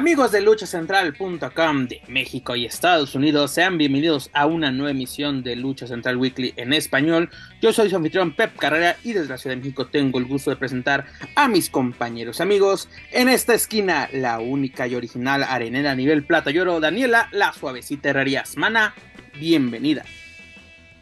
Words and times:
Amigos 0.00 0.32
de 0.32 0.40
luchacentral.com 0.40 1.86
de 1.86 2.00
México 2.08 2.56
y 2.56 2.64
Estados 2.64 3.14
Unidos, 3.14 3.50
sean 3.50 3.76
bienvenidos 3.76 4.30
a 4.32 4.46
una 4.46 4.72
nueva 4.72 4.92
emisión 4.92 5.42
de 5.42 5.56
Lucha 5.56 5.86
Central 5.86 6.16
Weekly 6.16 6.54
en 6.56 6.72
español. 6.72 7.28
Yo 7.60 7.70
soy 7.70 7.90
su 7.90 7.96
anfitrión 7.96 8.34
Pep 8.34 8.56
Carrera 8.56 8.96
y 9.04 9.12
desde 9.12 9.28
la 9.28 9.36
Ciudad 9.36 9.56
de 9.56 9.60
México 9.60 9.88
tengo 9.88 10.18
el 10.18 10.24
gusto 10.24 10.48
de 10.48 10.56
presentar 10.56 11.04
a 11.36 11.48
mis 11.48 11.68
compañeros 11.68 12.40
amigos. 12.40 12.88
En 13.12 13.28
esta 13.28 13.52
esquina, 13.52 14.08
la 14.10 14.40
única 14.40 14.86
y 14.88 14.94
original 14.94 15.42
arenera 15.42 15.90
a 15.90 15.96
nivel 15.96 16.24
plata 16.24 16.50
y 16.50 16.58
oro, 16.58 16.80
Daniela, 16.80 17.28
la 17.30 17.52
suavecita 17.52 18.08
herrerías. 18.08 18.56
Mana, 18.56 18.94
bienvenida. 19.38 20.06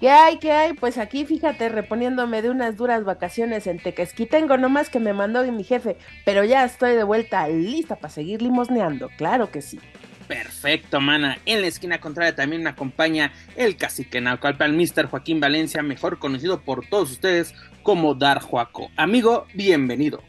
¿Qué 0.01 0.11
hay? 0.11 0.39
¿Qué 0.39 0.53
hay? 0.53 0.75
Pues 0.75 0.97
aquí 0.97 1.25
fíjate, 1.25 1.69
reponiéndome 1.69 2.41
de 2.41 2.51
unas 2.51 2.77
duras 2.77 3.03
vacaciones 3.03 3.67
en 3.67 3.81
Tequesquí. 3.81 4.27
Tengo 4.27 4.57
nomás 4.57 4.91
que 4.91 5.01
me 5.01 5.13
mandó 5.13 5.43
mi 5.51 5.65
jefe, 5.65 5.97
pero 6.25 6.45
ya 6.45 6.65
estoy 6.65 6.95
de 6.95 7.03
vuelta 7.03 7.49
lista 7.49 7.97
para 7.97 8.13
seguir 8.13 8.41
limosneando, 8.41 9.09
claro 9.17 9.51
que 9.51 9.61
sí. 9.61 9.81
Perfecto, 10.29 11.01
mana. 11.01 11.39
En 11.47 11.63
la 11.63 11.67
esquina 11.67 12.01
contraria 12.01 12.37
también 12.37 12.63
me 12.63 12.71
acompaña 12.71 13.33
el 13.57 13.77
cacique 13.77 14.21
Naucalpan, 14.21 14.77
Mr. 14.77 15.07
Joaquín 15.07 15.41
Valencia, 15.41 15.83
mejor 15.83 16.21
conocido 16.21 16.61
por 16.61 16.87
todos 16.87 17.11
ustedes 17.11 17.55
como 17.83 18.15
Dar 18.15 18.41
Joaco. 18.41 18.91
Amigo, 18.97 19.47
bienvenido. 19.55 20.23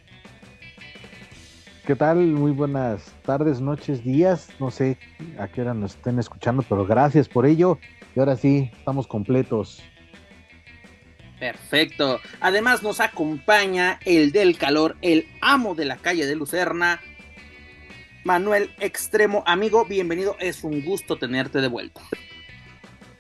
¿Qué 1.86 1.96
tal? 1.96 2.18
Muy 2.18 2.52
buenas 2.52 3.14
tardes, 3.24 3.62
noches, 3.62 4.04
días. 4.04 4.50
No 4.60 4.72
sé 4.72 4.98
a 5.38 5.48
qué 5.48 5.62
hora 5.62 5.74
nos 5.74 5.96
estén 5.96 6.18
escuchando, 6.18 6.64
pero 6.68 6.86
gracias 6.86 7.28
por 7.28 7.46
ello. 7.46 7.78
Ahora 8.20 8.36
sí, 8.36 8.70
estamos 8.78 9.08
completos. 9.08 9.82
Perfecto. 11.40 12.20
Además 12.42 12.84
nos 12.84 13.00
acompaña 13.00 13.98
el 14.04 14.34
del 14.34 14.58
calor, 14.58 14.98
el 15.02 15.26
amo 15.40 15.74
de 15.74 15.86
la 15.86 15.96
calle 15.96 16.26
de 16.26 16.36
Lucerna, 16.36 17.00
Manuel 18.26 18.76
Extremo. 18.80 19.44
Amigo, 19.48 19.86
bienvenido. 19.86 20.36
Es 20.40 20.66
un 20.66 20.84
gusto 20.84 21.18
tenerte 21.18 21.62
de 21.62 21.70
vuelta. 21.70 22.02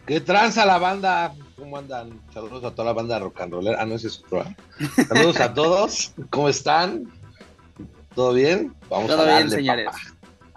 ¿Qué 0.05 0.20
tranza 0.20 0.66
la 0.66 0.77
banda? 0.80 1.33
¿Cómo 1.55 1.77
andan? 1.77 2.20
Saludos 2.33 2.66
a 2.66 2.72
toda 2.72 2.88
la 2.88 2.94
banda 2.94 3.20
rock 3.20 3.39
and 3.39 3.53
roller. 3.53 3.77
Ah, 3.80 3.86
no, 3.86 3.95
ese 3.95 4.08
es 4.08 4.20
otro. 4.20 4.42
¿eh? 4.42 4.55
Saludos 5.08 5.39
a 5.39 5.53
todos. 5.53 6.14
¿Cómo 6.30 6.50
están? 6.50 7.09
¿Todo 8.16 8.33
bien? 8.33 8.75
Vamos 8.89 9.08
Todo 9.08 9.22
a 9.22 9.25
darle, 9.25 9.38
bien, 9.38 9.50
señores. 9.50 9.88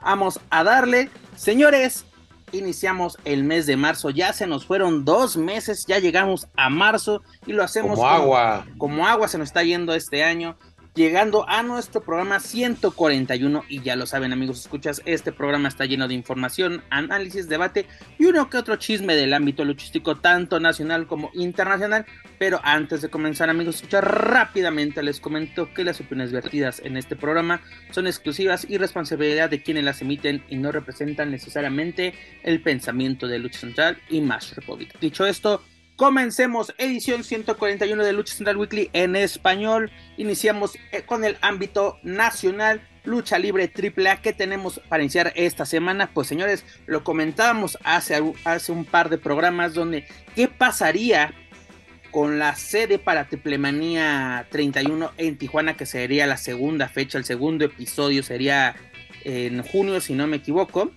Vamos 0.00 0.40
a 0.50 0.64
darle. 0.64 1.10
Señores, 1.36 2.04
iniciamos 2.52 3.18
el 3.24 3.44
mes 3.44 3.66
de 3.66 3.76
marzo, 3.76 4.10
ya 4.10 4.32
se 4.32 4.46
nos 4.46 4.66
fueron 4.66 5.04
dos 5.04 5.36
meses, 5.36 5.84
ya 5.86 5.98
llegamos 5.98 6.48
a 6.56 6.70
marzo 6.70 7.22
y 7.46 7.52
lo 7.52 7.62
hacemos 7.62 7.96
como, 7.96 8.08
agua. 8.08 8.66
Como 8.78 9.06
agua 9.06 9.28
se 9.28 9.38
nos 9.38 9.48
está 9.48 9.62
yendo 9.62 9.94
este 9.94 10.22
año 10.22 10.56
llegando 10.94 11.48
a 11.48 11.62
nuestro 11.62 12.02
programa 12.02 12.38
141 12.38 13.64
y 13.68 13.80
ya 13.80 13.96
lo 13.96 14.06
saben 14.06 14.32
amigos, 14.32 14.60
escuchas, 14.60 15.00
este 15.06 15.32
programa 15.32 15.68
está 15.68 15.86
lleno 15.86 16.06
de 16.06 16.14
información, 16.14 16.82
análisis, 16.90 17.48
debate 17.48 17.86
y 18.18 18.26
uno 18.26 18.50
que 18.50 18.58
otro 18.58 18.76
chisme 18.76 19.16
del 19.16 19.32
ámbito 19.32 19.64
luchístico 19.64 20.16
tanto 20.16 20.60
nacional 20.60 21.06
como 21.06 21.30
internacional, 21.34 22.04
pero 22.38 22.60
antes 22.62 23.00
de 23.00 23.08
comenzar 23.08 23.48
amigos, 23.48 23.76
escuchar 23.76 24.04
rápidamente 24.04 25.02
les 25.02 25.20
comento 25.20 25.72
que 25.72 25.84
las 25.84 26.00
opiniones 26.00 26.32
vertidas 26.32 26.80
en 26.84 26.96
este 26.96 27.16
programa 27.16 27.62
son 27.90 28.06
exclusivas 28.06 28.66
y 28.68 28.76
responsabilidad 28.76 29.48
de 29.48 29.62
quienes 29.62 29.84
las 29.84 30.02
emiten 30.02 30.44
y 30.50 30.56
no 30.56 30.72
representan 30.72 31.30
necesariamente 31.30 32.14
el 32.42 32.60
pensamiento 32.62 33.26
de 33.26 33.38
Lucha 33.38 33.60
Central 33.60 33.98
y 34.10 34.20
Mash 34.20 34.52
Republic. 34.54 34.98
Dicho 35.00 35.24
esto, 35.24 35.62
Comencemos 36.02 36.74
edición 36.78 37.22
141 37.22 38.02
de 38.02 38.12
Lucha 38.12 38.34
Central 38.34 38.56
Weekly 38.56 38.90
en 38.92 39.14
español. 39.14 39.92
Iniciamos 40.16 40.76
eh, 40.90 41.02
con 41.02 41.24
el 41.24 41.36
ámbito 41.42 42.00
nacional. 42.02 42.84
Lucha 43.04 43.38
Libre 43.38 43.70
AAA 43.72 44.20
que 44.20 44.32
tenemos 44.32 44.80
para 44.88 45.04
iniciar 45.04 45.32
esta 45.36 45.64
semana. 45.64 46.10
Pues 46.12 46.26
señores, 46.26 46.64
lo 46.86 47.04
comentábamos 47.04 47.78
hace, 47.84 48.20
hace 48.42 48.72
un 48.72 48.84
par 48.84 49.10
de 49.10 49.18
programas 49.18 49.74
donde 49.74 50.04
qué 50.34 50.48
pasaría 50.48 51.34
con 52.10 52.40
la 52.40 52.56
sede 52.56 52.98
para 52.98 53.28
Triplemanía 53.28 54.48
31 54.50 55.12
en 55.18 55.38
Tijuana, 55.38 55.76
que 55.76 55.86
sería 55.86 56.26
la 56.26 56.36
segunda 56.36 56.88
fecha, 56.88 57.16
el 57.16 57.24
segundo 57.24 57.64
episodio 57.64 58.24
sería 58.24 58.74
en 59.22 59.62
junio, 59.62 60.00
si 60.00 60.14
no 60.14 60.26
me 60.26 60.38
equivoco 60.38 60.90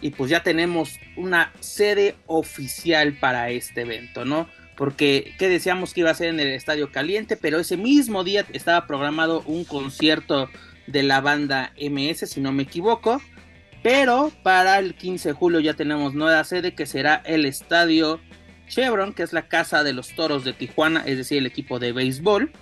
y 0.00 0.10
pues 0.10 0.30
ya 0.30 0.42
tenemos 0.42 0.98
una 1.16 1.52
sede 1.60 2.16
oficial 2.26 3.14
para 3.18 3.50
este 3.50 3.82
evento, 3.82 4.24
¿no? 4.24 4.48
Porque 4.76 5.34
que 5.38 5.48
decíamos 5.48 5.92
que 5.92 6.00
iba 6.00 6.10
a 6.10 6.14
ser 6.14 6.28
en 6.28 6.40
el 6.40 6.48
Estadio 6.48 6.92
Caliente, 6.92 7.36
pero 7.36 7.58
ese 7.58 7.76
mismo 7.76 8.22
día 8.22 8.44
estaba 8.52 8.86
programado 8.86 9.42
un 9.46 9.64
concierto 9.64 10.48
de 10.86 11.02
la 11.02 11.20
banda 11.20 11.72
MS, 11.76 12.30
si 12.30 12.40
no 12.40 12.52
me 12.52 12.62
equivoco. 12.64 13.20
Pero 13.82 14.32
para 14.42 14.78
el 14.78 14.94
15 14.94 15.30
de 15.30 15.32
julio 15.34 15.60
ya 15.60 15.74
tenemos 15.74 16.14
nueva 16.14 16.42
sede 16.44 16.74
que 16.74 16.86
será 16.86 17.22
el 17.24 17.44
Estadio 17.44 18.20
Chevron, 18.68 19.14
que 19.14 19.22
es 19.22 19.32
la 19.32 19.48
casa 19.48 19.84
de 19.84 19.92
los 19.92 20.14
toros 20.14 20.44
de 20.44 20.52
Tijuana, 20.52 21.02
es 21.06 21.16
decir, 21.16 21.38
el 21.38 21.46
equipo 21.46 21.78
de 21.78 21.92
béisbol. 21.92 22.52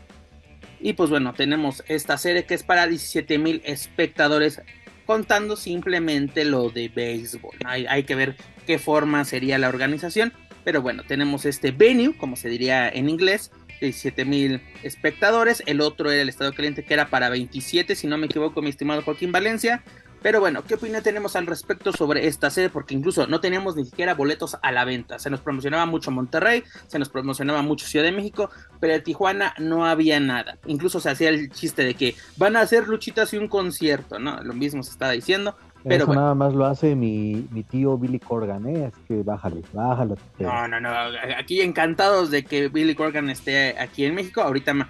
Y 0.80 0.92
pues 0.92 1.10
bueno, 1.10 1.32
tenemos 1.32 1.82
esta 1.88 2.19
sede 2.19 2.44
que 2.44 2.54
es 2.54 2.62
para 2.62 2.86
17 2.86 3.38
mil 3.38 3.62
espectadores 3.64 4.60
contando 5.06 5.56
simplemente 5.56 6.44
lo 6.44 6.69
de 6.69 6.89
béisbol. 6.89 7.56
Hay, 7.65 8.03
que 8.03 8.15
ver 8.15 8.37
qué 8.67 8.78
forma 8.78 9.25
sería 9.25 9.56
la 9.59 9.69
organización, 9.69 10.33
pero 10.65 10.83
bueno, 10.83 11.05
tenemos 11.06 11.47
este 11.47 11.71
venue, 11.71 12.17
como 12.17 12.37
se 12.37 12.49
diría 12.49 12.89
en 12.89 13.09
inglés, 13.09 13.53
de 13.81 14.25
mil 14.25 14.62
espectadores, 14.83 15.62
el 15.67 15.81
otro 15.81 16.11
era 16.11 16.22
el 16.22 16.28
Estado 16.28 16.53
Caliente 16.53 16.83
que 16.83 16.94
era 16.94 17.09
para 17.09 17.28
27, 17.28 17.94
si 17.94 18.06
no 18.06 18.17
me 18.19 18.27
equivoco, 18.27 18.62
mi 18.62 18.71
estimado 18.71 19.03
Joaquín 19.03 19.33
Valencia, 19.33 19.84
pero 20.22 20.41
bueno, 20.41 20.62
¿qué 20.66 20.75
opinión 20.75 21.03
tenemos 21.03 21.37
al 21.37 21.47
respecto 21.47 21.93
sobre 21.93 22.27
esta 22.27 22.50
sede? 22.50 22.71
Porque 22.71 22.94
incluso 22.94 23.27
no 23.27 23.41
teníamos 23.41 23.77
ni 23.77 23.84
siquiera 23.84 24.15
boletos 24.15 24.56
a 24.62 24.72
la 24.72 24.84
venta. 24.84 25.19
Se 25.19 25.31
nos 25.31 25.41
promocionaba 25.41 25.87
mucho 25.87 26.10
Monterrey, 26.10 26.65
se 26.87 26.99
nos 26.99 27.09
promocionaba 27.09 27.62
mucho 27.62 27.87
Ciudad 27.87 28.04
de 28.04 28.12
México, 28.12 28.50
pero 28.81 28.94
en 28.94 29.03
Tijuana 29.03 29.55
no 29.59 29.87
había 29.87 30.19
nada. 30.21 30.59
Incluso 30.66 31.00
se 31.00 31.10
hacía 31.10 31.28
el 31.28 31.50
chiste 31.50 31.84
de 31.84 31.94
que 31.94 32.15
van 32.37 32.56
a 32.56 32.60
hacer 32.60 32.88
luchitas 32.88 33.32
y 33.34 33.38
un 33.38 33.49
concierto, 33.49 34.19
¿no? 34.19 34.43
Lo 34.43 34.55
mismo 34.55 34.82
se 34.82 34.91
estaba 34.91 35.12
diciendo. 35.12 35.56
Pero 35.84 36.05
Eso 36.05 36.15
nada 36.15 36.34
más 36.34 36.53
lo 36.53 36.65
hace 36.66 36.97
mi, 36.97 37.47
mi 37.53 37.62
tío 37.62 37.97
Billy 37.97 38.19
Corgan, 38.19 38.66
¿eh? 38.66 38.87
Es 38.87 38.94
que 39.06 39.22
bájale, 39.22 39.62
bájale. 39.72 40.16
No, 40.41 40.66
no, 40.66 40.81
no. 40.81 40.91
Aquí 41.38 41.60
encantados 41.60 42.32
de 42.32 42.44
que 42.44 42.69
Billy 42.69 42.97
Corgan 42.97 43.31
esté 43.31 43.78
aquí 43.78 44.05
en 44.05 44.16
México. 44.16 44.41
Ahorita 44.41 44.75
más 44.75 44.88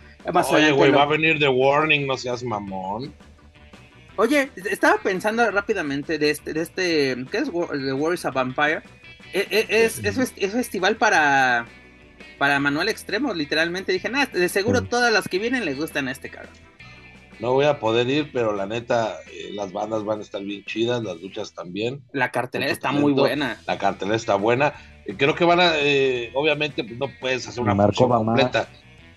Oye, 0.50 0.72
güey, 0.72 0.91
va 0.91 1.03
a 1.03 1.06
venir 1.06 1.38
The 1.38 1.48
Warning, 1.48 2.06
no 2.06 2.16
seas 2.16 2.42
mamón. 2.42 3.12
Oye, 4.16 4.50
estaba 4.71 4.99
pensando 5.03 5.49
rápidamente 5.50 6.19
de 6.19 6.31
este, 6.31 6.54
de 6.54 6.62
este, 6.62 7.16
¿qué 7.31 7.38
es 7.38 7.50
The 7.50 7.93
War 7.93 8.15
is 8.15 8.25
a 8.25 8.31
Vampire? 8.31 8.82
E, 9.32 9.47
e, 9.50 9.84
es, 9.84 10.03
es, 10.03 10.53
festival 10.53 10.97
para, 10.97 11.66
para 12.38 12.59
Manuel 12.59 12.88
Extremo, 12.88 13.34
literalmente. 13.34 13.93
Dije, 13.93 14.09
nada, 14.09 14.27
de 14.27 14.49
seguro 14.49 14.84
todas 14.84 15.12
las 15.12 15.28
que 15.28 15.38
vienen 15.38 15.66
le 15.66 15.75
gustan 15.75 16.09
a 16.09 16.12
este 16.12 16.31
cabrón. 16.31 16.54
No 17.38 17.53
voy 17.53 17.66
a 17.66 17.78
poder 17.78 18.09
ir, 18.09 18.31
pero 18.32 18.54
la 18.54 18.65
neta, 18.65 19.16
eh, 19.31 19.50
las 19.53 19.71
bandas 19.71 20.04
van 20.04 20.21
a 20.21 20.22
estar 20.22 20.43
bien 20.43 20.65
chidas, 20.65 21.03
las 21.03 21.21
luchas 21.21 21.53
también. 21.53 22.00
La 22.12 22.31
cartelera 22.31 22.72
está 22.72 22.93
muy 22.93 23.12
buena. 23.12 23.60
La 23.66 23.77
cartelera 23.77 24.16
está 24.16 24.37
buena. 24.37 24.72
Creo 25.19 25.34
que 25.34 25.44
van 25.44 25.60
a, 25.60 25.72
eh, 25.77 26.31
obviamente, 26.33 26.83
pues, 26.83 26.98
no 26.98 27.09
puedes 27.21 27.47
hacer 27.47 27.62
una 27.62 27.77
función 27.77 28.09
completa. 28.09 28.69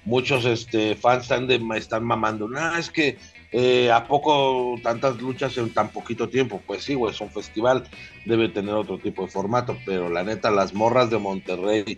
Muchos 0.03 0.43
este, 0.43 0.95
fans 0.95 1.23
están, 1.23 1.47
de, 1.47 1.61
están 1.77 2.03
mamando. 2.03 2.49
No, 2.49 2.75
es 2.75 2.89
que 2.89 3.17
eh, 3.51 3.91
¿A 3.91 4.05
poco 4.05 4.75
tantas 4.83 5.19
luchas 5.19 5.57
en 5.57 5.73
tan 5.73 5.89
poquito 5.89 6.29
tiempo? 6.29 6.61
Pues 6.65 6.83
sí, 6.83 6.93
güey, 6.93 7.13
es 7.13 7.21
un 7.21 7.31
festival, 7.31 7.83
debe 8.25 8.49
tener 8.49 8.75
otro 8.75 8.99
tipo 8.99 9.23
de 9.23 9.27
formato, 9.29 9.75
pero 9.85 10.09
la 10.09 10.23
neta, 10.23 10.51
las 10.51 10.73
morras 10.73 11.09
de 11.09 11.17
Monterrey, 11.17 11.97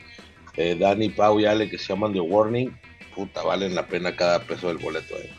eh, 0.55 0.77
Dani, 0.79 1.09
Pau 1.09 1.39
y 1.39 1.45
Ale, 1.45 1.69
que 1.69 1.77
se 1.77 1.87
llaman 1.87 2.13
The 2.13 2.21
Warning, 2.21 2.73
puta, 3.13 3.43
valen 3.43 3.75
la 3.75 3.85
pena 3.87 4.15
cada 4.15 4.39
peso 4.39 4.69
del 4.69 4.77
boleto. 4.77 5.15
Eh. 5.17 5.29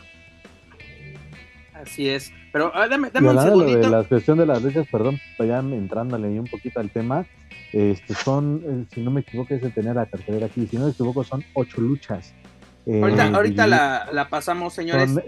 Así 1.73 2.07
es, 2.07 2.31
pero 2.51 2.71
ah, 2.75 2.87
dame, 2.87 3.09
dame 3.09 3.29
un 3.29 3.41
segundito. 3.41 3.79
De 3.79 3.89
la 3.89 4.03
cuestión 4.03 4.37
de 4.37 4.45
las 4.45 4.61
luchas, 4.61 4.87
perdón, 4.91 5.19
ya 5.39 5.59
entrándole 5.59 6.27
un 6.39 6.45
poquito 6.45 6.79
al 6.79 6.91
tema, 6.91 7.25
este 7.71 8.13
son, 8.13 8.61
eh, 8.63 8.85
si 8.93 9.01
no 9.01 9.09
me 9.09 9.21
equivoco, 9.21 9.55
es 9.55 9.63
de 9.63 9.71
tener 9.71 9.95
la 9.95 10.05
cartelera 10.05 10.45
aquí, 10.45 10.67
si 10.67 10.77
no 10.77 10.85
me 10.85 10.91
equivoco, 10.91 11.23
son 11.23 11.43
ocho 11.55 11.81
luchas 11.81 12.35
ahorita, 12.85 13.65
eh, 13.65 14.13
la, 14.13 14.27
pasamos, 14.29 14.73
señores. 14.73 15.11
Son 15.11 15.23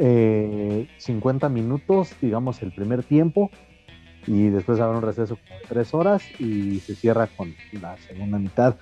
50 0.98 1.48
eh, 1.48 1.50
minutos, 1.50 2.16
digamos, 2.22 2.62
el 2.62 2.72
primer 2.72 3.04
tiempo. 3.04 3.50
Y 4.28 4.50
después 4.50 4.80
habrá 4.80 4.98
un 4.98 5.04
receso 5.04 5.36
de 5.36 5.68
tres 5.68 5.94
horas 5.94 6.24
y 6.40 6.80
se 6.80 6.96
cierra 6.96 7.28
con 7.28 7.54
la 7.80 7.96
segunda 7.98 8.40
mitad. 8.40 8.76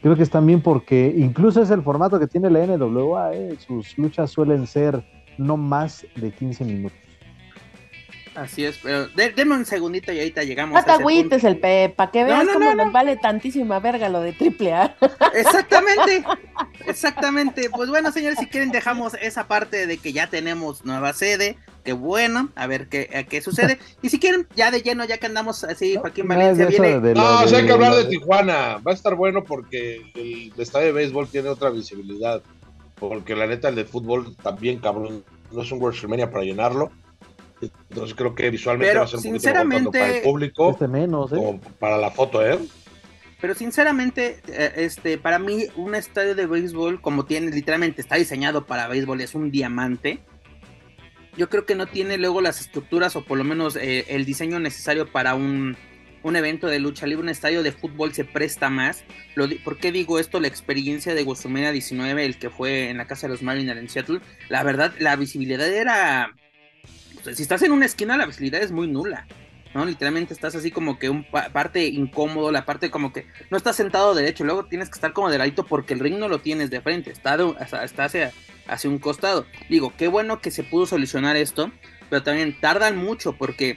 Creo 0.00 0.16
que 0.16 0.22
es 0.22 0.30
también 0.30 0.62
porque 0.62 1.12
incluso 1.16 1.60
es 1.60 1.70
el 1.70 1.82
formato 1.82 2.18
que 2.18 2.26
tiene 2.26 2.50
la 2.50 2.64
NWA, 2.66 3.34
¿eh? 3.34 3.56
sus 3.58 3.98
luchas 3.98 4.30
suelen 4.30 4.66
ser 4.66 5.04
no 5.36 5.56
más 5.56 6.06
de 6.14 6.30
15 6.30 6.64
minutos. 6.64 7.07
Así 8.38 8.64
es, 8.64 8.78
pero 8.80 9.08
denme 9.08 9.56
un 9.56 9.64
segundito 9.64 10.12
y 10.12 10.18
ahorita 10.18 10.44
llegamos. 10.44 10.86
No 10.86 10.92
agüites 10.92 11.42
el 11.42 11.58
Pepa, 11.58 12.12
que 12.12 12.22
veas 12.22 12.46
cómo 12.52 12.72
nos 12.72 12.92
vale 12.92 13.16
tantísima 13.16 13.80
verga 13.80 14.08
lo 14.08 14.20
de 14.20 14.32
triple 14.32 14.72
A. 14.74 14.96
Exactamente, 15.34 16.24
exactamente. 16.86 17.68
Pues 17.70 17.90
bueno, 17.90 18.12
señores, 18.12 18.38
si 18.38 18.46
quieren 18.46 18.70
dejamos 18.70 19.14
esa 19.20 19.48
parte 19.48 19.86
de 19.86 19.98
que 19.98 20.12
ya 20.12 20.28
tenemos 20.28 20.84
nueva 20.84 21.12
sede, 21.14 21.58
que 21.84 21.92
bueno, 21.92 22.50
a 22.54 22.68
ver 22.68 22.88
qué, 22.88 23.26
qué 23.28 23.40
sucede. 23.40 23.78
Y 24.02 24.08
si 24.08 24.20
quieren, 24.20 24.46
ya 24.54 24.70
de 24.70 24.82
lleno, 24.82 25.04
ya 25.04 25.18
que 25.18 25.26
andamos 25.26 25.64
así, 25.64 25.96
Joaquín 25.96 26.28
Valencia 26.28 26.66
viene. 26.66 27.14
no, 27.14 27.38
hay 27.38 27.66
que 27.66 27.72
hablar 27.72 27.94
de 27.94 28.04
Tijuana. 28.04 28.78
Va 28.86 28.92
a 28.92 28.94
estar 28.94 29.16
bueno 29.16 29.42
porque 29.42 30.02
el 30.14 30.52
estadio 30.56 30.86
de 30.86 30.92
béisbol 30.92 31.28
tiene 31.28 31.48
otra 31.48 31.70
visibilidad. 31.70 32.40
Porque 32.94 33.34
la 33.34 33.46
neta, 33.46 33.68
el 33.68 33.74
de 33.74 33.84
fútbol 33.84 34.36
también, 34.36 34.78
cabrón, 34.78 35.24
no 35.50 35.62
es 35.62 35.72
un 35.72 35.80
WrestleMania 35.80 36.30
para 36.30 36.44
llenarlo 36.44 36.90
entonces 37.60 38.14
creo 38.14 38.34
que 38.34 38.50
visualmente 38.50 38.96
va 38.96 39.04
a 39.04 39.06
ser 39.06 39.16
un 39.16 39.22
sinceramente, 39.22 39.98
para 39.98 40.16
el 40.16 40.22
público 40.22 40.70
este 40.70 40.88
menos, 40.88 41.32
¿eh? 41.32 41.60
para 41.78 41.98
la 41.98 42.10
foto, 42.10 42.44
¿eh? 42.46 42.58
Pero 43.40 43.54
sinceramente, 43.54 44.40
eh, 44.48 44.72
este, 44.76 45.16
para 45.16 45.38
mí, 45.38 45.66
un 45.76 45.94
estadio 45.94 46.34
de 46.34 46.46
béisbol, 46.46 47.00
como 47.00 47.24
tiene, 47.24 47.50
literalmente 47.52 48.00
está 48.00 48.16
diseñado 48.16 48.66
para 48.66 48.88
béisbol, 48.88 49.20
es 49.20 49.34
un 49.34 49.50
diamante. 49.50 50.18
Yo 51.36 51.48
creo 51.48 51.64
que 51.64 51.76
no 51.76 51.86
tiene 51.86 52.18
luego 52.18 52.40
las 52.40 52.60
estructuras 52.60 53.14
o 53.14 53.24
por 53.24 53.38
lo 53.38 53.44
menos 53.44 53.76
eh, 53.76 54.06
el 54.08 54.24
diseño 54.24 54.58
necesario 54.58 55.12
para 55.12 55.36
un, 55.36 55.76
un, 56.24 56.34
evento 56.34 56.66
de 56.66 56.80
lucha 56.80 57.06
libre. 57.06 57.22
Un 57.22 57.28
estadio 57.28 57.62
de 57.62 57.70
fútbol 57.70 58.12
se 58.12 58.24
presta 58.24 58.70
más. 58.70 59.04
Lo, 59.36 59.46
¿Por 59.62 59.76
qué 59.78 59.92
digo 59.92 60.18
esto? 60.18 60.40
La 60.40 60.48
experiencia 60.48 61.14
de 61.14 61.22
WrestleMania 61.22 61.70
19, 61.70 62.24
el 62.24 62.38
que 62.38 62.50
fue 62.50 62.90
en 62.90 62.96
la 62.96 63.06
casa 63.06 63.28
de 63.28 63.34
los 63.34 63.42
Mariners 63.42 63.78
en 63.78 63.88
Seattle, 63.88 64.20
la 64.48 64.64
verdad, 64.64 64.92
la 64.98 65.14
visibilidad 65.14 65.68
era 65.68 66.34
si 67.34 67.42
estás 67.42 67.62
en 67.62 67.72
una 67.72 67.86
esquina, 67.86 68.16
la 68.16 68.26
visibilidad 68.26 68.62
es 68.62 68.72
muy 68.72 68.88
nula. 68.88 69.26
¿no? 69.74 69.84
Literalmente 69.84 70.32
estás 70.34 70.54
así 70.54 70.70
como 70.70 70.98
que 70.98 71.10
un 71.10 71.24
parte 71.24 71.86
incómodo, 71.86 72.50
la 72.50 72.64
parte 72.64 72.90
como 72.90 73.12
que 73.12 73.26
no 73.50 73.56
estás 73.56 73.76
sentado 73.76 74.14
derecho, 74.14 74.44
luego 74.44 74.64
tienes 74.64 74.88
que 74.88 74.94
estar 74.94 75.12
como 75.12 75.30
de 75.30 75.38
ladito 75.38 75.66
porque 75.66 75.94
el 75.94 76.00
ring 76.00 76.18
no 76.18 76.28
lo 76.28 76.40
tienes 76.40 76.70
de 76.70 76.80
frente, 76.80 77.10
está, 77.10 77.34
hacia, 77.34 78.32
hacia 78.66 78.90
un 78.90 78.98
costado. 78.98 79.46
Digo, 79.68 79.92
qué 79.96 80.08
bueno 80.08 80.40
que 80.40 80.50
se 80.50 80.64
pudo 80.64 80.86
solucionar 80.86 81.36
esto, 81.36 81.70
pero 82.08 82.22
también 82.22 82.58
tardan 82.60 82.96
mucho 82.96 83.34
porque 83.34 83.76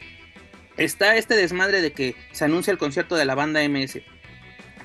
está 0.77 1.15
este 1.17 1.35
desmadre 1.35 1.81
de 1.81 1.91
que 1.91 2.15
se 2.31 2.45
anuncia 2.45 2.71
el 2.71 2.77
concierto 2.77 3.15
de 3.15 3.25
la 3.25 3.35
banda 3.35 3.67
MS. 3.67 4.01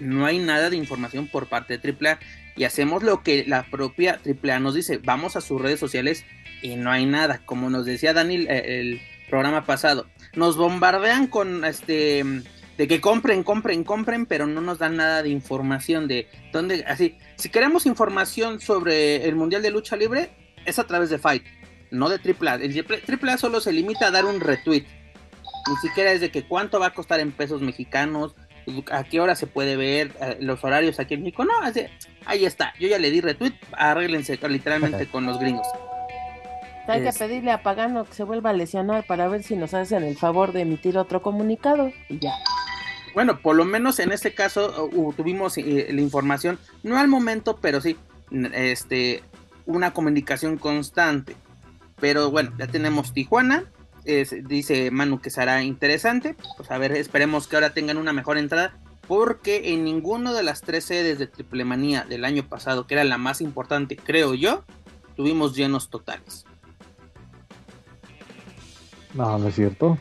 No 0.01 0.27
hay 0.27 0.39
nada 0.39 0.71
de 0.71 0.77
información 0.77 1.29
por 1.29 1.49
parte 1.49 1.79
de 1.79 1.97
AAA 1.99 2.19
y 2.57 2.65
hacemos 2.65 3.03
lo 3.03 3.23
que 3.23 3.45
la 3.47 3.65
propia 3.71 4.21
AAA 4.25 4.61
nos 4.61 4.75
dice. 4.75 4.99
Vamos 4.99 5.37
a 5.37 5.41
sus 5.41 5.61
redes 5.61 5.79
sociales 5.79 6.25
y 6.63 6.77
no 6.77 6.91
hay 6.91 7.07
nada. 7.07 7.43
Como 7.45 7.71
nos 7.71 7.85
decía 7.85 8.13
Daniel 8.13 8.49
eh, 8.49 8.81
el 8.81 9.01
programa 9.29 9.65
pasado, 9.65 10.07
nos 10.35 10.57
bombardean 10.57 11.27
con 11.27 11.65
este 11.65 12.25
de 12.77 12.89
que 12.89 13.01
compren, 13.01 13.43
compren, 13.43 13.85
compren, 13.85 14.27
pero 14.27 14.47
no 14.47 14.61
nos 14.61 14.79
dan 14.79 14.97
nada 14.97 15.23
de 15.23 15.31
información 15.31 16.09
de 16.09 16.29
dónde, 16.53 16.85
así, 16.87 17.17
si 17.37 17.49
queremos 17.49 17.87
información 17.87 18.61
sobre 18.61 19.27
el 19.27 19.35
Mundial 19.35 19.63
de 19.63 19.71
Lucha 19.71 19.97
Libre, 19.97 20.31
es 20.67 20.79
a 20.79 20.85
través 20.85 21.09
de 21.09 21.19
Fight, 21.19 21.43
no 21.91 22.11
de 22.11 22.17
AAA. 22.17 22.57
El 22.57 22.87
AAA 23.23 23.39
solo 23.39 23.61
se 23.61 23.73
limita 23.73 24.09
a 24.09 24.11
dar 24.11 24.27
un 24.27 24.41
retweet. 24.41 24.85
Ni 25.69 25.77
siquiera 25.89 26.13
es 26.13 26.21
de 26.21 26.31
que 26.31 26.47
cuánto 26.47 26.79
va 26.79 26.89
a 26.89 26.95
costar 26.95 27.19
en 27.21 27.33
pesos 27.33 27.63
mexicanos, 27.63 28.37
a 28.91 29.05
qué 29.05 29.21
hora 29.21 29.35
se 29.37 29.47
puede 29.47 29.77
ver, 29.77 30.13
eh, 30.21 30.37
los 30.41 30.63
horarios 30.63 31.01
aquí 31.01 31.15
en 31.15 31.23
México. 31.23 31.45
No, 31.45 31.59
así, 31.63 31.87
ahí 32.27 32.45
está. 32.45 32.75
Yo 32.79 32.89
ya 32.89 32.99
le 32.99 33.11
di 33.11 33.21
retweet, 33.21 33.55
arréglense 33.73 34.39
literalmente 34.49 35.07
con 35.11 35.27
los 35.27 35.39
gringos. 35.39 35.67
Hay 36.89 37.03
que 37.03 37.13
pedirle 37.13 37.51
a 37.51 37.63
Pagano 37.63 38.05
que 38.05 38.15
se 38.15 38.23
vuelva 38.23 38.51
a 38.51 38.53
lesionar 38.53 39.05
para 39.07 39.27
ver 39.27 39.43
si 39.43 39.57
nos 39.57 39.75
hacen 39.75 40.05
el 40.05 40.17
favor 40.17 40.53
de 40.53 40.61
emitir 40.61 40.97
otro 40.99 41.21
comunicado 41.21 41.93
y 42.09 42.21
ya. 42.21 42.35
Bueno, 43.13 43.41
por 43.41 43.57
lo 43.57 43.65
menos 43.65 43.99
en 43.99 44.13
este 44.13 44.35
caso 44.35 44.89
uh, 44.93 45.13
tuvimos 45.15 45.57
eh, 45.59 45.89
la 45.91 46.01
información, 46.01 46.59
no 46.83 46.99
al 46.99 47.09
momento, 47.09 47.59
pero 47.61 47.81
sí, 47.81 47.97
este, 48.53 49.23
una 49.65 49.93
comunicación 49.93 50.59
constante. 50.59 51.35
Pero 51.99 52.31
bueno, 52.31 52.53
ya 52.59 52.67
tenemos 52.67 53.13
Tijuana, 53.15 53.65
dice 54.45 54.91
Manu 54.91 55.21
que 55.21 55.31
será 55.31 55.63
interesante. 55.63 56.37
Pues 56.57 56.71
a 56.71 56.79
ver, 56.79 56.93
esperemos 56.93 57.49
que 57.49 57.57
ahora 57.57 57.71
tengan 57.71 57.97
una 57.97 58.13
mejor 58.13 58.39
entrada. 58.39 58.75
Porque 59.09 59.73
en 59.73 59.85
ninguno 59.85 60.35
de 60.35 60.43
las 60.43 60.63
tres 60.63 60.85
sedes 60.85 61.19
de 61.19 61.27
Triple 61.27 61.65
Manía 61.65 62.05
del 62.05 62.25
año 62.25 62.43
pasado, 62.49 62.87
que 62.87 62.95
era 62.95 63.05
la 63.05 63.19
más 63.19 63.41
importante, 63.41 63.97
creo 63.97 64.35
yo, 64.35 64.65
tuvimos 65.15 65.55
llenos 65.55 65.91
totales. 65.91 66.45
No, 69.15 69.39
no 69.39 69.49
es 69.49 69.55
cierto. 69.55 69.99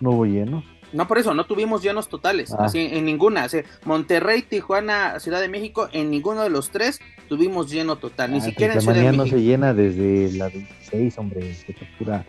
No 0.00 0.10
hubo 0.10 0.26
llenos. 0.26 0.64
No, 0.92 1.08
por 1.08 1.18
eso, 1.18 1.34
no 1.34 1.44
tuvimos 1.44 1.82
llenos 1.82 2.08
totales. 2.08 2.52
Ah. 2.52 2.66
Así, 2.66 2.88
en 2.92 3.04
ninguna. 3.04 3.48
Monterrey, 3.84 4.42
Tijuana, 4.42 5.18
Ciudad 5.18 5.40
de 5.40 5.48
México, 5.48 5.88
en 5.92 6.10
ninguno 6.10 6.42
de 6.42 6.50
los 6.50 6.70
tres 6.70 7.00
tuvimos 7.28 7.70
lleno 7.70 7.96
total. 7.96 8.30
Ni 8.30 8.38
ah, 8.38 8.42
siquiera 8.42 8.74
en 8.74 8.80
Ciudad 8.80 8.94
de 8.94 9.02
México. 9.02 9.24
no 9.24 9.30
se 9.30 9.42
llena 9.42 9.74
desde 9.74 10.32
la 10.38 10.48
26, 10.48 11.18
hombre. 11.18 11.56
Qué 11.66 11.72
tortura. 11.72 12.24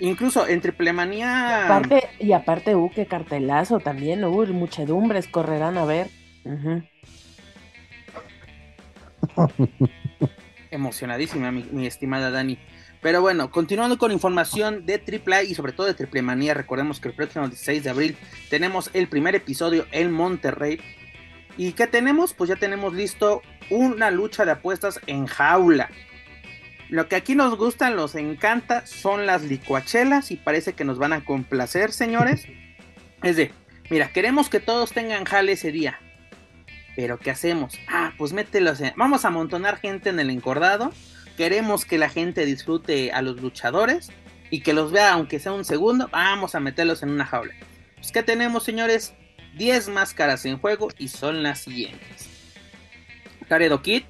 Incluso 0.00 0.46
en 0.46 0.60
Triplemanía. 0.60 1.26
Y 1.26 1.64
aparte, 1.64 2.08
y 2.18 2.32
aparte, 2.32 2.74
uh, 2.74 2.90
qué 2.94 3.06
cartelazo 3.06 3.78
también. 3.78 4.24
Uh, 4.24 4.46
muchedumbres 4.46 5.28
correrán 5.28 5.78
a 5.78 5.84
ver. 5.84 6.08
Emocionadísima, 10.70 11.52
mi 11.52 11.86
estimada 11.86 12.30
Dani. 12.30 12.58
Pero 13.04 13.20
bueno, 13.20 13.50
continuando 13.50 13.98
con 13.98 14.12
información 14.12 14.86
de 14.86 14.94
AAA 14.94 15.42
y 15.42 15.54
sobre 15.54 15.72
todo 15.72 15.86
de 15.86 15.92
Triple 15.92 16.22
Manía, 16.22 16.54
recordemos 16.54 17.00
que 17.00 17.08
el 17.08 17.14
próximo 17.14 17.46
16 17.46 17.84
de 17.84 17.90
abril 17.90 18.16
tenemos 18.48 18.88
el 18.94 19.08
primer 19.08 19.34
episodio 19.34 19.84
en 19.92 20.10
Monterrey. 20.10 20.80
¿Y 21.58 21.72
qué 21.72 21.86
tenemos? 21.86 22.32
Pues 22.32 22.48
ya 22.48 22.56
tenemos 22.56 22.94
listo 22.94 23.42
una 23.68 24.10
lucha 24.10 24.46
de 24.46 24.52
apuestas 24.52 25.00
en 25.06 25.26
jaula. 25.26 25.90
Lo 26.88 27.08
que 27.08 27.16
aquí 27.16 27.34
nos 27.34 27.56
gusta, 27.56 27.90
nos 27.90 28.14
encanta, 28.14 28.86
son 28.86 29.26
las 29.26 29.42
licuachelas 29.42 30.30
y 30.30 30.36
parece 30.36 30.74
que 30.74 30.84
nos 30.84 30.98
van 30.98 31.12
a 31.12 31.24
complacer, 31.24 31.92
señores. 31.92 32.46
Es 33.22 33.36
de, 33.36 33.52
mira, 33.90 34.12
queremos 34.12 34.48
que 34.48 34.60
todos 34.60 34.92
tengan 34.92 35.24
jale 35.24 35.52
ese 35.52 35.72
día. 35.72 35.98
Pero 36.96 37.18
¿qué 37.18 37.30
hacemos? 37.30 37.74
Ah, 37.88 38.12
pues 38.18 38.32
mételos 38.32 38.80
en... 38.80 38.92
Vamos 38.96 39.24
a 39.24 39.28
amontonar 39.28 39.78
gente 39.78 40.10
en 40.10 40.20
el 40.20 40.30
encordado 40.30 40.92
queremos 41.36 41.84
que 41.84 41.98
la 41.98 42.08
gente 42.08 42.46
disfrute 42.46 43.12
a 43.12 43.22
los 43.22 43.40
luchadores 43.40 44.10
y 44.50 44.60
que 44.60 44.72
los 44.72 44.92
vea 44.92 45.12
aunque 45.12 45.38
sea 45.38 45.52
un 45.52 45.64
segundo, 45.64 46.08
vamos 46.12 46.54
a 46.54 46.60
meterlos 46.60 47.02
en 47.02 47.10
una 47.10 47.26
jaula. 47.26 47.54
Pues 47.96 48.12
¿qué 48.12 48.22
tenemos 48.22 48.64
señores? 48.64 49.14
10 49.56 49.88
máscaras 49.88 50.44
en 50.46 50.58
juego 50.58 50.88
y 50.98 51.08
son 51.08 51.42
las 51.42 51.60
siguientes. 51.60 52.28
Caredo 53.48 53.82
Kid, 53.82 54.02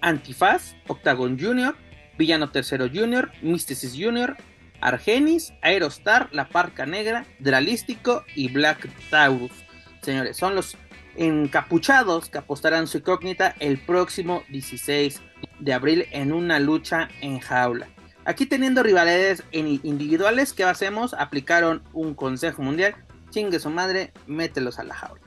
Antifaz, 0.00 0.74
Octagon 0.86 1.38
Jr., 1.38 1.74
Villano 2.18 2.50
Tercero 2.50 2.88
Jr., 2.92 3.30
Mysticis 3.42 3.94
Jr., 3.96 4.36
Argenis, 4.80 5.54
Aerostar, 5.62 6.28
La 6.32 6.48
Parca 6.48 6.86
Negra, 6.86 7.24
Dralístico 7.38 8.24
y 8.34 8.52
Black 8.52 8.88
Taurus. 9.10 9.52
Señores, 10.02 10.36
son 10.36 10.54
los 10.54 10.76
encapuchados 11.16 12.28
que 12.28 12.38
apostarán 12.38 12.86
su 12.86 12.98
incógnita 12.98 13.54
el 13.60 13.78
próximo 13.78 14.42
16 14.48 15.20
de 15.60 15.72
abril 15.72 16.06
en 16.10 16.32
una 16.32 16.58
lucha 16.58 17.08
en 17.20 17.38
jaula. 17.38 17.88
Aquí 18.24 18.46
teniendo 18.46 18.82
rivalidades 18.82 19.42
individuales, 19.52 20.52
¿qué 20.52 20.64
hacemos? 20.64 21.14
Aplicaron 21.14 21.82
un 21.92 22.14
consejo 22.14 22.62
mundial. 22.62 22.94
Chingue 23.30 23.58
su 23.58 23.70
madre, 23.70 24.12
mételos 24.26 24.78
a 24.78 24.84
la 24.84 24.94
jaula. 24.94 25.20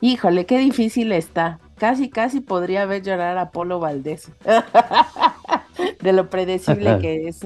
Híjole, 0.00 0.46
qué 0.46 0.58
difícil 0.58 1.12
está. 1.12 1.58
Casi, 1.76 2.08
casi 2.08 2.40
podría 2.40 2.86
ver 2.86 3.02
llorar 3.02 3.36
a 3.36 3.50
Polo 3.50 3.78
Valdés. 3.78 4.30
de 6.00 6.12
lo 6.12 6.30
predecible 6.30 6.98
que 7.00 7.28
es. 7.28 7.40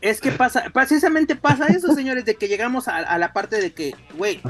es 0.00 0.20
que 0.20 0.32
pasa, 0.32 0.64
precisamente 0.72 1.36
pasa 1.36 1.66
eso, 1.66 1.94
señores, 1.94 2.24
de 2.24 2.34
que 2.34 2.48
llegamos 2.48 2.88
a, 2.88 3.18
la 3.18 3.32
parte 3.32 3.60
de 3.60 3.72
que, 3.72 3.94
güey, 4.16 4.40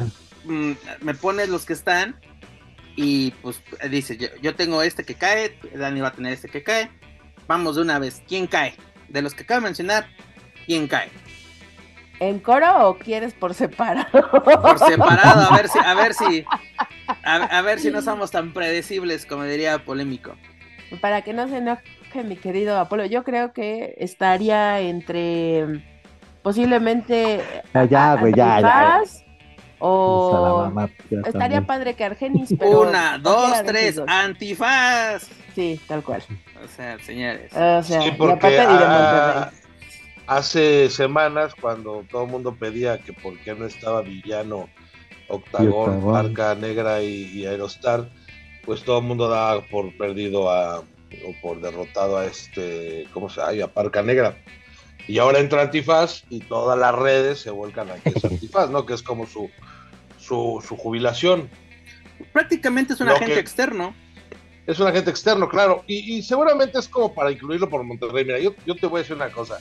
mm, 0.45 0.73
me 1.01 1.15
pones 1.15 1.49
los 1.49 1.65
que 1.65 1.75
están 1.75 2.17
y 2.97 3.31
pues 3.43 3.61
dice, 3.91 4.19
yo, 4.41 4.55
tengo 4.55 4.83
este 4.83 5.05
que 5.05 5.15
cae, 5.15 5.59
Dani 5.75 6.01
va 6.01 6.09
a 6.09 6.13
tener 6.13 6.33
este 6.33 6.49
que 6.49 6.63
cae. 6.63 6.91
Vamos 7.47 7.77
de 7.77 7.83
una 7.83 7.99
vez, 7.99 8.23
¿quién 8.29 8.47
cae? 8.47 8.75
De 9.09 9.23
los 9.23 9.35
que 9.35 9.43
acabo 9.43 9.61
de 9.61 9.65
mencionar, 9.65 10.07
¿quién 10.67 10.87
cae? 10.87 11.11
¿En 12.21 12.39
coro 12.39 12.89
o 12.89 12.99
quieres 12.99 13.35
por 13.35 13.53
separado? 13.53 14.31
Por 14.31 14.79
separado, 14.79 15.51
a 15.51 15.57
ver 15.57 15.69
si, 15.69 15.79
a 15.79 15.95
ver 15.95 16.15
si, 16.15 16.45
a, 17.25 17.63
ver 17.63 17.79
si 17.79 17.91
no 17.91 18.03
somos 18.03 18.31
tan 18.31 18.53
predecibles, 18.53 19.27
como 19.27 19.45
diría 19.45 19.85
polémico. 19.85 20.35
Para 21.01 21.23
que 21.23 21.33
no 21.33 21.49
se 21.49 21.59
enoje 21.59 21.83
mi 22.25 22.37
querido 22.37 22.79
Apolo, 22.79 23.07
yo 23.07 23.25
creo 23.25 23.53
que 23.53 23.95
estaría 23.99 24.81
entre 24.81 25.83
posiblemente 26.43 27.41
ya, 27.89 28.17
güey, 28.17 28.35
ya, 28.35 28.61
ya, 28.61 29.03
o 29.85 30.73
estaría 31.27 31.67
padre 31.67 31.95
que 31.95 32.05
Argenis, 32.05 32.55
pero 32.57 32.83
una, 32.83 33.19
dos, 33.19 33.65
tres, 33.65 34.01
antifaz. 34.07 35.29
Sí, 35.57 35.81
tal 35.89 36.05
cual. 36.05 36.23
O 36.65 36.69
sea, 36.69 36.99
señores. 37.01 37.53
O 37.53 37.83
sea, 37.83 38.03
sí, 38.03 38.13
porque 38.17 38.65
hace 40.29 40.89
semanas 40.89 41.53
cuando 41.61 42.05
todo 42.11 42.25
el 42.25 42.31
mundo 42.31 42.55
pedía 42.55 42.99
que 42.99 43.13
por 43.13 43.37
qué 43.41 43.55
no 43.55 43.67
estaba 43.67 44.03
villano 44.03 44.69
Octagón, 45.33 46.05
Marca 46.05 46.55
Negra 46.55 47.03
y, 47.03 47.47
Aerostar, 47.47 48.09
pues 48.65 48.85
todo 48.85 48.99
el 48.99 49.05
mundo 49.05 49.29
daba 49.29 49.63
por 49.67 49.97
perdido 49.97 50.51
a 50.51 50.79
o 50.81 51.35
por 51.43 51.61
derrotado 51.61 52.19
a 52.19 52.25
este, 52.25 53.07
¿cómo 53.13 53.29
se 53.29 53.41
llama? 53.41 53.65
A 53.65 53.69
Parca 53.69 54.03
Negra. 54.03 54.37
Y 55.09 55.19
ahora 55.19 55.41
entra 55.41 55.63
Antifaz 55.63 56.23
y 56.31 56.41
todas 56.41 56.79
las 56.79 56.95
redes 56.95 57.41
se 57.41 57.51
vuelcan 57.51 57.91
a 57.91 57.95
que 57.95 58.11
es 58.11 58.25
Antifaz, 58.25 58.71
¿no? 58.71 58.87
Que 58.87 58.95
es 58.95 59.03
como 59.03 59.27
su, 59.27 59.51
su, 60.19 60.63
su 60.67 60.77
jubilación. 60.77 61.51
Prácticamente 62.33 62.95
es 62.95 63.01
un 63.01 63.09
agente 63.09 63.39
externo. 63.39 63.95
Es 64.67 64.79
un 64.79 64.87
agente 64.87 65.11
externo, 65.11 65.49
claro. 65.49 65.83
Y, 65.87 66.23
seguramente 66.23 66.79
es 66.79 66.89
como 66.89 67.13
para 67.13 67.33
incluirlo 67.33 67.69
por 67.69 67.83
Monterrey. 67.83 68.25
Mira, 68.25 68.39
yo, 68.39 68.55
yo 68.65 68.77
te 68.77 68.87
voy 68.87 69.01
a 69.01 69.03
decir 69.03 69.17
una 69.17 69.31
cosa. 69.31 69.59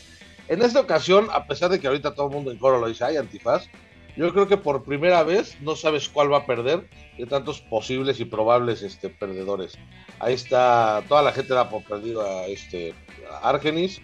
En 0.47 0.61
esta 0.61 0.79
ocasión, 0.79 1.27
a 1.31 1.47
pesar 1.47 1.71
de 1.71 1.79
que 1.79 1.87
ahorita 1.87 2.13
todo 2.13 2.27
el 2.27 2.33
mundo 2.33 2.51
en 2.51 2.59
coro 2.59 2.79
lo 2.79 2.87
dice, 2.87 3.03
hay 3.05 3.17
Antifaz, 3.17 3.67
yo 4.15 4.31
creo 4.33 4.47
que 4.47 4.57
por 4.57 4.83
primera 4.83 5.23
vez 5.23 5.57
no 5.61 5.75
sabes 5.75 6.09
cuál 6.09 6.31
va 6.31 6.39
a 6.39 6.45
perder 6.45 6.89
de 7.17 7.25
tantos 7.25 7.61
posibles 7.61 8.19
y 8.19 8.25
probables 8.25 8.81
este, 8.81 9.09
perdedores. 9.09 9.77
Ahí 10.19 10.33
está, 10.33 11.03
toda 11.07 11.21
la 11.21 11.31
gente 11.31 11.53
da 11.53 11.69
por 11.69 11.83
perdido 11.83 12.21
a 12.21 12.45
este 12.45 12.93
Argenis, 13.41 14.01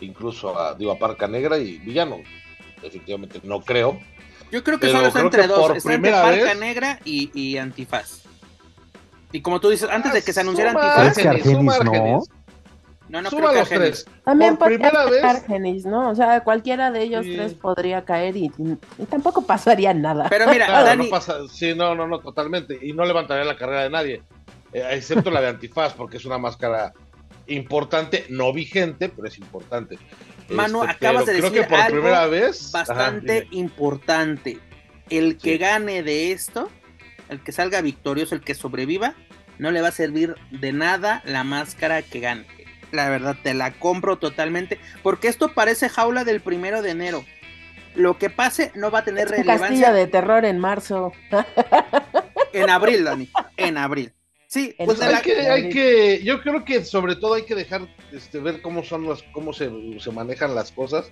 incluso 0.00 0.58
a, 0.58 0.74
digo, 0.74 0.92
a 0.92 0.98
Parca 0.98 1.26
Negra 1.26 1.58
y 1.58 1.78
Villano. 1.78 2.18
Definitivamente 2.82 3.40
no 3.42 3.60
creo. 3.60 3.98
Yo 4.52 4.62
creo 4.62 4.78
que 4.78 4.90
solo 4.90 5.08
está 5.08 5.20
entre 5.20 5.46
dos, 5.46 5.76
está 5.76 5.94
entre 5.94 6.12
Parca 6.12 6.54
Negra 6.54 7.00
y, 7.04 7.56
Antifaz. 7.56 8.22
Y 9.32 9.40
como 9.40 9.60
tú 9.60 9.70
dices, 9.70 9.88
antes 9.90 10.12
de 10.12 10.22
que 10.22 10.32
se 10.32 10.40
anunciara 10.40 10.70
Antifaz, 10.70 11.26
Argenis, 11.26 11.62
no, 11.84 12.22
no 13.08 13.22
creo 13.30 13.50
que 13.50 13.58
los 13.58 13.68
tres. 13.68 14.06
También 14.24 14.56
por 14.56 14.68
primera 14.68 15.04
vez. 15.06 15.22
Argenis, 15.22 15.86
¿no? 15.86 16.10
O 16.10 16.14
sea, 16.14 16.42
cualquiera 16.42 16.90
de 16.90 17.02
ellos 17.02 17.24
tres 17.24 17.54
podría 17.54 18.04
caer 18.04 18.36
y, 18.36 18.50
tampoco 19.08 19.42
pasaría 19.46 19.94
nada. 19.94 20.28
Pero 20.28 20.48
mira, 20.48 20.82
Dani... 20.82 21.04
no 21.04 21.10
pasa, 21.10 21.36
sí, 21.48 21.74
no, 21.74 21.94
no, 21.94 22.06
no, 22.06 22.20
totalmente. 22.20 22.78
Y 22.80 22.92
no 22.92 23.04
levantaría 23.04 23.44
la 23.44 23.56
carrera 23.56 23.84
de 23.84 23.90
nadie, 23.90 24.22
eh, 24.72 24.88
excepto 24.90 25.30
la 25.30 25.40
de 25.40 25.48
Antifaz, 25.48 25.94
porque 25.94 26.16
es 26.16 26.24
una 26.24 26.38
máscara 26.38 26.92
importante, 27.46 28.26
no 28.28 28.52
vigente, 28.52 29.08
pero 29.08 29.28
es 29.28 29.38
importante. 29.38 29.98
Manu, 30.48 30.82
este, 30.82 31.06
acabas 31.06 31.26
de 31.26 31.34
decir 31.34 31.50
creo 31.50 31.64
que 31.64 31.68
por 31.68 31.86
primera 31.86 32.26
vez 32.26 32.70
bastante 32.72 33.46
importante. 33.52 34.58
El 35.10 35.38
que 35.38 35.58
gane 35.58 36.02
de 36.02 36.32
esto, 36.32 36.68
el 37.28 37.40
que 37.40 37.52
salga 37.52 37.80
victorioso, 37.80 38.34
el 38.34 38.40
que 38.40 38.56
sobreviva, 38.56 39.14
no 39.58 39.70
le 39.70 39.80
va 39.80 39.88
a 39.88 39.92
servir 39.92 40.34
de 40.50 40.72
nada 40.72 41.22
la 41.24 41.44
máscara 41.44 42.02
que 42.02 42.18
gane 42.18 42.55
la 42.96 43.08
verdad 43.08 43.36
te 43.40 43.54
la 43.54 43.72
compro 43.72 44.18
totalmente, 44.18 44.80
porque 45.02 45.28
esto 45.28 45.52
parece 45.54 45.88
jaula 45.88 46.24
del 46.24 46.40
primero 46.40 46.82
de 46.82 46.90
enero. 46.90 47.24
Lo 47.94 48.18
que 48.18 48.28
pase 48.28 48.72
no 48.74 48.90
va 48.90 48.98
a 49.00 49.04
tener 49.04 49.28
relevancia. 49.28 49.68
Castillo 49.68 49.92
de 49.92 50.06
terror 50.06 50.44
en 50.44 50.58
marzo. 50.58 51.12
En 52.52 52.70
abril, 52.70 53.04
Dani, 53.04 53.28
en 53.58 53.76
abril. 53.76 54.12
Sí, 54.46 54.74
pues 54.78 55.02
hay, 55.02 55.20
que, 55.22 55.50
hay 55.50 55.68
que, 55.68 56.22
yo 56.22 56.40
creo 56.40 56.64
que 56.64 56.84
sobre 56.84 57.16
todo 57.16 57.34
hay 57.34 57.42
que 57.42 57.54
dejar 57.54 57.86
este, 58.12 58.38
ver 58.38 58.62
cómo 58.62 58.82
son 58.82 59.06
las, 59.06 59.22
cómo 59.32 59.52
se, 59.52 59.70
se 59.98 60.10
manejan 60.10 60.54
las 60.54 60.72
cosas, 60.72 61.10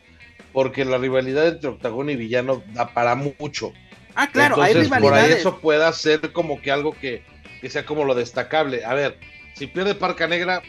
porque 0.53 0.85
la 0.85 0.97
rivalidad 0.97 1.49
entre 1.49 1.69
Octagón 1.69 2.09
y 2.09 2.17
Villano 2.17 2.63
da 2.73 2.95
para 2.95 3.15
mucho. 3.15 3.73
Ah, 4.15 4.31
claro, 4.31 4.63
hay 4.63 4.73
rivalidades. 4.73 5.01
Por 5.01 5.15
ahí 5.15 5.33
eso 5.33 5.59
pueda 5.61 5.93
ser 5.93 6.33
como 6.33 6.63
que 6.63 6.71
algo 6.71 6.93
que, 6.93 7.23
que 7.61 7.69
sea 7.69 7.85
como 7.85 8.05
lo 8.05 8.15
destacable. 8.15 8.85
A 8.85 8.95
ver, 8.95 9.19
si 9.55 9.67
pierde 9.67 9.95
Parca 9.95 10.27
Negra, 10.29 10.63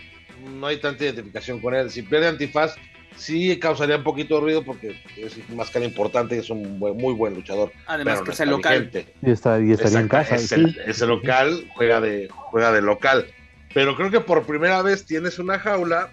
no 0.44 0.68
hay 0.68 0.77
tanta 0.77 1.04
identificación 1.04 1.60
con 1.60 1.74
él. 1.75 1.89
Si 1.89 2.01
pierde 2.01 2.27
antifaz, 2.27 2.75
sí 3.15 3.58
causaría 3.60 3.98
un 3.98 4.04
poquito 4.04 4.36
de 4.36 4.42
ruido 4.42 4.63
porque 4.63 4.96
es 5.18 5.38
un 5.50 5.56
máscara 5.56 5.86
importante 5.86 6.36
y 6.36 6.39
es 6.39 6.50
un 6.50 6.80
muy 6.80 7.13
buen 7.13 7.34
luchador. 7.34 7.72
Además 7.88 8.22
que 8.22 8.32
es 8.32 8.39
el 8.39 8.50
local. 8.50 8.92
Y, 9.22 9.32
está, 9.32 9.60
y 9.60 9.72
estaría 9.72 10.00
en 10.00 10.08
casa. 10.08 10.36
Es 10.36 10.51
el, 10.51 11.08
local, 11.08 11.70
juega 11.75 12.01
de, 12.01 12.27
juega 12.30 12.72
de 12.72 12.82
local. 12.82 13.27
Pero 13.74 13.96
creo 13.96 14.12
que 14.12 14.22
por 14.22 14.46
primera 14.46 14.82
vez 14.82 15.06
tienes 15.06 15.39
una 15.39 15.60
jaula 15.60 16.12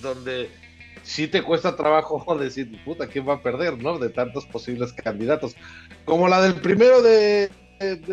donde 0.00 0.48
sí 1.02 1.26
te 1.26 1.42
cuesta 1.42 1.76
trabajo 1.76 2.36
decir, 2.38 2.70
puta, 2.84 3.06
¿quién 3.06 3.28
va 3.28 3.34
a 3.34 3.42
perder, 3.42 3.78
no? 3.78 3.98
De 3.98 4.10
tantos 4.10 4.46
posibles 4.46 4.92
candidatos. 4.92 5.56
Como 6.04 6.28
la 6.28 6.40
del 6.40 6.54
primero 6.54 7.02
de, 7.02 7.50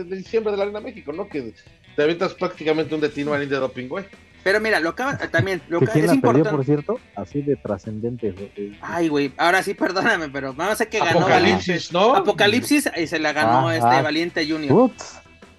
diciembre 0.09 0.51
de 0.51 0.57
la 0.57 0.63
Arena 0.63 0.79
México, 0.79 1.11
¿no? 1.11 1.27
Que 1.27 1.53
te 1.95 2.03
avientas 2.03 2.33
prácticamente 2.33 2.95
un 2.95 3.01
detino 3.01 3.33
al 3.33 3.47
de 3.47 3.55
doping, 3.55 3.87
güey. 3.87 4.05
Pero 4.45 4.61
mira, 4.61 4.79
lo 4.79 4.89
acaba 4.89 5.17
también. 5.17 5.59
Lo 5.69 5.79
que 5.79 5.85
es 5.85 6.13
importante. 6.13 6.51
por 6.51 6.63
cierto? 6.63 6.99
Así 7.15 7.41
de 7.41 7.55
trascendente. 7.55 8.77
Ay, 8.79 9.07
güey. 9.07 9.33
Ahora 9.37 9.63
sí, 9.63 9.73
perdóname, 9.73 10.29
pero 10.29 10.53
vamos 10.53 10.79
a 10.79 10.85
que 10.85 10.99
ganó 10.99 11.21
Apocalipsis, 11.21 11.91
¿no? 11.91 12.15
Apocalipsis 12.15 12.87
y 12.95 13.07
se 13.07 13.17
la 13.17 13.33
ganó 13.33 13.71
este 13.71 14.03
Valiente 14.03 14.47
Junior. 14.47 14.91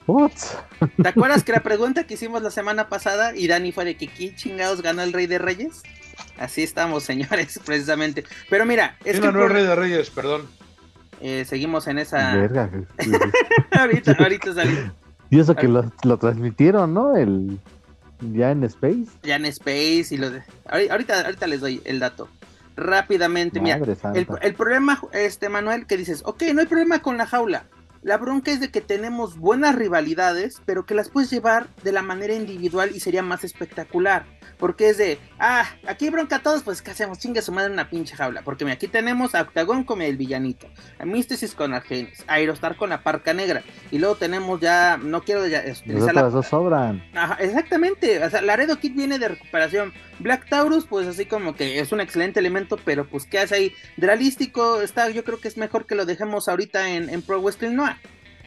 ¿Te 1.03 1.09
acuerdas 1.09 1.43
que 1.43 1.51
la 1.51 1.65
pregunta 1.65 2.05
que 2.05 2.15
hicimos 2.15 2.43
la 2.43 2.53
semana 2.53 2.89
pasada 2.89 3.35
y 3.35 3.49
Dani 3.49 3.73
fue 3.73 3.85
de 3.85 3.97
que 3.97 4.07
¿quién 4.07 4.37
chingados 4.37 4.83
ganó 4.83 5.03
el 5.03 5.13
Rey 5.13 5.27
de 5.27 5.39
Reyes? 5.39 5.83
Así 6.39 6.63
estamos, 6.63 7.03
señores, 7.03 7.59
precisamente. 7.67 8.23
Pero 8.49 8.67
mira, 8.67 8.97
es 9.05 9.19
que. 9.19 9.33
No, 9.33 9.43
el 9.47 9.51
Rey 9.51 9.65
de 9.65 9.75
Reyes, 9.75 10.11
perdón. 10.11 10.47
Eh, 11.21 11.45
seguimos 11.45 11.89
en 11.89 11.99
esa. 11.99 12.37
Verga, 12.37 12.71
ahorita, 13.73 14.15
ahorita 14.17 14.55
salimos. 14.55 14.93
Y 15.29 15.41
eso 15.41 15.57
que 15.57 15.67
lo, 15.67 15.91
lo 16.05 16.19
transmitieron, 16.19 16.95
¿no? 16.95 17.17
El 17.17 17.59
ya 18.21 18.51
en 18.51 18.65
Space. 18.65 19.07
Ya 19.23 19.37
en 19.37 19.47
Space 19.47 20.07
y 20.11 20.17
lo 20.17 20.31
de... 20.31 20.43
Ahorita, 20.67 21.23
ahorita 21.23 21.47
les 21.47 21.61
doy 21.61 21.81
el 21.85 21.99
dato. 21.99 22.29
Rápidamente, 22.77 23.61
mira. 23.61 23.77
El, 24.15 24.27
el, 24.43 24.55
problema, 24.55 25.01
este 25.13 25.49
Manuel, 25.49 25.87
que 25.87 25.97
dices, 25.97 26.23
ok, 26.25 26.43
no 26.53 26.61
hay 26.61 26.67
problema 26.67 27.01
con 27.01 27.17
la 27.17 27.27
jaula. 27.27 27.65
La 28.07 28.19
bronca 28.19 28.53
es 28.53 28.61
de 28.61 28.71
que 28.71 28.81
tenemos 28.81 29.37
buenas 29.37 29.75
rivalidades, 29.75 30.63
pero 30.65 30.87
que 30.87 30.95
las 30.95 31.09
puedes 31.09 31.29
llevar 31.29 31.67
de 31.83 31.91
la 31.91 32.03
manera 32.03 32.35
individual 32.35 32.93
y 32.95 33.01
sería 33.01 33.25
más 33.25 33.43
espectacular. 33.43 34.27
Porque 34.59 34.91
es 34.91 34.97
de, 34.97 35.19
ah, 35.41 35.65
aquí 35.89 36.09
bronca 36.09 36.37
a 36.37 36.39
todos, 36.39 36.63
pues 36.63 36.83
¿qué 36.83 36.93
hacemos? 36.93 37.19
Chinga 37.19 37.43
su 37.43 37.51
madre 37.51 37.67
en 37.67 37.73
una 37.73 37.91
pinche 37.91 38.15
jaula. 38.15 38.43
Porque 38.43 38.65
mira, 38.65 38.77
aquí 38.77 38.87
tenemos 38.87 39.35
a 39.35 39.43
Octagón 39.43 39.83
con 39.83 40.03
el 40.03 40.17
villanito, 40.17 40.69
a 41.01 41.05
Místesis 41.05 41.53
con 41.57 41.75
Argenis, 41.75 42.25
a 42.29 42.35
Aerostar 42.35 42.77
con 42.77 42.91
la 42.91 43.03
Parca 43.03 43.35
Negra. 43.35 43.65
Y 43.91 43.99
luego 43.99 44.15
tenemos 44.15 44.61
ya, 44.61 44.99
no 45.03 45.23
quiero 45.23 45.45
ya. 45.49 45.65
Las 45.65 46.15
la... 46.15 46.23
dos 46.31 46.47
sobran. 46.47 47.03
Ajá, 47.13 47.35
exactamente. 47.41 48.25
O 48.25 48.31
sea, 48.31 48.41
Laredo 48.41 48.79
Kid 48.79 48.95
viene 48.95 49.19
de 49.19 49.31
recuperación. 49.31 49.93
Black 50.19 50.49
Taurus, 50.49 50.87
pues 50.87 51.07
así 51.07 51.27
como 51.27 51.55
que 51.55 51.81
es 51.81 51.93
un 51.93 52.01
excelente 52.01 52.41
elemento, 52.41 52.79
pero 52.85 53.07
pues 53.07 53.27
¿qué 53.27 53.39
hace 53.39 53.55
ahí? 53.55 53.73
Dralístico 53.97 54.81
está, 54.81 55.11
yo 55.11 55.25
creo 55.25 55.41
que 55.41 55.49
es 55.49 55.57
mejor 55.57 55.87
que 55.87 55.95
lo 55.95 56.07
dejemos 56.07 56.49
ahorita 56.49 56.91
en, 56.91 57.23
Pro 57.23 57.41
Wrestling 57.41 57.75
Noir 57.75 57.97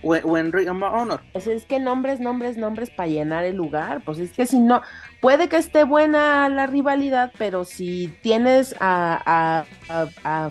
o, 0.03 0.37
en 0.37 0.51
Ring 0.51 0.69
of 0.69 0.81
Honor. 0.81 1.21
Pues 1.33 1.47
es 1.47 1.65
que 1.65 1.79
nombres, 1.79 2.19
nombres, 2.19 2.57
nombres 2.57 2.89
para 2.89 3.09
llenar 3.09 3.45
el 3.45 3.55
lugar. 3.55 4.01
Pues 4.05 4.19
es 4.19 4.31
que 4.31 4.45
si 4.45 4.59
no, 4.59 4.81
puede 5.21 5.49
que 5.49 5.57
esté 5.57 5.83
buena 5.83 6.47
la 6.49 6.67
rivalidad, 6.67 7.31
pero 7.37 7.65
si 7.65 8.13
tienes 8.21 8.75
a, 8.79 9.65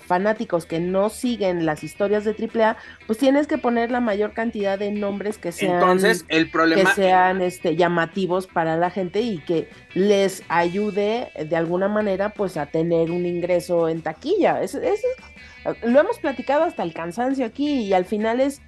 fanáticos 0.06 0.66
que 0.66 0.80
no 0.80 1.10
siguen 1.10 1.66
las 1.66 1.84
historias 1.84 2.24
de 2.24 2.32
AAA, 2.32 2.76
pues 3.06 3.18
tienes 3.18 3.46
que 3.46 3.58
poner 3.58 3.90
la 3.90 4.00
mayor 4.00 4.32
cantidad 4.32 4.78
de 4.78 4.90
nombres 4.90 5.38
que 5.38 5.52
sean, 5.52 5.74
Entonces, 5.74 6.24
el 6.28 6.50
problema... 6.50 6.90
que 6.90 6.94
sean 6.94 7.40
este, 7.40 7.76
llamativos 7.76 8.46
para 8.46 8.76
la 8.76 8.90
gente 8.90 9.20
y 9.20 9.38
que 9.38 9.68
les 9.94 10.42
ayude 10.48 11.30
de 11.38 11.56
alguna 11.56 11.88
manera 11.88 12.30
pues 12.30 12.56
a 12.56 12.66
tener 12.66 13.10
un 13.10 13.26
ingreso 13.26 13.88
en 13.88 14.02
taquilla. 14.02 14.62
Es, 14.62 14.78
lo 15.82 16.00
hemos 16.00 16.18
platicado 16.18 16.64
hasta 16.64 16.82
el 16.82 16.92
cansancio 16.92 17.46
aquí 17.46 17.82
y 17.82 17.92
al 17.92 18.04
final 18.04 18.40
es 18.40 18.62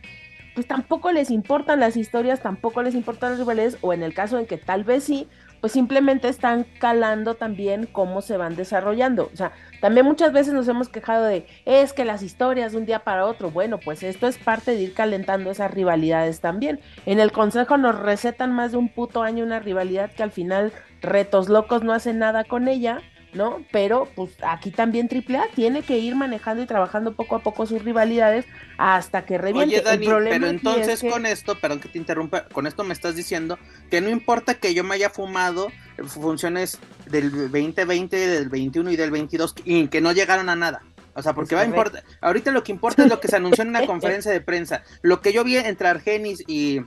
pues 0.54 0.66
tampoco 0.66 1.12
les 1.12 1.30
importan 1.30 1.80
las 1.80 1.97
historias, 1.97 2.40
tampoco 2.40 2.83
les 2.83 2.95
importan 2.95 3.30
las 3.30 3.38
rivalidades, 3.38 3.78
o 3.80 3.92
en 3.92 4.02
el 4.02 4.14
caso 4.14 4.38
en 4.38 4.47
que 4.47 4.59
tal 4.59 4.85
vez 4.85 5.04
sí, 5.04 5.28
pues 5.61 5.73
simplemente 5.73 6.28
están 6.28 6.64
calando 6.78 7.35
también 7.35 7.87
cómo 7.87 8.23
se 8.23 8.37
van 8.37 8.57
desarrollando. 8.57 9.30
O 9.33 9.37
sea, 9.37 9.52
también 9.80 10.07
muchas 10.07 10.33
veces 10.33 10.54
nos 10.54 10.69
hemos 10.69 10.88
quejado 10.88 11.25
de, 11.25 11.47
es 11.66 11.92
que 11.92 12.04
las 12.04 12.23
historias 12.23 12.73
de 12.73 12.78
un 12.78 12.87
día 12.87 13.00
para 13.00 13.26
otro, 13.26 13.50
bueno, 13.50 13.78
pues 13.78 14.02
esto 14.02 14.26
es 14.26 14.38
parte 14.38 14.73
de 14.73 14.80
ir 14.80 14.95
calentando 14.95 15.50
esas 15.50 15.71
rivalidades 15.71 16.40
también. 16.40 16.80
En 17.07 17.21
el 17.21 17.33
consejo 17.33 17.76
nos 17.76 17.99
recetan 17.99 18.52
más 18.52 18.73
de 18.73 18.78
un 18.78 18.88
puto 18.88 19.23
año 19.23 19.45
una 19.45 19.61
rivalidad 19.61 20.11
que 20.11 20.23
al 20.23 20.30
final 20.30 20.73
retos 21.02 21.49
locos 21.49 21.83
no 21.83 21.92
hacen 21.92 22.19
nada 22.19 22.45
con 22.45 22.69
ella 22.69 23.02
¿no? 23.32 23.64
Pero 23.70 24.08
pues 24.14 24.30
aquí 24.42 24.70
también 24.70 25.08
AAA 25.10 25.49
tiene 25.54 25.82
que 25.82 25.99
ir 25.99 26.14
manejando 26.16 26.62
y 26.62 26.66
trabajando 26.66 27.14
poco 27.14 27.37
a 27.37 27.42
poco 27.42 27.66
sus 27.66 27.84
rivalidades 27.84 28.46
hasta 28.78 29.25
que 29.25 29.38
reviente. 29.38 29.76
Oye, 29.76 29.84
Dani, 29.84 30.06
pero 30.06 30.49
entonces 30.49 31.02
con 31.02 31.26
esto, 31.26 31.58
perdón 31.58 31.80
que 31.80 31.88
te 31.88 31.99
interrumpa, 31.99 32.46
con 32.46 32.66
esto 32.66 32.84
me 32.84 32.92
estás 32.92 33.16
diciendo 33.16 33.58
que 33.90 34.00
no 34.00 34.08
importa 34.10 34.54
que 34.54 34.75
yo 34.75 34.84
me 34.84 34.94
haya 34.94 35.10
fumado 35.10 35.68
funciones 36.06 36.78
del 37.06 37.30
2020, 37.30 38.16
del 38.16 38.49
21 38.49 38.90
y 38.90 38.96
del 38.96 39.10
22 39.10 39.54
y 39.64 39.88
que 39.88 40.00
no 40.00 40.12
llegaron 40.12 40.49
a 40.49 40.56
nada. 40.56 40.82
O 41.14 41.22
sea, 41.22 41.34
porque 41.34 41.54
va 41.54 41.62
a 41.62 41.66
importar. 41.66 42.04
Ahorita 42.20 42.50
lo 42.50 42.62
que 42.62 42.72
importa 42.72 43.02
es 43.02 43.08
lo 43.08 43.20
que 43.20 43.28
se 43.28 43.37
anunció 43.37 43.62
en 43.62 43.68
una 43.68 43.87
conferencia 43.87 44.30
de 44.30 44.40
prensa. 44.40 44.82
Lo 45.02 45.20
que 45.20 45.32
yo 45.32 45.44
vi 45.44 45.56
entre 45.56 45.88
Argenis 45.88 46.42
y, 46.46 46.80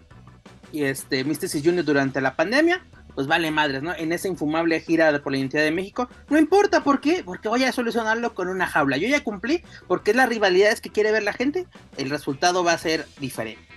y 0.71 0.83
este 0.83 1.23
Mysticis 1.23 1.63
Junior 1.63 1.85
durante 1.85 2.21
la 2.21 2.35
pandemia, 2.35 2.83
pues 3.15 3.27
vale 3.27 3.51
madres, 3.51 3.83
¿no? 3.83 3.93
En 3.95 4.11
esa 4.11 4.27
infumable 4.27 4.79
gira 4.79 5.21
por 5.21 5.31
la 5.31 5.37
identidad 5.37 5.63
de 5.63 5.71
México. 5.71 6.09
No 6.29 6.37
importa 6.37 6.83
por 6.83 7.01
qué, 7.01 7.23
porque 7.23 7.49
voy 7.49 7.63
a 7.63 7.71
solucionarlo 7.71 8.33
con 8.33 8.47
una 8.47 8.67
jaula. 8.67 8.97
Yo 8.97 9.07
ya 9.07 9.23
cumplí, 9.23 9.63
porque 9.87 10.11
es 10.11 10.17
la 10.17 10.25
rivalidad 10.25 10.77
que 10.79 10.89
quiere 10.89 11.11
ver 11.11 11.23
la 11.23 11.33
gente. 11.33 11.67
El 11.97 12.09
resultado 12.09 12.63
va 12.63 12.73
a 12.73 12.77
ser 12.77 13.05
diferente. 13.19 13.73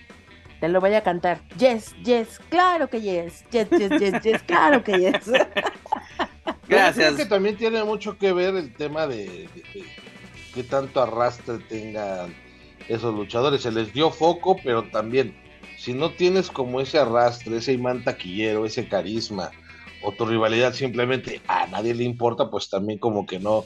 Te 0.60 0.68
lo 0.68 0.80
voy 0.80 0.94
a 0.94 1.02
cantar. 1.02 1.42
Yes, 1.58 1.94
yes, 2.02 2.40
claro 2.48 2.88
que 2.88 3.00
yes. 3.00 3.44
Yes, 3.50 3.68
yes, 3.70 3.90
yes, 4.00 4.22
yes, 4.22 4.42
claro 4.42 4.82
que 4.82 4.98
yes. 4.98 5.30
Gracias. 6.68 7.14
Creo 7.14 7.16
que 7.16 7.26
también 7.26 7.56
tiene 7.56 7.84
mucho 7.84 8.16
que 8.18 8.32
ver 8.32 8.56
el 8.56 8.72
tema 8.74 9.06
de, 9.06 9.48
qué 10.54 10.62
tanto 10.64 11.02
arrastre 11.02 11.58
tengan 11.58 12.34
esos 12.88 13.14
luchadores. 13.14 13.62
Se 13.62 13.70
les 13.70 13.92
dio 13.92 14.10
foco, 14.10 14.56
pero 14.64 14.84
también, 14.84 15.36
si 15.76 15.92
no 15.92 16.10
tienes 16.10 16.50
como 16.50 16.80
ese 16.80 16.98
arrastre, 16.98 17.58
ese 17.58 17.72
imán 17.72 18.04
taquillero, 18.04 18.66
ese 18.66 18.88
carisma, 18.88 19.50
o 20.02 20.12
tu 20.12 20.26
rivalidad 20.26 20.72
simplemente 20.72 21.40
a 21.48 21.66
nadie 21.66 21.94
le 21.94 22.04
importa, 22.04 22.50
pues 22.50 22.68
también 22.68 22.98
como 22.98 23.26
que 23.26 23.38
no, 23.38 23.64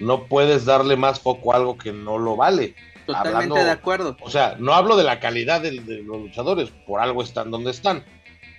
no 0.00 0.26
puedes 0.26 0.64
darle 0.64 0.96
más 0.96 1.20
foco 1.20 1.52
a 1.52 1.56
algo 1.56 1.78
que 1.78 1.92
no 1.92 2.18
lo 2.18 2.36
vale. 2.36 2.74
Totalmente 3.06 3.62
de 3.62 3.70
acuerdo. 3.70 4.16
O 4.20 4.30
sea, 4.30 4.56
no 4.58 4.72
hablo 4.74 4.96
de 4.96 5.04
la 5.04 5.20
calidad 5.20 5.60
de, 5.60 5.80
de, 5.80 6.02
los 6.02 6.18
luchadores, 6.18 6.70
por 6.86 7.00
algo 7.00 7.22
están 7.22 7.50
donde 7.50 7.70
están, 7.70 8.04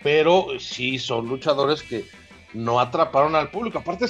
pero 0.03 0.47
sí 0.59 0.99
son 0.99 1.27
luchadores 1.27 1.83
que 1.83 2.05
no 2.53 2.79
atraparon 2.79 3.35
al 3.35 3.51
público. 3.51 3.79
Aparte, 3.79 4.05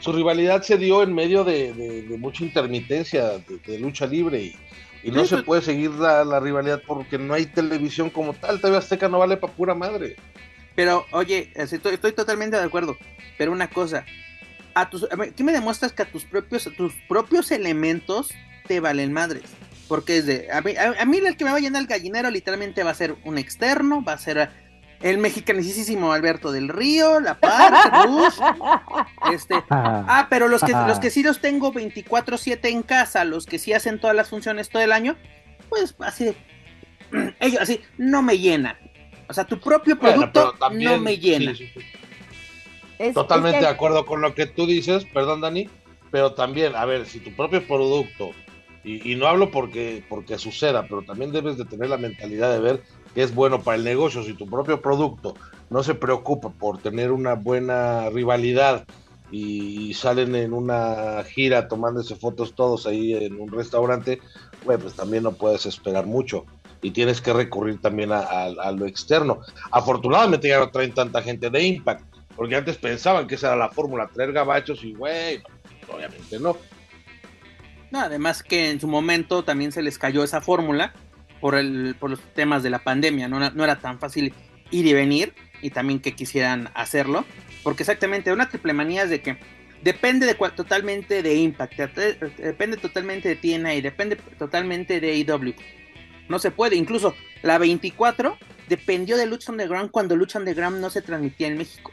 su 0.00 0.12
rivalidad 0.12 0.62
se 0.62 0.78
dio 0.78 1.02
en 1.02 1.14
medio 1.14 1.44
de, 1.44 2.04
mucha 2.18 2.44
intermitencia 2.44 3.38
de, 3.66 3.78
lucha 3.78 4.06
libre 4.06 4.42
y, 4.42 4.56
no 5.10 5.24
se 5.24 5.42
puede 5.42 5.62
seguir 5.62 5.90
la, 5.90 6.40
rivalidad 6.40 6.82
porque 6.86 7.18
no 7.18 7.34
hay 7.34 7.46
televisión 7.46 8.10
como 8.10 8.34
tal. 8.34 8.60
TV 8.60 8.76
Azteca 8.76 9.08
no 9.08 9.18
vale 9.18 9.36
para 9.36 9.52
pura 9.52 9.74
madre. 9.74 10.16
Pero, 10.74 11.04
oye, 11.10 11.52
estoy, 11.54 11.94
estoy 11.94 12.12
totalmente 12.12 12.56
de 12.56 12.62
acuerdo. 12.62 12.96
Pero 13.36 13.52
una 13.52 13.68
cosa, 13.68 14.04
a 14.74 14.88
tus, 14.88 15.06
¿qué 15.36 15.44
me 15.44 15.52
demuestras 15.52 15.92
que 15.92 16.02
a 16.02 16.10
tus 16.10 16.24
propios, 16.24 16.68
tus 16.76 16.94
propios 17.08 17.50
elementos 17.50 18.30
te 18.66 18.80
valen 18.80 19.12
madres? 19.12 19.42
Porque 19.88 20.18
es 20.18 20.26
de, 20.26 20.50
a 20.50 20.60
mí, 20.60 20.74
a, 20.76 21.04
mí 21.04 21.18
el 21.18 21.36
que 21.36 21.44
me 21.44 21.50
va 21.50 21.56
a 21.56 21.60
llenar 21.60 21.82
el 21.82 21.88
gallinero 21.88 22.30
literalmente 22.30 22.82
va 22.82 22.92
a 22.92 22.94
ser 22.94 23.16
un 23.24 23.36
externo, 23.36 24.02
va 24.02 24.14
a 24.14 24.18
ser 24.18 24.50
el 25.02 25.18
mexicanísimo 25.18 26.12
Alberto 26.12 26.52
del 26.52 26.68
Río, 26.68 27.20
La 27.20 27.34
Paz, 27.34 28.06
Rush, 28.06 28.38
este, 29.32 29.54
ah, 29.70 30.26
pero 30.30 30.48
los 30.48 30.62
que, 30.62 30.72
los 30.72 30.98
que 30.98 31.10
sí 31.10 31.22
los 31.22 31.40
tengo 31.40 31.72
24-7 31.72 32.58
en 32.70 32.82
casa, 32.82 33.24
los 33.24 33.46
que 33.46 33.58
sí 33.58 33.72
hacen 33.72 34.00
todas 34.00 34.16
las 34.16 34.30
funciones 34.30 34.68
todo 34.68 34.82
el 34.82 34.92
año, 34.92 35.16
pues 35.68 35.94
así 36.00 36.34
ellos 37.40 37.60
así, 37.60 37.80
no 37.98 38.22
me 38.22 38.38
llenan. 38.38 38.76
O 39.28 39.34
sea, 39.34 39.44
tu 39.44 39.58
propio 39.58 39.98
producto 39.98 40.54
no 40.72 40.98
me 40.98 41.16
llena. 41.16 41.52
Totalmente 43.14 43.60
de 43.60 43.68
acuerdo 43.68 44.06
con 44.06 44.20
lo 44.20 44.34
que 44.34 44.46
tú 44.46 44.66
dices, 44.66 45.04
perdón 45.06 45.40
Dani, 45.40 45.68
pero 46.10 46.34
también, 46.34 46.76
a 46.76 46.84
ver, 46.84 47.06
si 47.06 47.18
tu 47.18 47.34
propio 47.34 47.66
producto 47.66 48.30
y, 48.84 49.14
no 49.14 49.26
hablo 49.26 49.50
porque, 49.50 50.04
porque 50.08 50.38
suceda, 50.38 50.86
pero 50.88 51.02
también 51.02 51.30
debes 51.30 51.56
de 51.56 51.64
tener 51.64 51.88
la 51.88 51.98
mentalidad 51.98 52.52
de 52.52 52.60
ver 52.60 52.82
que 53.14 53.22
es 53.22 53.34
bueno 53.34 53.62
para 53.62 53.76
el 53.76 53.84
negocio. 53.84 54.24
Si 54.24 54.34
tu 54.34 54.46
propio 54.46 54.82
producto 54.82 55.34
no 55.70 55.82
se 55.82 55.94
preocupa 55.94 56.50
por 56.50 56.78
tener 56.78 57.12
una 57.12 57.34
buena 57.34 58.10
rivalidad 58.10 58.84
y 59.30 59.94
salen 59.94 60.34
en 60.34 60.52
una 60.52 61.22
gira 61.24 61.68
tomándose 61.68 62.16
fotos 62.16 62.54
todos 62.54 62.86
ahí 62.86 63.14
en 63.14 63.40
un 63.40 63.50
restaurante, 63.52 64.20
pues 64.64 64.94
también 64.94 65.22
no 65.22 65.32
puedes 65.32 65.64
esperar 65.66 66.06
mucho 66.06 66.44
y 66.82 66.90
tienes 66.90 67.20
que 67.20 67.32
recurrir 67.32 67.80
también 67.80 68.10
a, 68.12 68.72
lo 68.72 68.86
externo. 68.86 69.40
Afortunadamente 69.70 70.48
ya 70.48 70.58
no 70.58 70.70
traen 70.70 70.92
tanta 70.92 71.22
gente 71.22 71.48
de 71.48 71.62
Impact, 71.62 72.04
porque 72.34 72.56
antes 72.56 72.76
pensaban 72.76 73.28
que 73.28 73.36
esa 73.36 73.48
era 73.48 73.56
la 73.56 73.70
fórmula, 73.70 74.10
traer 74.12 74.32
gabachos 74.32 74.82
y 74.82 74.92
güey, 74.92 75.40
obviamente 75.88 76.40
no. 76.40 76.56
No, 77.92 78.00
además 78.00 78.42
que 78.42 78.70
en 78.70 78.80
su 78.80 78.88
momento 78.88 79.44
también 79.44 79.70
se 79.70 79.82
les 79.82 79.98
cayó 79.98 80.24
esa 80.24 80.40
fórmula 80.40 80.94
por, 81.42 81.54
el, 81.54 81.94
por 82.00 82.08
los 82.08 82.20
temas 82.34 82.62
de 82.62 82.70
la 82.70 82.78
pandemia, 82.78 83.28
no, 83.28 83.38
no 83.38 83.64
era 83.64 83.80
tan 83.80 83.98
fácil 83.98 84.32
ir 84.70 84.86
y 84.86 84.94
venir 84.94 85.34
y 85.60 85.68
también 85.68 86.00
que 86.00 86.14
quisieran 86.14 86.70
hacerlo, 86.74 87.26
porque 87.62 87.82
exactamente 87.82 88.32
una 88.32 88.48
triple 88.48 88.72
manía 88.72 89.02
es 89.02 89.10
de 89.10 89.20
que 89.20 89.36
depende 89.82 90.24
de 90.24 90.34
totalmente 90.34 91.22
de 91.22 91.34
Impact, 91.34 91.74
depende 92.38 92.78
totalmente 92.78 93.28
de 93.28 93.36
TNA 93.36 93.74
y 93.74 93.80
depende 93.82 94.16
totalmente 94.38 94.98
de 94.98 95.12
AEW. 95.12 95.54
No 96.30 96.38
se 96.38 96.50
puede, 96.50 96.76
incluso 96.76 97.14
la 97.42 97.58
24 97.58 98.38
dependió 98.70 99.18
de 99.18 99.26
Lucha 99.26 99.52
Underground 99.52 99.90
cuando 99.90 100.16
Lucha 100.16 100.38
Underground 100.38 100.80
no 100.80 100.88
se 100.88 101.02
transmitía 101.02 101.48
en 101.48 101.58
México. 101.58 101.92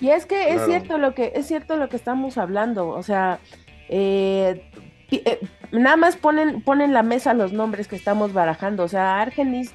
Y 0.00 0.10
es 0.10 0.26
que 0.26 0.54
es 0.54 0.64
cierto 0.64 0.98
lo 0.98 1.14
que 1.14 1.30
es 1.36 1.46
cierto 1.46 1.76
lo 1.76 1.88
que 1.88 1.94
estamos 1.94 2.36
hablando, 2.36 2.88
o 2.88 3.04
sea, 3.04 3.38
eh, 3.88 4.62
eh, 5.10 5.40
nada 5.70 5.96
más 5.96 6.16
ponen, 6.16 6.62
ponen 6.62 6.92
la 6.92 7.02
mesa 7.02 7.34
los 7.34 7.52
nombres 7.52 7.88
que 7.88 7.96
estamos 7.96 8.32
barajando. 8.32 8.84
O 8.84 8.88
sea, 8.88 9.20
Argenis 9.20 9.74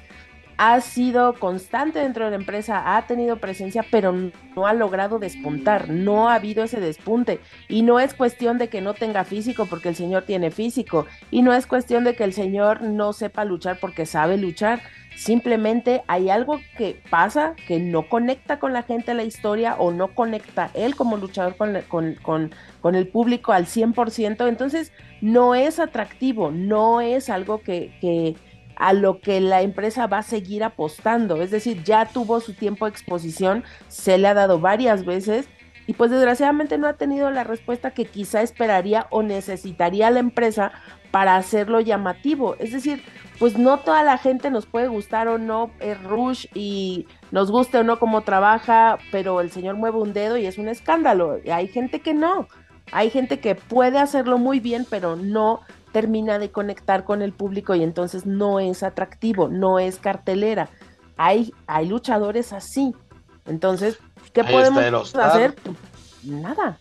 ha 0.58 0.80
sido 0.80 1.34
constante 1.34 2.00
dentro 2.00 2.24
de 2.24 2.30
la 2.30 2.36
empresa, 2.36 2.96
ha 2.96 3.06
tenido 3.06 3.36
presencia, 3.36 3.86
pero 3.92 4.12
no 4.12 4.66
ha 4.66 4.72
logrado 4.72 5.20
despuntar, 5.20 5.88
no 5.88 6.28
ha 6.28 6.34
habido 6.34 6.64
ese 6.64 6.80
despunte. 6.80 7.40
Y 7.68 7.82
no 7.82 8.00
es 8.00 8.12
cuestión 8.12 8.58
de 8.58 8.68
que 8.68 8.80
no 8.80 8.94
tenga 8.94 9.24
físico 9.24 9.66
porque 9.66 9.88
el 9.88 9.94
señor 9.94 10.24
tiene 10.24 10.50
físico, 10.50 11.06
y 11.30 11.42
no 11.42 11.54
es 11.54 11.68
cuestión 11.68 12.02
de 12.02 12.16
que 12.16 12.24
el 12.24 12.32
señor 12.32 12.82
no 12.82 13.12
sepa 13.12 13.44
luchar 13.44 13.78
porque 13.80 14.04
sabe 14.04 14.36
luchar. 14.36 14.80
Simplemente 15.18 16.04
hay 16.06 16.30
algo 16.30 16.60
que 16.76 17.02
pasa 17.10 17.56
que 17.66 17.80
no 17.80 18.08
conecta 18.08 18.60
con 18.60 18.72
la 18.72 18.84
gente 18.84 19.14
la 19.14 19.24
historia 19.24 19.74
o 19.76 19.90
no 19.90 20.14
conecta 20.14 20.70
él 20.74 20.94
como 20.94 21.16
luchador 21.16 21.56
con, 21.56 22.14
con, 22.22 22.94
el 22.94 23.08
público 23.08 23.52
al 23.52 23.66
100%. 23.66 24.48
Entonces 24.48 24.92
no 25.20 25.56
es 25.56 25.80
atractivo, 25.80 26.52
no 26.52 27.00
es 27.00 27.30
algo 27.30 27.60
que 27.62 28.36
a 28.76 28.92
lo 28.92 29.20
que 29.20 29.40
la 29.40 29.62
empresa 29.62 30.06
va 30.06 30.18
a 30.18 30.22
seguir 30.22 30.62
apostando. 30.62 31.42
Es 31.42 31.50
decir, 31.50 31.82
ya 31.82 32.06
tuvo 32.06 32.38
su 32.38 32.54
tiempo 32.54 32.84
de 32.84 32.92
exposición, 32.92 33.64
se 33.88 34.18
le 34.18 34.28
ha 34.28 34.34
dado 34.34 34.60
varias 34.60 35.04
veces 35.04 35.48
y 35.88 35.94
pues 35.94 36.10
desgraciadamente 36.10 36.78
no 36.78 36.86
ha 36.86 36.92
tenido 36.92 37.30
la 37.30 37.44
respuesta 37.44 37.90
que 37.90 38.04
quizá 38.04 38.42
esperaría 38.42 39.06
o 39.10 39.22
necesitaría 39.22 40.10
la 40.10 40.20
empresa 40.20 40.70
para 41.10 41.36
hacerlo 41.36 41.80
llamativo. 41.80 42.56
Es 42.58 42.72
decir, 42.72 43.02
pues 43.38 43.56
no 43.56 43.78
toda 43.78 44.02
la 44.02 44.18
gente 44.18 44.50
nos 44.50 44.66
puede 44.66 44.88
gustar 44.88 45.28
o 45.28 45.38
no 45.38 45.70
es 45.78 46.02
Rush 46.02 46.46
y 46.54 47.06
nos 47.30 47.50
guste 47.50 47.78
o 47.78 47.84
no 47.84 47.98
cómo 47.98 48.22
trabaja, 48.22 48.98
pero 49.12 49.40
el 49.40 49.50
señor 49.50 49.76
mueve 49.76 49.98
un 49.98 50.12
dedo 50.12 50.36
y 50.36 50.46
es 50.46 50.58
un 50.58 50.68
escándalo. 50.68 51.38
Hay 51.52 51.68
gente 51.68 52.00
que 52.00 52.14
no. 52.14 52.48
Hay 52.90 53.10
gente 53.10 53.38
que 53.38 53.54
puede 53.54 53.98
hacerlo 53.98 54.38
muy 54.38 54.60
bien, 54.60 54.86
pero 54.88 55.14
no 55.14 55.60
termina 55.92 56.38
de 56.38 56.50
conectar 56.50 57.04
con 57.04 57.22
el 57.22 57.32
público 57.32 57.74
y 57.74 57.82
entonces 57.82 58.26
no 58.26 58.60
es 58.60 58.82
atractivo, 58.82 59.48
no 59.48 59.78
es 59.78 59.98
cartelera. 59.98 60.68
Hay, 61.16 61.52
hay 61.66 61.88
luchadores 61.88 62.52
así. 62.52 62.94
Entonces, 63.46 63.98
¿qué 64.32 64.44
podemos 64.44 65.14
hacer? 65.14 65.54
Nada. 66.24 66.78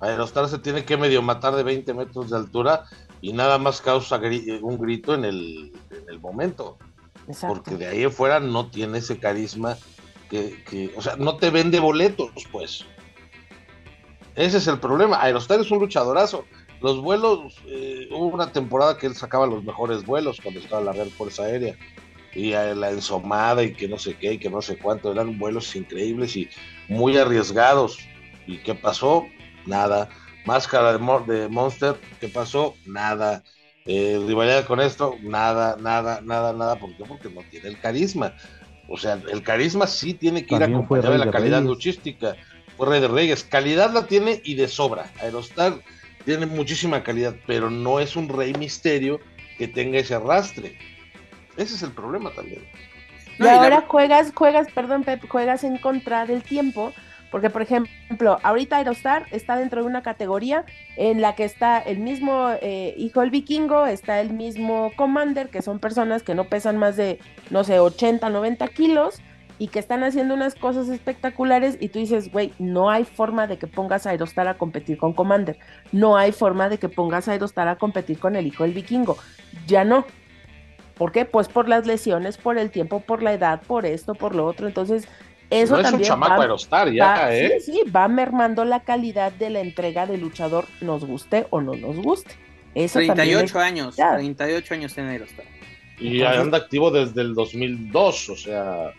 Aerostar 0.00 0.48
se 0.48 0.58
tiene 0.58 0.84
que 0.84 0.96
medio 0.96 1.22
matar 1.22 1.54
de 1.56 1.62
20 1.62 1.92
metros 1.94 2.30
de 2.30 2.36
altura 2.36 2.84
y 3.20 3.32
nada 3.32 3.58
más 3.58 3.80
causa 3.80 4.20
un 4.62 4.78
grito 4.78 5.14
en 5.14 5.24
el, 5.24 5.72
momento. 6.20 6.78
Porque 7.46 7.76
de 7.76 7.86
ahí 7.86 8.04
afuera 8.04 8.40
no 8.40 8.70
tiene 8.70 8.98
ese 8.98 9.18
carisma 9.18 9.76
que, 10.30 10.92
o 10.96 11.02
sea, 11.02 11.16
no 11.16 11.36
te 11.36 11.50
vende 11.50 11.80
boletos, 11.80 12.30
pues. 12.50 12.84
Ese 14.34 14.58
es 14.58 14.66
el 14.66 14.78
problema. 14.78 15.20
Aerostar 15.22 15.60
es 15.60 15.70
un 15.70 15.80
luchadorazo. 15.80 16.44
Los 16.80 17.00
vuelos, 17.00 17.56
eh, 17.66 18.08
hubo 18.12 18.26
una 18.26 18.52
temporada 18.52 18.96
que 18.96 19.06
él 19.06 19.16
sacaba 19.16 19.46
los 19.46 19.64
mejores 19.64 20.06
vuelos 20.06 20.40
cuando 20.40 20.60
estaba 20.60 20.82
la 20.82 20.92
Real 20.92 21.10
Fuerza 21.10 21.44
Aérea. 21.44 21.76
Y 22.34 22.50
la 22.52 22.90
ensomada 22.90 23.64
y 23.64 23.72
que 23.72 23.88
no 23.88 23.98
sé 23.98 24.16
qué, 24.16 24.34
y 24.34 24.38
que 24.38 24.48
no 24.48 24.62
sé 24.62 24.78
cuánto. 24.78 25.10
Eran 25.10 25.38
vuelos 25.38 25.74
increíbles 25.74 26.36
y 26.36 26.48
muy 26.86 27.16
arriesgados. 27.16 27.98
¿Y 28.46 28.58
qué 28.58 28.74
pasó? 28.76 29.26
Nada 29.66 30.08
Máscara 30.48 30.92
de, 30.94 31.48
Monster, 31.48 31.96
¿qué 32.20 32.28
pasó? 32.28 32.74
Nada. 32.86 33.42
Eh, 33.84 34.18
rivalidad 34.26 34.64
con 34.64 34.80
esto, 34.80 35.14
nada, 35.20 35.76
nada, 35.78 36.22
nada, 36.22 36.54
nada. 36.54 36.76
¿Por 36.76 36.96
qué? 36.96 37.04
Porque 37.04 37.28
no 37.28 37.42
tiene 37.50 37.68
el 37.68 37.78
carisma. 37.78 38.34
O 38.88 38.96
sea, 38.96 39.20
el 39.30 39.42
carisma 39.42 39.86
sí 39.86 40.14
tiene 40.14 40.46
que 40.46 40.54
ir 40.54 40.62
acompañado 40.62 41.12
de 41.12 41.18
la 41.18 41.30
calidad 41.30 41.62
luchística. 41.62 42.34
Fue 42.78 42.88
Rey 42.88 43.00
de 43.00 43.08
Reyes. 43.08 43.44
Calidad 43.44 43.92
la 43.92 44.06
tiene 44.06 44.40
y 44.42 44.54
de 44.54 44.68
sobra. 44.68 45.12
Aerostar 45.20 45.74
tiene 46.24 46.46
muchísima 46.46 47.02
calidad, 47.02 47.34
pero 47.46 47.68
no 47.68 48.00
es 48.00 48.16
un 48.16 48.30
rey 48.30 48.54
misterio 48.54 49.20
que 49.58 49.68
tenga 49.68 49.98
ese 49.98 50.14
arrastre. 50.14 50.78
Ese 51.58 51.74
es 51.74 51.82
el 51.82 51.92
problema 51.92 52.30
también. 52.30 52.66
Y 53.38 53.46
ahora 53.46 53.84
juegas, 53.86 54.32
juegas, 54.34 54.68
perdón, 54.74 55.04
Pep, 55.04 55.28
juegas 55.28 55.62
en 55.62 55.76
contra 55.76 56.24
del 56.24 56.42
tiempo 56.42 56.94
porque, 57.30 57.50
por 57.50 57.62
ejemplo, 57.62 58.38
ahorita 58.42 58.76
Aerostar 58.76 59.26
está 59.30 59.56
dentro 59.56 59.82
de 59.82 59.86
una 59.86 60.02
categoría 60.02 60.64
en 60.96 61.20
la 61.20 61.34
que 61.34 61.44
está 61.44 61.78
el 61.78 61.98
mismo 61.98 62.50
eh, 62.62 62.94
hijo 62.96 63.20
del 63.20 63.30
vikingo, 63.30 63.86
está 63.86 64.20
el 64.20 64.32
mismo 64.32 64.92
commander, 64.96 65.48
que 65.48 65.62
son 65.62 65.78
personas 65.78 66.22
que 66.22 66.34
no 66.34 66.44
pesan 66.44 66.78
más 66.78 66.96
de, 66.96 67.18
no 67.50 67.64
sé, 67.64 67.78
80, 67.78 68.28
90 68.30 68.68
kilos 68.68 69.20
y 69.58 69.68
que 69.68 69.78
están 69.78 70.04
haciendo 70.04 70.34
unas 70.34 70.54
cosas 70.54 70.88
espectaculares 70.88 71.76
y 71.80 71.88
tú 71.88 71.98
dices, 71.98 72.30
güey, 72.30 72.52
no 72.58 72.90
hay 72.90 73.04
forma 73.04 73.46
de 73.46 73.58
que 73.58 73.66
pongas 73.66 74.06
a 74.06 74.10
Aerostar 74.10 74.46
a 74.48 74.56
competir 74.56 74.98
con 74.98 75.12
Commander, 75.12 75.58
no 75.92 76.16
hay 76.16 76.32
forma 76.32 76.68
de 76.68 76.78
que 76.78 76.88
pongas 76.88 77.28
a 77.28 77.32
Aerostar 77.32 77.68
a 77.68 77.76
competir 77.76 78.18
con 78.18 78.36
el 78.36 78.46
hijo 78.46 78.62
del 78.62 78.72
vikingo, 78.72 79.18
ya 79.66 79.84
no. 79.84 80.06
¿Por 80.94 81.12
qué? 81.12 81.24
Pues 81.24 81.48
por 81.48 81.68
las 81.68 81.86
lesiones, 81.86 82.38
por 82.38 82.58
el 82.58 82.72
tiempo, 82.72 83.00
por 83.00 83.22
la 83.22 83.32
edad, 83.32 83.62
por 83.62 83.86
esto, 83.86 84.16
por 84.16 84.34
lo 84.34 84.44
otro. 84.44 84.66
Entonces, 84.66 85.06
eso 85.50 85.76
no 85.76 85.82
también 85.82 86.02
es 86.02 86.08
un 86.08 86.14
chamaco 86.14 86.42
Aerostar 86.42 86.92
ya, 86.92 87.34
¿eh? 87.34 87.60
Sí, 87.60 87.72
sí, 87.72 87.90
va 87.90 88.08
mermando 88.08 88.64
la 88.64 88.80
calidad 88.80 89.32
de 89.32 89.50
la 89.50 89.60
entrega 89.60 90.06
del 90.06 90.20
luchador, 90.20 90.66
nos 90.80 91.04
guste 91.04 91.46
o 91.50 91.60
no 91.60 91.74
nos 91.74 91.96
guste. 91.96 92.34
Eso 92.74 92.98
38 92.98 93.58
años, 93.58 93.96
38 93.96 94.74
años 94.74 94.98
en 94.98 95.06
Aerostar. 95.06 95.44
Y 95.98 96.22
anda 96.22 96.58
activo 96.58 96.90
desde 96.90 97.22
el 97.22 97.34
2002, 97.34 98.28
o 98.28 98.36
sea, 98.36 98.92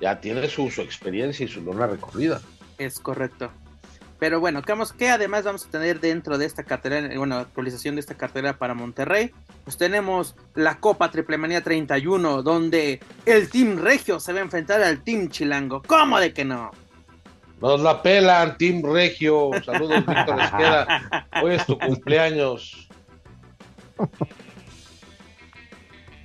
ya 0.00 0.20
tiene 0.20 0.46
su, 0.48 0.70
su 0.70 0.82
experiencia 0.82 1.44
y 1.44 1.48
su 1.48 1.62
lona 1.62 1.86
recorrida. 1.86 2.40
Es 2.76 2.98
correcto. 2.98 3.50
Pero 4.24 4.40
bueno, 4.40 4.62
¿qué, 4.96 5.10
además 5.10 5.44
vamos 5.44 5.66
a 5.66 5.70
tener 5.70 6.00
dentro 6.00 6.38
de 6.38 6.46
esta 6.46 6.62
cartera, 6.62 7.10
bueno, 7.14 7.36
actualización 7.36 7.96
de 7.96 8.00
esta 8.00 8.14
cartera 8.14 8.56
para 8.56 8.72
Monterrey? 8.72 9.30
Pues 9.64 9.76
tenemos 9.76 10.34
la 10.54 10.80
Copa 10.80 11.10
Triplemanía 11.10 11.62
31, 11.62 12.42
donde 12.42 13.00
el 13.26 13.50
Team 13.50 13.76
Regio 13.76 14.18
se 14.18 14.32
va 14.32 14.38
a 14.38 14.42
enfrentar 14.44 14.80
al 14.80 15.04
Team 15.04 15.28
Chilango. 15.28 15.82
¿Cómo 15.86 16.18
de 16.18 16.32
que 16.32 16.42
no? 16.42 16.70
Nos 17.60 17.82
la 17.82 18.00
pelan, 18.00 18.56
Team 18.56 18.80
Regio. 18.82 19.50
Saludos, 19.62 19.96
Víctor 20.06 20.40
Esqueda. 20.40 21.28
Hoy 21.42 21.56
es 21.56 21.66
tu 21.66 21.78
cumpleaños. 21.78 22.88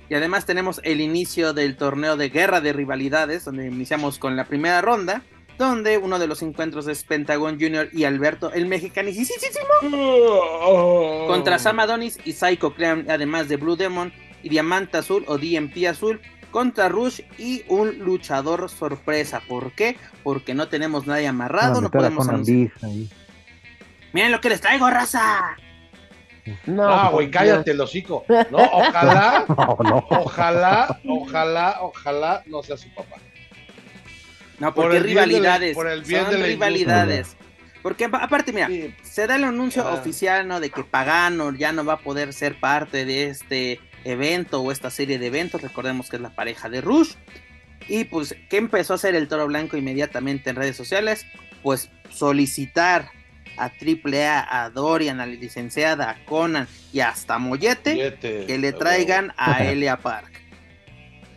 Y 0.08 0.14
además 0.14 0.46
tenemos 0.46 0.80
el 0.84 1.02
inicio 1.02 1.52
del 1.52 1.76
torneo 1.76 2.16
de 2.16 2.30
guerra 2.30 2.62
de 2.62 2.72
rivalidades, 2.72 3.44
donde 3.44 3.66
iniciamos 3.66 4.18
con 4.18 4.36
la 4.36 4.46
primera 4.46 4.80
ronda 4.80 5.22
donde 5.60 5.98
uno 5.98 6.18
de 6.18 6.26
los 6.26 6.42
encuentros 6.42 6.88
es 6.88 7.04
Pentagon 7.04 7.60
Junior 7.60 7.88
y 7.92 8.04
Alberto, 8.04 8.52
el 8.52 8.66
mexicanísimo, 8.66 9.38
contra 11.26 11.58
Sam 11.58 11.80
Adonis 11.80 12.18
y 12.24 12.32
Psycho 12.32 12.74
Clown, 12.74 13.10
además 13.10 13.48
de 13.48 13.56
Blue 13.56 13.76
Demon 13.76 14.12
y 14.42 14.48
Diamante 14.48 14.98
Azul 14.98 15.24
o 15.28 15.36
DMP 15.36 15.86
Azul, 15.86 16.20
contra 16.50 16.88
Rush 16.88 17.20
y 17.38 17.62
un 17.68 17.98
luchador 17.98 18.70
sorpresa. 18.70 19.42
¿Por 19.46 19.72
qué? 19.72 19.96
Porque 20.22 20.54
no 20.54 20.68
tenemos 20.68 21.06
nadie 21.06 21.28
amarrado, 21.28 21.80
no, 21.80 21.90
podemos 21.90 22.26
Miren 24.12 24.32
lo 24.32 24.40
que 24.40 24.48
les 24.48 24.60
traigo, 24.60 24.90
raza. 24.90 25.56
No, 26.66 26.88
ah, 26.88 27.10
güey, 27.10 27.30
cállate 27.30 27.72
el 27.72 27.80
hocico. 27.80 28.24
No, 28.50 28.58
ojalá, 28.72 29.44
ojalá, 30.08 31.00
ojalá, 31.06 31.76
ojalá 31.82 32.42
no 32.46 32.62
sea 32.62 32.76
su 32.76 32.92
papá. 32.94 33.16
No, 34.60 34.74
porque 34.74 35.00
rivalidades. 35.00 35.74
por 35.74 35.88
el 35.88 36.02
bien 36.02 36.26
son 36.26 36.42
rivalidades. 36.42 37.36
Porque 37.82 38.04
aparte, 38.04 38.52
mira, 38.52 38.68
se 39.02 39.26
da 39.26 39.36
el 39.36 39.44
anuncio 39.44 39.88
oficial, 39.90 40.46
¿no? 40.46 40.60
De 40.60 40.68
que 40.70 40.84
Pagano 40.84 41.54
ya 41.54 41.72
no 41.72 41.84
va 41.84 41.94
a 41.94 41.98
poder 41.98 42.34
ser 42.34 42.60
parte 42.60 43.06
de 43.06 43.24
este 43.28 43.80
evento 44.04 44.60
o 44.60 44.70
esta 44.70 44.90
serie 44.90 45.18
de 45.18 45.26
eventos. 45.26 45.62
Recordemos 45.62 46.10
que 46.10 46.16
es 46.16 46.22
la 46.22 46.34
pareja 46.34 46.68
de 46.68 46.82
Rush. 46.82 47.14
Y 47.88 48.04
pues, 48.04 48.36
¿qué 48.50 48.58
empezó 48.58 48.92
a 48.92 48.96
hacer 48.96 49.14
el 49.14 49.28
Toro 49.28 49.46
Blanco 49.46 49.78
inmediatamente 49.78 50.50
en 50.50 50.56
redes 50.56 50.76
sociales? 50.76 51.24
Pues 51.62 51.90
solicitar 52.10 53.10
a 53.56 53.64
AAA, 53.64 54.64
a 54.64 54.68
Dorian, 54.68 55.20
a 55.20 55.26
la 55.26 55.32
licenciada, 55.32 56.10
a 56.10 56.24
Conan 56.26 56.68
y 56.92 57.00
hasta 57.00 57.38
Mollete, 57.38 58.16
que 58.20 58.58
le 58.58 58.72
traigan 58.72 59.32
a 59.38 59.64
Elia 59.64 59.96
Park. 59.96 60.30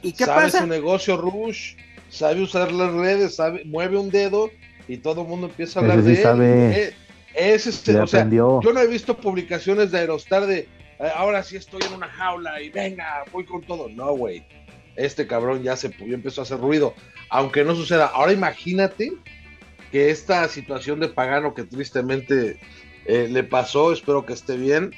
¿Y 0.01 0.11
qué 0.11 0.25
¿Sabe 0.25 0.43
pasa? 0.43 0.59
su 0.59 0.67
negocio 0.67 1.15
Rush? 1.15 1.75
Sabe 2.13 2.41
usar 2.41 2.71
las 2.71 2.93
redes, 2.93 3.35
sabe, 3.35 3.63
mueve 3.65 3.97
un 3.97 4.09
dedo 4.09 4.49
y 4.87 4.97
todo 4.97 5.21
el 5.23 5.27
mundo 5.27 5.47
empieza 5.47 5.79
a 5.79 5.81
hablar 5.81 6.03
de 6.03 6.21
él. 6.21 6.93
Es, 7.35 7.65
este, 7.65 7.99
o 7.99 8.05
sea, 8.05 8.29
yo 8.29 8.61
no 8.61 8.79
he 8.79 8.85
visto 8.85 9.17
publicaciones 9.17 9.89
de 9.89 9.97
Aerostar 9.97 10.45
de 10.45 10.67
eh, 10.99 11.11
ahora 11.15 11.43
sí 11.43 11.55
estoy 11.55 11.81
en 11.87 11.93
una 11.93 12.07
jaula 12.07 12.61
y 12.61 12.69
venga, 12.69 13.23
voy 13.31 13.45
con 13.45 13.61
todo. 13.61 13.89
No, 13.89 14.13
güey. 14.15 14.45
Este 14.95 15.25
cabrón 15.25 15.63
ya 15.63 15.75
se 15.75 15.91
empezó 15.99 16.41
a 16.41 16.43
hacer 16.43 16.59
ruido. 16.59 16.93
Aunque 17.29 17.63
no 17.63 17.75
suceda. 17.75 18.05
Ahora 18.05 18.31
imagínate 18.31 19.11
que 19.91 20.11
esta 20.11 20.47
situación 20.47 20.99
de 20.99 21.09
Pagano 21.09 21.53
que 21.53 21.63
tristemente 21.63 22.59
eh, 23.05 23.27
le 23.29 23.43
pasó, 23.43 23.91
espero 23.91 24.25
que 24.25 24.33
esté 24.33 24.55
bien. 24.55 24.91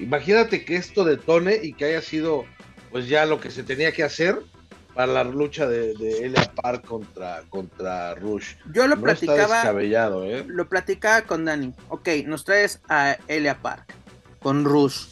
Imagínate 0.00 0.64
que 0.64 0.76
esto 0.76 1.04
detone 1.04 1.60
y 1.62 1.74
que 1.74 1.84
haya 1.84 2.00
sido 2.00 2.46
pues 2.90 3.08
ya 3.08 3.26
lo 3.26 3.40
que 3.40 3.50
se 3.50 3.62
tenía 3.62 3.92
que 3.92 4.02
hacer 4.02 4.38
para 4.94 5.12
la 5.12 5.24
lucha 5.24 5.66
de, 5.66 5.94
de 5.94 6.26
Elia 6.26 6.50
Park 6.54 6.86
contra, 6.86 7.42
contra 7.48 8.14
Rush. 8.14 8.54
Yo 8.72 8.86
lo 8.86 9.00
platicaba. 9.00 9.62
¿eh? 9.82 10.44
Lo 10.46 10.68
platicaba 10.68 11.22
con 11.22 11.44
Dani. 11.44 11.74
Ok, 11.88 12.08
nos 12.26 12.44
traes 12.44 12.80
a 12.88 13.16
Elia 13.28 13.60
Park 13.60 13.94
con 14.40 14.64
Rush. 14.64 15.08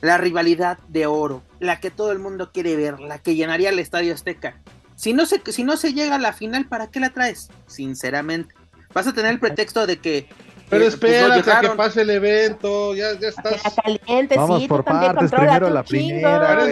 La 0.00 0.18
rivalidad 0.18 0.78
de 0.88 1.06
oro, 1.06 1.42
la 1.58 1.80
que 1.80 1.90
todo 1.90 2.12
el 2.12 2.18
mundo 2.18 2.52
quiere 2.52 2.76
ver, 2.76 3.00
la 3.00 3.18
que 3.18 3.34
llenaría 3.34 3.70
el 3.70 3.78
estadio 3.78 4.14
Azteca. 4.14 4.60
Si 4.94 5.12
no 5.12 5.26
se, 5.26 5.40
si 5.52 5.64
no 5.64 5.76
se 5.76 5.92
llega 5.92 6.16
a 6.16 6.18
la 6.18 6.32
final, 6.32 6.66
¿para 6.68 6.90
qué 6.90 7.00
la 7.00 7.10
traes? 7.10 7.48
Sinceramente. 7.66 8.54
Vas 8.94 9.06
a 9.06 9.12
tener 9.12 9.32
el 9.32 9.40
pretexto 9.40 9.86
de 9.86 9.98
que 9.98 10.28
pero 10.68 10.84
eh, 10.84 10.92
pues, 10.98 11.12
espérate 11.12 11.50
a 11.50 11.60
que 11.60 11.68
pase 11.70 12.02
el 12.02 12.10
evento, 12.10 12.94
ya, 12.94 13.18
ya 13.18 13.28
estás. 13.28 13.62
Caliente, 13.82 14.36
Vamos 14.36 14.62
sí, 14.62 14.68
por 14.68 14.84
partes, 14.84 15.30
primero 15.30 15.70
la 15.70 15.82
primera. 15.82 16.66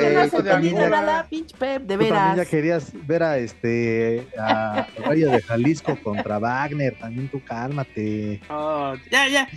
Yo 0.61 0.79
no 0.79 0.89
nada, 0.89 1.27
pinche 1.29 1.57
Pep, 1.57 1.83
de 1.83 1.97
veras. 1.97 2.19
también 2.19 2.45
ya 2.45 2.51
querías 2.51 2.93
ver 3.07 3.23
a 3.23 3.39
este 3.39 4.27
a 4.39 4.87
Rayo 5.05 5.31
de 5.31 5.43
Jalisco 5.43 5.97
contra 6.03 6.39
Wagner, 6.39 6.99
también 6.99 7.29
tú 7.29 7.41
cálmate. 7.45 8.41
Oh, 8.49 8.95
ya, 9.11 9.29
ya. 9.29 9.49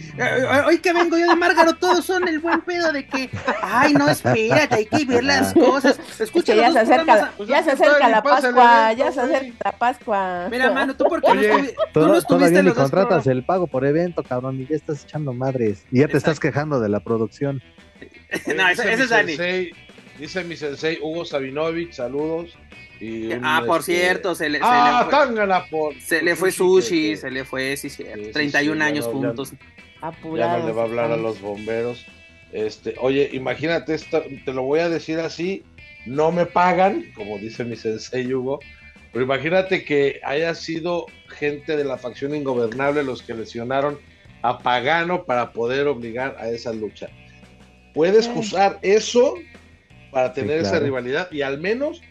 Hoy 0.65 0.79
que 0.79 0.93
vengo 0.93 1.17
yo 1.17 1.27
de 1.27 1.35
Márgaro, 1.35 1.73
todos 1.75 2.05
son 2.05 2.27
el 2.27 2.39
buen 2.39 2.61
pedo 2.61 2.91
de 2.91 3.05
que, 3.07 3.29
ay, 3.61 3.93
no, 3.93 4.07
espérate, 4.09 4.75
hay 4.75 4.85
que 4.85 5.05
ver 5.05 5.23
las 5.23 5.53
cosas. 5.53 5.99
Escucha, 6.19 6.53
ya 6.55 6.71
se 6.71 6.79
acerca, 6.79 7.33
ya 7.47 7.63
se 7.63 7.71
acerca 7.71 8.09
la 8.09 8.21
Pascua, 8.21 8.93
ya 8.93 9.11
se 9.11 9.21
acerca 9.21 9.55
la 9.65 9.71
Pascua. 9.71 10.47
Mira, 10.49 10.71
mano, 10.71 10.95
tú 10.95 11.05
porque 11.09 11.33
no, 11.33 11.41
estuviste, 11.41 11.75
tú 11.93 11.99
no 12.07 12.15
estuviste 12.15 12.63
ni 12.63 12.71
contratas 12.71 13.27
el 13.27 13.43
pago 13.43 13.67
por 13.67 13.85
evento, 13.85 14.23
cabrón, 14.27 14.61
y 14.61 14.65
ya 14.67 14.75
estás 14.75 15.03
echando 15.03 15.33
madres. 15.33 15.85
Y 15.91 15.99
ya 15.99 16.07
te 16.07 16.17
estás 16.17 16.39
quejando 16.39 16.79
de 16.79 16.89
la 16.89 16.99
producción. 16.99 17.61
no, 18.55 18.69
ese, 18.69 18.93
es 18.93 19.09
Dani. 19.09 19.37
dice 20.19 20.43
mi 20.43 20.55
sensei 20.55 20.99
Hugo 21.01 21.25
Sabinovich, 21.25 21.93
saludos. 21.93 22.57
Y 22.99 23.31
ah, 23.43 23.63
por 23.65 23.81
este, 23.81 23.93
cierto, 23.95 24.33
se 24.33 24.49
le, 24.49 24.59
ah, 24.61 25.07
se 25.09 25.45
le 25.45 25.61
fue, 25.69 26.01
se 26.01 26.21
le 26.23 26.35
fue 26.35 26.51
sushi, 26.51 27.15
se 27.15 27.29
le 27.29 27.45
fue, 27.45 27.77
sí, 27.77 27.89
cierto, 27.89 28.31
31 28.31 28.83
años 28.83 29.05
juntos. 29.05 29.53
Ya, 30.35 30.57
no 30.57 30.65
le 30.65 30.73
va 30.73 30.81
a 30.81 30.85
hablar 30.85 31.11
a 31.11 31.17
los 31.17 31.39
bomberos. 31.39 32.05
Este, 32.51 32.95
oye, 32.99 33.29
imagínate 33.33 33.93
esto, 33.93 34.23
te 34.45 34.53
lo 34.53 34.63
voy 34.63 34.79
a 34.79 34.89
decir 34.89 35.19
así, 35.19 35.63
no 36.05 36.31
me 36.31 36.45
pagan, 36.45 37.05
como 37.15 37.37
dice 37.37 37.65
mi 37.65 37.75
sensei 37.75 38.33
Hugo, 38.33 38.59
pero 39.11 39.25
imagínate 39.25 39.83
que 39.83 40.19
haya 40.23 40.55
sido 40.55 41.07
gente 41.27 41.75
de 41.75 41.83
la 41.83 41.97
facción 41.97 42.33
ingobernable 42.35 43.03
los 43.03 43.21
que 43.21 43.33
lesionaron 43.33 43.99
a 44.41 44.59
Pagano 44.59 45.25
para 45.25 45.51
poder 45.51 45.87
obligar 45.87 46.35
a 46.39 46.49
esa 46.49 46.73
lucha. 46.73 47.09
Puedes 47.93 48.27
usar 48.27 48.79
eso 48.81 49.35
para 50.11 50.33
tener 50.33 50.59
esa 50.59 50.79
rivalidad 50.79 51.31
y 51.31 51.41
al 51.41 51.59
menos, 51.59 52.01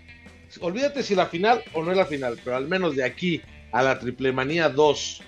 olvídate 0.60 1.02
si 1.02 1.14
la 1.14 1.26
final 1.26 1.62
o 1.72 1.82
no 1.82 1.92
es 1.92 1.96
la 1.96 2.06
final, 2.06 2.38
pero 2.44 2.56
al 2.56 2.66
menos 2.66 2.96
de 2.96 3.04
aquí 3.04 3.40
a 3.72 3.82
la 3.82 3.98
Triple 3.98 4.32
Manía 4.32 4.68
2. 4.68 5.22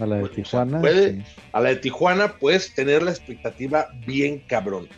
A 0.00 0.06
la 0.06 0.16
de 0.16 0.20
pues, 0.22 0.32
Tijuana. 0.32 0.82
A 1.52 1.60
la 1.60 1.68
de 1.68 1.76
Tijuana 1.76 2.38
puedes 2.38 2.74
tener 2.74 3.02
la 3.02 3.10
expectativa 3.10 3.88
bien 4.06 4.40
cabrón. 4.46 4.88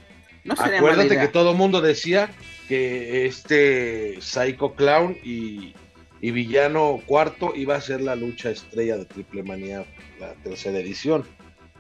Acuérdate 0.49 1.19
que 1.19 1.29
todo 1.29 1.53
el 1.53 1.57
mundo 1.57 1.81
decía 1.81 2.31
que 2.69 3.27
este 3.27 4.21
Psycho 4.21 4.75
Clown 4.75 5.17
y, 5.25 5.75
y 6.25 6.31
Villano 6.31 7.03
Cuarto 7.05 7.53
iba 7.55 7.77
a 7.77 7.83
ser 7.83 8.01
la 8.01 8.17
lucha 8.17 8.49
estrella 8.49 8.97
de 8.97 9.05
Triple 9.05 9.43
Manía, 9.43 9.85
la 10.19 10.33
tercera 10.37 10.79
edición. 10.79 11.23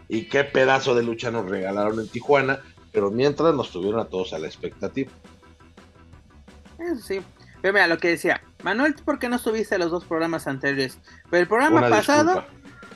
Y 0.06 0.24
qué 0.24 0.44
pedazo 0.44 0.94
de 0.94 1.02
lucha 1.02 1.30
nos 1.30 1.48
regalaron 1.48 1.98
en 1.98 2.08
Tijuana, 2.08 2.60
pero 2.92 3.10
mientras 3.10 3.54
nos 3.54 3.70
tuvieron 3.70 4.00
a 4.00 4.04
todos 4.04 4.34
a 4.34 4.38
la 4.38 4.46
expectativa. 4.46 5.10
Eso 6.78 7.00
sí. 7.00 7.22
Pero 7.62 7.72
mira, 7.72 7.86
lo 7.86 7.96
que 7.96 8.08
decía, 8.08 8.42
Manuel, 8.62 8.94
¿por 9.02 9.18
qué 9.18 9.30
no 9.30 9.36
estuviste 9.36 9.76
a 9.76 9.78
los 9.78 9.90
dos 9.90 10.04
programas 10.04 10.46
anteriores? 10.46 10.98
Pero 11.30 11.40
el 11.40 11.48
programa 11.48 11.88
pasado, 11.88 12.44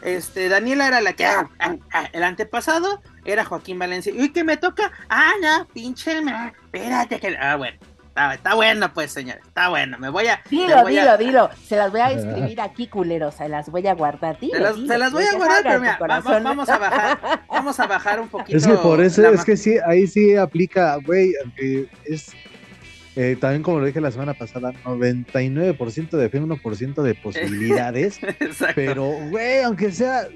este, 0.03 0.51
Daniela 0.51 0.87
era 0.87 1.01
la 1.01 1.15
que, 1.15 1.25
ah, 1.25 1.49
ah, 1.61 1.77
ah, 1.95 2.11
el 2.13 2.25
antepasado 2.25 3.01
era 3.25 3.47
Joaquín 3.47 3.79
Valencia. 3.79 4.13
¿Y 4.15 4.35
qué 4.35 4.45
me 4.45 4.59
toca? 4.59 4.93
Ah, 5.09 5.33
no, 5.41 5.67
pinche, 5.69 6.13
espérate 6.19 7.19
que, 7.19 7.39
ah, 7.39 7.57
bueno 7.57 7.79
está, 8.19 8.35
está 8.35 8.55
bueno, 8.55 8.93
pues, 8.93 9.13
señores, 9.13 9.43
está 9.47 9.69
bueno. 9.69 9.99
Me 9.99 10.09
voy 10.09 10.27
a. 10.27 10.43
Dilo, 10.51 10.85
dilo, 10.85 11.17
dilo. 11.17 11.51
Se 11.67 11.77
las 11.77 11.91
voy 11.91 12.01
a 12.01 12.11
escribir 12.11 12.61
aquí, 12.61 12.89
culero. 12.89 13.31
Se 13.31 13.49
las 13.49 13.71
voy 13.71 13.87
a 13.87 13.95
guardar. 13.95 14.39
Dilo, 14.41 14.55
se, 14.55 14.61
las, 14.61 14.77
se 14.77 14.99
las 14.99 15.13
voy 15.13 15.25
a 15.25 15.37
guardar, 15.37 15.63
pero 15.63 15.81
mira, 15.81 15.99
vamos, 15.99 16.69
a 16.69 16.79
bajar. 16.79 17.19
Vamos 17.49 17.81
a 17.81 17.87
bajar 17.87 18.21
un 18.21 18.29
poquito. 18.29 18.57
Es 18.57 18.67
que 18.67 18.75
por 18.75 19.01
eso, 19.01 19.27
es 19.29 19.45
que 19.45 19.57
sí, 19.57 19.77
ahí 19.87 20.07
sí 20.07 20.37
aplica, 20.37 20.97
güey, 20.97 21.33
aunque 21.43 21.89
es. 22.05 22.33
Eh, 23.17 23.37
también 23.41 23.65
como 23.65 23.81
lo 23.81 23.87
dije 23.87 24.01
la 24.01 24.13
semana 24.13 24.33
pasada, 24.35 24.73
99% 24.85 26.11
de 26.11 26.29
fe, 26.29 26.41
1% 26.41 27.03
de 27.03 27.15
posibilidades. 27.17 28.21
pero, 28.77 29.11
güey, 29.31 29.63
aunque 29.63 29.91
sea, 29.91 30.29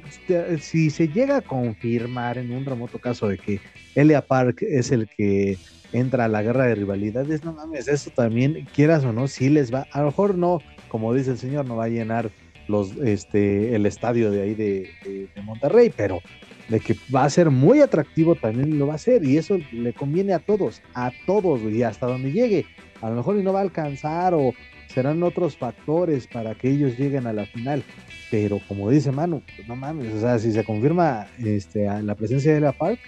si 0.61 0.91
se 0.91 1.07
llega 1.07 1.37
a 1.37 1.43
confirmar 1.43 2.39
en 2.39 2.51
un 2.51 2.65
remoto 2.65 2.99
caso 2.99 3.29
de 3.29 3.39
que 3.39 3.61
Elia 3.95 4.21
Park 4.21 4.63
es 4.63 4.91
el 4.91 5.09
que 5.09 5.59
entra 5.93 6.25
a 6.25 6.29
la 6.29 6.43
guerra 6.43 6.67
de 6.67 6.75
rivalidades, 6.75 7.45
no 7.45 7.53
mames, 7.53 7.89
eso 7.89 8.11
también, 8.11 8.67
quieras 8.75 9.05
o 9.05 9.13
no, 9.13 9.29
sí 9.29 9.49
les 9.49 9.73
va, 9.73 9.87
a 9.93 10.01
lo 10.01 10.07
mejor 10.07 10.37
no, 10.37 10.61
como 10.89 11.15
dice 11.15 11.33
el 11.33 11.39
señor, 11.39 11.67
no 11.67 11.77
va 11.77 11.85
a 11.85 11.89
llenar 11.89 12.31
los, 12.69 12.97
este, 12.97 13.75
el 13.75 13.87
estadio 13.87 14.31
de 14.31 14.43
ahí 14.43 14.55
de, 14.55 15.29
Monterrey, 15.43 15.93
pero 15.95 16.21
de 16.69 16.81
que 16.81 16.97
va 17.15 17.25
a 17.25 17.31
ser 17.31 17.51
muy 17.51 17.81
atractivo 17.81 18.35
también 18.35 18.79
lo 18.79 18.87
va 18.87 18.95
a 18.95 18.99
ser 18.99 19.25
y 19.25 19.37
eso 19.37 19.59
le 19.73 19.93
conviene 19.93 20.33
a 20.33 20.39
todos, 20.39 20.81
a 20.95 21.11
todos 21.27 21.61
y 21.63 21.83
hasta 21.83 22.07
donde 22.07 22.33
llegue. 22.33 22.65
A 23.01 23.11
lo 23.11 23.17
mejor 23.17 23.37
y 23.37 23.43
no 23.43 23.53
va 23.53 23.59
a 23.59 23.63
alcanzar 23.63 24.33
o 24.35 24.55
serán 24.87 25.23
otros 25.23 25.57
factores 25.57 26.27
para 26.27 26.55
que 26.55 26.71
ellos 26.71 26.97
lleguen 26.99 27.27
a 27.27 27.33
la 27.33 27.47
final, 27.47 27.83
pero 28.31 28.61
como 28.69 28.91
dice 28.91 29.11
Manu, 29.11 29.43
pues 29.57 29.67
no 29.67 29.75
mames, 29.75 30.13
o 30.15 30.21
sea, 30.21 30.39
si 30.39 30.53
se 30.53 30.65
confirma 30.65 31.27
este, 31.45 31.87
la 32.03 32.15
presencia 32.15 32.55
de 32.55 32.61
la 32.61 32.73
Park, 32.73 33.01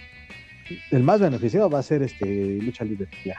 el 0.91 1.03
más 1.03 1.19
beneficiado 1.19 1.69
va 1.69 1.79
a 1.79 1.83
ser 1.83 2.01
este 2.01 2.25
lucha 2.61 2.83
libre. 2.83 3.07
Ya. 3.23 3.37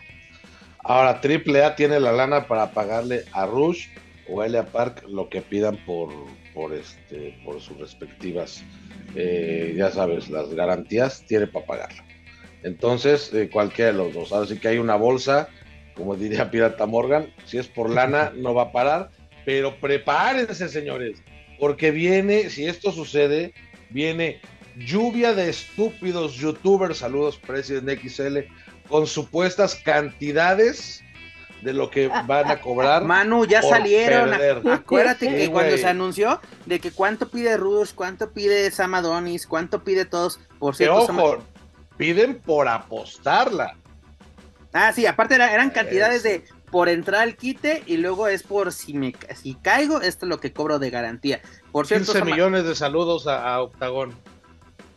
Ahora, 0.85 1.21
AAA 1.21 1.75
tiene 1.75 1.99
la 1.99 2.13
lana 2.13 2.47
para 2.47 2.71
pagarle 2.71 3.25
a 3.33 3.47
Rush 3.47 3.89
o 4.29 4.41
a 4.41 4.47
Elia 4.47 4.65
Park 4.67 5.05
lo 5.09 5.29
que 5.29 5.43
pidan 5.43 5.77
por, 5.85 6.11
por, 6.55 6.73
este, 6.73 7.37
por 7.45 7.61
sus 7.61 7.79
respectivas, 7.79 8.63
eh, 9.15 9.75
ya 9.77 9.91
sabes, 9.91 10.31
las 10.31 10.53
garantías, 10.55 11.25
tiene 11.27 11.47
para 11.47 11.67
pagarlo. 11.67 12.03
Entonces, 12.63 13.33
eh, 13.35 13.49
cualquiera 13.51 13.93
de 13.93 13.99
los 13.99 14.15
dos. 14.15 14.33
Ahora 14.33 14.47
sí 14.47 14.59
que 14.59 14.69
hay 14.69 14.79
una 14.79 14.97
bolsa, 14.97 15.49
como 15.95 16.17
diría 16.17 16.51
Pirata 16.53 16.87
Morgan, 16.87 17.33
si 17.45 17.59
es 17.59 17.69
por 17.69 17.91
lana, 17.91 18.33
no 18.37 18.55
va 18.55 18.65
a 18.65 18.73
parar, 18.73 19.11
pero 19.45 19.77
prepárense, 19.81 20.69
señores, 20.69 21.23
porque 21.59 21.91
viene, 21.91 22.51
si 22.51 22.67
esto 22.67 22.93
sucede, 22.93 23.55
viene 23.91 24.41
lluvia 24.77 25.33
de 25.33 25.49
estúpidos 25.49 26.35
youtubers, 26.35 26.99
saludos 26.99 27.39
President 27.39 28.01
XL, 28.01 28.39
con 28.89 29.07
supuestas 29.07 29.75
cantidades 29.77 31.03
de 31.63 31.73
lo 31.73 31.91
que 31.91 32.09
van 32.09 32.51
a 32.51 32.61
cobrar. 32.61 33.05
Manu, 33.05 33.47
ya 33.47 33.63
salieron. 33.63 34.33
Acuérdate 34.71 35.29
que 35.29 35.51
cuando 35.51 35.77
se 35.77 35.87
anunció 35.87 36.41
de 36.67 36.79
que 36.81 36.91
cuánto 36.91 37.29
pide 37.29 37.57
Rush, 37.57 37.93
cuánto 37.95 38.33
pide 38.33 38.71
Samadonis, 38.71 39.47
cuánto 39.47 39.83
pide 39.83 40.05
todos, 40.05 40.39
por 40.59 40.77
cierto. 40.77 40.99
ojo, 40.99 41.39
piden 41.97 42.39
por 42.39 42.69
apostarla. 42.69 43.77
Ah, 44.73 44.93
sí, 44.93 45.07
aparte 45.07 45.37
eran 45.37 45.71
cantidades 45.71 46.23
de 46.23 46.45
por 46.71 46.89
entrar 46.89 47.23
al 47.23 47.37
quite 47.37 47.83
y 47.87 47.97
luego 47.97 48.29
es 48.29 48.43
por 48.43 48.73
si 48.73 48.93
me 48.93 49.15
si 49.41 49.55
caigo, 49.55 50.03
esto 50.03 50.27
es 50.27 50.29
lo 50.29 50.39
que 50.39 50.53
cobro 50.53 50.79
de 50.79 50.91
garantía. 50.91 51.41
Por 51.73 51.87
cierto, 51.87 52.13
15 52.13 52.25
millones 52.27 52.65
de 52.65 52.75
saludos 52.75 53.27
a 53.27 53.61
Octagón. 53.63 54.15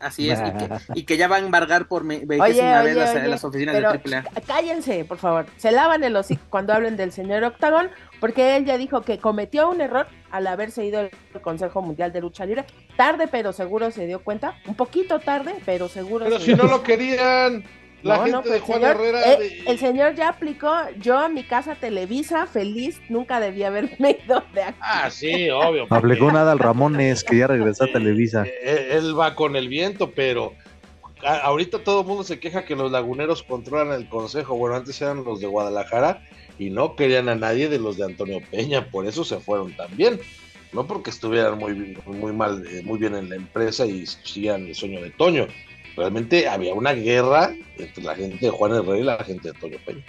Así 0.00 0.30
es, 0.30 0.40
y 0.94 1.04
que, 1.04 1.18
ya 1.18 1.28
va 1.28 1.36
a 1.36 1.38
embargar 1.40 1.86
por 1.86 2.06
vigésima 2.06 2.82
vez 2.82 2.96
las, 2.96 3.44
oficinas 3.44 3.74
de 3.76 3.86
AAA. 3.86 4.24
Cállense, 4.46 5.04
por 5.04 5.18
favor. 5.18 5.46
Se 5.58 5.70
lavan 5.70 6.02
el 6.02 6.16
hocico 6.16 6.42
cuando 6.48 6.72
hablen 6.72 6.96
del 6.96 7.12
señor 7.12 7.44
Octagon, 7.44 7.90
porque 8.18 8.56
él 8.56 8.64
ya 8.64 8.78
dijo 8.78 9.02
que 9.02 9.18
cometió 9.18 9.70
un 9.70 9.82
error 9.82 10.06
al 10.30 10.46
haberse 10.46 10.84
ido 10.84 11.00
al 11.00 11.10
Consejo 11.42 11.82
Mundial 11.82 12.12
de 12.12 12.22
Lucha 12.22 12.46
Libre. 12.46 12.64
Tarde, 12.96 13.28
pero 13.28 13.52
seguro 13.52 13.90
se 13.90 14.06
dio 14.06 14.24
cuenta. 14.24 14.54
Un 14.66 14.74
poquito 14.74 15.18
tarde, 15.18 15.54
pero 15.66 15.88
seguro. 15.88 16.24
Pero 16.24 16.40
si 16.40 16.54
no 16.54 16.64
lo 16.64 16.82
querían. 16.82 17.64
La 18.02 18.24
gente 18.24 18.48
de 18.48 18.58
pues, 18.58 18.62
Juan 18.62 18.82
Herrera. 18.82 19.32
Eh, 19.32 19.62
el 19.66 19.78
señor 19.78 20.14
ya 20.14 20.30
aplicó. 20.30 20.72
Yo 20.98 21.18
a 21.18 21.28
mi 21.28 21.44
casa 21.44 21.74
Televisa, 21.74 22.46
feliz, 22.46 23.00
nunca 23.08 23.40
debía 23.40 23.68
haberme 23.68 24.18
ido 24.24 24.42
de 24.54 24.62
aquí. 24.62 24.78
Ah, 24.80 25.10
sí, 25.10 25.50
obvio. 25.50 25.86
Aplicó 25.90 26.32
nada 26.32 26.52
al 26.52 26.58
Ramones, 26.58 27.24
que 27.24 27.38
ya 27.38 27.46
regresó 27.46 27.84
a 27.84 27.92
Televisa. 27.92 28.44
Eh, 28.46 28.52
eh, 28.62 28.88
él 28.92 29.18
va 29.18 29.34
con 29.34 29.56
el 29.56 29.68
viento, 29.68 30.10
pero 30.12 30.54
ahorita 31.24 31.80
todo 31.84 32.00
el 32.00 32.06
mundo 32.06 32.24
se 32.24 32.40
queja 32.40 32.64
que 32.64 32.74
los 32.74 32.90
laguneros 32.90 33.42
controlan 33.42 33.92
el 33.92 34.08
consejo. 34.08 34.56
Bueno, 34.56 34.76
antes 34.76 35.00
eran 35.02 35.24
los 35.24 35.40
de 35.40 35.46
Guadalajara 35.46 36.22
y 36.58 36.70
no 36.70 36.96
querían 36.96 37.28
a 37.28 37.34
nadie 37.34 37.68
de 37.68 37.78
los 37.78 37.96
de 37.98 38.04
Antonio 38.04 38.40
Peña, 38.50 38.86
por 38.90 39.06
eso 39.06 39.24
se 39.24 39.38
fueron 39.38 39.72
también. 39.76 40.20
No 40.72 40.86
porque 40.86 41.10
estuvieran 41.10 41.58
muy, 41.58 41.98
muy 42.06 42.32
mal, 42.32 42.64
muy 42.84 42.98
bien 42.98 43.16
en 43.16 43.28
la 43.28 43.34
empresa 43.34 43.84
y 43.86 44.06
sigan 44.06 44.68
el 44.68 44.74
sueño 44.76 45.02
de 45.02 45.10
Toño 45.10 45.48
realmente 45.96 46.48
había 46.48 46.74
una 46.74 46.92
guerra 46.92 47.52
entre 47.78 48.04
la 48.04 48.14
gente 48.14 48.46
de 48.46 48.50
Juan 48.50 48.74
Herrera 48.74 48.98
y 48.98 49.02
la 49.02 49.24
gente 49.24 49.48
de 49.48 49.54
Antonio 49.54 49.78
Peña. 49.84 50.04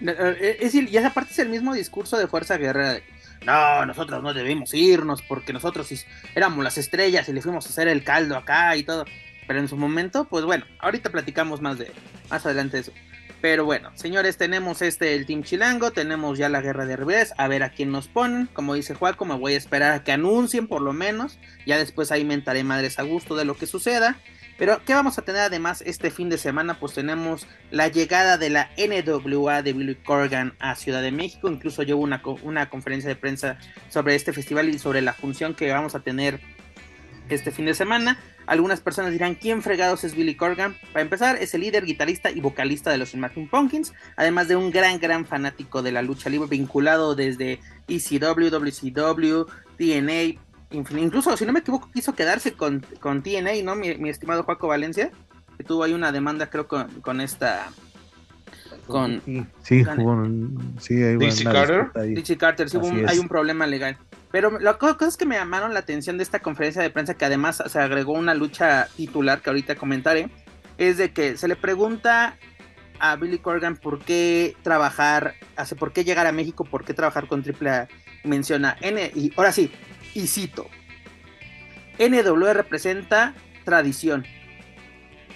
Eh, 0.00 0.58
es 0.60 0.74
y 0.74 0.96
esa 0.96 1.12
parte 1.14 1.32
es 1.32 1.38
el 1.38 1.48
mismo 1.48 1.74
discurso 1.74 2.18
de 2.18 2.26
Fuerza 2.26 2.56
Guerrera. 2.58 3.00
No, 3.44 3.86
nosotros 3.86 4.22
no 4.22 4.34
debimos 4.34 4.74
irnos 4.74 5.22
porque 5.22 5.52
nosotros 5.52 5.88
éramos 6.34 6.64
las 6.64 6.78
estrellas 6.78 7.28
y 7.28 7.32
le 7.32 7.42
fuimos 7.42 7.66
a 7.66 7.68
hacer 7.68 7.88
el 7.88 8.02
caldo 8.02 8.36
acá 8.36 8.76
y 8.76 8.82
todo. 8.82 9.04
Pero 9.46 9.60
en 9.60 9.68
su 9.68 9.76
momento, 9.76 10.24
pues 10.24 10.44
bueno, 10.44 10.64
ahorita 10.80 11.10
platicamos 11.10 11.60
más 11.60 11.78
de 11.78 11.92
más 12.28 12.44
adelante 12.44 12.78
de 12.78 12.82
eso. 12.82 12.92
Pero 13.40 13.64
bueno, 13.64 13.92
señores, 13.94 14.38
tenemos 14.38 14.82
este 14.82 15.14
el 15.14 15.26
Team 15.26 15.42
Chilango, 15.42 15.90
tenemos 15.92 16.38
ya 16.38 16.48
la 16.48 16.62
guerra 16.62 16.86
de 16.86 16.96
revés, 16.96 17.32
a 17.36 17.46
ver 17.46 17.62
a 17.62 17.70
quién 17.70 17.92
nos 17.92 18.08
ponen. 18.08 18.48
Como 18.52 18.74
dice 18.74 18.94
Juaco, 18.94 19.24
me 19.24 19.36
voy 19.36 19.52
a 19.54 19.58
esperar 19.58 19.92
a 19.92 20.02
que 20.02 20.12
anuncien 20.12 20.66
por 20.66 20.82
lo 20.82 20.92
menos. 20.92 21.38
Ya 21.66 21.78
después 21.78 22.10
ahí 22.10 22.24
mentaré 22.24 22.64
madres 22.64 22.98
a 22.98 23.02
gusto 23.02 23.36
de 23.36 23.44
lo 23.44 23.56
que 23.56 23.66
suceda. 23.66 24.16
Pero, 24.58 24.80
¿qué 24.86 24.94
vamos 24.94 25.18
a 25.18 25.22
tener 25.22 25.42
además 25.42 25.82
este 25.84 26.10
fin 26.10 26.30
de 26.30 26.38
semana? 26.38 26.78
Pues 26.78 26.94
tenemos 26.94 27.46
la 27.70 27.88
llegada 27.88 28.38
de 28.38 28.50
la 28.50 28.70
NWA 28.78 29.62
de 29.62 29.72
Billy 29.74 29.96
Corgan 29.96 30.54
a 30.58 30.74
Ciudad 30.76 31.02
de 31.02 31.12
México. 31.12 31.48
Incluso 31.48 31.82
llevo 31.82 32.00
una, 32.00 32.22
una 32.42 32.70
conferencia 32.70 33.08
de 33.08 33.16
prensa 33.16 33.58
sobre 33.90 34.14
este 34.14 34.32
festival 34.32 34.68
y 34.70 34.78
sobre 34.78 35.02
la 35.02 35.12
función 35.12 35.54
que 35.54 35.70
vamos 35.70 35.94
a 35.94 36.00
tener 36.00 36.40
este 37.28 37.50
fin 37.50 37.66
de 37.66 37.74
semana. 37.74 38.18
Algunas 38.46 38.80
personas 38.80 39.10
dirán, 39.10 39.34
¿quién 39.34 39.60
fregados 39.60 40.04
es 40.04 40.14
Billy 40.14 40.36
Corgan? 40.36 40.76
Para 40.92 41.02
empezar, 41.02 41.36
es 41.36 41.52
el 41.54 41.62
líder, 41.62 41.84
guitarrista 41.84 42.30
y 42.30 42.40
vocalista 42.40 42.90
de 42.90 42.98
los 42.98 43.10
Smashing 43.10 43.48
Pumpkins, 43.48 43.92
además 44.14 44.46
de 44.46 44.54
un 44.54 44.70
gran, 44.70 45.00
gran 45.00 45.26
fanático 45.26 45.82
de 45.82 45.90
la 45.90 46.02
lucha 46.02 46.30
libre, 46.30 46.48
vinculado 46.48 47.16
desde 47.16 47.58
ECW, 47.88 48.50
WCW, 48.50 49.46
TNA, 49.76 50.40
incluso 50.70 51.36
si 51.36 51.46
no 51.46 51.52
me 51.52 51.60
equivoco 51.60 51.90
quiso 51.92 52.14
quedarse 52.14 52.52
con, 52.52 52.84
con 53.00 53.22
TNA, 53.22 53.62
¿no? 53.62 53.76
Mi, 53.76 54.08
estimado 54.08 54.42
Juaco 54.42 54.68
Valencia, 54.68 55.10
que 55.56 55.64
tuvo 55.64 55.84
ahí 55.84 55.92
una 55.92 56.12
demanda 56.12 56.50
creo 56.50 56.66
con, 56.66 56.88
con 57.00 57.20
esta 57.20 57.68
con 58.86 59.20
sí, 59.62 59.84
con, 59.84 60.76
sí 60.80 61.02
hay 61.02 61.16
Dixie 61.16 61.44
Carter. 61.44 61.90
Dixie 62.14 62.36
Carter 62.36 62.70
sí 62.70 62.78
hay 63.06 63.18
un 63.18 63.28
problema 63.28 63.66
legal. 63.66 63.98
Pero 64.30 64.58
la 64.58 64.74
cosa 64.74 65.16
que 65.16 65.24
me 65.24 65.36
llamaron 65.36 65.72
la 65.72 65.80
atención 65.80 66.18
de 66.18 66.22
esta 66.22 66.40
conferencia 66.40 66.82
de 66.82 66.90
prensa 66.90 67.14
que 67.14 67.24
además 67.24 67.62
se 67.66 67.78
agregó 67.78 68.12
una 68.12 68.34
lucha 68.34 68.88
titular 68.96 69.40
que 69.40 69.50
ahorita 69.50 69.76
comentaré 69.76 70.28
es 70.78 70.98
de 70.98 71.12
que 71.12 71.36
se 71.36 71.48
le 71.48 71.56
pregunta 71.56 72.36
a 72.98 73.16
Billy 73.16 73.38
Corgan 73.38 73.76
por 73.76 74.00
qué 74.00 74.56
trabajar 74.62 75.34
hace 75.56 75.76
por 75.76 75.92
qué 75.92 76.04
llegar 76.04 76.26
a 76.26 76.32
México 76.32 76.64
por 76.64 76.84
qué 76.84 76.94
trabajar 76.94 77.28
con 77.28 77.44
AAA 77.44 77.88
menciona 78.24 78.76
N 78.80 79.10
y 79.14 79.32
ahora 79.36 79.52
sí 79.52 79.70
y 80.16 80.28
cito, 80.28 80.66
NW 81.98 82.52
representa 82.54 83.34
tradición 83.64 84.24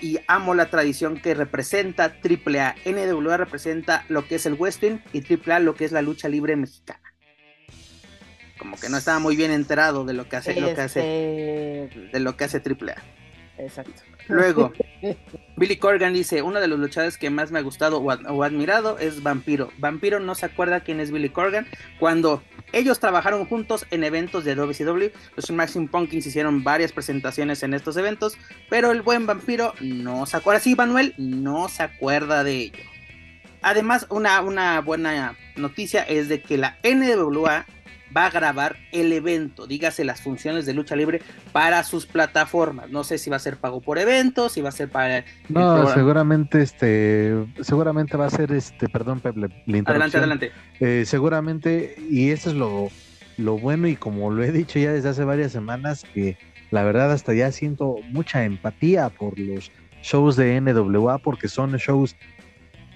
y 0.00 0.18
amo 0.26 0.54
la 0.54 0.70
tradición 0.70 1.20
que 1.20 1.34
representa 1.34 2.16
AAA. 2.24 2.76
NWA 2.86 3.36
representa 3.36 4.06
lo 4.08 4.26
que 4.26 4.36
es 4.36 4.46
el 4.46 4.54
western 4.54 5.02
y 5.12 5.20
AAA 5.20 5.58
lo 5.58 5.74
que 5.74 5.84
es 5.84 5.92
la 5.92 6.00
lucha 6.00 6.30
libre 6.30 6.56
mexicana. 6.56 7.02
Como 8.58 8.78
que 8.78 8.88
no 8.88 8.96
estaba 8.96 9.18
muy 9.18 9.36
bien 9.36 9.50
enterado 9.50 10.06
de 10.06 10.14
lo 10.14 10.26
que 10.30 10.36
hace, 10.36 10.58
lo 10.58 10.74
que 10.74 10.80
hace 10.80 11.84
este 11.84 12.00
de 12.12 12.20
lo 12.20 12.38
que 12.38 12.44
hace 12.44 12.62
AAA. 12.64 12.96
Exacto. 13.58 14.02
Luego, 14.30 14.72
Billy 15.56 15.76
Corgan 15.76 16.14
dice, 16.14 16.42
uno 16.42 16.60
de 16.60 16.68
los 16.68 16.78
luchadores 16.78 17.18
que 17.18 17.30
más 17.30 17.50
me 17.50 17.58
ha 17.58 17.62
gustado 17.62 17.98
o, 17.98 18.42
admirado 18.42 18.98
es 18.98 19.22
Vampiro. 19.22 19.70
Vampiro 19.78 20.20
no 20.20 20.34
se 20.34 20.46
acuerda 20.46 20.80
quién 20.80 21.00
es 21.00 21.10
Billy 21.10 21.28
Corgan. 21.28 21.66
Cuando 21.98 22.42
ellos 22.72 23.00
trabajaron 23.00 23.44
juntos 23.46 23.86
en 23.90 24.04
eventos 24.04 24.44
de 24.44 24.54
WCW, 24.54 25.10
los 25.36 25.50
Maxim 25.50 25.88
Pumpkins 25.88 26.26
hicieron 26.26 26.62
varias 26.64 26.92
presentaciones 26.92 27.62
en 27.62 27.74
estos 27.74 27.96
eventos, 27.96 28.38
pero 28.68 28.92
el 28.92 29.02
buen 29.02 29.26
Vampiro 29.26 29.74
no 29.80 30.26
se 30.26 30.36
acuerda. 30.36 30.60
Sí, 30.60 30.74
Manuel 30.74 31.14
no 31.18 31.68
se 31.68 31.82
acuerda 31.82 32.44
de 32.44 32.56
ello. 32.56 32.84
Además, 33.62 34.06
una, 34.08 34.40
una 34.40 34.80
buena 34.80 35.36
noticia 35.56 36.02
es 36.02 36.28
de 36.28 36.40
que 36.40 36.56
la 36.56 36.78
NWA 36.82 37.66
va 38.16 38.26
a 38.26 38.30
grabar 38.30 38.76
el 38.92 39.12
evento, 39.12 39.66
dígase 39.66 40.04
las 40.04 40.20
funciones 40.20 40.66
de 40.66 40.74
lucha 40.74 40.96
libre 40.96 41.22
para 41.52 41.82
sus 41.84 42.06
plataformas. 42.06 42.90
No 42.90 43.04
sé 43.04 43.18
si 43.18 43.30
va 43.30 43.36
a 43.36 43.40
ser 43.40 43.56
pago 43.56 43.80
por 43.80 43.98
evento, 43.98 44.48
si 44.48 44.60
va 44.60 44.70
a 44.70 44.72
ser 44.72 44.88
para 44.88 45.24
No, 45.48 45.86
seguramente 45.92 46.62
este 46.62 47.34
seguramente 47.60 48.16
va 48.16 48.26
a 48.26 48.30
ser 48.30 48.52
este, 48.52 48.88
perdón, 48.88 49.20
Pepe, 49.20 49.48
Adelante, 49.86 50.18
adelante. 50.18 50.52
Eh, 50.80 51.04
seguramente 51.06 51.96
y 52.10 52.30
eso 52.30 52.50
es 52.50 52.56
lo 52.56 52.88
lo 53.36 53.58
bueno 53.58 53.88
y 53.88 53.96
como 53.96 54.30
lo 54.30 54.42
he 54.44 54.52
dicho 54.52 54.78
ya 54.78 54.92
desde 54.92 55.08
hace 55.08 55.24
varias 55.24 55.52
semanas 55.52 56.04
que 56.14 56.36
la 56.70 56.84
verdad 56.84 57.10
hasta 57.12 57.32
ya 57.32 57.50
siento 57.52 57.96
mucha 58.10 58.44
empatía 58.44 59.08
por 59.08 59.38
los 59.38 59.72
shows 60.02 60.36
de 60.36 60.60
NWA 60.60 61.18
porque 61.18 61.48
son 61.48 61.72
shows 61.76 62.16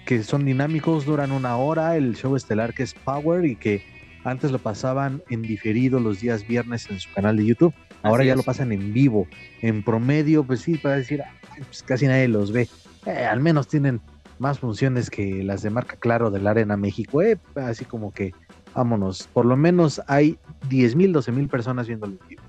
que 0.05 0.23
son 0.23 0.45
dinámicos, 0.45 1.05
duran 1.05 1.31
una 1.31 1.57
hora, 1.57 1.97
el 1.97 2.15
show 2.15 2.35
estelar 2.35 2.73
que 2.73 2.83
es 2.83 2.93
Power 2.93 3.43
y 3.43 3.55
que 3.55 3.83
antes 4.25 4.51
lo 4.51 4.59
pasaban 4.59 5.21
en 5.29 5.41
diferido 5.41 5.99
los 5.99 6.19
días 6.19 6.47
viernes 6.47 6.89
en 6.89 6.99
su 6.99 7.11
canal 7.13 7.37
de 7.37 7.45
YouTube, 7.45 7.73
ahora 8.01 8.23
ya 8.23 8.35
lo 8.35 8.43
pasan 8.43 8.71
en 8.71 8.93
vivo, 8.93 9.27
en 9.61 9.83
promedio, 9.83 10.43
pues 10.43 10.61
sí, 10.61 10.77
para 10.77 10.95
decir, 10.95 11.23
pues 11.57 11.83
casi 11.83 12.07
nadie 12.07 12.27
los 12.27 12.51
ve, 12.51 12.67
eh, 13.05 13.25
al 13.25 13.39
menos 13.39 13.67
tienen 13.67 14.01
más 14.39 14.59
funciones 14.59 15.09
que 15.09 15.43
las 15.43 15.61
de 15.61 15.69
marca 15.69 15.95
Claro 15.95 16.31
de 16.31 16.41
la 16.41 16.51
Arena 16.51 16.75
México, 16.75 17.21
eh, 17.21 17.37
así 17.55 17.85
como 17.85 18.13
que 18.13 18.33
vámonos, 18.73 19.29
por 19.31 19.45
lo 19.45 19.55
menos 19.55 20.01
hay 20.07 20.37
10 20.69 20.95
mil, 20.95 21.13
12 21.13 21.31
mil 21.31 21.47
personas 21.47 21.87
viendo 21.87 22.07
en 22.07 22.19
vivo. 22.27 22.41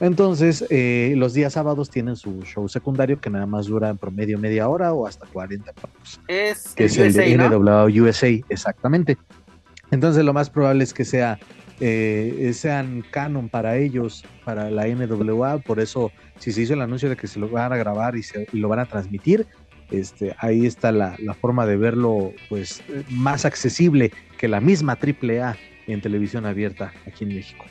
Entonces, 0.00 0.64
eh, 0.70 1.14
los 1.16 1.34
días 1.34 1.52
sábados 1.52 1.88
tienen 1.88 2.16
su 2.16 2.42
show 2.42 2.68
secundario 2.68 3.20
que 3.20 3.30
nada 3.30 3.46
más 3.46 3.66
dura 3.66 3.90
en 3.90 3.96
promedio 3.96 4.38
media 4.38 4.68
hora 4.68 4.92
o 4.92 5.06
hasta 5.06 5.26
40 5.26 5.72
minutos. 5.72 6.20
Es 6.26 6.74
que 6.74 6.86
es 6.86 6.98
el 6.98 7.12
de 7.12 7.36
NWA 7.36 7.84
USA, 7.84 8.28
exactamente. 8.48 9.16
Entonces, 9.94 10.24
lo 10.24 10.32
más 10.32 10.50
probable 10.50 10.82
es 10.82 10.92
que 10.92 11.04
sea 11.04 11.38
eh, 11.80 12.50
sean 12.52 13.04
canon 13.10 13.48
para 13.48 13.76
ellos, 13.76 14.24
para 14.44 14.70
la 14.70 14.86
NWA. 14.86 15.58
Por 15.58 15.80
eso, 15.80 16.10
si 16.38 16.52
se 16.52 16.62
hizo 16.62 16.74
el 16.74 16.82
anuncio 16.82 17.08
de 17.08 17.16
que 17.16 17.26
se 17.26 17.38
lo 17.38 17.48
van 17.48 17.72
a 17.72 17.76
grabar 17.76 18.16
y, 18.16 18.22
se, 18.22 18.46
lo 18.52 18.68
van 18.68 18.80
a 18.80 18.86
transmitir, 18.86 19.46
este, 19.90 20.34
ahí 20.38 20.66
está 20.66 20.92
la, 20.92 21.16
forma 21.40 21.66
de 21.66 21.76
verlo 21.76 22.32
pues 22.48 22.82
más 23.08 23.44
accesible 23.44 24.12
que 24.36 24.48
la 24.48 24.60
misma 24.60 24.98
AAA 25.00 25.56
en 25.86 26.00
televisión 26.00 26.46
abierta 26.46 26.92
aquí 27.06 27.24
en 27.24 27.36
México 27.36 27.64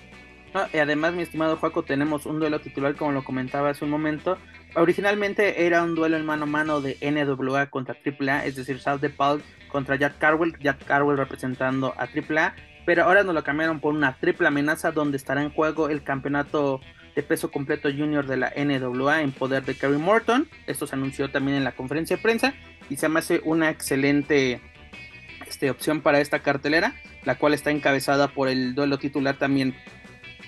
y 0.71 0.77
además, 0.77 1.13
mi 1.13 1.23
estimado 1.23 1.57
Juaco, 1.57 1.83
tenemos 1.83 2.25
un 2.25 2.39
duelo 2.39 2.61
titular, 2.61 2.95
como 2.95 3.11
lo 3.11 3.23
comentaba 3.23 3.69
hace 3.69 3.85
un 3.85 3.91
momento. 3.91 4.37
Originalmente 4.75 5.65
era 5.65 5.83
un 5.83 5.95
duelo 5.95 6.17
en 6.17 6.25
mano 6.25 6.43
a 6.43 6.47
mano 6.47 6.81
de 6.81 6.97
NWA 7.01 7.67
contra 7.69 7.95
AAA, 7.95 8.45
es 8.45 8.55
decir, 8.55 8.79
South 8.79 8.99
de 8.99 9.09
Paul 9.09 9.41
contra 9.67 9.95
Jack 9.95 10.19
Carwell, 10.19 10.55
Jack 10.59 10.85
Carwell 10.85 11.17
representando 11.17 11.93
a 11.97 12.03
AAA, 12.03 12.55
pero 12.85 13.03
ahora 13.03 13.23
nos 13.23 13.33
lo 13.33 13.43
cambiaron 13.43 13.79
por 13.79 13.93
una 13.93 14.17
triple 14.17 14.47
amenaza 14.47 14.91
donde 14.91 15.17
estará 15.17 15.41
en 15.41 15.49
juego 15.49 15.89
el 15.89 16.03
campeonato 16.03 16.79
de 17.15 17.23
peso 17.23 17.49
completo 17.51 17.89
junior 17.89 18.27
de 18.27 18.37
la 18.37 18.53
NWA 18.55 19.21
en 19.21 19.31
poder 19.31 19.63
de 19.65 19.75
Kerry 19.75 19.97
Morton. 19.97 20.47
Esto 20.67 20.85
se 20.85 20.95
anunció 20.95 21.31
también 21.31 21.57
en 21.57 21.63
la 21.63 21.71
conferencia 21.71 22.17
de 22.17 22.21
prensa 22.21 22.53
y 22.89 22.97
se 22.97 23.09
me 23.09 23.19
hace 23.19 23.41
una 23.43 23.69
excelente 23.69 24.61
este, 25.47 25.69
opción 25.69 26.01
para 26.01 26.19
esta 26.19 26.39
cartelera, 26.39 26.93
la 27.25 27.35
cual 27.35 27.53
está 27.53 27.71
encabezada 27.71 28.27
por 28.27 28.49
el 28.49 28.75
duelo 28.75 28.97
titular 28.97 29.37
también 29.37 29.75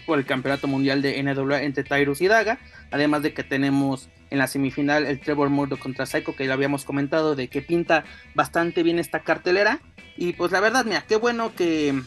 por 0.05 0.19
el 0.19 0.25
campeonato 0.25 0.67
mundial 0.67 1.01
de 1.01 1.21
NWA 1.21 1.63
entre 1.63 1.83
Tyrus 1.83 2.21
y 2.21 2.27
Daga. 2.27 2.59
Además 2.91 3.23
de 3.23 3.33
que 3.33 3.43
tenemos 3.43 4.09
en 4.29 4.39
la 4.39 4.47
semifinal 4.47 5.05
el 5.05 5.19
Trevor 5.19 5.49
Murdo 5.49 5.77
contra 5.77 6.05
Psycho, 6.05 6.35
que 6.35 6.47
ya 6.47 6.53
habíamos 6.53 6.85
comentado, 6.85 7.35
de 7.35 7.47
que 7.47 7.61
pinta 7.61 8.05
bastante 8.33 8.83
bien 8.83 8.99
esta 8.99 9.21
cartelera. 9.21 9.81
Y 10.17 10.33
pues 10.33 10.51
la 10.51 10.59
verdad, 10.59 10.85
mira, 10.85 11.03
qué 11.07 11.15
bueno 11.15 11.53
que, 11.55 12.01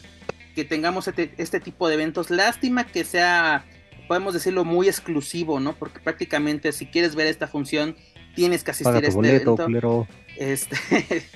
que 0.55 0.65
tengamos 0.65 1.07
este, 1.07 1.31
este, 1.37 1.59
tipo 1.59 1.87
de 1.87 1.95
eventos. 1.95 2.29
Lástima 2.29 2.85
que 2.85 3.03
sea, 3.03 3.65
podemos 4.07 4.33
decirlo, 4.33 4.65
muy 4.65 4.87
exclusivo, 4.87 5.59
¿no? 5.59 5.73
Porque 5.73 5.99
prácticamente 5.99 6.71
si 6.71 6.85
quieres 6.87 7.15
ver 7.15 7.27
esta 7.27 7.47
función, 7.47 7.95
tienes 8.35 8.63
que 8.63 8.71
asistir 8.71 9.03
a 9.03 9.07
este 9.07 9.35
evento. 9.35 10.07
Este, 10.37 10.77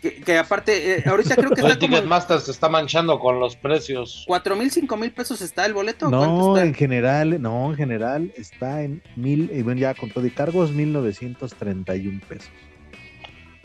Que, 0.00 0.38
aparte, 0.38 0.98
eh, 0.98 1.04
ahorita 1.06 1.34
creo 1.34 1.50
que 1.50 1.60
está 1.60 1.76
Ticketmaster 1.76 2.40
se 2.40 2.52
está 2.52 2.68
manchando 2.68 3.18
con 3.18 3.40
los 3.40 3.56
precios. 3.56 4.24
¿Cuatro 4.28 4.54
mil, 4.54 4.70
cinco 4.70 4.96
mil 4.96 5.10
pesos 5.10 5.40
está 5.40 5.66
el 5.66 5.74
boleto? 5.74 6.08
No, 6.08 6.56
en 6.56 6.72
general, 6.72 7.42
no, 7.42 7.70
en 7.70 7.76
general 7.76 8.32
está 8.36 8.82
en 8.82 9.02
mil, 9.16 9.50
y 9.52 9.62
bueno, 9.62 9.80
ya 9.80 9.94
con 9.94 10.10
todo 10.10 10.24
y 10.24 10.30
cargos, 10.30 10.70
mil 10.70 10.92
novecientos 10.92 11.54
treinta 11.54 11.96
y 11.96 12.06
un 12.06 12.20
pesos. 12.20 12.50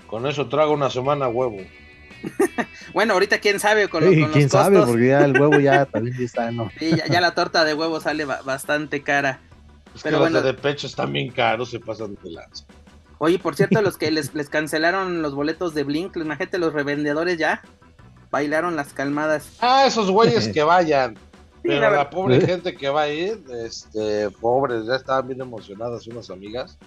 Con 0.08 0.26
eso 0.26 0.50
trago 0.50 0.74
una 0.74 0.90
semana 0.90 1.28
huevo. 1.28 1.58
bueno, 2.94 3.14
ahorita 3.14 3.40
quién 3.40 3.60
sabe 3.60 3.88
con, 3.88 4.04
sí, 4.04 4.26
quién 4.34 4.50
sabe, 4.50 4.82
porque 4.82 5.08
ya 5.08 5.26
el 5.26 5.40
huevo 5.40 5.60
ya 5.60 5.86
también 5.92 6.20
está, 6.20 6.52
¿no? 6.52 6.72
Sí, 6.80 6.96
ya, 6.96 7.22
la 7.22 7.36
torta 7.36 7.64
de 7.64 7.76
huevo 7.76 8.00
sale 8.00 8.26
bastante 8.26 9.04
cara. 9.04 9.40
Pero 10.02 10.20
bueno, 10.20 10.42
de 10.42 10.56
pecho 10.56 10.88
están 10.88 11.14
bien 11.14 11.30
caros, 11.32 11.70
se 11.70 11.80
pasan 11.80 12.18
de 12.24 12.32
lanza. 12.32 12.66
Oye, 13.24 13.40
por 13.40 13.56
cierto, 13.56 13.82
los 13.82 13.98
que 13.98 14.12
les, 14.12 14.36
les 14.36 14.50
cancelaron 14.50 15.22
los 15.22 15.34
boletos 15.34 15.74
de 15.74 15.84
Blink, 15.84 16.18
imagínate, 16.18 16.58
los 16.58 16.74
revendedores 16.74 17.38
ya 17.38 17.62
bailaron 18.32 18.76
las 18.76 18.92
calmadas. 18.92 19.58
Ah, 19.62 19.86
esos 19.88 20.12
güeyes 20.12 20.50
que 20.50 20.62
vayan. 20.64 21.18
Pero 21.64 21.90
la 21.90 22.10
pobre 22.10 22.42
gente 22.46 22.76
que 22.76 22.90
va 22.90 23.04
a 23.04 23.10
ir, 23.10 23.42
este, 23.66 24.30
pobres, 24.30 24.86
ya 24.86 24.98
estaban 24.98 25.28
bien 25.28 25.40
emocionadas 25.40 26.06
unas 26.08 26.30
amigas. 26.30 26.78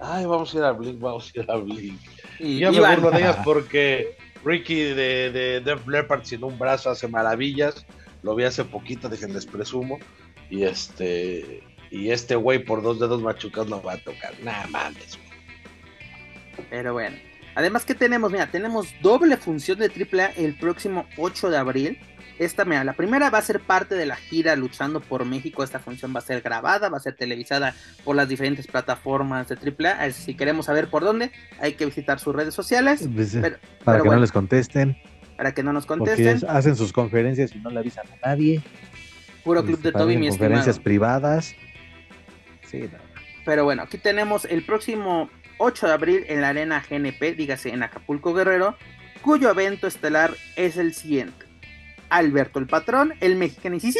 Ay, 0.00 0.24
vamos 0.24 0.54
a 0.54 0.58
ir 0.58 0.64
a 0.64 0.72
Blink, 0.72 1.00
vamos 1.00 1.30
a 1.34 1.40
ir 1.40 1.50
a 1.50 1.56
Blink. 1.56 2.00
Y, 2.38 2.60
yo 2.60 2.72
me 2.72 2.94
burlo 2.94 3.10
de 3.10 3.18
ellas 3.18 3.36
porque 3.44 4.16
Ricky 4.42 4.76
de, 4.76 5.30
de 5.30 5.60
Def 5.60 5.86
Leppard 5.86 6.24
sin 6.24 6.42
un 6.44 6.58
brazo 6.58 6.88
hace 6.88 7.08
maravillas. 7.08 7.84
Lo 8.22 8.34
vi 8.34 8.44
hace 8.44 8.64
poquito, 8.64 9.10
les 9.10 9.44
presumo. 9.44 9.98
Y 10.48 10.62
este, 10.62 11.62
y 11.90 12.10
este 12.10 12.36
güey 12.36 12.64
por 12.64 12.82
dos 12.82 12.98
dedos 12.98 13.20
machucados 13.20 13.68
no 13.68 13.82
va 13.82 13.92
a 13.92 13.98
tocar. 13.98 14.32
Nada 14.42 14.66
mames, 14.68 15.18
pero 16.70 16.92
bueno. 16.92 17.16
Además 17.54 17.84
que 17.84 17.94
tenemos, 17.94 18.32
mira, 18.32 18.48
tenemos 18.48 18.94
doble 19.00 19.36
función 19.36 19.78
de 19.78 19.86
AAA 19.86 20.32
el 20.36 20.54
próximo 20.56 21.06
8 21.16 21.50
de 21.50 21.56
abril. 21.56 21.98
Esta, 22.38 22.64
mira, 22.64 22.82
la 22.82 22.94
primera 22.94 23.30
va 23.30 23.38
a 23.38 23.42
ser 23.42 23.60
parte 23.60 23.94
de 23.94 24.06
la 24.06 24.16
gira 24.16 24.56
Luchando 24.56 25.00
por 25.00 25.24
México. 25.24 25.62
Esta 25.62 25.78
función 25.78 26.12
va 26.12 26.18
a 26.18 26.22
ser 26.22 26.40
grabada, 26.40 26.88
va 26.88 26.96
a 26.96 27.00
ser 27.00 27.14
televisada 27.14 27.74
por 28.02 28.16
las 28.16 28.28
diferentes 28.28 28.66
plataformas 28.66 29.46
de 29.48 29.56
AAA. 29.56 30.10
Si 30.10 30.34
queremos 30.34 30.66
saber 30.66 30.90
por 30.90 31.04
dónde, 31.04 31.30
hay 31.60 31.74
que 31.74 31.86
visitar 31.86 32.18
sus 32.18 32.34
redes 32.34 32.54
sociales. 32.54 33.08
Pues, 33.14 33.38
para 33.84 34.02
que 34.02 34.08
no 34.08 34.16
les 34.18 34.32
contesten. 34.32 34.96
Para 35.36 35.54
que 35.54 35.62
no 35.62 35.72
nos 35.72 35.86
contesten. 35.86 36.40
Porque 36.40 36.52
hacen 36.52 36.74
sus 36.74 36.92
conferencias 36.92 37.54
y 37.54 37.58
no 37.60 37.70
le 37.70 37.78
avisan 37.78 38.06
a 38.20 38.28
nadie. 38.28 38.62
Puro 39.44 39.64
club 39.64 39.80
de 39.80 39.92
Toby, 39.92 40.16
mi 40.16 40.28
Conferencias 40.28 40.80
privadas. 40.80 41.54
Sí, 42.66 42.90
Pero 43.44 43.62
bueno, 43.62 43.82
aquí 43.82 43.98
tenemos 43.98 44.44
el 44.46 44.64
próximo 44.64 45.30
8 45.58 45.86
de 45.86 45.92
abril 45.92 46.24
en 46.28 46.40
la 46.40 46.48
arena 46.48 46.84
GNP, 46.88 47.34
dígase 47.34 47.70
en 47.70 47.82
Acapulco 47.82 48.34
Guerrero, 48.34 48.76
cuyo 49.22 49.50
evento 49.50 49.86
estelar 49.86 50.34
es 50.56 50.76
el 50.76 50.94
siguiente. 50.94 51.46
Alberto 52.10 52.58
el 52.58 52.66
Patrón, 52.66 53.14
el 53.20 53.36
mexicanísimo 53.36 53.94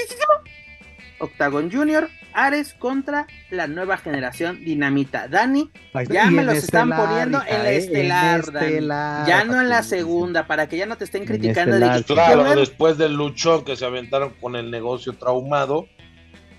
Octagon 1.18 1.70
Junior, 1.70 2.08
Ares 2.32 2.74
contra 2.74 3.26
la 3.50 3.66
nueva 3.66 3.96
generación 3.96 4.64
Dinamita. 4.64 5.28
Dani, 5.28 5.70
ya 6.10 6.30
me 6.30 6.42
los 6.42 6.56
están 6.56 6.90
poniendo 6.90 7.40
en 7.46 7.62
la 7.62 7.70
estelar, 7.70 9.24
ya 9.26 9.44
no 9.44 9.60
en 9.60 9.68
la 9.68 9.82
segunda, 9.82 10.46
para 10.46 10.68
que 10.68 10.76
ya 10.76 10.86
no 10.86 10.96
te 10.96 11.04
estén 11.04 11.24
criticando. 11.24 11.76
claro, 12.06 12.54
después 12.56 12.98
del 12.98 13.14
luchón 13.14 13.64
que 13.64 13.76
se 13.76 13.84
aventaron 13.84 14.34
con 14.40 14.56
el 14.56 14.70
negocio 14.70 15.12
traumado. 15.14 15.86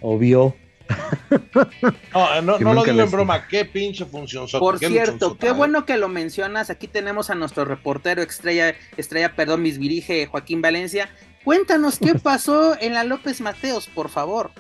Obvio. 0.02 0.56
No, 2.14 2.42
no, 2.42 2.60
no 2.60 2.74
lo 2.74 2.84
digo 2.84 3.02
en 3.02 3.12
broma, 3.12 3.48
qué 3.48 3.66
pinche 3.66 4.06
función 4.06 4.48
Por 4.60 4.80
cierto, 4.80 5.38
qué 5.38 5.52
bueno 5.52 5.86
que 5.86 5.98
lo 5.98 6.08
mencionas. 6.08 6.70
Aquí 6.70 6.88
tenemos 6.88 7.30
a 7.30 7.36
nuestro 7.36 7.66
reportero 7.66 8.22
estrella, 8.22 8.76
estrella, 8.98 9.36
perdón, 9.36 9.62
Misvirige, 9.62 10.26
Joaquín 10.28 10.62
Valencia. 10.62 11.10
Cuéntanos 11.44 12.00
qué 12.00 12.16
pasó 12.24 12.80
en 12.80 12.94
la 12.94 13.04
López 13.04 13.42
Mateos, 13.42 13.88
por 13.88 14.10
favor. 14.10 14.52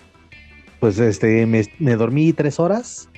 Pues 0.79 0.99
este, 0.99 1.45
me, 1.45 1.95
dormí 1.95 2.33
tres 2.33 2.59
horas 2.59 3.09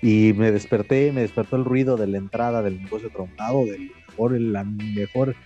y 0.00 0.32
me 0.34 0.52
desperté, 0.52 1.12
me 1.12 1.22
despertó 1.22 1.56
el 1.56 1.64
ruido 1.64 1.96
de 1.96 2.06
la 2.06 2.18
entrada 2.18 2.62
del 2.62 2.82
negocio 2.82 3.10
trompado, 3.10 3.64
del 3.64 3.92
mejor, 4.08 4.34
el 4.34 4.56
mejor 4.94 5.36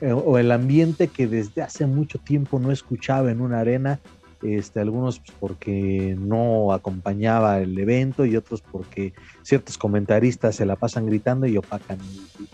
eh, 0.00 0.12
o 0.12 0.38
el 0.38 0.52
ambiente 0.52 1.08
que 1.08 1.26
desde 1.26 1.62
hace 1.62 1.86
mucho 1.86 2.18
tiempo 2.18 2.58
no 2.58 2.70
escuchaba 2.70 3.30
en 3.30 3.40
una 3.40 3.60
arena 3.60 4.00
este, 4.44 4.80
algunos 4.80 5.18
pues, 5.20 5.32
porque 5.40 6.16
no 6.18 6.72
acompañaba 6.72 7.58
el 7.60 7.78
evento 7.78 8.26
y 8.26 8.36
otros 8.36 8.62
porque 8.62 9.12
ciertos 9.42 9.78
comentaristas 9.78 10.56
se 10.56 10.66
la 10.66 10.76
pasan 10.76 11.06
gritando 11.06 11.46
y 11.46 11.56
opacan 11.56 11.98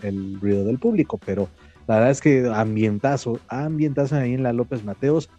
el, 0.01 0.39
ruido 0.39 0.63
del 0.63 0.79
público, 0.79 1.19
pero 1.23 1.49
la 1.87 1.95
verdad 1.95 2.11
es 2.11 2.21
que 2.21 2.49
ambientazo, 2.53 3.39
ambientazo 3.47 4.15
ahí 4.15 4.33
en 4.33 4.43
la 4.43 4.53
López 4.53 4.83
Mateos, 4.83 5.29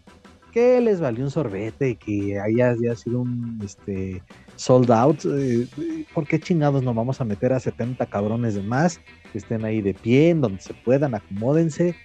que 0.53 0.81
les 0.83 1.01
valió 1.01 1.25
un 1.25 1.31
sorbete 1.31 1.91
y 1.91 1.97
que 1.97 2.39
haya, 2.39 2.77
sido 2.95 3.21
un 3.21 3.59
este, 3.65 4.23
sold 4.57 4.91
out, 4.91 5.25
eh, 5.25 5.67
¿por 6.13 6.27
qué 6.27 6.39
chingados 6.39 6.83
nos 6.83 6.95
vamos 6.95 7.21
a 7.23 7.25
meter 7.25 7.55
a 7.55 7.61
70 7.61 8.05
cabrones 8.07 8.55
de 8.55 8.63
más? 8.63 9.01
Que 9.33 9.39
estén 9.39 9.65
ahí 9.65 9.81
de 9.81 9.95
pie, 9.95 10.29
en 10.29 10.43
donde 10.43 10.61
se 10.61 10.75
puedan, 10.75 11.15
acomódense 11.15 11.97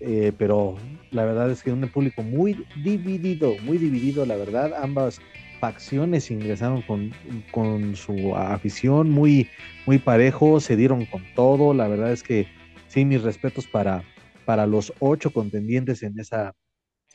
eh, 0.00 0.32
pero 0.36 0.76
la 1.10 1.24
verdad 1.24 1.50
es 1.50 1.62
que 1.62 1.72
un 1.72 1.86
público 1.88 2.22
muy 2.22 2.64
dividido, 2.82 3.54
muy 3.62 3.78
dividido, 3.78 4.24
la 4.24 4.36
verdad, 4.36 4.72
ambas 4.80 5.20
facciones 5.60 6.30
ingresaron 6.30 6.80
con, 6.82 7.12
con 7.50 7.94
su 7.94 8.34
afición 8.34 9.10
muy, 9.10 9.48
muy 9.86 9.98
parejo, 9.98 10.58
se 10.60 10.74
dieron 10.76 11.04
con 11.04 11.22
todo, 11.34 11.74
la 11.74 11.86
verdad 11.86 12.12
es 12.12 12.22
que 12.22 12.46
sí, 12.88 13.04
mis 13.04 13.22
respetos 13.22 13.66
para, 13.66 14.02
para 14.46 14.66
los 14.66 14.92
ocho 15.00 15.30
contendientes 15.30 16.02
en 16.02 16.18
esa, 16.18 16.54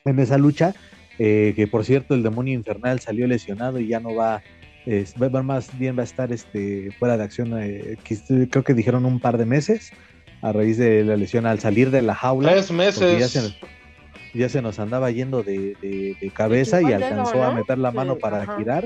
en 0.06 0.20
esa 0.20 0.38
lucha, 0.38 0.76
eh, 1.18 1.54
que 1.56 1.66
por 1.66 1.86
cierto 1.86 2.14
el 2.14 2.22
demonio 2.22 2.54
infernal 2.54 3.00
salió 3.00 3.26
lesionado 3.26 3.80
y 3.80 3.88
ya 3.88 4.00
no 4.00 4.14
va, 4.14 4.44
más 5.44 5.78
bien 5.80 5.98
va 5.98 6.02
a 6.02 6.04
estar 6.04 6.32
este, 6.32 6.92
fuera 7.00 7.18
de 7.18 7.24
acción, 7.24 7.60
eh, 7.60 7.98
creo 8.52 8.64
que 8.64 8.76
dijeron 8.76 9.06
un 9.06 9.20
par 9.20 9.40
de 9.40 9.46
meses 9.48 9.92
a 10.46 10.52
raíz 10.52 10.78
de 10.78 11.04
la 11.04 11.18
lesión 11.18 11.48
al 11.48 11.60
salir 11.60 11.90
de 11.90 12.04
la 12.04 12.14
jaula. 12.14 12.52
Tres 12.52 12.72
meses. 12.72 13.58
Ya 14.36 14.50
se, 14.50 14.62
nos 14.62 14.80
andaba 14.80 15.10
yendo 15.10 15.42
de, 15.42 16.16
cabeza 16.36 16.82
y 16.82 16.94
alcanzó 16.94 17.44
a 17.44 17.56
meter 17.56 17.80
la 17.80 17.92
mano 17.92 18.18
para 18.18 18.58
girar 18.58 18.86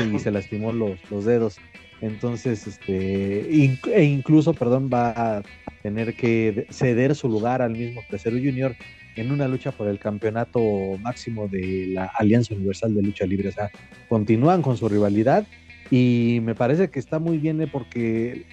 y 0.00 0.18
se 0.18 0.32
lastimó 0.32 0.72
los, 0.72 0.98
los 1.10 1.24
dedos. 1.24 1.58
Entonces, 2.00 2.66
este, 2.66 3.48
e 3.48 4.02
incluso, 4.04 4.54
perdón, 4.54 4.90
va 4.92 5.10
a 5.10 5.42
tener 5.82 6.14
que 6.14 6.66
ceder 6.70 7.14
su 7.14 7.28
lugar 7.28 7.62
al 7.62 7.72
mismo 7.72 8.00
Tercero 8.10 8.36
Junior 8.36 8.74
en 9.14 9.30
una 9.30 9.46
lucha 9.46 9.70
por 9.70 9.86
el 9.86 10.00
campeonato 10.00 10.60
máximo 11.00 11.46
de 11.46 11.88
la 11.88 12.06
Alianza 12.18 12.54
Universal 12.54 12.94
de 12.94 13.02
Lucha 13.02 13.24
Libre. 13.24 13.50
O 13.50 13.52
sea, 13.52 13.70
continúan 14.08 14.62
con 14.62 14.76
su 14.76 14.88
rivalidad 14.88 15.46
y 15.90 16.40
me 16.42 16.54
parece 16.54 16.88
que 16.90 16.98
está 16.98 17.18
muy 17.18 17.38
bien 17.38 17.60
¿eh? 17.60 17.68
porque 17.70 18.46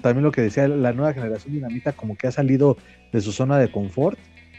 también 0.00 0.22
lo 0.22 0.32
que 0.32 0.42
decía 0.42 0.68
la 0.68 0.92
nueva 0.92 1.12
generación 1.12 1.54
dinamita 1.54 1.92
como 1.92 2.16
que 2.16 2.26
ha 2.26 2.32
salido 2.32 2.76
de 3.12 3.20
su 3.20 3.32
zona 3.32 3.58
de 3.58 3.70
confort 3.70 4.18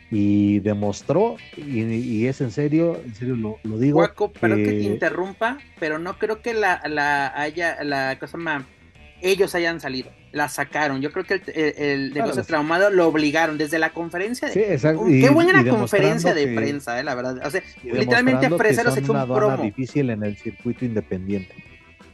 y 0.10 0.60
demostró, 0.60 1.36
y, 1.58 2.26
es 2.28 2.40
en 2.40 2.52
serio, 2.52 3.02
en 3.04 3.14
serio 3.14 3.36
lo, 3.36 3.78
digo. 3.78 3.98
Guaco, 3.98 4.32
pero 4.40 4.56
que... 4.56 4.64
te 4.64 4.82
interrumpa, 4.84 5.58
pero 5.80 6.00
no 6.00 6.18
creo 6.18 6.42
que 6.42 6.54
la, 6.54 6.82
la 6.88 7.34
haya, 7.40 7.84
la 7.84 8.18
cosa 8.18 8.38
más, 8.38 8.64
ellos 9.22 9.54
hayan 9.56 9.82
salido, 9.82 10.10
la 10.32 10.48
sacaron. 10.48 11.02
Yo 11.02 11.12
creo 11.12 11.26
que 11.26 11.42
el, 11.78 12.14
negocio 12.14 12.44
traumado 12.44 12.90
lo 12.90 13.08
obligaron 13.08 13.58
desde 13.58 13.80
la 13.80 13.90
conferencia. 13.90 14.48
De, 14.48 14.54
sí, 14.54 14.60
exacto. 14.62 15.06
qué 15.06 15.30
buena 15.30 15.68
conferencia 15.68 16.34
de 16.34 16.56
prensa, 16.56 17.00
eh, 17.00 17.04
la 17.04 17.16
verdad. 17.16 17.46
O 17.46 17.50
sea, 17.50 17.62
literalmente 17.84 18.50
Freseros 18.52 18.96
echó 18.98 19.14
un 19.14 19.26
promo. 19.26 19.64
difícil 19.64 20.10
en 20.10 20.24
el 20.24 20.38
circuito 20.38 20.86
independiente. 20.86 21.56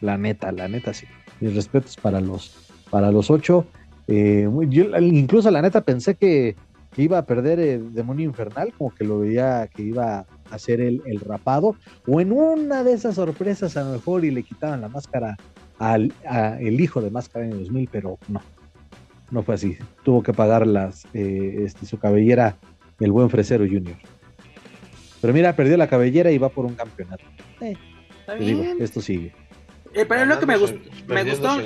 La 0.01 0.17
neta, 0.17 0.51
la 0.51 0.67
neta 0.67 0.93
sí. 0.93 1.05
Mis 1.39 1.55
respetos 1.55 1.97
para 1.97 2.21
los, 2.21 2.62
para 2.93 3.11
los 3.11 3.31
ocho. 3.31 3.65
Eh, 4.07 4.47
yo 4.69 4.83
incluso 4.99 5.49
la 5.49 5.63
neta 5.63 5.81
pensé 5.81 6.13
que 6.13 6.55
iba 6.95 7.17
a 7.17 7.25
perder 7.25 7.59
el 7.59 7.91
demonio 7.91 8.25
infernal, 8.25 8.71
como 8.77 8.93
que 8.93 9.03
lo 9.03 9.17
veía 9.17 9.67
que 9.73 9.81
iba 9.81 10.19
a 10.19 10.25
hacer 10.51 10.79
el, 10.79 11.01
rapado, 11.25 11.75
o 12.05 12.21
en 12.21 12.31
una 12.31 12.83
de 12.83 12.93
esas 12.93 13.15
sorpresas 13.15 13.75
a 13.77 13.83
lo 13.83 13.93
mejor 13.93 14.25
y 14.25 14.29
le 14.29 14.43
quitaban 14.43 14.81
la 14.81 14.89
máscara 14.89 15.35
al 15.79 16.13
el 16.59 16.79
hijo 16.79 17.01
de 17.01 17.09
máscara 17.09 17.45
en 17.45 17.53
el 17.53 17.59
2000, 17.63 17.89
pero 17.91 18.19
no, 18.27 18.41
no 19.31 19.41
fue 19.41 19.55
así. 19.55 19.75
Tuvo 20.03 20.21
que 20.21 20.31
pagar 20.31 20.67
las, 20.67 21.07
eh, 21.15 21.63
este, 21.65 21.87
su 21.87 21.97
cabellera 21.97 22.57
el 22.99 23.11
buen 23.11 23.31
Fresero 23.31 23.65
Junior. 23.65 23.97
Pero 25.19 25.33
mira, 25.33 25.55
perdió 25.55 25.77
la 25.77 25.87
cabellera 25.87 26.29
y 26.29 26.37
va 26.37 26.49
por 26.49 26.65
un 26.65 26.75
campeonato. 26.75 27.23
Eh, 27.59 27.75
esto 28.79 29.01
sigue. 29.01 29.33
Eh, 29.95 30.05
pero 30.05 30.21
es 30.21 30.27
lo 30.27 30.39
que 30.39 30.45
me, 30.45 30.57
gustó. 30.57 30.77
Me 31.07 31.23
gustó 31.23 31.57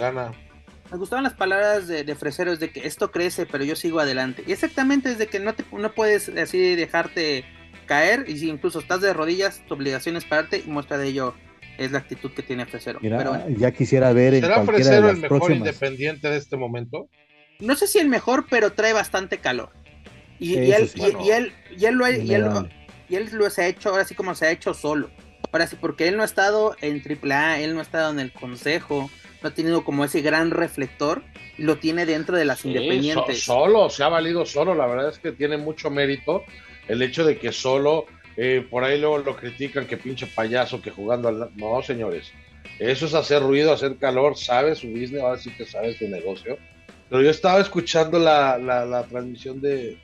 me 0.91 0.97
gustaban 0.97 1.23
las 1.23 1.33
palabras 1.33 1.87
de, 1.87 2.03
de 2.03 2.15
Freseros 2.15 2.59
de 2.59 2.71
que 2.71 2.87
esto 2.87 3.11
crece, 3.11 3.45
pero 3.45 3.63
yo 3.63 3.75
sigo 3.75 3.99
adelante. 3.99 4.43
Y 4.47 4.51
exactamente 4.51 5.11
es 5.11 5.17
de 5.17 5.27
que 5.27 5.39
no, 5.39 5.53
te, 5.53 5.65
no 5.71 5.91
puedes 5.93 6.29
así 6.29 6.75
dejarte 6.75 7.45
caer 7.85 8.25
y 8.27 8.37
si 8.37 8.49
incluso 8.49 8.79
estás 8.79 9.01
de 9.01 9.13
rodillas, 9.13 9.63
tu 9.67 9.73
obligación 9.73 10.17
es 10.17 10.25
pararte 10.25 10.61
y 10.65 10.69
muestra 10.69 10.97
de 10.97 11.07
ello 11.07 11.33
es 11.77 11.91
la 11.91 11.99
actitud 11.99 12.31
que 12.31 12.43
tiene 12.43 12.65
Fresero. 12.65 12.99
Mira, 13.01 13.45
ya 13.49 13.71
quisiera 13.71 14.11
ver 14.13 14.33
en 14.33 14.41
¿Será 14.41 14.63
Fresero 14.63 15.09
el 15.09 15.17
mejor 15.17 15.51
independiente 15.51 16.29
de 16.29 16.37
este 16.37 16.57
momento? 16.57 17.09
No 17.59 17.75
sé 17.75 17.87
si 17.87 17.99
el 17.99 18.09
mejor, 18.09 18.45
pero 18.49 18.73
trae 18.73 18.93
bastante 18.93 19.39
calor. 19.39 19.71
Y, 20.39 20.55
él, 20.55 20.89
y, 20.95 21.31
él, 21.31 21.53
y 21.75 21.85
él 21.85 21.95
lo 21.95 22.07
y 22.07 22.33
él, 22.33 22.69
y 23.09 23.15
él 23.15 23.29
lo 23.31 23.49
se 23.49 23.63
ha 23.63 23.67
hecho 23.67 23.89
ahora 23.89 24.05
sí 24.05 24.13
como 24.13 24.35
se 24.35 24.45
ha 24.45 24.51
hecho 24.51 24.73
solo. 24.73 25.09
Ahora 25.51 25.65
sí, 25.65 25.77
porque 25.79 26.07
él 26.07 26.17
no 26.17 26.23
ha 26.23 26.25
estado 26.25 26.75
en 26.81 27.01
AAA, 27.01 27.61
él 27.61 27.73
no 27.73 27.79
ha 27.79 27.83
estado 27.83 28.11
en 28.11 28.19
el 28.19 28.31
consejo, 28.31 29.09
no 29.41 29.49
ha 29.49 29.53
tenido 29.53 29.83
como 29.83 30.03
ese 30.03 30.21
gran 30.21 30.51
reflector, 30.51 31.23
lo 31.57 31.77
tiene 31.77 32.05
dentro 32.05 32.37
de 32.37 32.45
las 32.45 32.65
independientes. 32.65 33.43
solo, 33.43 33.89
se 33.89 34.03
ha 34.03 34.09
valido 34.09 34.45
solo, 34.45 34.73
la 34.73 34.87
verdad 34.87 35.09
es 35.09 35.19
que 35.19 35.31
tiene 35.31 35.57
mucho 35.57 35.89
mérito 35.89 36.43
el 36.87 37.01
hecho 37.01 37.25
de 37.25 37.37
que 37.37 37.51
solo, 37.51 38.05
eh, 38.37 38.65
por 38.69 38.83
ahí 38.83 38.99
luego 38.99 39.19
lo 39.19 39.35
critican 39.35 39.85
que 39.85 39.97
pinche 39.97 40.27
payaso, 40.27 40.81
que 40.81 40.91
jugando 40.91 41.27
al... 41.27 41.49
No, 41.55 41.81
señores, 41.81 42.31
eso 42.79 43.05
es 43.05 43.13
hacer 43.13 43.41
ruido, 43.41 43.73
hacer 43.73 43.97
calor, 43.97 44.37
sabe 44.37 44.75
su 44.75 44.87
business, 44.87 45.21
ahora 45.21 45.37
sí 45.37 45.51
que 45.51 45.65
sabe 45.65 45.97
su 45.97 46.07
negocio. 46.07 46.57
Pero 47.09 47.21
yo 47.21 47.29
estaba 47.29 47.59
escuchando 47.59 48.19
la, 48.19 48.57
la, 48.57 49.03
transmisión 49.03 49.61
de, 49.61 49.97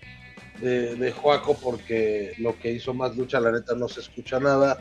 de, 0.60 0.96
de, 0.96 1.12
Joaco 1.12 1.58
porque 1.62 2.34
lo 2.38 2.58
que 2.60 2.72
hizo 2.72 2.94
más 2.94 3.16
lucha, 3.16 3.40
la 3.40 3.52
neta 3.52 3.76
no 3.76 3.88
se 3.88 4.00
escucha 4.00 4.40
nada. 4.40 4.80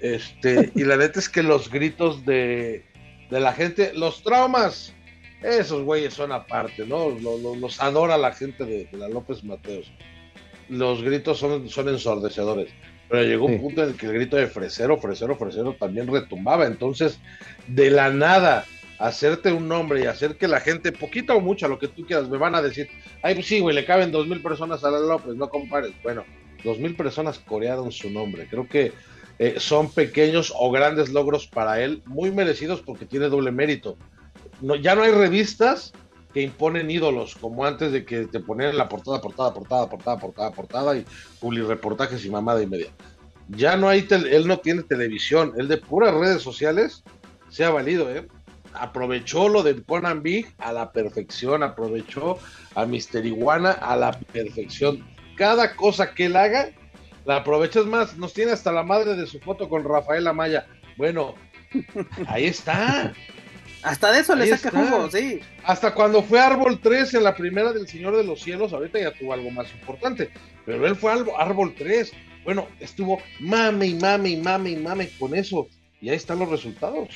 Este, 0.00 0.70
y 0.74 0.84
la 0.84 0.96
neta 0.96 1.18
es 1.18 1.28
que 1.28 1.42
los 1.42 1.70
gritos 1.70 2.24
de, 2.24 2.84
de 3.30 3.40
la 3.40 3.52
gente. 3.52 3.92
Los 3.94 4.22
traumas, 4.22 4.94
esos 5.42 5.82
güeyes 5.82 6.14
son 6.14 6.32
aparte, 6.32 6.86
¿no? 6.86 7.10
Los, 7.10 7.80
adora 7.80 8.16
la 8.16 8.32
gente 8.32 8.64
de, 8.64 8.88
la 8.92 9.08
López 9.08 9.44
Mateos. 9.44 9.90
Los 10.68 11.02
gritos 11.02 11.38
son, 11.38 11.68
son 11.68 11.88
ensordecedores. 11.88 12.70
Pero 13.08 13.22
llegó 13.22 13.46
un 13.46 13.58
punto 13.58 13.82
en 13.82 13.90
el 13.90 13.96
que 13.96 14.06
el 14.06 14.12
grito 14.12 14.36
de 14.36 14.48
fresero, 14.48 14.98
fresero, 14.98 15.34
fresero 15.36 15.74
también 15.78 16.12
retumbaba. 16.12 16.66
Entonces, 16.66 17.18
de 17.66 17.90
la 17.90 18.10
nada, 18.10 18.66
hacerte 18.98 19.52
un 19.52 19.66
nombre 19.66 20.00
y 20.02 20.06
hacer 20.06 20.36
que 20.36 20.46
la 20.46 20.60
gente, 20.60 20.92
poquito 20.92 21.34
o 21.34 21.40
mucho, 21.40 21.68
lo 21.68 21.78
que 21.78 21.88
tú 21.88 22.04
quieras, 22.04 22.28
me 22.28 22.36
van 22.36 22.54
a 22.54 22.60
decir, 22.60 22.88
ay, 23.22 23.34
pues 23.34 23.46
sí, 23.46 23.60
güey, 23.60 23.74
le 23.74 23.86
caben 23.86 24.12
dos 24.12 24.26
mil 24.26 24.42
personas 24.42 24.84
a 24.84 24.90
la 24.90 24.98
López, 24.98 25.34
no 25.36 25.48
compares. 25.48 25.92
Bueno, 26.02 26.24
dos 26.64 26.78
mil 26.78 26.94
personas 26.94 27.38
corearon 27.38 27.92
su 27.92 28.10
nombre. 28.10 28.46
Creo 28.50 28.68
que 28.68 28.92
eh, 29.38 29.56
son 29.58 29.90
pequeños 29.90 30.52
o 30.56 30.70
grandes 30.70 31.10
logros 31.10 31.46
para 31.46 31.80
él, 31.80 32.02
muy 32.06 32.30
merecidos 32.30 32.80
porque 32.80 33.06
tiene 33.06 33.28
doble 33.28 33.52
mérito. 33.52 33.96
Ya 34.82 34.94
no 34.94 35.02
hay 35.02 35.12
revistas 35.12 35.92
que 36.34 36.42
imponen 36.42 36.90
ídolos, 36.90 37.36
como 37.36 37.64
antes 37.64 37.92
de 37.92 38.04
que 38.04 38.26
te 38.26 38.40
ponían 38.40 38.76
la 38.76 38.88
portada, 38.88 39.20
portada, 39.20 39.54
portada, 39.54 39.88
portada, 39.88 40.18
portada, 40.18 40.50
portada 40.50 40.96
y 40.96 41.04
reportajes 41.62 42.24
y 42.24 42.30
mamada 42.30 42.62
y 42.62 42.66
media. 42.66 42.88
Ya 43.48 43.76
no 43.76 43.88
hay, 43.88 44.06
él 44.10 44.46
no 44.46 44.58
tiene 44.58 44.82
televisión, 44.82 45.54
él 45.56 45.68
de 45.68 45.78
puras 45.78 46.14
redes 46.14 46.42
sociales 46.42 47.02
se 47.48 47.64
ha 47.64 47.70
valido, 47.70 48.14
¿eh? 48.14 48.28
Aprovechó 48.74 49.48
lo 49.48 49.62
de 49.62 49.82
Conan 49.82 50.22
Big 50.22 50.54
a 50.58 50.72
la 50.72 50.92
perfección, 50.92 51.62
aprovechó 51.62 52.38
a 52.74 52.84
Mister 52.84 53.24
Iguana 53.24 53.72
a 53.72 53.96
la 53.96 54.12
perfección. 54.12 55.02
Cada 55.36 55.74
cosa 55.74 56.14
que 56.14 56.26
él 56.26 56.36
haga, 56.36 56.68
la 57.28 57.36
aprovechas 57.36 57.84
más, 57.84 58.16
nos 58.16 58.32
tiene 58.32 58.52
hasta 58.52 58.72
la 58.72 58.82
madre 58.82 59.14
de 59.14 59.26
su 59.26 59.38
foto 59.38 59.68
con 59.68 59.84
Rafael 59.84 60.26
Amaya. 60.26 60.66
Bueno, 60.96 61.34
ahí 62.26 62.46
está. 62.46 63.12
Hasta 63.82 64.12
de 64.12 64.20
eso 64.20 64.34
le 64.34 64.46
saca 64.56 64.70
jugo, 64.70 65.10
sí. 65.10 65.40
Hasta 65.62 65.92
cuando 65.92 66.22
fue 66.22 66.40
Árbol 66.40 66.80
3 66.80 67.12
en 67.12 67.24
la 67.24 67.36
primera 67.36 67.74
del 67.74 67.86
Señor 67.86 68.16
de 68.16 68.24
los 68.24 68.40
Cielos, 68.40 68.72
ahorita 68.72 68.98
ya 68.98 69.12
tuvo 69.12 69.34
algo 69.34 69.50
más 69.50 69.70
importante. 69.74 70.30
Pero 70.64 70.86
él 70.86 70.96
fue 70.96 71.12
Árbol 71.12 71.74
3. 71.76 72.12
Bueno, 72.44 72.66
estuvo 72.80 73.20
mame 73.40 73.88
y 73.88 73.94
mame 73.94 74.30
y 74.30 74.36
mame 74.38 74.70
y 74.70 74.76
mame 74.76 75.10
con 75.18 75.34
eso. 75.34 75.68
Y 76.00 76.08
ahí 76.08 76.16
están 76.16 76.38
los 76.38 76.48
resultados. 76.48 77.10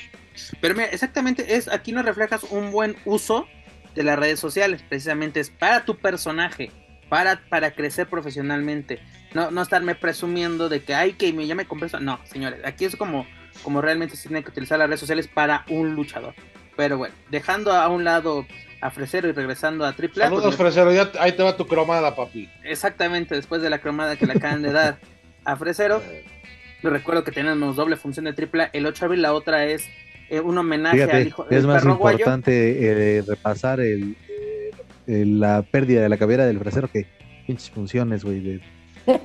Pero 0.61 0.75
mira, 0.75 0.89
exactamente 0.89 1.55
es, 1.55 1.67
aquí 1.67 1.91
nos 1.91 2.05
reflejas 2.05 2.43
un 2.51 2.69
buen 2.71 2.95
uso 3.05 3.47
de 3.95 4.03
las 4.03 4.19
redes 4.19 4.39
sociales. 4.39 4.83
Precisamente 4.87 5.39
es 5.39 5.49
para 5.49 5.85
tu 5.85 5.97
personaje 5.97 6.69
para, 7.13 7.39
para 7.47 7.75
crecer 7.75 8.07
profesionalmente. 8.07 8.97
No, 9.35 9.51
no 9.51 9.61
estarme 9.61 9.93
presumiendo 9.93 10.67
de 10.67 10.81
que, 10.81 10.95
ay, 10.95 11.13
que 11.13 11.31
me, 11.31 11.45
ya 11.45 11.53
me 11.53 11.65
compré 11.65 11.87
No, 12.01 12.19
señores, 12.23 12.59
aquí 12.65 12.85
es 12.85 12.95
como, 12.95 13.27
como 13.61 13.83
realmente 13.83 14.15
se 14.15 14.29
tiene 14.29 14.43
que 14.43 14.49
utilizar 14.49 14.79
las 14.79 14.87
redes 14.87 15.01
sociales 15.01 15.27
para 15.27 15.63
un 15.69 15.93
luchador. 15.93 16.33
Pero 16.75 16.97
bueno, 16.97 17.13
dejando 17.29 17.71
a 17.71 17.87
un 17.87 18.03
lado 18.03 18.47
a 18.81 18.89
Fresero 18.89 19.27
y 19.27 19.31
regresando 19.31 19.85
a 19.85 19.93
Triple 19.93 20.23
A. 20.23 20.25
Saludos, 20.25 20.55
pues, 20.55 20.73
Fresero, 20.73 20.91
ya 20.91 21.11
ahí 21.19 21.33
te 21.33 21.43
va 21.43 21.55
tu 21.55 21.67
cromada, 21.67 22.15
papi. 22.15 22.49
Exactamente, 22.63 23.35
después 23.35 23.61
de 23.61 23.69
la 23.69 23.77
cromada 23.77 24.15
que 24.15 24.25
le 24.25 24.33
acaban 24.33 24.63
de 24.63 24.71
dar 24.71 24.97
a 25.45 25.55
Fresero. 25.55 26.01
Les 26.81 26.91
recuerdo 26.91 27.23
que 27.23 27.31
tenemos 27.31 27.75
doble 27.75 27.95
función 27.95 28.25
de 28.25 28.33
Triple 28.33 28.63
A 28.63 28.69
el 28.73 28.87
8 28.87 29.01
de 29.01 29.05
abril, 29.05 29.21
la 29.21 29.33
otra 29.33 29.65
es 29.65 29.87
eh, 30.29 30.39
un 30.39 30.57
homenaje 30.57 31.03
al 31.03 31.27
hijo 31.27 31.45
Es 31.51 31.63
más 31.63 31.85
importante 31.85 33.17
eh, 33.17 33.21
repasar 33.21 33.79
el, 33.81 34.15
eh, 35.07 35.25
la 35.25 35.61
pérdida 35.63 36.01
de 36.01 36.09
la 36.09 36.17
cabera 36.17 36.45
del 36.45 36.59
frasero 36.59 36.89
que 36.89 37.07
pinches 37.45 37.69
funciones, 37.69 38.23
güey. 38.23 38.39
De, 38.39 38.61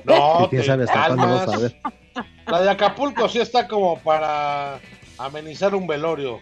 no, 0.05 0.47
quién 0.49 0.63
sabe 0.63 0.83
hasta 0.83 1.07
cuándo 1.07 1.27
vas 1.27 1.47
a 1.47 1.57
ver. 1.57 1.75
La 2.47 2.61
de 2.61 2.69
Acapulco 2.69 3.29
sí 3.29 3.39
está 3.39 3.67
como 3.67 3.99
para 3.99 4.79
amenizar 5.17 5.75
un 5.75 5.87
velorio. 5.87 6.39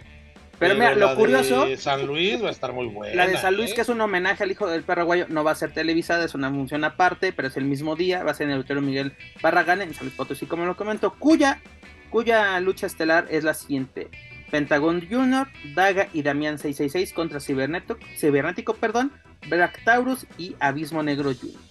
Pero, 0.59 0.73
mira, 0.73 0.95
lo 0.95 1.15
curioso. 1.15 1.65
De 1.65 1.77
San 1.77 2.07
Luis 2.07 2.43
va 2.43 2.47
a 2.47 2.51
estar 2.51 2.73
muy 2.73 2.87
buena. 2.87 3.15
La 3.15 3.27
de 3.27 3.37
San 3.37 3.55
Luis, 3.55 3.71
¿eh? 3.71 3.75
que 3.75 3.81
es 3.81 3.89
un 3.89 4.01
homenaje 4.01 4.43
al 4.43 4.51
hijo 4.51 4.67
del 4.67 4.83
perro 4.83 5.05
guayo, 5.05 5.27
no 5.29 5.43
va 5.43 5.51
a 5.51 5.55
ser 5.55 5.71
televisada, 5.71 6.25
es 6.25 6.33
una 6.33 6.49
función 6.49 6.83
aparte, 6.83 7.31
pero 7.31 7.47
es 7.47 7.57
el 7.57 7.65
mismo 7.65 7.95
día. 7.95 8.23
Va 8.23 8.31
a 8.31 8.33
ser 8.33 8.45
en 8.45 8.51
el 8.51 8.57
Auditorio 8.57 8.81
Miguel 8.81 9.13
Barragán, 9.41 9.81
en 9.81 9.93
San 9.93 10.05
Luis 10.05 10.15
Potosí, 10.15 10.47
como 10.47 10.65
lo 10.65 10.75
comento. 10.75 11.13
Cuya, 11.13 11.61
cuya 12.09 12.59
lucha 12.59 12.87
estelar 12.87 13.27
es 13.29 13.43
la 13.43 13.53
siguiente: 13.53 14.09
Pentagon 14.51 15.05
Junior, 15.07 15.47
Daga 15.75 16.07
y 16.13 16.21
Damián 16.21 16.57
666 16.57 17.13
contra 17.13 17.39
Cibernético, 17.39 17.99
Cibernético 18.17 18.73
perdón, 18.73 19.11
Black 19.49 19.83
Taurus 19.83 20.25
y 20.37 20.55
Abismo 20.59 21.03
Negro 21.03 21.33
Junior. 21.33 21.61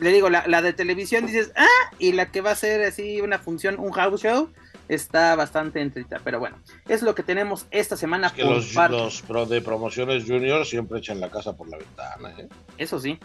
Le 0.00 0.10
digo, 0.12 0.30
la, 0.30 0.46
la 0.48 0.62
de 0.62 0.72
televisión 0.72 1.26
dices, 1.26 1.52
ah, 1.54 1.94
y 1.98 2.12
la 2.12 2.30
que 2.32 2.40
va 2.40 2.50
a 2.50 2.56
ser 2.56 2.82
así 2.82 3.20
una 3.20 3.38
función, 3.38 3.78
un 3.78 3.92
house 3.92 4.20
show 4.20 4.50
está 4.88 5.34
bastante 5.36 5.80
entreta, 5.80 6.20
pero 6.24 6.38
bueno, 6.38 6.58
es 6.88 7.02
lo 7.02 7.14
que 7.14 7.22
tenemos 7.22 7.66
esta 7.70 7.96
semana. 7.96 8.28
Es 8.28 8.32
que 8.32 8.42
por 8.42 8.56
los, 8.56 8.72
parte. 8.72 8.96
los 8.96 9.48
de 9.48 9.60
promociones 9.60 10.24
junior 10.24 10.66
siempre 10.66 10.98
echan 10.98 11.20
la 11.20 11.30
casa 11.30 11.56
por 11.56 11.68
la 11.68 11.78
ventana. 11.78 12.34
¿eh? 12.38 12.48
Eso 12.78 12.98
sí. 12.98 13.18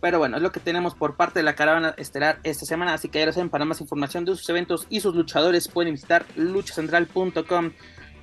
Pero 0.00 0.18
bueno, 0.18 0.36
es 0.36 0.42
lo 0.42 0.52
que 0.52 0.60
tenemos 0.60 0.94
por 0.94 1.16
parte 1.16 1.38
de 1.40 1.42
la 1.42 1.54
caravana 1.54 1.94
estelar 1.96 2.38
esta 2.42 2.66
semana, 2.66 2.94
así 2.94 3.08
que 3.08 3.18
ya 3.18 3.26
lo 3.26 3.32
saben, 3.32 3.48
para 3.48 3.64
más 3.64 3.80
información 3.80 4.24
de 4.24 4.34
sus 4.34 4.48
eventos 4.48 4.86
y 4.90 5.00
sus 5.00 5.14
luchadores 5.14 5.68
pueden 5.68 5.94
visitar 5.94 6.24
luchacentral.com. 6.36 7.70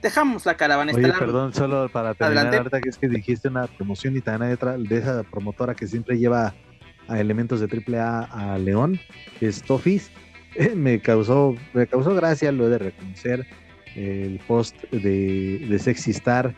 Dejamos 0.02 0.46
la 0.46 0.56
caravana 0.56 0.92
Oye, 0.92 1.02
estelar. 1.02 1.20
perdón, 1.20 1.54
solo 1.54 1.90
para 1.90 2.14
terminar, 2.14 2.48
Adelante. 2.48 2.58
ahorita 2.58 2.82
que 2.82 2.90
es 2.90 2.98
que 2.98 3.08
dijiste 3.08 3.48
una 3.48 3.68
promoción 3.68 4.18
y 4.18 4.22
también 4.22 4.58
hay 4.62 4.84
de 4.84 4.98
esa 4.98 5.24
promotora 5.24 5.76
que 5.76 5.88
siempre 5.88 6.18
lleva 6.18 6.54
a 7.08 7.20
elementos 7.20 7.60
de 7.62 7.68
AAA 7.68 8.24
a 8.24 8.58
León, 8.58 9.00
que 9.40 9.48
es 9.48 9.64
Tofis. 9.64 10.12
Me 10.76 11.00
causó, 11.00 11.56
me 11.74 11.88
causó 11.88 12.14
gracia, 12.14 12.52
lo 12.52 12.70
de 12.70 12.78
reconocer, 12.78 13.48
el 13.96 14.40
post 14.48 14.76
de, 14.92 15.66
de 15.68 15.80
Sexy 15.80 16.12
Star 16.12 16.54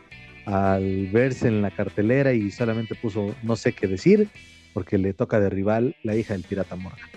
al 0.45 1.08
verse 1.08 1.47
en 1.47 1.62
la 1.62 1.72
cartelera 1.72 2.34
y 2.34 2.51
solamente 2.51 2.95
puso 2.95 3.36
no 3.43 3.56
sé 3.56 3.74
qué 3.74 3.88
decir, 3.88 4.30
porque 4.76 4.97
le 4.97 5.13
toca 5.13 5.39
de 5.39 5.49
rival 5.49 5.95
la 6.03 6.15
hija 6.17 6.34
del 6.34 6.43
pirata 6.43 6.76
Morgan. 6.76 7.07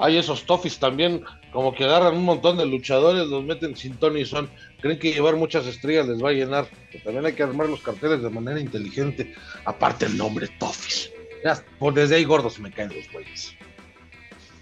Hay 0.00 0.16
esos 0.16 0.44
tofis 0.44 0.78
también, 0.80 1.22
como 1.52 1.72
que 1.72 1.84
agarran 1.84 2.16
un 2.16 2.24
montón 2.24 2.56
de 2.58 2.66
luchadores, 2.66 3.26
los 3.28 3.44
meten 3.44 3.76
sin 3.76 3.94
ton 3.96 4.18
y 4.18 4.24
son. 4.24 4.50
Creen 4.80 4.98
que 4.98 5.12
llevar 5.12 5.36
muchas 5.36 5.66
estrellas 5.66 6.08
les 6.08 6.22
va 6.22 6.30
a 6.30 6.32
llenar. 6.32 6.66
Pero 6.90 7.04
también 7.04 7.26
hay 7.26 7.32
que 7.34 7.44
armar 7.44 7.68
los 7.68 7.80
carteles 7.80 8.22
de 8.22 8.30
manera 8.30 8.58
inteligente. 8.60 9.34
Aparte 9.64 10.06
el 10.06 10.16
nombre 10.16 10.48
tofis. 10.58 11.10
Ya, 11.44 11.62
por 11.78 11.94
desde 11.94 12.16
ahí 12.16 12.24
gordos 12.24 12.58
me 12.58 12.72
caen 12.72 12.92
los 12.94 13.10
güeyes. 13.12 13.54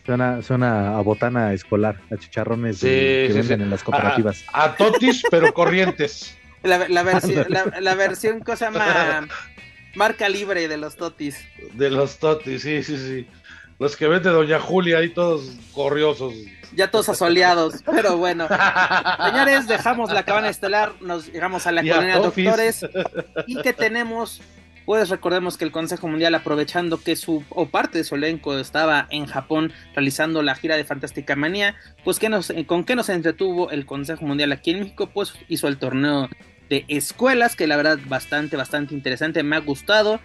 Suena, 0.05 0.43
suena 0.43 0.99
a 0.99 1.01
botana 1.01 1.55
escolar, 1.55 1.99
a 2.11 2.17
chicharrones 2.19 2.79
Sí, 2.79 2.87
de- 2.89 3.25
que 3.29 3.33
sí, 3.33 3.39
venden 3.39 3.59
sí. 3.59 3.65
en 3.65 3.71
las 3.71 3.83
cooperativas. 3.83 4.45
A, 4.53 4.65
a 4.65 4.77
totis, 4.77 5.23
pero 5.31 5.53
corrientes. 5.55 6.37
La, 6.63 6.89
la 6.89 7.03
versión, 7.05 7.47
la, 7.49 7.81
la 7.81 7.95
versión 7.95 8.41
cosa 8.41 8.71
llama 8.73 9.29
marca 9.97 10.29
libre 10.29 10.69
de 10.69 10.77
los 10.77 10.97
totis. 10.97 11.43
De 11.73 11.91
los 11.91 12.19
totis, 12.19 12.63
sí, 12.63 12.83
sí, 12.83 12.97
sí. 12.97 13.27
Los 13.79 13.97
que 13.97 14.07
vende 14.07 14.31
Doña 14.31 14.61
Julia 14.61 14.99
ahí 14.99 15.11
todos 15.11 15.51
corriosos. 15.73 16.35
Ya 16.75 16.91
todos 16.91 17.09
asoleados, 17.09 17.83
pero 17.87 18.17
bueno. 18.17 18.49
Señores, 18.49 19.67
dejamos 19.67 20.13
la 20.13 20.25
cabana 20.25 20.49
estelar, 20.49 20.95
nos 21.01 21.33
llegamos 21.33 21.67
a 21.67 21.73
la 21.73 21.83
colonia 21.83 22.19
doctores 22.19 22.87
y 23.47 23.61
que 23.61 23.73
tenemos, 23.75 24.41
pues 24.87 25.11
recordemos 25.11 25.59
que 25.59 25.65
el 25.65 25.73
Consejo 25.73 26.09
Mundial 26.09 26.35
aprovechando 26.35 27.03
que 27.03 27.17
su 27.17 27.45
o 27.51 27.69
parte 27.69 27.99
de 27.99 28.05
su 28.05 28.15
elenco 28.15 28.57
estaba 28.59 29.07
en 29.11 29.27
Japón 29.27 29.73
realizando 29.95 30.43
la 30.43 30.55
gira 30.55 30.77
de 30.77 30.85
Fantástica 30.85 31.37
Manía, 31.37 31.75
pues 32.03 32.19
¿qué 32.19 32.31
nos, 32.31 32.53
con 32.67 32.85
qué 32.85 32.97
nos 32.97 33.11
entretuvo 33.11 33.71
el 33.71 33.85
Consejo 33.85 34.25
Mundial 34.25 34.53
aquí 34.53 34.71
en 34.71 34.81
México, 34.81 35.11
pues 35.13 35.35
hizo 35.49 35.69
el 35.69 35.77
torneo 35.77 36.31
de 36.69 36.85
escuelas 36.89 37.57
que 37.57 37.67
la 37.67 37.77
verdad 37.77 37.99
bastante 38.07 38.57
bastante 38.57 38.95
interesante, 38.95 39.43
me 39.43 39.57
ha 39.57 39.61
gustado. 39.61 40.21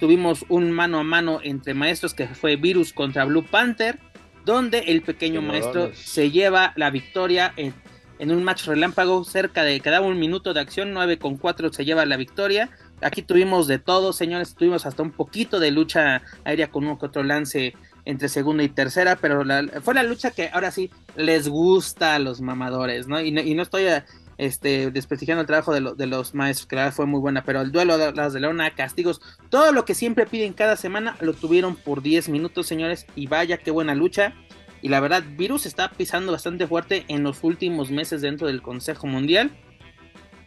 Tuvimos 0.00 0.44
un 0.48 0.70
mano 0.72 0.98
a 0.98 1.04
mano 1.04 1.38
entre 1.42 1.72
maestros 1.74 2.14
que 2.14 2.26
fue 2.26 2.56
Virus 2.56 2.92
contra 2.92 3.24
Blue 3.24 3.44
Panther, 3.44 3.98
donde 4.44 4.80
el 4.80 5.02
pequeño 5.02 5.40
maestro 5.40 5.90
se 5.94 6.30
lleva 6.30 6.72
la 6.76 6.90
victoria 6.90 7.52
en, 7.56 7.72
en 8.18 8.30
un 8.32 8.42
match 8.44 8.64
relámpago 8.66 9.24
cerca 9.24 9.62
de 9.62 9.78
daba 9.80 10.06
un 10.06 10.18
minuto 10.18 10.52
de 10.52 10.60
acción, 10.60 10.92
9 10.92 11.18
con 11.18 11.36
4 11.36 11.72
se 11.72 11.84
lleva 11.84 12.04
la 12.06 12.16
victoria. 12.16 12.70
Aquí 13.00 13.22
tuvimos 13.22 13.66
de 13.66 13.78
todo, 13.78 14.12
señores, 14.12 14.54
tuvimos 14.54 14.84
hasta 14.86 15.02
un 15.02 15.10
poquito 15.12 15.60
de 15.60 15.70
lucha 15.70 16.22
aérea 16.44 16.70
con 16.70 16.84
uno 16.84 16.98
que 16.98 17.06
otro 17.06 17.22
lance 17.22 17.74
entre 18.04 18.28
segunda 18.28 18.62
y 18.62 18.68
tercera, 18.68 19.16
pero 19.16 19.44
la- 19.44 19.66
fue 19.82 19.94
la 19.94 20.02
lucha 20.02 20.30
que 20.32 20.50
ahora 20.52 20.70
sí 20.70 20.90
les 21.16 21.48
gusta 21.48 22.14
a 22.14 22.18
los 22.18 22.40
mamadores, 22.40 23.06
¿no? 23.06 23.20
Y 23.20 23.30
no, 23.30 23.40
y 23.40 23.54
no 23.54 23.62
estoy 23.62 23.84
eh, 23.84 24.02
este, 24.38 24.90
desprestigiando 24.90 25.40
el 25.40 25.46
trabajo 25.46 25.72
de, 25.72 25.94
de 25.96 26.06
los 26.06 26.34
maestros, 26.34 26.66
que 26.66 26.76
la 26.76 26.82
verdad 26.82 26.96
fue 26.96 27.06
muy 27.06 27.20
buena, 27.20 27.44
pero 27.44 27.60
el 27.60 27.72
duelo 27.72 27.98
de 27.98 28.12
las 28.12 28.32
de 28.32 28.40
Leona, 28.40 28.70
castigos, 28.70 29.20
todo 29.48 29.72
lo 29.72 29.84
que 29.84 29.94
siempre 29.94 30.26
piden 30.26 30.52
cada 30.52 30.76
semana, 30.76 31.16
lo 31.20 31.34
tuvieron 31.34 31.76
por 31.76 32.02
10 32.02 32.28
minutos, 32.28 32.66
señores, 32.66 33.06
y 33.14 33.26
vaya 33.26 33.58
qué 33.58 33.70
buena 33.70 33.94
lucha. 33.94 34.34
Y 34.82 34.88
la 34.88 35.00
verdad, 35.00 35.24
Virus 35.36 35.64
está 35.64 35.90
pisando 35.90 36.32
bastante 36.32 36.66
fuerte 36.66 37.04
en 37.08 37.22
los 37.22 37.42
últimos 37.42 37.90
meses 37.90 38.20
dentro 38.20 38.46
del 38.46 38.60
Consejo 38.60 39.06
Mundial. 39.06 39.50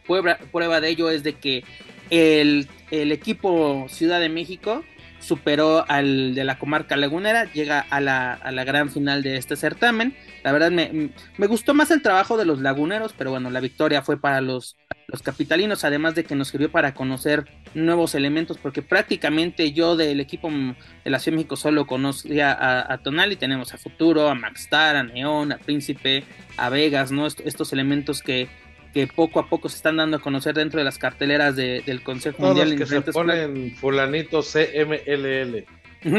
Prueba, 0.06 0.38
prueba 0.52 0.80
de 0.80 0.90
ello 0.90 1.10
es 1.10 1.24
de 1.24 1.34
que 1.34 1.64
el, 2.10 2.68
el 2.90 3.12
equipo 3.12 3.86
Ciudad 3.88 4.20
de 4.20 4.28
México 4.28 4.84
superó 5.20 5.84
al 5.88 6.34
de 6.34 6.44
la 6.44 6.58
comarca 6.58 6.96
lagunera, 6.96 7.50
llega 7.52 7.80
a 7.80 8.00
la, 8.00 8.32
a 8.34 8.52
la 8.52 8.64
gran 8.64 8.90
final 8.90 9.22
de 9.22 9.36
este 9.36 9.56
certamen. 9.56 10.16
La 10.44 10.52
verdad 10.52 10.70
me, 10.70 11.10
me 11.36 11.46
gustó 11.46 11.74
más 11.74 11.90
el 11.90 12.02
trabajo 12.02 12.36
de 12.36 12.44
los 12.44 12.60
laguneros, 12.60 13.14
pero 13.16 13.30
bueno, 13.30 13.50
la 13.50 13.60
victoria 13.60 14.02
fue 14.02 14.20
para 14.20 14.40
los, 14.40 14.76
los 15.08 15.22
capitalinos, 15.22 15.84
además 15.84 16.14
de 16.14 16.24
que 16.24 16.34
nos 16.34 16.48
sirvió 16.48 16.70
para 16.70 16.94
conocer 16.94 17.44
nuevos 17.74 18.14
elementos, 18.14 18.58
porque 18.58 18.80
prácticamente 18.82 19.72
yo 19.72 19.96
del 19.96 20.20
equipo 20.20 20.50
de 20.50 21.10
la 21.10 21.18
Ciudad 21.18 21.34
de 21.34 21.38
México 21.38 21.56
solo 21.56 21.86
conocía 21.86 22.52
a, 22.52 22.92
a 22.92 22.98
Tonali, 22.98 23.36
tenemos 23.36 23.74
a 23.74 23.78
Futuro, 23.78 24.28
a 24.28 24.34
Maxstar, 24.34 24.96
a 24.96 25.02
Neon, 25.02 25.52
a 25.52 25.58
Príncipe, 25.58 26.24
a 26.56 26.68
Vegas, 26.70 27.10
¿no? 27.10 27.26
Est- 27.26 27.40
estos 27.44 27.72
elementos 27.72 28.22
que, 28.22 28.48
que 28.94 29.06
poco 29.06 29.38
a 29.40 29.48
poco 29.48 29.68
se 29.68 29.76
están 29.76 29.96
dando 29.96 30.16
a 30.16 30.20
conocer 30.20 30.54
dentro 30.54 30.78
de 30.78 30.84
las 30.84 30.98
carteleras 30.98 31.56
de- 31.56 31.82
del 31.84 32.02
Consejo 32.02 32.36
Todos 32.38 32.56
Mundial. 32.56 32.70
los 32.78 32.88
que 32.90 33.02
se 33.02 33.12
ponen 33.12 33.74
fulanito 33.76 34.42
CMLL. 34.42 35.64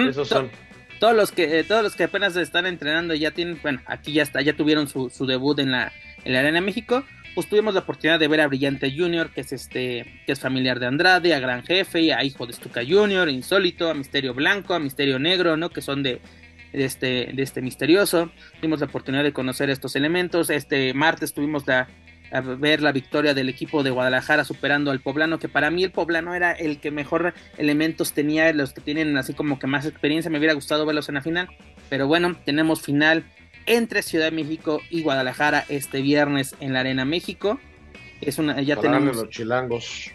Esos 0.09 0.27
son. 0.27 0.49
todos 0.99 1.15
los 1.15 1.31
que 1.31 1.59
eh, 1.59 1.63
todos 1.63 1.81
los 1.83 1.95
que 1.95 2.03
apenas 2.03 2.35
están 2.35 2.65
entrenando 2.65 3.13
ya 3.15 3.31
tienen 3.31 3.57
bueno 3.61 3.81
aquí 3.85 4.11
ya 4.13 4.23
está 4.23 4.41
ya 4.41 4.53
tuvieron 4.53 4.87
su, 4.87 5.09
su 5.09 5.25
debut 5.25 5.57
en 5.59 5.71
la 5.71 5.91
en 6.25 6.33
la 6.33 6.39
arena 6.39 6.59
México 6.61 7.03
pues 7.35 7.47
tuvimos 7.47 7.73
la 7.73 7.79
oportunidad 7.81 8.19
de 8.19 8.27
ver 8.27 8.41
a 8.41 8.47
Brillante 8.47 8.91
Junior 8.95 9.29
que 9.31 9.41
es 9.41 9.53
este 9.53 10.05
que 10.25 10.33
es 10.33 10.39
familiar 10.41 10.79
de 10.79 10.87
Andrade 10.87 11.33
a 11.33 11.39
Gran 11.39 11.63
Jefe 11.63 12.11
a 12.13 12.23
Hijo 12.25 12.45
de 12.45 12.51
Stuka 12.53 12.81
Junior 12.85 13.29
Insólito 13.29 13.89
a 13.89 13.93
Misterio 13.93 14.33
Blanco 14.33 14.73
a 14.73 14.79
Misterio 14.79 15.17
Negro 15.19 15.55
no 15.55 15.69
que 15.69 15.79
son 15.81 16.03
de 16.03 16.19
de 16.73 16.83
este 16.85 17.31
de 17.33 17.41
este 17.43 17.61
misterioso 17.61 18.29
tuvimos 18.59 18.81
la 18.81 18.87
oportunidad 18.87 19.23
de 19.23 19.31
conocer 19.31 19.69
estos 19.69 19.95
elementos 19.95 20.49
este 20.49 20.93
martes 20.93 21.33
tuvimos 21.33 21.65
la 21.65 21.87
a 22.31 22.41
ver 22.41 22.81
la 22.81 22.91
victoria 22.91 23.33
del 23.33 23.49
equipo 23.49 23.83
de 23.83 23.89
Guadalajara 23.89 24.43
superando 24.43 24.91
al 24.91 24.99
poblano, 24.99 25.39
que 25.39 25.49
para 25.49 25.71
mí 25.71 25.83
el 25.83 25.91
poblano 25.91 26.35
era 26.35 26.51
el 26.51 26.79
que 26.79 26.91
mejor 26.91 27.33
elementos 27.57 28.13
tenía, 28.13 28.51
los 28.53 28.73
que 28.73 28.81
tienen 28.81 29.17
así 29.17 29.33
como 29.33 29.59
que 29.59 29.67
más 29.67 29.85
experiencia, 29.85 30.29
me 30.29 30.37
hubiera 30.37 30.53
gustado 30.53 30.85
verlos 30.85 31.09
en 31.09 31.15
la 31.15 31.21
final, 31.21 31.49
pero 31.89 32.07
bueno, 32.07 32.35
tenemos 32.45 32.81
final 32.81 33.23
entre 33.65 34.01
Ciudad 34.01 34.25
de 34.25 34.31
México 34.31 34.81
y 34.89 35.01
Guadalajara 35.03 35.65
este 35.69 36.01
viernes 36.01 36.55
en 36.59 36.73
la 36.73 36.81
Arena 36.81 37.05
México. 37.05 37.59
Es 38.21 38.37
una, 38.37 38.61
ya 38.61 38.75
tenemos, 38.75 39.15
los 39.15 39.29
chilangos. 39.29 40.11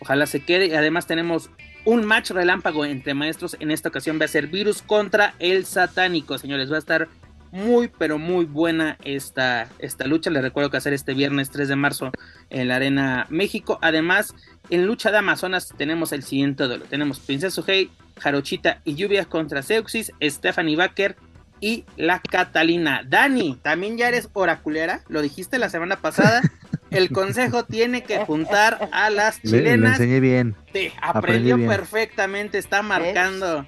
ojalá 0.00 0.26
se 0.26 0.40
quede, 0.40 0.66
y 0.66 0.74
además 0.74 1.06
tenemos 1.06 1.50
un 1.84 2.04
match 2.04 2.30
relámpago 2.30 2.84
entre 2.84 3.14
maestros, 3.14 3.56
en 3.60 3.70
esta 3.70 3.90
ocasión 3.90 4.18
va 4.20 4.24
a 4.24 4.28
ser 4.28 4.46
Virus 4.46 4.82
contra 4.82 5.34
el 5.38 5.66
Satánico, 5.66 6.38
señores, 6.38 6.70
va 6.70 6.76
a 6.76 6.78
estar 6.78 7.08
muy, 7.54 7.86
pero 7.86 8.18
muy 8.18 8.44
buena 8.46 8.98
esta, 9.04 9.68
esta 9.78 10.06
lucha. 10.06 10.28
Les 10.28 10.42
recuerdo 10.42 10.70
que 10.70 10.76
hacer 10.76 10.92
este 10.92 11.14
viernes 11.14 11.50
3 11.50 11.68
de 11.68 11.76
marzo 11.76 12.10
en 12.50 12.66
la 12.66 12.76
Arena 12.76 13.26
México. 13.30 13.78
Además, 13.80 14.34
en 14.70 14.86
lucha 14.86 15.12
de 15.12 15.18
Amazonas 15.18 15.72
tenemos 15.78 16.12
el 16.12 16.24
siguiente 16.24 16.64
duelo. 16.64 16.84
Tenemos 16.84 17.20
Princesa 17.20 17.62
Hey, 17.64 17.92
Jarochita 18.18 18.80
y 18.84 18.96
Lluvia 18.96 19.24
contra 19.26 19.62
Seuxis, 19.62 20.10
Stephanie 20.20 20.74
Baker 20.74 21.14
y 21.60 21.84
la 21.96 22.18
Catalina. 22.18 23.02
Dani, 23.06 23.56
también 23.62 23.96
ya 23.96 24.08
eres 24.08 24.28
oraculera, 24.32 25.02
lo 25.08 25.22
dijiste 25.22 25.58
la 25.60 25.70
semana 25.70 25.96
pasada. 25.96 26.42
El 26.90 27.10
consejo 27.10 27.64
tiene 27.64 28.02
que 28.02 28.18
juntar 28.24 28.88
a 28.92 29.10
las 29.10 29.42
Le, 29.44 29.50
le 29.50 29.58
chilenas. 29.58 29.92
enseñé 30.00 30.18
bien. 30.20 30.56
Sí, 30.72 30.92
Aprendí 31.00 31.52
aprendió 31.52 31.56
bien. 31.56 31.68
perfectamente, 31.68 32.58
está 32.58 32.82
marcando 32.82 33.64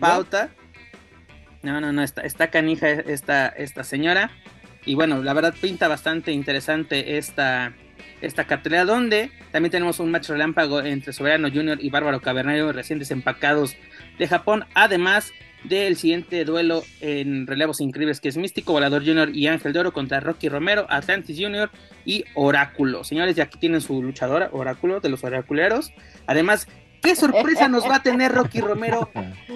pauta. 0.00 0.50
No, 1.62 1.80
no, 1.80 1.92
no, 1.92 2.02
está, 2.02 2.50
canija 2.50 2.90
esta, 2.90 3.48
esta 3.48 3.84
señora. 3.84 4.30
Y 4.84 4.94
bueno, 4.94 5.22
la 5.22 5.34
verdad 5.34 5.54
pinta 5.60 5.88
bastante 5.88 6.32
interesante 6.32 7.18
esta, 7.18 7.74
esta 8.20 8.44
cartelera, 8.44 8.84
donde 8.84 9.30
también 9.50 9.72
tenemos 9.72 9.98
un 9.98 10.10
match 10.10 10.28
relámpago 10.28 10.80
entre 10.80 11.12
Soberano 11.12 11.48
Junior 11.52 11.78
y 11.80 11.90
Bárbaro 11.90 12.20
Cavernario, 12.20 12.72
recién 12.72 12.98
desempacados 12.98 13.76
de 14.18 14.28
Japón. 14.28 14.64
Además 14.74 15.32
del 15.64 15.96
siguiente 15.96 16.44
duelo 16.44 16.84
en 17.00 17.46
relevos 17.46 17.80
increíbles 17.80 18.20
que 18.20 18.28
es 18.28 18.36
Místico, 18.36 18.72
Volador 18.72 19.04
Junior 19.04 19.34
y 19.34 19.48
Ángel 19.48 19.72
de 19.72 19.80
Oro 19.80 19.92
contra 19.92 20.20
Rocky 20.20 20.48
Romero, 20.48 20.86
Atlantis 20.88 21.36
Junior 21.38 21.70
y 22.04 22.24
Oráculo. 22.34 23.04
Señores, 23.04 23.36
ya 23.36 23.44
aquí 23.44 23.58
tienen 23.58 23.80
su 23.80 24.02
luchadora, 24.02 24.50
Oráculo 24.52 25.00
de 25.00 25.08
los 25.08 25.24
Oraculeros. 25.24 25.92
Además, 26.26 26.68
¿Qué 27.06 27.14
sorpresa 27.14 27.68
nos 27.68 27.84
va 27.84 27.96
a 27.96 28.02
tener 28.02 28.32
Rocky 28.32 28.60
Romero 28.60 29.08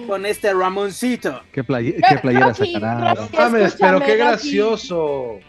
con 0.07 0.25
este 0.25 0.53
Ramoncito? 0.53 1.41
¿Qué, 1.51 1.65
playera 1.65 2.53
sacará? 2.53 3.13
No 3.13 3.29
mames, 3.33 3.75
pero 3.77 3.99
qué 3.99 4.15
gracioso. 4.15 5.39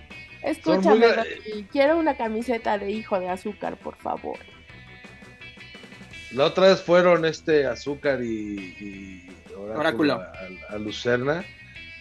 Escúchame, 0.43 1.07
quiero 1.71 1.97
una 1.97 2.17
camiseta 2.17 2.77
de 2.77 2.91
hijo 2.91 3.21
de 3.21 3.29
azúcar, 3.29 3.77
por 3.77 3.95
favor. 3.99 4.37
La 6.33 6.47
otra 6.47 6.69
vez 6.69 6.83
fueron 6.83 7.25
este 7.25 7.67
azúcar 7.67 8.21
y, 8.21 9.29
Oráculo, 9.57 10.21
A, 10.71 10.79
Lucerna. 10.79 11.45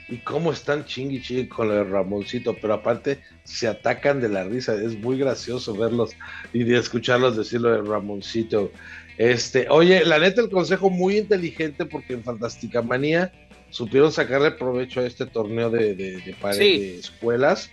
Y 0.10 0.18
cómo 0.18 0.52
están 0.52 0.84
chingui 0.84 1.22
chingui 1.22 1.48
con 1.48 1.72
el 1.72 1.90
Ramoncito, 1.90 2.54
pero 2.60 2.74
aparte 2.74 3.22
se 3.44 3.68
atacan 3.68 4.20
de 4.20 4.28
la 4.28 4.44
risa. 4.44 4.74
Es 4.74 4.98
muy 4.98 5.18
gracioso 5.18 5.74
verlos 5.74 6.12
y 6.52 6.64
de 6.64 6.80
escucharlos 6.80 7.38
decirlo 7.38 7.70
de 7.70 7.88
Ramoncito. 7.88 8.72
Este, 9.18 9.68
oye, 9.70 10.06
la 10.06 10.20
neta, 10.20 10.42
el 10.42 10.50
consejo 10.50 10.90
muy 10.90 11.18
inteligente 11.18 11.86
porque 11.86 12.14
en 12.14 12.24
Fantástica 12.24 12.82
Manía 12.82 13.32
supieron 13.70 14.12
sacarle 14.12 14.52
provecho 14.52 15.00
a 15.00 15.06
este 15.06 15.26
torneo 15.26 15.70
de, 15.70 15.96
de, 15.96 16.18
de, 16.22 17.00
escuelas. 17.00 17.72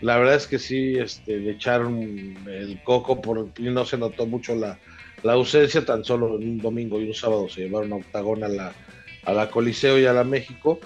La 0.00 0.16
verdad 0.16 0.36
es 0.36 0.46
que 0.46 0.58
sí, 0.58 0.96
este, 0.98 1.38
le 1.38 1.52
echaron 1.52 2.36
el 2.46 2.80
coco 2.84 3.20
por, 3.20 3.48
y 3.58 3.64
no 3.64 3.84
se 3.84 3.98
notó 3.98 4.26
mucho 4.26 4.54
la, 4.54 4.78
ausencia, 5.24 5.84
tan 5.84 6.04
solo 6.04 6.34
un 6.36 6.58
domingo 6.58 7.00
y 7.00 7.08
un 7.08 7.14
sábado 7.14 7.48
se 7.48 7.62
llevaron 7.62 7.92
a 7.92 7.96
Octagón 7.96 8.42
a 8.42 8.48
la, 8.48 8.72
a 9.24 9.32
la 9.32 9.50
Coliseo 9.50 9.98
y 9.98 10.06
a 10.06 10.14
la 10.14 10.24
México, 10.24 10.80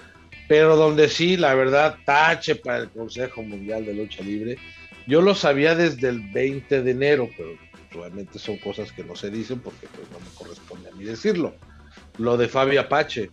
pero 0.49 0.75
donde 0.75 1.07
sí, 1.07 1.37
la 1.37 1.55
verdad, 1.55 1.97
tache 2.05 2.55
para 2.55 2.79
el 2.79 2.89
Consejo 2.89 3.41
Mundial 3.41 3.85
de 3.85 3.93
Lucha 3.93 4.21
Libre. 4.21 4.57
Yo 5.07 5.21
lo 5.21 5.35
sabía 5.35 5.75
desde 5.75 6.09
el 6.09 6.19
20 6.19 6.81
de 6.81 6.91
enero, 6.91 7.29
pero 7.37 7.51
obviamente 7.95 8.39
son 8.39 8.57
cosas 8.57 8.91
que 8.91 9.03
no 9.03 9.15
se 9.15 9.29
dicen 9.29 9.59
porque 9.59 9.87
pues, 9.87 10.09
no 10.11 10.19
me 10.19 10.29
corresponde 10.35 10.89
a 10.89 10.91
mí 10.93 11.03
decirlo. 11.03 11.55
Lo 12.17 12.37
de 12.37 12.47
Fabi 12.47 12.77
Apache. 12.77 13.31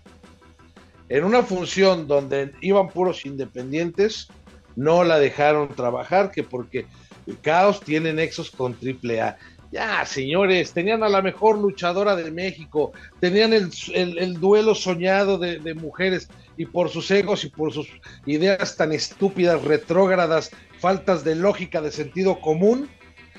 En 1.09 1.25
una 1.25 1.43
función 1.43 2.07
donde 2.07 2.53
iban 2.61 2.89
puros 2.89 3.27
independientes, 3.27 4.29
no 4.77 5.05
la 5.05 5.19
dejaron 5.19 5.69
trabajar, 5.69 6.31
que 6.31 6.43
porque 6.43 6.87
el 7.27 7.39
Caos 7.41 7.81
tiene 7.81 8.13
nexos 8.13 8.51
con 8.51 8.73
AAA. 8.75 9.37
Ya, 9.71 10.05
señores, 10.05 10.73
tenían 10.73 11.03
a 11.03 11.09
la 11.09 11.23
mejor 11.23 11.59
luchadora 11.59 12.15
de 12.15 12.31
México, 12.31 12.93
tenían 13.21 13.55
el, 13.55 14.35
duelo 14.35 14.75
soñado 14.75 15.39
de, 15.39 15.59
de, 15.61 15.75
mujeres 15.75 16.29
y 16.59 16.67
por 16.67 16.91
sus 16.91 17.11
egos 17.11 17.45
y 17.45 17.49
por 17.49 17.73
sus 17.73 17.89
ideas 18.27 18.77
tan 18.77 18.93
estúpidas, 18.93 19.63
retrógradas, 19.65 20.51
faltas 20.79 21.25
de 21.25 21.37
lógica, 21.37 21.81
de 21.81 21.91
sentido 21.91 22.39
común, 22.41 22.91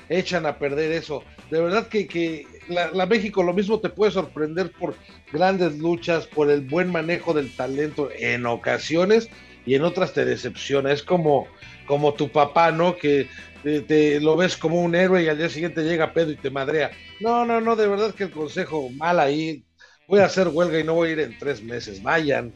echan 0.08 0.46
a 0.46 0.58
perder 0.58 0.92
eso. 0.92 1.22
De 1.50 1.60
verdad 1.60 1.88
que, 1.88 2.46
la, 2.68 3.06
México 3.06 3.42
lo 3.42 3.52
mismo 3.52 3.80
te 3.80 3.88
puede 3.88 4.12
sorprender 4.12 4.70
por 4.72 4.94
grandes 5.32 5.78
luchas, 5.78 6.26
por 6.26 6.50
el 6.50 6.62
buen 6.62 6.90
manejo 6.90 7.34
del 7.34 7.54
talento 7.54 8.10
en 8.16 8.46
ocasiones 8.46 9.28
y 9.66 9.74
en 9.74 9.82
otras 9.82 10.12
te 10.12 10.24
decepciona. 10.24 10.92
Es 10.92 11.02
como, 11.02 11.46
como 11.86 12.14
tu 12.14 12.30
papá, 12.30 12.70
¿no? 12.70 12.96
Que 12.96 13.28
te, 13.62 14.20
lo 14.20 14.36
ves 14.36 14.56
como 14.56 14.80
un 14.80 14.94
héroe 14.94 15.22
y 15.22 15.28
al 15.28 15.38
día 15.38 15.48
siguiente 15.48 15.84
llega 15.84 16.12
Pedro 16.12 16.32
y 16.32 16.36
te 16.36 16.50
madrea. 16.50 16.90
No, 17.20 17.44
no, 17.44 17.60
no, 17.60 17.76
de 17.76 17.86
verdad 17.86 18.14
que 18.14 18.24
el 18.24 18.30
consejo 18.30 18.90
mal 18.90 19.20
ahí. 19.20 19.64
Voy 20.06 20.20
a 20.20 20.26
hacer 20.26 20.48
huelga 20.48 20.78
y 20.78 20.84
no 20.84 20.94
voy 20.94 21.08
a 21.08 21.12
ir 21.12 21.20
en 21.20 21.38
tres 21.38 21.62
meses. 21.62 22.02
Vayan. 22.02 22.52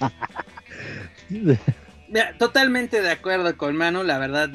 totalmente 2.38 3.00
de 3.00 3.10
acuerdo 3.10 3.56
con 3.56 3.76
Manu, 3.76 4.02
la 4.02 4.18
verdad 4.18 4.50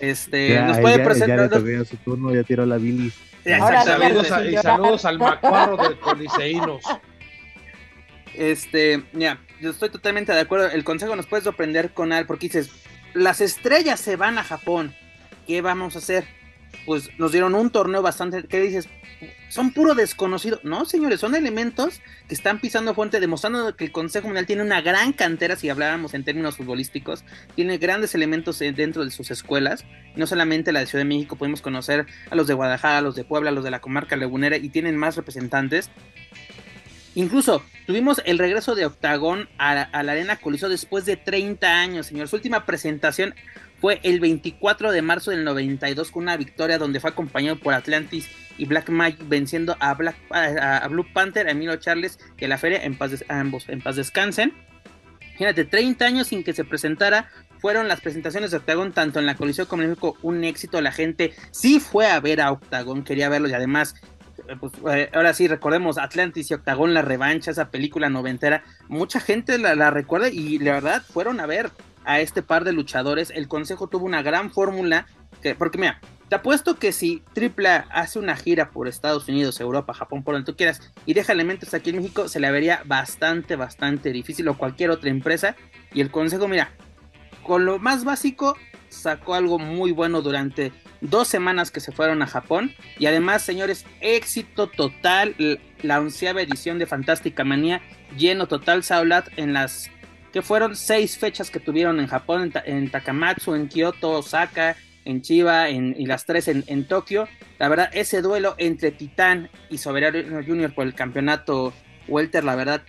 este, 0.00 0.60
nos 0.62 0.78
puede 0.78 0.98
presentar. 1.00 1.50
Ya 1.64 1.84
su 1.84 1.96
turno, 1.98 2.34
ya 2.34 2.42
tiró 2.42 2.66
la 2.66 2.76
bilis. 2.76 3.14
saludos, 3.44 4.26
y 4.50 4.56
saludos 4.56 5.04
al 5.04 5.18
macuarro 5.18 5.76
de 5.76 5.98
Coliseínos. 5.98 6.82
Este, 8.34 9.02
mira, 9.12 9.40
yo 9.60 9.70
estoy 9.70 9.90
totalmente 9.90 10.32
de 10.32 10.40
acuerdo. 10.40 10.68
El 10.70 10.84
consejo 10.84 11.14
nos 11.16 11.26
puede 11.26 11.42
sorprender 11.42 11.92
con 11.92 12.12
algo, 12.12 12.28
porque 12.28 12.46
dices, 12.46 12.70
las 13.14 13.40
estrellas 13.40 14.00
se 14.00 14.16
van 14.16 14.38
a 14.38 14.44
Japón. 14.44 14.94
¿Qué 15.46 15.62
vamos 15.62 15.96
a 15.96 15.98
hacer? 15.98 16.24
Pues 16.86 17.10
nos 17.18 17.32
dieron 17.32 17.54
un 17.54 17.70
torneo 17.70 18.02
bastante. 18.02 18.44
¿Qué 18.44 18.60
dices? 18.60 18.88
son 19.50 19.72
puro 19.72 19.94
desconocido. 19.94 20.60
No, 20.62 20.84
señores, 20.84 21.20
son 21.20 21.34
elementos 21.34 22.00
que 22.28 22.34
están 22.34 22.60
pisando 22.60 22.94
fuente, 22.94 23.20
demostrando 23.20 23.76
que 23.76 23.84
el 23.84 23.92
Consejo 23.92 24.28
Mundial 24.28 24.46
tiene 24.46 24.62
una 24.62 24.80
gran 24.80 25.12
cantera, 25.12 25.56
si 25.56 25.68
habláramos 25.68 26.14
en 26.14 26.24
términos 26.24 26.56
futbolísticos, 26.56 27.24
tiene 27.56 27.78
grandes 27.78 28.14
elementos 28.14 28.58
dentro 28.60 29.04
de 29.04 29.10
sus 29.10 29.30
escuelas. 29.30 29.84
No 30.14 30.26
solamente 30.26 30.72
la 30.72 30.80
de 30.80 30.86
Ciudad 30.86 31.04
de 31.04 31.08
México, 31.08 31.36
podemos 31.36 31.62
conocer 31.62 32.06
a 32.30 32.34
los 32.34 32.46
de 32.46 32.54
Guadalajara, 32.54 33.00
los 33.00 33.16
de 33.16 33.24
Puebla, 33.24 33.50
los 33.50 33.64
de 33.64 33.70
la 33.70 33.80
comarca 33.80 34.16
lagunera, 34.16 34.56
y 34.56 34.68
tienen 34.68 34.96
más 34.96 35.16
representantes. 35.16 35.90
Incluso 37.14 37.62
tuvimos 37.86 38.22
el 38.24 38.38
regreso 38.38 38.74
de 38.74 38.86
Octagón 38.86 39.48
a, 39.58 39.74
la 39.74 40.12
Arena 40.12 40.36
Coliseo 40.36 40.68
después 40.68 41.04
de 41.04 41.16
30 41.16 41.66
años, 41.66 42.06
señor. 42.06 42.28
Su 42.28 42.36
última 42.36 42.64
presentación 42.66 43.34
fue 43.80 44.00
el 44.02 44.20
24 44.20 44.92
de 44.92 45.02
marzo 45.02 45.30
del 45.30 45.44
92 45.44 46.10
con 46.10 46.24
una 46.24 46.36
victoria 46.36 46.78
donde 46.78 47.00
fue 47.00 47.10
acompañado 47.10 47.56
por 47.56 47.74
Atlantis 47.74 48.28
y 48.58 48.66
Black 48.66 48.90
Mike 48.90 49.24
venciendo 49.26 49.76
a, 49.80 49.94
Black, 49.94 50.16
a, 50.30 50.86
Blue 50.88 51.06
Panther, 51.12 51.48
a 51.48 51.52
Emilio 51.52 51.76
Charles, 51.76 52.18
que 52.36 52.46
la 52.46 52.58
feria 52.58 52.84
en 52.84 52.96
paz, 52.96 53.24
ambos 53.28 53.68
en 53.68 53.80
paz 53.80 53.96
descansen. 53.96 54.52
Fíjate, 55.38 55.64
30 55.64 56.04
años 56.04 56.26
sin 56.28 56.44
que 56.44 56.52
se 56.52 56.64
presentara, 56.64 57.30
fueron 57.60 57.88
las 57.88 58.00
presentaciones 58.00 58.50
de 58.50 58.58
Octagon, 58.58 58.92
tanto 58.92 59.18
en 59.18 59.26
la 59.26 59.36
Coliseo 59.36 59.66
como 59.66 59.82
en 59.82 59.90
México, 59.90 60.16
un 60.22 60.44
éxito. 60.44 60.80
La 60.80 60.92
gente 60.92 61.32
sí 61.50 61.80
fue 61.80 62.06
a 62.06 62.20
ver 62.20 62.40
a 62.40 62.52
Octagon, 62.52 63.04
quería 63.04 63.28
verlo 63.28 63.48
y 63.48 63.54
además, 63.54 63.94
pues, 64.58 64.72
eh, 64.92 65.10
ahora 65.14 65.34
sí, 65.34 65.48
recordemos 65.48 65.98
Atlantis 65.98 66.50
y 66.50 66.54
Octagon, 66.54 66.94
la 66.94 67.02
revancha, 67.02 67.50
esa 67.50 67.70
película 67.70 68.08
noventera. 68.08 68.64
Mucha 68.88 69.20
gente 69.20 69.58
la, 69.58 69.74
la 69.74 69.90
recuerda 69.90 70.28
y 70.28 70.58
la 70.58 70.72
verdad 70.72 71.02
fueron 71.02 71.40
a 71.40 71.46
ver 71.46 71.70
a 72.04 72.20
este 72.20 72.42
par 72.42 72.64
de 72.64 72.72
luchadores. 72.72 73.30
El 73.30 73.48
consejo 73.48 73.88
tuvo 73.88 74.06
una 74.06 74.22
gran 74.22 74.50
fórmula, 74.50 75.06
que, 75.42 75.54
porque 75.54 75.78
mira, 75.78 76.00
te 76.28 76.36
apuesto 76.36 76.76
que 76.78 76.92
si 76.92 77.22
AAA 77.36 77.86
hace 77.90 78.18
una 78.18 78.36
gira 78.36 78.70
por 78.70 78.88
Estados 78.88 79.28
Unidos, 79.28 79.60
Europa, 79.60 79.94
Japón, 79.94 80.22
por 80.22 80.34
donde 80.34 80.50
tú 80.50 80.56
quieras, 80.56 80.92
y 81.04 81.14
deja 81.14 81.32
elementos 81.32 81.74
aquí 81.74 81.90
en 81.90 81.96
México, 81.96 82.28
se 82.28 82.40
le 82.40 82.50
vería 82.50 82.82
bastante, 82.86 83.56
bastante 83.56 84.12
difícil 84.12 84.48
o 84.48 84.56
cualquier 84.56 84.90
otra 84.90 85.10
empresa. 85.10 85.56
Y 85.92 86.00
el 86.00 86.10
consejo, 86.10 86.46
mira, 86.46 86.70
con 87.42 87.64
lo 87.64 87.78
más 87.78 88.04
básico, 88.04 88.56
sacó 88.88 89.34
algo 89.34 89.58
muy 89.58 89.92
bueno 89.92 90.22
durante 90.22 90.72
dos 91.00 91.28
semanas 91.28 91.70
que 91.70 91.80
se 91.80 91.92
fueron 91.92 92.22
a 92.22 92.26
Japón. 92.26 92.74
Y 92.98 93.06
además, 93.06 93.42
señores, 93.42 93.84
éxito 94.00 94.68
total. 94.68 95.34
La 95.82 96.00
onceava 96.00 96.42
edición 96.42 96.78
de 96.78 96.86
Fantástica 96.86 97.44
Manía, 97.44 97.80
lleno 98.16 98.46
total, 98.46 98.82
Saulat, 98.82 99.28
en 99.36 99.52
las 99.52 99.90
que 100.32 100.42
fueron 100.42 100.76
seis 100.76 101.18
fechas 101.18 101.50
que 101.50 101.58
tuvieron 101.58 102.00
en 102.00 102.06
Japón, 102.06 102.52
en, 102.64 102.76
en 102.76 102.90
Takamatsu, 102.90 103.54
en 103.54 103.68
Kyoto, 103.68 104.10
Osaka, 104.10 104.76
en 105.04 105.22
Chiva 105.22 105.70
y 105.70 106.06
las 106.06 106.24
tres 106.24 106.48
en, 106.48 106.84
Tokio. 106.86 107.28
La 107.58 107.68
verdad, 107.68 107.90
ese 107.92 108.22
duelo 108.22 108.54
entre 108.58 108.90
Titán 108.90 109.50
y 109.68 109.78
Soberano 109.78 110.42
Junior 110.44 110.74
por 110.74 110.86
el 110.86 110.94
campeonato 110.94 111.72
Welter, 112.08 112.44
la 112.44 112.56
verdad, 112.56 112.82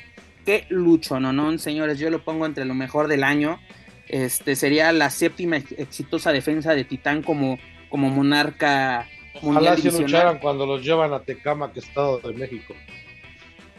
qué 0.46 0.66
lucho, 0.70 1.20
¿no? 1.20 1.34
¿no? 1.34 1.58
Señores, 1.58 2.00
yo 2.00 2.10
lo 2.10 2.24
pongo 2.24 2.46
entre 2.46 2.66
lo 2.66 2.74
mejor 2.74 3.08
del 3.08 3.24
año. 3.24 3.60
Este 4.08 4.56
sería 4.56 4.92
la 4.92 5.10
séptima 5.10 5.58
exitosa 5.58 6.32
defensa 6.32 6.74
de 6.76 6.84
Titán 6.84 7.22
como, 7.22 7.60
como 7.92 8.10
monarca 8.10 9.08
mundial. 9.44 9.74
Ojalá 9.74 9.78
si 9.78 9.92
lucharan 9.92 10.40
cuando 10.40 10.66
los 10.66 10.84
llevan 10.84 11.14
a 11.14 11.20
Tecama, 11.20 11.72
que 11.72 11.82
Estado 11.82 12.20
de 12.20 12.34
México. 12.34 12.74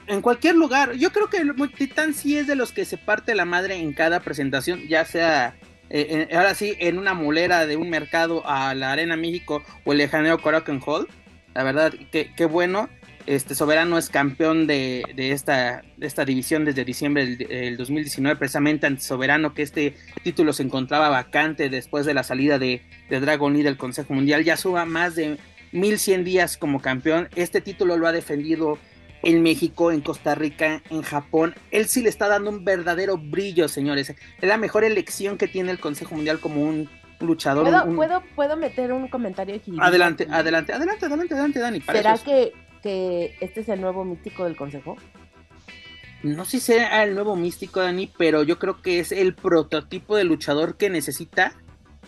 En 0.06 0.20
cualquier 0.20 0.54
lugar, 0.54 0.92
yo 0.92 1.10
creo 1.10 1.28
que 1.28 1.38
el 1.38 1.54
Titán 1.72 2.14
sí 2.14 2.36
es 2.36 2.46
de 2.46 2.54
los 2.54 2.72
que 2.72 2.84
se 2.84 2.98
parte 2.98 3.34
la 3.34 3.44
madre 3.44 3.76
en 3.76 3.92
cada 3.92 4.20
presentación, 4.20 4.86
ya 4.88 5.04
sea 5.04 5.56
eh, 5.90 6.28
ahora 6.34 6.54
sí, 6.54 6.74
en 6.78 6.98
una 6.98 7.14
mulera 7.14 7.66
de 7.66 7.76
un 7.76 7.90
mercado 7.90 8.42
a 8.46 8.74
la 8.74 8.92
Arena 8.92 9.16
México 9.16 9.62
o 9.84 9.92
el 9.92 9.98
lejaneo 9.98 10.38
Coracan 10.38 10.80
Hall. 10.84 11.08
La 11.54 11.64
verdad, 11.64 11.92
qué 12.10 12.46
bueno. 12.46 12.88
Este 13.26 13.54
Soberano 13.54 13.98
es 13.98 14.08
campeón 14.08 14.66
de, 14.66 15.04
esta, 15.16 15.82
esta 16.00 16.24
división 16.24 16.64
desde 16.64 16.84
diciembre 16.84 17.36
del, 17.36 17.76
2019, 17.76 18.36
precisamente 18.36 18.86
ante 18.86 19.02
Soberano, 19.02 19.54
que 19.54 19.62
este 19.62 19.94
título 20.22 20.52
se 20.52 20.62
encontraba 20.62 21.08
vacante 21.08 21.68
después 21.68 22.04
de 22.06 22.14
la 22.14 22.24
salida 22.24 22.58
de, 22.58 22.82
de 23.08 23.20
Dragon 23.20 23.52
Lee 23.52 23.62
del 23.62 23.76
Consejo 23.76 24.14
Mundial. 24.14 24.44
Ya 24.44 24.56
suba 24.56 24.84
más 24.84 25.14
de 25.14 25.38
1100 25.72 26.24
días 26.24 26.56
como 26.56 26.80
campeón. 26.80 27.28
Este 27.36 27.60
título 27.60 27.96
lo 27.96 28.06
ha 28.06 28.12
defendido 28.12 28.78
en 29.22 29.42
México, 29.42 29.92
en 29.92 30.00
Costa 30.00 30.34
Rica, 30.34 30.82
en 30.90 31.02
Japón. 31.02 31.54
Él 31.70 31.86
sí 31.86 32.02
le 32.02 32.08
está 32.08 32.28
dando 32.28 32.50
un 32.50 32.64
verdadero 32.64 33.18
brillo, 33.18 33.68
señores. 33.68 34.10
Es 34.10 34.48
la 34.48 34.56
mejor 34.56 34.84
elección 34.84 35.38
que 35.38 35.48
tiene 35.48 35.70
el 35.70 35.78
Consejo 35.78 36.14
Mundial 36.14 36.40
como 36.40 36.62
un 36.62 36.88
luchador. 37.20 37.64
¿Puedo, 37.94 38.22
¿puedo, 38.34 38.56
meter 38.56 38.92
un 38.92 39.08
comentario 39.08 39.54
aquí? 39.56 39.72
Adelante, 39.80 40.26
adelante, 40.30 40.72
adelante, 40.72 41.06
adelante, 41.06 41.34
adelante, 41.34 41.58
Dani. 41.60 41.80
¿Será 41.80 42.18
que, 42.18 42.52
que 42.82 43.36
este 43.40 43.60
es 43.60 43.68
el 43.68 43.80
nuevo 43.80 44.04
mítico 44.04 44.44
del 44.44 44.56
Consejo? 44.56 44.96
no 46.22 46.44
sé 46.44 46.60
si 46.60 46.60
sea 46.60 47.02
el 47.02 47.14
nuevo 47.14 47.34
místico, 47.34 47.80
Dani, 47.80 48.10
pero 48.16 48.42
yo 48.44 48.58
creo 48.58 48.80
que 48.80 49.00
es 49.00 49.10
el 49.10 49.34
prototipo 49.34 50.16
de 50.16 50.24
luchador 50.24 50.76
que 50.76 50.88
necesita 50.88 51.54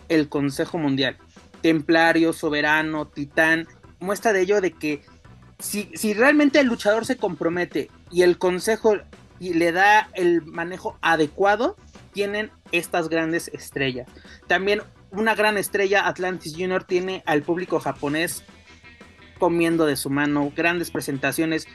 el 0.08 0.28
Consejo 0.28 0.78
Mundial. 0.78 1.16
Templario, 1.62 2.32
soberano, 2.32 3.08
titán, 3.08 3.66
muestra 3.98 4.32
de 4.32 4.42
ello 4.42 4.60
de 4.60 4.72
que 4.72 5.02
si, 5.58 5.90
si 5.94 6.14
realmente 6.14 6.60
el 6.60 6.66
luchador 6.66 7.06
se 7.06 7.16
compromete 7.16 7.90
y 8.10 8.22
el 8.22 8.38
Consejo 8.38 8.96
le 9.40 9.72
da 9.72 10.08
el 10.14 10.42
manejo 10.42 10.96
adecuado, 11.00 11.76
tienen 12.12 12.52
estas 12.70 13.08
grandes 13.08 13.48
estrellas. 13.48 14.08
También 14.46 14.82
una 15.10 15.34
gran 15.34 15.58
estrella, 15.58 16.06
Atlantis 16.06 16.52
Junior, 16.52 16.84
tiene 16.84 17.22
al 17.26 17.42
público 17.42 17.80
japonés 17.80 18.44
comiendo 19.44 19.84
de 19.84 19.96
su 19.96 20.08
mano, 20.08 20.50
grandes 20.56 20.90
presentaciones. 20.90 21.68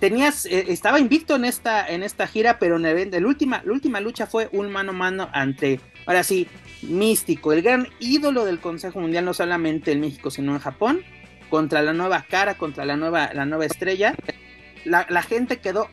Tenías, 0.00 0.44
eh, 0.44 0.66
estaba 0.68 1.00
invicto 1.00 1.34
en 1.34 1.46
esta, 1.46 1.88
en 1.88 2.02
esta 2.02 2.26
gira, 2.26 2.58
pero 2.58 2.76
en 2.76 2.84
el, 2.84 3.24
última, 3.24 3.62
la 3.64 3.72
última 3.72 4.00
lucha 4.00 4.26
fue 4.26 4.50
un 4.52 4.70
mano 4.70 4.90
a 4.90 4.94
mano 4.94 5.30
ante, 5.32 5.80
ahora 6.04 6.22
sí, 6.22 6.46
místico, 6.82 7.54
el 7.54 7.62
gran 7.62 7.88
ídolo 8.00 8.44
del 8.44 8.60
Consejo 8.60 9.00
Mundial, 9.00 9.24
no 9.24 9.32
solamente 9.32 9.92
en 9.92 10.00
México, 10.00 10.30
sino 10.30 10.52
en 10.52 10.58
Japón, 10.58 11.00
contra 11.48 11.80
la 11.80 11.94
nueva 11.94 12.26
cara, 12.28 12.58
contra 12.58 12.84
la 12.84 12.98
nueva, 12.98 13.32
la 13.32 13.46
nueva 13.46 13.64
estrella. 13.64 14.14
La, 14.84 15.06
la 15.08 15.22
gente 15.22 15.60
quedó 15.60 15.88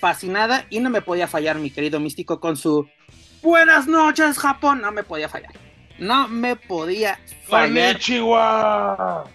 fascinada 0.00 0.66
y 0.68 0.80
no 0.80 0.90
me 0.90 1.00
podía 1.00 1.28
fallar, 1.28 1.60
mi 1.60 1.70
querido 1.70 2.00
místico, 2.00 2.40
con 2.40 2.56
su 2.56 2.88
Buenas 3.40 3.86
noches, 3.86 4.36
Japón. 4.36 4.80
No 4.80 4.90
me 4.90 5.04
podía 5.04 5.28
fallar. 5.28 5.52
No 6.00 6.26
me 6.26 6.56
podía 6.56 7.20
fallar. 7.46 7.98
Chihuahua. 8.00 9.30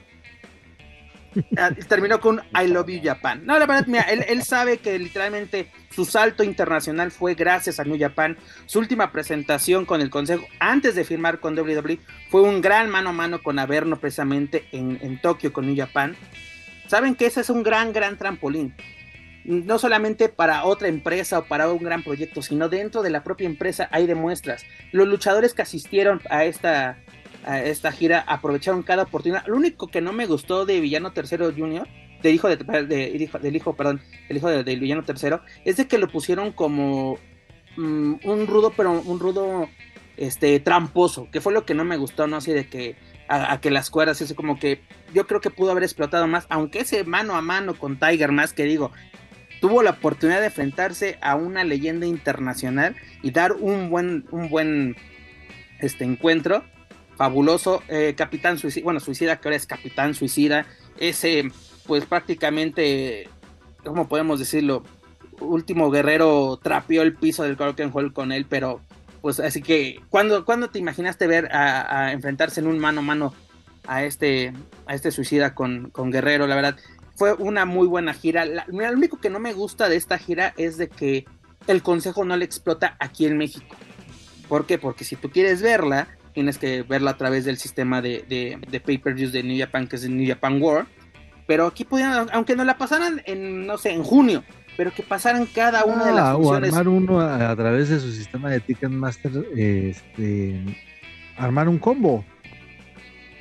Ah, 1.57 1.71
terminó 1.87 2.19
con 2.19 2.41
I 2.59 2.67
love 2.67 2.87
you 2.87 2.99
Japan. 3.03 3.45
No, 3.45 3.57
la 3.59 3.65
verdad, 3.65 3.85
mira, 3.87 4.03
él, 4.03 4.43
sabe 4.43 4.77
que 4.77 4.97
literalmente 4.97 5.71
su 5.89 6.05
salto 6.05 6.43
internacional 6.43 7.11
fue 7.11 7.35
gracias 7.35 7.79
a 7.79 7.83
New 7.83 7.99
Japan. 7.99 8.37
Su 8.65 8.79
última 8.79 9.11
presentación 9.11 9.85
con 9.85 10.01
el 10.01 10.09
consejo 10.09 10.45
antes 10.59 10.95
de 10.95 11.03
firmar 11.03 11.39
con 11.39 11.57
WWE 11.57 11.99
fue 12.29 12.41
un 12.41 12.61
gran 12.61 12.89
mano 12.89 13.09
a 13.09 13.13
mano 13.13 13.41
con 13.41 13.59
Averno 13.59 13.97
precisamente 13.97 14.65
en, 14.71 14.97
en 15.01 15.21
Tokio 15.21 15.53
con 15.53 15.65
New 15.65 15.75
Japan. 15.75 16.15
Saben 16.87 17.15
que 17.15 17.27
ese 17.27 17.41
es 17.41 17.49
un 17.49 17.63
gran, 17.63 17.93
gran 17.93 18.17
trampolín 18.17 18.73
no 19.49 19.79
solamente 19.79 20.29
para 20.29 20.63
otra 20.65 20.87
empresa 20.87 21.39
o 21.39 21.45
para 21.45 21.71
un 21.71 21.83
gran 21.83 22.03
proyecto, 22.03 22.41
sino 22.41 22.69
dentro 22.69 23.01
de 23.01 23.09
la 23.09 23.23
propia 23.23 23.47
empresa 23.47 23.89
hay 23.91 24.05
demuestras. 24.05 24.65
Los 24.91 25.07
luchadores 25.07 25.53
que 25.53 25.63
asistieron 25.63 26.21
a 26.29 26.45
esta, 26.45 26.99
esta 27.47 27.91
gira 27.91 28.23
aprovecharon 28.27 28.83
cada 28.83 29.03
oportunidad. 29.03 29.45
Lo 29.47 29.55
único 29.55 29.87
que 29.87 30.01
no 30.01 30.13
me 30.13 30.25
gustó 30.25 30.65
de 30.65 30.79
Villano 30.79 31.11
Tercero 31.11 31.51
Junior, 31.55 31.87
del 32.21 32.35
hijo 32.35 32.49
de, 32.49 32.57
del 32.57 33.55
hijo, 33.55 33.75
perdón, 33.75 34.01
el 34.27 34.37
hijo 34.37 34.49
de 34.49 34.75
Villano 34.75 35.03
Tercero, 35.03 35.41
es 35.65 35.77
de 35.77 35.87
que 35.87 35.97
lo 35.97 36.07
pusieron 36.07 36.51
como 36.51 37.17
mm, 37.77 38.15
un 38.23 38.47
rudo, 38.47 38.73
pero 38.75 38.91
un 38.91 39.19
rudo 39.19 39.69
este 40.17 40.59
tramposo, 40.59 41.29
que 41.31 41.39
fue 41.39 41.53
lo 41.53 41.65
que 41.65 41.73
no 41.73 41.85
me 41.85 41.97
gustó, 41.97 42.27
¿no? 42.27 42.37
Así 42.37 42.51
de 42.51 42.67
que 42.67 42.97
a, 43.29 43.61
que 43.61 43.71
las 43.71 43.89
cuerdas, 43.89 44.21
eso 44.21 44.35
como 44.35 44.59
que 44.59 44.81
yo 45.13 45.27
creo 45.27 45.39
que 45.39 45.49
pudo 45.49 45.71
haber 45.71 45.83
explotado 45.83 46.27
más, 46.27 46.45
aunque 46.49 46.79
ese 46.79 47.03
mano 47.03 47.35
a 47.35 47.41
mano 47.41 47.75
con 47.75 47.97
Tiger 47.97 48.31
más 48.31 48.53
que 48.53 48.63
digo, 48.63 48.91
tuvo 49.61 49.83
la 49.83 49.91
oportunidad 49.91 50.39
de 50.39 50.47
enfrentarse 50.47 51.17
a 51.21 51.35
una 51.35 51.63
leyenda 51.63 52.05
internacional 52.05 52.95
y 53.21 53.31
dar 53.31 53.53
un 53.53 53.89
buen, 53.89 54.25
un 54.31 54.49
buen 54.49 54.95
este 55.79 56.03
encuentro 56.03 56.63
fabuloso. 57.19 57.83
Eh, 57.89 58.15
Capitán 58.15 58.57
Suicida, 58.57 58.85
bueno, 58.85 59.01
Suicida 59.01 59.41
que 59.41 59.49
ahora 59.49 59.57
es 59.57 59.67
Capitán 59.67 60.15
Suicida, 60.15 60.65
ese 60.97 61.51
pues 61.85 62.05
prácticamente, 62.05 63.27
¿cómo 63.83 64.07
podemos 64.07 64.39
decirlo? 64.39 64.83
Último 65.41 65.91
guerrero 65.91 66.57
trapeó 66.63 67.01
el 67.01 67.13
piso 67.15 67.43
del 67.43 67.57
Croken 67.57 67.91
Hall 67.93 68.13
con 68.13 68.31
él, 68.31 68.45
pero 68.47 68.79
pues 69.19 69.41
así 69.41 69.61
que, 69.61 69.99
¿cuándo, 70.09 70.45
te 70.69 70.79
imaginaste 70.79 71.27
ver 71.27 71.49
a, 71.53 72.13
enfrentarse 72.13 72.61
en 72.61 72.67
un 72.67 72.79
mano 72.79 73.01
a 73.01 73.03
mano 73.03 73.33
a 73.85 74.05
este, 74.05 74.53
a 74.85 74.95
este 74.95 75.11
suicida 75.11 75.53
con, 75.53 75.89
con 75.89 76.11
Guerrero? 76.11 76.47
La 76.47 76.55
verdad, 76.55 76.77
fue 77.17 77.33
una 77.33 77.65
muy 77.65 77.87
buena 77.87 78.13
gira. 78.13 78.45
lo 78.45 78.63
único 78.93 79.19
que 79.19 79.29
no 79.29 79.41
me 79.41 79.51
gusta 79.51 79.89
de 79.89 79.97
esta 79.97 80.17
gira 80.19 80.53
es 80.55 80.77
de 80.77 80.87
que 80.87 81.25
el 81.67 81.83
consejo 81.83 82.23
no 82.23 82.37
le 82.37 82.45
explota 82.45 82.95
aquí 82.97 83.25
en 83.25 83.37
México. 83.37 83.75
¿Por 84.47 84.65
qué? 84.65 84.77
Porque 84.77 85.03
si 85.03 85.17
tú 85.17 85.29
quieres 85.29 85.61
verla, 85.61 86.07
tienes 86.33 86.57
que 86.57 86.83
verla 86.83 87.11
a 87.11 87.17
través 87.17 87.45
del 87.45 87.57
sistema 87.57 88.01
de, 88.01 88.25
de, 88.27 88.79
pay-per-views 88.79 89.31
de 89.31 89.43
New 89.43 89.57
Japan, 89.57 89.87
que 89.87 89.95
es 89.95 90.03
el 90.03 90.15
New 90.15 90.27
Japan 90.27 90.61
World. 90.61 90.87
Pero 91.47 91.67
aquí 91.67 91.83
podían, 91.83 92.27
aunque 92.31 92.55
no 92.55 92.63
la 92.63 92.77
pasaran 92.77 93.21
en, 93.25 93.65
no 93.65 93.77
sé, 93.77 93.91
en 93.91 94.03
junio, 94.03 94.43
pero 94.77 94.91
que 94.93 95.01
pasaran 95.01 95.45
cada 95.47 95.83
una 95.85 96.05
de 96.05 96.11
las 96.11 96.25
ah, 96.25 96.35
funciones. 96.35 96.73
O 96.73 96.75
armar 96.77 96.87
uno 96.87 97.19
a, 97.21 97.55
través 97.55 97.89
de 97.89 97.99
su 97.99 98.11
sistema 98.11 98.49
de 98.49 98.59
Ticketmaster, 98.59 99.31
este, 99.55 100.63
armar 101.37 101.67
un 101.67 101.79
combo 101.79 102.23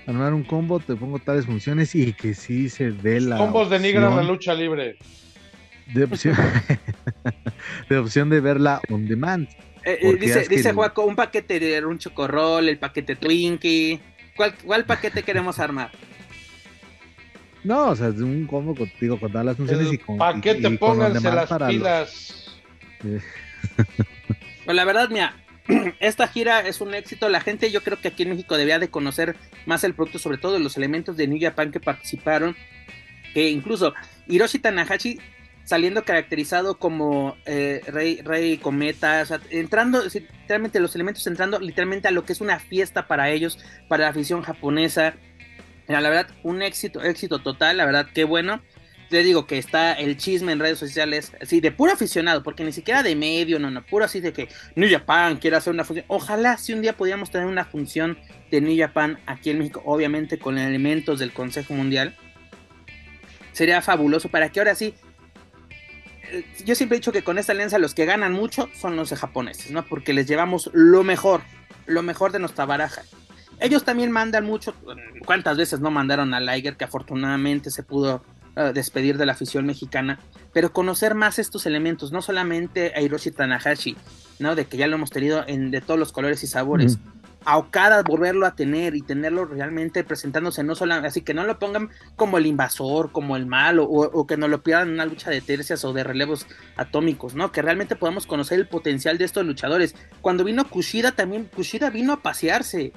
armar 0.08 0.32
un 0.32 0.42
combo, 0.42 0.80
te 0.80 0.96
pongo 0.96 1.18
tales 1.18 1.44
funciones 1.44 1.94
y 1.94 2.12
que 2.14 2.34
sí 2.34 2.68
se 2.70 2.90
dé 2.90 3.20
la. 3.20 3.36
Combos 3.36 3.68
denigran 3.68 4.16
la 4.16 4.22
lucha 4.22 4.54
libre. 4.54 4.96
De 5.92 6.04
opción, 6.04 6.34
de 7.88 7.98
opción 7.98 8.30
de 8.30 8.40
verla 8.40 8.80
on 8.90 9.06
demand. 9.06 9.48
Eh, 9.88 9.98
eh, 10.02 10.16
dice, 10.16 10.46
dice 10.46 10.74
Juaco, 10.74 11.04
un 11.04 11.16
paquete 11.16 11.58
de 11.58 11.82
un 11.86 11.98
chocorrol, 11.98 12.68
el 12.68 12.78
paquete 12.78 13.16
Twinkie. 13.16 13.98
¿Cuál, 14.36 14.54
¿Cuál 14.62 14.84
paquete 14.84 15.22
queremos 15.22 15.58
armar? 15.58 15.90
No, 17.64 17.88
o 17.88 17.96
sea, 17.96 18.08
es 18.08 18.20
un 18.20 18.46
combo 18.46 18.74
contigo 18.74 19.18
con 19.18 19.32
todas 19.32 19.46
las 19.46 19.56
funciones 19.56 19.90
y 19.90 19.96
con. 19.96 20.18
Paquete, 20.18 20.70
pónganse 20.72 21.32
las 21.32 21.50
pilas. 21.68 22.60
pues 23.00 24.76
la 24.76 24.84
verdad, 24.84 25.08
mira, 25.08 25.34
esta 26.00 26.28
gira 26.28 26.60
es 26.60 26.82
un 26.82 26.92
éxito. 26.92 27.30
La 27.30 27.40
gente, 27.40 27.70
yo 27.70 27.82
creo 27.82 27.98
que 27.98 28.08
aquí 28.08 28.24
en 28.24 28.30
México 28.30 28.58
debía 28.58 28.78
de 28.78 28.90
conocer 28.90 29.36
más 29.64 29.84
el 29.84 29.94
producto, 29.94 30.18
sobre 30.18 30.36
todo 30.36 30.58
los 30.58 30.76
elementos 30.76 31.16
de 31.16 31.28
New 31.28 31.38
Japan 31.40 31.72
que 31.72 31.80
participaron. 31.80 32.54
Que 33.32 33.48
incluso 33.48 33.94
Hiroshi 34.26 34.58
Tanahashi 34.58 35.18
saliendo 35.68 36.02
caracterizado 36.02 36.78
como 36.78 37.36
eh, 37.44 37.82
rey, 37.88 38.22
rey 38.22 38.56
cometa, 38.56 39.22
entrando 39.50 40.02
literalmente 40.02 40.80
los 40.80 40.94
elementos 40.94 41.26
entrando 41.26 41.60
literalmente 41.60 42.08
a 42.08 42.10
lo 42.10 42.24
que 42.24 42.32
es 42.32 42.40
una 42.40 42.58
fiesta 42.58 43.06
para 43.06 43.28
ellos, 43.28 43.58
para 43.86 44.04
la 44.04 44.10
afición 44.10 44.40
japonesa. 44.40 45.14
la 45.86 46.00
verdad, 46.00 46.28
un 46.42 46.62
éxito, 46.62 47.02
éxito 47.02 47.40
total, 47.40 47.76
la 47.76 47.84
verdad, 47.84 48.08
qué 48.14 48.24
bueno 48.24 48.62
te 49.10 49.22
digo 49.22 49.46
que 49.46 49.58
está 49.58 49.92
el 49.92 50.16
chisme 50.16 50.52
en 50.52 50.58
redes 50.58 50.78
sociales, 50.78 51.32
así 51.40 51.60
de 51.60 51.70
puro 51.70 51.92
aficionado, 51.92 52.42
porque 52.42 52.64
ni 52.64 52.72
siquiera 52.72 53.02
de 53.02 53.14
medio, 53.14 53.58
no, 53.58 53.70
no, 53.70 53.84
puro 53.84 54.06
así 54.06 54.20
de 54.20 54.32
que 54.32 54.48
New 54.74 54.88
Japan 54.90 55.36
quiere 55.36 55.56
hacer 55.56 55.72
una 55.72 55.84
función. 55.84 56.06
Ojalá 56.08 56.56
si 56.56 56.72
un 56.72 56.80
día 56.82 56.96
pudiéramos 56.96 57.30
tener 57.30 57.46
una 57.46 57.64
función 57.66 58.18
de 58.50 58.60
New 58.60 58.78
Japan 58.78 59.18
aquí 59.26 59.50
en 59.50 59.58
México, 59.58 59.82
obviamente 59.84 60.38
con 60.38 60.58
elementos 60.58 61.18
del 61.18 61.32
Consejo 61.32 61.74
Mundial. 61.74 62.16
Sería 63.52 63.82
fabuloso 63.82 64.28
para 64.28 64.50
que 64.50 64.60
ahora 64.60 64.74
sí. 64.74 64.94
Eh, 66.30 66.44
yo 66.64 66.74
siempre 66.74 66.96
he 66.96 67.00
dicho 67.00 67.12
que 67.12 67.22
con 67.22 67.38
esta 67.38 67.52
alianza 67.52 67.78
los 67.78 67.94
que 67.94 68.04
ganan 68.04 68.32
mucho 68.32 68.68
son 68.74 68.96
los 68.96 69.10
japoneses, 69.12 69.70
¿no? 69.70 69.84
Porque 69.84 70.12
les 70.12 70.26
llevamos 70.26 70.70
lo 70.72 71.04
mejor, 71.04 71.42
lo 71.86 72.02
mejor 72.02 72.32
de 72.32 72.38
nuestra 72.38 72.66
baraja. 72.66 73.02
Ellos 73.60 73.84
también 73.84 74.10
mandan 74.10 74.44
mucho. 74.44 74.74
¿Cuántas 75.26 75.56
veces 75.56 75.80
no 75.80 75.90
mandaron 75.90 76.32
a 76.32 76.40
Liger 76.40 76.76
que 76.76 76.84
afortunadamente 76.84 77.70
se 77.70 77.82
pudo 77.82 78.22
despedir 78.72 79.16
de 79.18 79.26
la 79.26 79.32
afición 79.32 79.66
mexicana, 79.66 80.18
pero 80.52 80.72
conocer 80.72 81.14
más 81.14 81.38
estos 81.38 81.64
elementos, 81.66 82.10
no 82.10 82.22
solamente 82.22 82.92
a 82.96 83.00
Hiroshi 83.00 83.30
Tanahashi, 83.30 83.96
¿no? 84.40 84.56
De 84.56 84.66
que 84.66 84.76
ya 84.76 84.88
lo 84.88 84.96
hemos 84.96 85.10
tenido 85.10 85.44
en 85.46 85.70
de 85.70 85.80
todos 85.80 85.98
los 85.98 86.12
colores 86.12 86.42
y 86.42 86.48
sabores. 86.48 86.98
A 87.48 87.56
Okada 87.56 88.02
volverlo 88.02 88.44
a 88.44 88.54
tener 88.54 88.94
y 88.94 89.00
tenerlo 89.00 89.46
realmente 89.46 90.04
presentándose 90.04 90.62
no 90.62 90.74
solamente, 90.74 91.08
así 91.08 91.22
que 91.22 91.32
no 91.32 91.44
lo 91.44 91.58
pongan 91.58 91.88
como 92.14 92.36
el 92.36 92.44
invasor, 92.44 93.10
como 93.10 93.38
el 93.38 93.46
malo, 93.46 93.84
o, 93.84 94.26
que 94.26 94.36
no 94.36 94.48
lo 94.48 94.62
pierdan 94.62 94.88
en 94.88 94.94
una 94.94 95.06
lucha 95.06 95.30
de 95.30 95.40
tercias 95.40 95.82
o 95.86 95.94
de 95.94 96.04
relevos 96.04 96.46
atómicos, 96.76 97.34
¿no? 97.34 97.50
Que 97.50 97.62
realmente 97.62 97.96
podamos 97.96 98.26
conocer 98.26 98.58
el 98.58 98.68
potencial 98.68 99.16
de 99.16 99.24
estos 99.24 99.46
luchadores. 99.46 99.94
Cuando 100.20 100.44
vino 100.44 100.68
Kushida 100.68 101.12
también, 101.12 101.46
Kushida 101.46 101.88
vino 101.88 102.12
a 102.12 102.20
pasearse, 102.20 102.92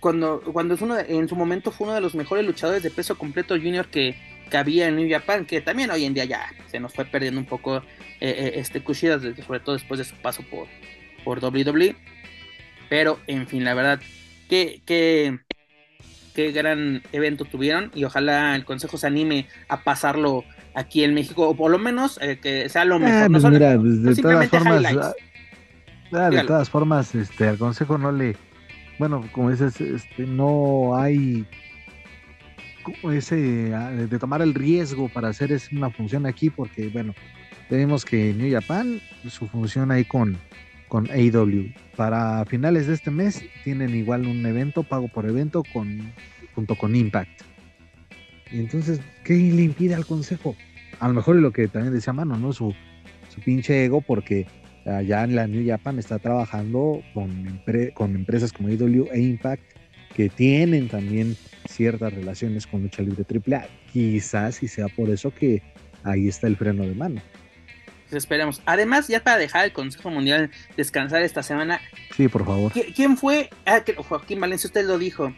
cuando, 0.00 0.40
cuando 0.52 0.74
es 0.74 0.82
uno 0.82 0.98
en 0.98 1.28
su 1.28 1.36
momento 1.36 1.70
fue 1.70 1.86
uno 1.86 1.94
de 1.94 2.00
los 2.00 2.16
mejores 2.16 2.44
luchadores 2.44 2.82
de 2.82 2.90
peso 2.90 3.16
completo 3.16 3.54
junior 3.54 3.86
que, 3.86 4.16
que 4.50 4.56
había 4.56 4.88
en 4.88 4.96
New 4.96 5.08
Japan, 5.08 5.46
que 5.46 5.60
también 5.60 5.92
hoy 5.92 6.04
en 6.04 6.14
día 6.14 6.24
ya 6.24 6.50
se 6.66 6.80
nos 6.80 6.92
fue 6.92 7.04
perdiendo 7.04 7.38
un 7.38 7.46
poco 7.46 7.76
eh, 7.76 7.82
eh, 8.20 8.52
este 8.56 8.82
Kushida, 8.82 9.20
sobre 9.20 9.60
todo 9.60 9.76
después 9.76 9.98
de 9.98 10.04
su 10.04 10.16
paso 10.16 10.42
por, 10.50 10.66
por 11.24 11.38
WWE. 11.38 11.94
Pero, 12.88 13.18
en 13.26 13.46
fin, 13.46 13.64
la 13.64 13.74
verdad, 13.74 14.00
que, 14.48 14.82
que, 14.84 15.38
qué 16.34 16.52
gran 16.52 17.02
evento 17.12 17.44
tuvieron 17.44 17.90
y 17.94 18.04
ojalá 18.04 18.54
el 18.56 18.64
consejo 18.64 18.98
se 18.98 19.06
anime 19.06 19.46
a 19.68 19.82
pasarlo 19.82 20.44
aquí 20.74 21.04
en 21.04 21.14
México, 21.14 21.48
o 21.48 21.56
por 21.56 21.70
lo 21.70 21.78
menos 21.78 22.18
eh, 22.20 22.38
que 22.40 22.68
sea 22.68 22.84
lo 22.84 22.98
mejor. 22.98 23.30
no 23.30 23.50
mira, 23.50 23.78
de 23.78 24.14
todas 24.16 24.48
formas, 24.50 25.14
ah, 26.12 26.30
de 26.30 26.44
todas 26.44 26.70
formas, 26.70 27.14
este, 27.14 27.48
al 27.48 27.58
consejo 27.58 27.96
no 27.96 28.12
le, 28.12 28.36
bueno, 28.98 29.28
como 29.32 29.50
dices, 29.50 29.80
este, 29.80 30.26
no 30.26 30.96
hay 30.96 31.46
ese, 33.12 33.72
ah, 33.74 33.90
de 33.90 34.18
tomar 34.18 34.42
el 34.42 34.54
riesgo 34.54 35.08
para 35.08 35.28
hacer 35.28 35.56
una 35.72 35.90
función 35.90 36.26
aquí, 36.26 36.50
porque 36.50 36.88
bueno, 36.88 37.14
tenemos 37.68 38.04
que 38.04 38.34
New 38.34 38.52
Japan, 38.52 39.00
su 39.28 39.46
función 39.46 39.90
ahí 39.90 40.04
con, 40.04 40.36
con 40.94 41.08
AW. 41.10 41.72
Para 41.96 42.44
finales 42.44 42.86
de 42.86 42.94
este 42.94 43.10
mes 43.10 43.42
tienen 43.64 43.96
igual 43.96 44.28
un 44.28 44.46
evento, 44.46 44.84
pago 44.84 45.08
por 45.08 45.28
evento, 45.28 45.64
con, 45.72 46.12
junto 46.54 46.76
con 46.76 46.94
Impact. 46.94 47.42
Y 48.52 48.60
entonces, 48.60 49.00
¿qué 49.24 49.34
le 49.34 49.62
impide 49.62 49.96
al 49.96 50.06
consejo? 50.06 50.54
A 51.00 51.08
lo 51.08 51.14
mejor 51.14 51.34
es 51.34 51.42
lo 51.42 51.50
que 51.50 51.66
también 51.66 51.92
decía 51.92 52.12
Mano, 52.12 52.36
¿no? 52.36 52.52
Su, 52.52 52.72
su 53.28 53.40
pinche 53.40 53.84
ego, 53.84 54.02
porque 54.02 54.46
allá 54.86 55.24
en 55.24 55.34
la 55.34 55.48
New 55.48 55.66
Japan 55.66 55.98
está 55.98 56.20
trabajando 56.20 57.02
con, 57.12 57.60
con 57.94 58.14
empresas 58.14 58.52
como 58.52 58.68
AW 58.68 59.08
e 59.12 59.20
Impact, 59.20 59.64
que 60.14 60.28
tienen 60.28 60.86
también 60.86 61.34
ciertas 61.68 62.14
relaciones 62.14 62.68
con 62.68 62.82
lucha 62.82 63.02
libre 63.02 63.26
AAA. 63.28 63.66
Quizás 63.92 64.62
y 64.62 64.68
sea 64.68 64.86
por 64.86 65.10
eso 65.10 65.34
que 65.34 65.60
ahí 66.04 66.28
está 66.28 66.46
el 66.46 66.54
freno 66.56 66.84
de 66.84 66.94
mano. 66.94 67.20
Pues 68.10 68.22
esperemos. 68.22 68.62
Además, 68.66 69.08
ya 69.08 69.22
para 69.22 69.38
dejar 69.38 69.64
el 69.64 69.72
Consejo 69.72 70.10
Mundial 70.10 70.50
descansar 70.76 71.22
esta 71.22 71.42
semana. 71.42 71.80
Sí, 72.16 72.28
por 72.28 72.44
favor. 72.44 72.72
¿Quién 72.94 73.16
fue? 73.16 73.50
Ah, 73.66 73.82
Joaquín 73.96 74.40
Valencia, 74.40 74.68
usted 74.68 74.86
lo 74.86 74.98
dijo. 74.98 75.34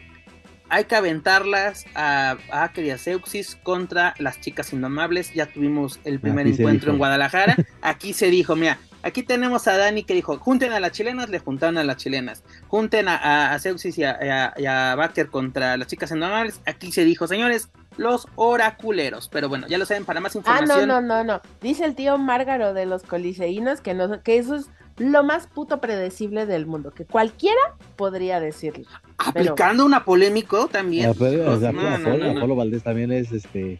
Hay 0.69 0.83
que 0.83 0.95
aventarlas 0.95 1.85
a, 1.95 2.37
a 2.51 2.71
y 2.75 2.89
a 2.89 2.97
Seuxis 2.97 3.55
contra 3.63 4.13
las 4.19 4.41
chicas 4.41 4.73
indomables. 4.73 5.33
Ya 5.33 5.45
tuvimos 5.45 5.99
el 6.03 6.19
primer 6.19 6.45
encuentro 6.45 6.91
en 6.91 6.97
Guadalajara. 6.97 7.55
Aquí 7.81 8.11
se 8.11 8.29
dijo, 8.29 8.55
mira, 8.57 8.77
Aquí 9.07 9.23
tenemos 9.23 9.65
a 9.69 9.77
Dani 9.77 10.03
que 10.03 10.13
dijo, 10.13 10.37
junten 10.37 10.73
a 10.73 10.81
las 10.81 10.91
chilenas, 10.91 11.29
le 11.29 11.39
juntaron 11.39 11.77
a 11.77 11.85
las 11.85 11.95
chilenas. 11.95 12.43
Junten 12.67 13.07
a, 13.07 13.53
a, 13.53 13.57
y 13.57 14.65
a, 14.65 14.95
Baker 14.95 15.29
contra 15.29 15.77
las 15.77 15.87
chicas 15.87 16.11
indomables. 16.11 16.59
Aquí 16.65 16.91
se 16.91 17.05
dijo, 17.05 17.25
señores, 17.25 17.69
los 17.95 18.27
oraculeros. 18.35 19.29
Pero 19.29 19.47
bueno, 19.47 19.65
ya 19.69 19.77
lo 19.77 19.85
saben, 19.85 20.03
para 20.03 20.19
más 20.19 20.35
información. 20.35 20.69
Ah, 20.69 20.85
no, 20.85 20.99
no, 20.99 21.01
no, 21.01 21.23
no. 21.23 21.41
Dice 21.61 21.85
el 21.85 21.95
tío 21.95 22.17
Márgaro 22.17 22.73
de 22.73 22.85
los 22.85 23.03
coliseínos 23.03 23.79
que, 23.79 23.93
no, 23.93 24.21
que 24.23 24.39
eso 24.39 24.55
es 24.55 24.69
lo 24.97 25.23
más 25.23 25.47
puto 25.47 25.79
predecible 25.79 26.45
del 26.45 26.65
mundo, 26.65 26.91
que 26.91 27.05
cualquiera 27.05 27.61
podría 27.95 28.41
decirlo. 28.41 28.89
Aplicando 29.19 29.85
una 29.85 30.03
polémico 30.03 30.67
también. 30.67 31.11
Apolo, 31.11 32.57
Valdés 32.57 32.83
también 32.83 33.13
es 33.13 33.31
este 33.31 33.79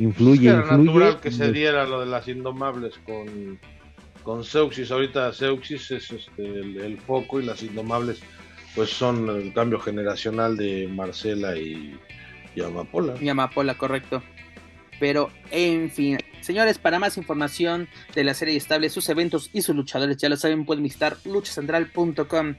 influye, 0.00 0.48
era 0.48 0.76
natural 0.76 1.20
que 1.20 1.30
se 1.30 1.52
diera 1.52 1.86
lo 1.86 2.00
de 2.00 2.06
las 2.06 2.26
indomables 2.26 2.94
con 3.06 3.60
con 4.26 4.42
Seuxis. 4.42 4.90
Ahorita 4.90 5.32
Seuxis 5.32 5.88
es 5.92 6.10
este, 6.10 6.42
el, 6.42 6.98
foco 6.98 7.40
y 7.40 7.44
las 7.44 7.62
Indomables 7.62 8.20
pues 8.74 8.90
son 8.90 9.30
el 9.30 9.54
cambio 9.54 9.78
generacional 9.78 10.56
de 10.56 10.88
Marcela 10.88 11.56
y, 11.56 11.96
y 12.56 12.60
Amapola. 12.60 13.14
Y 13.20 13.28
Amapola, 13.28 13.78
correcto. 13.78 14.22
Pero, 14.98 15.30
en 15.50 15.90
fin, 15.90 16.18
señores, 16.40 16.78
para 16.78 16.98
más 16.98 17.16
información 17.16 17.88
de 18.14 18.24
la 18.24 18.34
serie 18.34 18.56
estable, 18.56 18.90
sus 18.90 19.08
eventos 19.08 19.48
y 19.52 19.62
sus 19.62 19.76
luchadores, 19.76 20.16
ya 20.16 20.28
lo 20.28 20.36
saben, 20.36 20.66
pueden 20.66 20.82
visitar 20.82 21.16
luchacentral.com. 21.24 22.56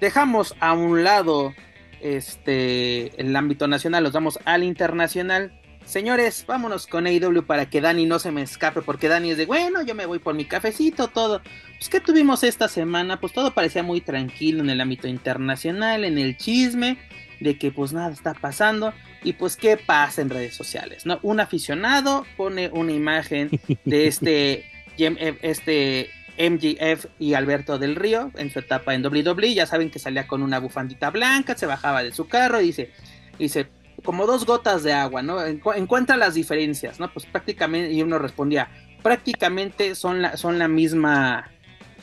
Dejamos 0.00 0.56
a 0.58 0.72
un 0.72 1.04
lado 1.04 1.54
este 2.00 3.18
el 3.18 3.34
ámbito 3.34 3.68
nacional, 3.68 4.02
los 4.02 4.12
vamos 4.12 4.38
al 4.44 4.64
internacional. 4.64 5.58
Señores, 5.86 6.44
vámonos 6.48 6.88
con 6.88 7.06
AEW 7.06 7.46
para 7.46 7.70
que 7.70 7.80
Dani 7.80 8.06
no 8.06 8.18
se 8.18 8.32
me 8.32 8.42
escape, 8.42 8.82
porque 8.82 9.08
Dani 9.08 9.30
es 9.30 9.36
de, 9.38 9.46
bueno, 9.46 9.82
yo 9.82 9.94
me 9.94 10.04
voy 10.04 10.18
por 10.18 10.34
mi 10.34 10.44
cafecito, 10.44 11.06
todo. 11.06 11.40
Pues, 11.78 11.88
¿qué 11.88 12.00
tuvimos 12.00 12.42
esta 12.42 12.66
semana? 12.66 13.20
Pues 13.20 13.32
todo 13.32 13.54
parecía 13.54 13.84
muy 13.84 14.00
tranquilo 14.00 14.64
en 14.64 14.70
el 14.70 14.80
ámbito 14.80 15.06
internacional, 15.06 16.04
en 16.04 16.18
el 16.18 16.36
chisme, 16.36 16.98
de 17.38 17.56
que 17.56 17.70
pues 17.70 17.92
nada 17.92 18.12
está 18.12 18.34
pasando. 18.34 18.92
Y 19.22 19.34
pues, 19.34 19.56
¿qué 19.56 19.76
pasa 19.76 20.22
en 20.22 20.30
redes 20.30 20.56
sociales? 20.56 21.06
¿no? 21.06 21.20
Un 21.22 21.38
aficionado 21.38 22.26
pone 22.36 22.68
una 22.70 22.90
imagen 22.90 23.50
de 23.84 24.08
este, 24.08 24.64
este 25.42 26.10
MGF 26.36 27.06
y 27.20 27.34
Alberto 27.34 27.78
del 27.78 27.94
Río 27.94 28.32
en 28.34 28.50
su 28.50 28.58
etapa 28.58 28.92
en 28.92 29.06
WWE. 29.06 29.54
Ya 29.54 29.66
saben 29.66 29.92
que 29.92 30.00
salía 30.00 30.26
con 30.26 30.42
una 30.42 30.58
bufandita 30.58 31.10
blanca, 31.10 31.56
se 31.56 31.66
bajaba 31.66 32.02
de 32.02 32.10
su 32.10 32.26
carro 32.26 32.60
y 32.60 32.66
dice, 32.66 32.90
dice 33.38 33.68
como 34.06 34.24
dos 34.24 34.46
gotas 34.46 34.82
de 34.84 34.94
agua, 34.94 35.20
¿no? 35.20 35.44
encuentra 35.44 36.16
las 36.16 36.34
diferencias, 36.34 36.98
¿no? 36.98 37.12
Pues 37.12 37.26
prácticamente, 37.26 37.92
y 37.92 38.02
uno 38.02 38.18
respondía, 38.18 38.70
prácticamente 39.02 39.94
son 39.94 40.22
la, 40.22 40.36
son 40.36 40.58
la 40.58 40.68
misma, 40.68 41.50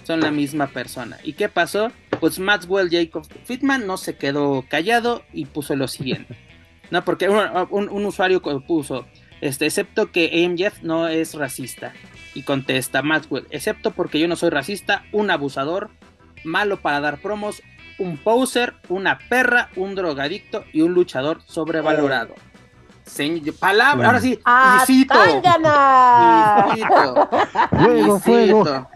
son 0.03 0.19
la 0.19 0.29
misma 0.29 0.67
persona. 0.67 1.17
¿Y 1.23 1.33
qué 1.33 1.49
pasó? 1.49 1.91
Pues 2.19 2.37
Maxwell 2.39 2.89
Jacob 2.91 3.25
Fitman 3.45 3.87
no 3.87 3.97
se 3.97 4.17
quedó 4.17 4.65
callado 4.69 5.23
y 5.33 5.45
puso 5.45 5.75
lo 5.75 5.87
siguiente, 5.87 6.35
¿no? 6.91 7.03
Porque 7.03 7.29
un, 7.29 8.05
usuario 8.05 8.41
puso, 8.41 9.07
este, 9.41 9.65
excepto 9.65 10.11
que 10.11 10.47
MJF 10.47 10.83
no 10.83 11.07
es 11.07 11.33
racista. 11.33 11.93
Y 12.35 12.43
contesta 12.43 13.01
Maxwell, 13.01 13.47
excepto 13.51 13.91
porque 13.91 14.19
yo 14.19 14.27
no 14.27 14.35
soy 14.35 14.49
racista, 14.49 15.05
un 15.11 15.31
abusador, 15.31 15.91
malo 16.43 16.81
para 16.81 16.99
dar 16.99 17.19
promos, 17.19 17.61
un 17.99 18.17
poser, 18.17 18.73
una 18.89 19.19
perra, 19.29 19.69
un 19.75 19.95
drogadicto 19.95 20.65
y 20.73 20.81
un 20.81 20.93
luchador 20.93 21.41
sobrevalorado. 21.45 22.33
Señor, 23.05 23.53
palabra, 23.55 24.07
ahora 24.07 24.21
sí, 24.21 24.39
¡Ah, 24.45 24.85
fuego, 27.69 28.19
fuego. 28.19 28.89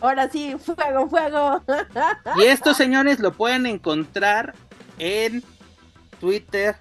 Ahora 0.00 0.28
sí, 0.28 0.56
fuego, 0.58 1.08
fuego. 1.08 1.62
Y 2.36 2.44
estos 2.44 2.76
señores 2.76 3.20
lo 3.20 3.32
pueden 3.32 3.66
encontrar 3.66 4.54
en 4.98 5.44
Twitter 6.20 6.76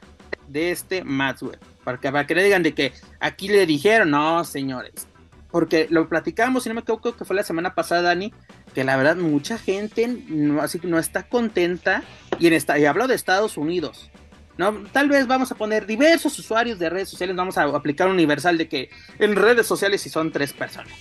de 0.48 0.72
este 0.72 1.04
Maxwell. 1.04 1.60
Para 1.84 2.00
que, 2.00 2.12
para 2.12 2.28
que 2.28 2.36
le 2.36 2.44
digan 2.44 2.64
de 2.64 2.74
que 2.74 2.92
aquí 3.20 3.48
le 3.48 3.66
dijeron, 3.66 4.12
no, 4.12 4.44
señores. 4.44 5.08
Porque 5.52 5.88
lo 5.90 6.10
platicamos, 6.10 6.64
si 6.64 6.70
no 6.70 6.76
me 6.76 6.82
equivoco, 6.82 7.16
que 7.16 7.24
fue 7.24 7.36
la 7.36 7.44
semana 7.44 7.76
pasada, 7.76 8.02
Dani, 8.02 8.34
que 8.78 8.84
la 8.84 8.96
verdad 8.96 9.16
mucha 9.16 9.58
gente 9.58 10.08
no, 10.28 10.62
así, 10.62 10.80
no 10.84 11.00
está 11.00 11.24
contenta 11.24 12.04
y, 12.38 12.46
en 12.46 12.54
esta, 12.54 12.78
y 12.78 12.86
hablo 12.86 13.08
de 13.08 13.16
Estados 13.16 13.58
Unidos. 13.58 14.12
¿no? 14.60 14.72
Tal 14.92 15.10
vez 15.10 15.26
vamos 15.26 15.52
a 15.52 15.56
poner 15.56 15.88
diversos 15.88 16.38
usuarios 16.38 16.78
de 16.78 16.88
redes 16.92 17.10
sociales, 17.10 17.36
vamos 17.36 17.58
a 17.58 17.64
aplicar 17.64 18.08
universal 18.08 18.56
de 18.56 18.68
que 18.70 18.92
en 19.18 19.36
redes 19.36 19.66
sociales 19.66 20.02
si 20.02 20.12
son 20.12 20.32
tres 20.32 20.54
personas. 20.54 20.94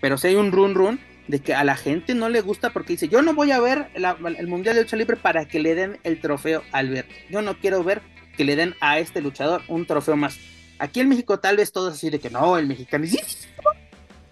Pero 0.00 0.18
si 0.18 0.26
hay 0.26 0.34
un 0.34 0.50
run 0.50 0.74
run 0.74 1.00
de 1.28 1.38
que 1.38 1.54
a 1.54 1.62
la 1.62 1.76
gente 1.76 2.16
no 2.16 2.28
le 2.28 2.40
gusta 2.40 2.70
porque 2.70 2.94
dice, 2.94 3.06
yo 3.06 3.22
no 3.22 3.34
voy 3.34 3.52
a 3.52 3.60
ver 3.60 3.86
el 3.94 4.48
Mundial 4.48 4.74
de 4.74 4.82
Lucha 4.82 4.96
Libre 4.96 5.16
para 5.16 5.46
que 5.46 5.60
le 5.60 5.76
den 5.76 6.00
el 6.02 6.20
trofeo 6.20 6.64
a 6.72 6.78
Alberto. 6.78 7.14
Yo 7.30 7.40
no 7.40 7.56
quiero 7.60 7.84
ver 7.84 8.02
que 8.36 8.44
le 8.44 8.56
den 8.56 8.74
a 8.80 8.98
este 8.98 9.20
luchador 9.20 9.62
un 9.68 9.86
trofeo 9.86 10.16
más. 10.16 10.40
Aquí 10.80 10.98
en 10.98 11.08
México 11.08 11.38
tal 11.38 11.56
vez 11.56 11.70
todos 11.70 11.94
así 11.94 12.10
de 12.10 12.18
que 12.18 12.30
no, 12.30 12.58
el 12.58 12.66
mexicano 12.66 13.04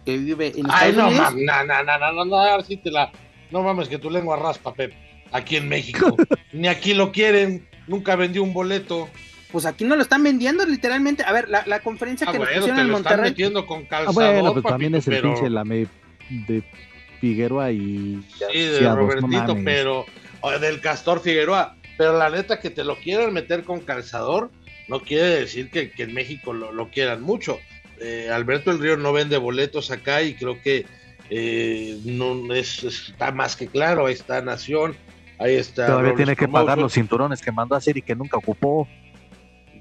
que 0.08 0.16
vive 0.16 0.52
en 0.56 0.66
Ay, 0.70 0.94
no, 0.94 1.10
no, 1.10 1.30
no, 1.30 1.64
no, 1.64 1.98
no, 1.98 2.24
no, 2.24 2.24
no, 2.24 2.62
te 2.62 2.90
la... 2.90 3.12
No 3.50 3.62
mames, 3.62 3.88
que 3.88 3.98
tu 3.98 4.08
lengua 4.08 4.36
raspa, 4.36 4.72
Pep. 4.72 4.94
Aquí 5.32 5.56
en 5.56 5.68
México. 5.68 6.16
Ni 6.52 6.66
aquí 6.66 6.94
lo 6.94 7.12
quieren. 7.12 7.68
Nunca 7.86 8.16
vendió 8.16 8.42
un 8.42 8.54
boleto. 8.54 9.10
Pues 9.52 9.66
aquí 9.66 9.84
no 9.84 9.96
lo 9.96 10.02
están 10.02 10.22
vendiendo, 10.22 10.64
literalmente. 10.64 11.24
A 11.24 11.32
ver, 11.32 11.50
la, 11.50 11.62
la 11.66 11.80
conferencia 11.80 12.26
ah, 12.26 12.32
que 12.32 12.38
bueno, 12.38 12.52
nos 12.52 12.60
pusieron 12.60 12.86
en 12.86 12.90
Monterrey. 12.90 13.16
Están 13.16 13.30
metiendo 13.30 13.66
con 13.66 13.84
calzador, 13.84 14.24
ah, 14.24 14.32
bueno, 14.32 14.52
pues 14.54 14.64
también 14.64 14.94
es 14.94 15.06
el 15.08 15.20
pinche 15.20 15.50
lame 15.50 15.86
de 16.30 16.62
Figueroa 17.20 17.70
y. 17.70 18.24
Sí, 18.50 18.58
de 18.58 18.94
Robertito, 18.94 19.58
pero. 19.62 20.06
del 20.58 20.80
Castor 20.80 21.20
Figueroa. 21.20 21.76
Pero 21.98 22.16
la 22.16 22.30
neta, 22.30 22.60
que 22.60 22.70
te 22.70 22.82
lo 22.82 22.96
quieran 22.96 23.34
meter 23.34 23.64
con 23.64 23.80
calzador, 23.80 24.50
no 24.88 25.00
quiere 25.00 25.40
decir 25.40 25.70
que, 25.70 25.90
que 25.90 26.04
en 26.04 26.14
México 26.14 26.54
lo, 26.54 26.72
lo 26.72 26.88
quieran 26.88 27.20
mucho. 27.20 27.58
Eh, 28.00 28.30
Alberto 28.32 28.70
El 28.70 28.78
Río 28.78 28.96
no 28.96 29.12
vende 29.12 29.36
boletos 29.36 29.90
acá 29.90 30.22
y 30.22 30.34
creo 30.34 30.60
que 30.62 30.86
eh, 31.30 31.98
no 32.04 32.54
es, 32.54 32.84
está 32.84 33.32
más 33.32 33.56
que 33.56 33.66
claro, 33.66 34.06
ahí 34.06 34.14
está 34.14 34.40
Nación, 34.40 34.96
ahí 35.38 35.54
está. 35.56 35.86
Todavía 35.86 36.14
tiene 36.14 36.36
que 36.36 36.48
pagar 36.48 36.78
los 36.78 36.94
cinturones 36.94 37.42
que 37.42 37.52
mandó 37.52 37.74
a 37.74 37.78
hacer 37.78 37.96
y 37.96 38.02
que 38.02 38.14
nunca 38.14 38.36
ocupó. 38.36 38.88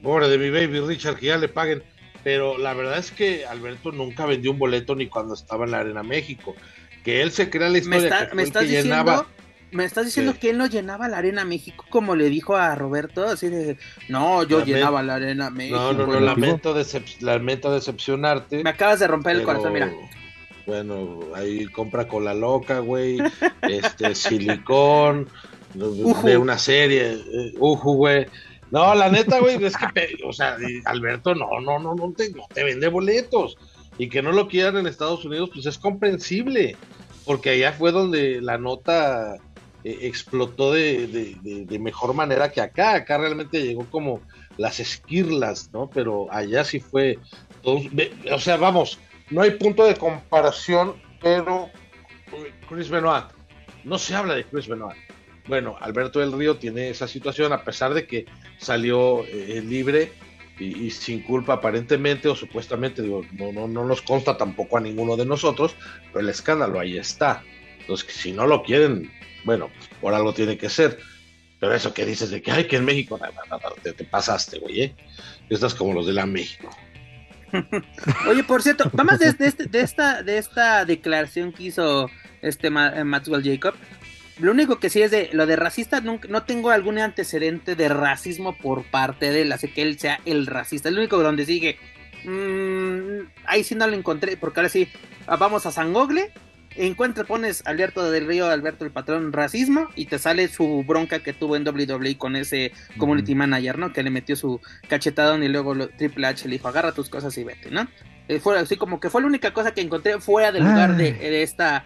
Pobre 0.01 0.27
de 0.29 0.37
mi 0.37 0.49
baby 0.49 0.79
Richard, 0.81 1.17
que 1.17 1.27
ya 1.27 1.37
le 1.37 1.47
paguen. 1.47 1.83
Pero 2.23 2.57
la 2.57 2.73
verdad 2.73 2.97
es 2.97 3.11
que 3.11 3.45
Alberto 3.45 3.91
nunca 3.91 4.25
vendió 4.25 4.51
un 4.51 4.59
boleto 4.59 4.95
ni 4.95 5.07
cuando 5.07 5.33
estaba 5.33 5.65
en 5.65 5.71
la 5.71 5.79
Arena 5.79 6.03
México. 6.03 6.55
Que 7.03 7.21
él 7.21 7.31
se 7.31 7.49
crea 7.49 7.69
la 7.69 7.77
historia 7.77 8.29
me 8.33 8.51
que, 8.51 8.67
llenaba 8.67 9.27
me 9.71 9.85
estás 9.85 10.05
diciendo 10.05 10.33
que 10.39 10.51
él 10.51 10.57
no 10.57 10.67
llenaba 10.67 11.07
la 11.07 11.17
Arena 11.17 11.43
México 11.43 11.85
como 11.89 12.15
le 12.15 12.29
dijo 12.29 12.55
a 12.55 12.75
Roberto, 12.75 13.25
así 13.25 13.49
de, 13.49 13.77
no, 14.07 14.43
yo 14.43 14.63
llenaba 14.63 15.03
la 15.03 15.15
Arena 15.15 15.49
México. 15.49 15.77
No, 15.77 15.93
no, 15.93 16.07
no, 16.07 16.19
lamento, 16.19 16.73
lamento 17.21 17.73
decepcionarte. 17.73 18.63
Me 18.63 18.69
acabas 18.69 18.99
de 18.99 19.07
romper 19.07 19.37
el 19.37 19.43
corazón, 19.43 19.73
mira. 19.73 19.93
Bueno, 20.65 21.19
ahí 21.33 21.65
compra 21.67 22.07
con 22.07 22.25
la 22.25 22.33
loca, 22.33 22.79
güey, 22.79 23.19
este, 23.61 24.15
silicón, 24.15 25.29
de 25.73 26.37
una 26.37 26.57
serie, 26.57 27.13
eh, 27.13 27.53
uju, 27.57 27.93
güey. 27.93 28.25
No, 28.69 28.93
la 28.95 29.09
neta, 29.09 29.39
güey, 29.39 29.63
es 29.63 29.75
que, 29.77 30.17
o 30.25 30.33
sea, 30.33 30.57
Alberto, 30.85 31.33
no, 31.35 31.61
no, 31.61 31.79
no, 31.79 31.95
no 31.95 32.11
te, 32.11 32.31
no 32.31 32.43
te 32.53 32.63
vende 32.63 32.89
boletos. 32.89 33.57
Y 33.97 34.09
que 34.09 34.21
no 34.21 34.31
lo 34.31 34.47
quieran 34.47 34.77
en 34.77 34.87
Estados 34.87 35.25
Unidos, 35.25 35.49
pues 35.53 35.65
es 35.65 35.77
comprensible 35.77 36.75
porque 37.27 37.49
allá 37.49 37.73
fue 37.73 37.91
donde 37.91 38.41
la 38.41 38.57
nota 38.57 39.35
eh, 39.87 39.99
explotó 40.01 40.73
de, 40.73 41.79
mejor 41.79 42.13
manera 42.13 42.51
que 42.51 42.59
acá. 42.59 42.95
Acá 42.95 43.17
realmente 43.17 43.63
llegó 43.63 43.89
como 43.89 44.21
las 44.57 44.81
esquirlas, 44.81 45.69
¿no? 45.71 45.89
Pero 45.89 46.27
allá 46.29 46.65
sí 46.65 46.81
fue. 46.81 47.19
o 47.63 48.39
sea, 48.39 48.57
vamos, 48.57 48.99
no 49.29 49.41
hay 49.41 49.51
punto 49.51 49.85
de 49.85 49.95
comparación, 49.95 50.95
pero 51.21 51.69
Chris 52.67 52.89
Benoit, 52.89 53.27
no 53.85 53.97
se 53.97 54.13
habla 54.13 54.35
de 54.35 54.43
Chris 54.43 54.67
Benoit. 54.67 54.97
Bueno, 55.47 55.77
Alberto 55.79 56.19
del 56.19 56.33
Río 56.33 56.57
tiene 56.57 56.89
esa 56.89 57.07
situación 57.07 57.53
a 57.53 57.63
pesar 57.63 57.93
de 57.93 58.05
que 58.05 58.25
salió 58.57 59.23
eh, 59.23 59.61
libre 59.65 60.11
y, 60.59 60.91
sin 60.91 61.21
culpa 61.21 61.53
aparentemente 61.53 62.27
o 62.27 62.35
supuestamente, 62.35 63.01
digo, 63.01 63.21
no, 63.31 63.53
no, 63.53 63.69
no 63.69 63.85
nos 63.85 64.01
consta 64.01 64.35
tampoco 64.35 64.75
a 64.75 64.81
ninguno 64.81 65.15
de 65.15 65.25
nosotros, 65.25 65.77
pero 66.07 66.19
el 66.19 66.29
escándalo 66.29 66.77
ahí 66.77 66.97
está. 66.97 67.41
Entonces, 67.87 68.13
si 68.13 68.33
no 68.33 68.45
lo 68.45 68.63
quieren, 68.63 69.09
bueno, 69.45 69.69
pues, 69.73 69.89
por 70.01 70.13
algo 70.13 70.33
tiene 70.33 70.57
que 70.57 70.69
ser. 70.69 70.99
Pero 71.57 71.73
eso 71.73 71.93
que 71.93 72.05
dices 72.05 72.29
de 72.29 72.41
que, 72.41 72.51
ay, 72.51 72.65
que 72.65 72.75
en 72.75 72.83
México, 72.83 73.17
te, 73.81 73.93
te 73.93 74.03
pasaste, 74.03 74.59
güey, 74.59 74.81
¿eh? 74.81 74.95
Estás 75.49 75.73
como 75.73 75.93
los 75.93 76.05
de 76.05 76.11
la 76.11 76.25
México. 76.25 76.69
Oye, 78.27 78.43
por 78.43 78.61
cierto, 78.61 78.91
vamos 78.91 79.19
de, 79.19 79.29
este, 79.29 79.67
de, 79.67 79.79
esta, 79.79 80.21
de 80.21 80.37
esta 80.37 80.83
declaración 80.83 81.53
que 81.53 81.63
hizo 81.63 82.09
este 82.41 82.67
eh, 82.67 83.03
Maxwell 83.05 83.41
Jacob. 83.41 83.73
Lo 84.39 84.51
único 84.51 84.79
que 84.79 84.89
sí 84.89 85.01
es 85.01 85.11
de 85.11 85.29
lo 85.31 85.45
de 85.45 85.55
racista, 85.55 86.01
no, 86.01 86.19
no, 86.27 86.43
tengo 86.43 86.69
algún 86.69 86.99
antecedente 86.99 87.77
de 87.77 87.87
racismo 87.87 88.55
por 88.57 88.83
parte 88.83 89.31
de 89.31 89.43
él, 89.43 89.51
así 89.53 89.69
que 89.69 89.81
él 89.81 89.97
sea 89.97 90.19
el 90.25 90.45
racista. 90.45 90.89
El 90.89 90.97
único 90.99 91.23
donde 91.23 91.45
sigue, 91.45 91.79
mmm, 92.25 93.29
ahí 93.45 93.63
sí 93.63 93.75
no 93.75 93.87
lo 93.87 93.95
encontré, 93.95 94.35
porque 94.35 94.59
ahora 94.59 94.69
sí, 94.69 94.89
vamos 95.39 95.65
a 95.65 95.71
San 95.71 95.93
Gogle 95.93 96.33
encuentra, 96.77 97.23
pones 97.23 97.63
Alberto 97.65 98.09
del 98.11 98.27
Río, 98.27 98.47
Alberto 98.47 98.85
el 98.85 98.91
patrón 98.91 99.33
racismo 99.33 99.89
y 99.95 100.05
te 100.05 100.19
sale 100.19 100.47
su 100.47 100.83
bronca 100.85 101.19
que 101.19 101.33
tuvo 101.33 101.55
en 101.55 101.67
WWE 101.67 102.17
con 102.17 102.35
ese 102.35 102.71
community 102.97 103.35
manager, 103.35 103.77
¿no? 103.77 103.93
Que 103.93 104.03
le 104.03 104.09
metió 104.09 104.35
su 104.35 104.61
cachetadón 104.87 105.43
y 105.43 105.47
luego 105.47 105.75
Triple 105.89 106.27
H 106.27 106.47
le 106.47 106.55
dijo, 106.55 106.67
agarra 106.67 106.91
tus 106.91 107.09
cosas 107.09 107.37
y 107.37 107.43
vete, 107.43 107.71
¿no? 107.71 107.87
Eh, 108.27 108.39
fue 108.39 108.59
así 108.59 108.75
como 108.75 108.99
que 108.99 109.09
fue 109.09 109.21
la 109.21 109.27
única 109.27 109.53
cosa 109.53 109.73
que 109.73 109.81
encontré 109.81 110.19
fuera 110.19 110.51
del 110.51 110.63
lugar 110.63 110.97
de, 110.97 111.43
esta, 111.43 111.85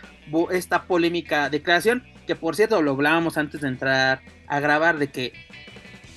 esta 0.52 0.84
polémica 0.84 1.50
declaración, 1.50 2.04
que 2.26 2.36
por 2.36 2.56
cierto 2.56 2.82
lo 2.82 2.92
hablábamos 2.92 3.38
antes 3.38 3.62
de 3.62 3.68
entrar 3.68 4.22
a 4.48 4.60
grabar 4.60 4.98
de 4.98 5.10
que 5.10 5.34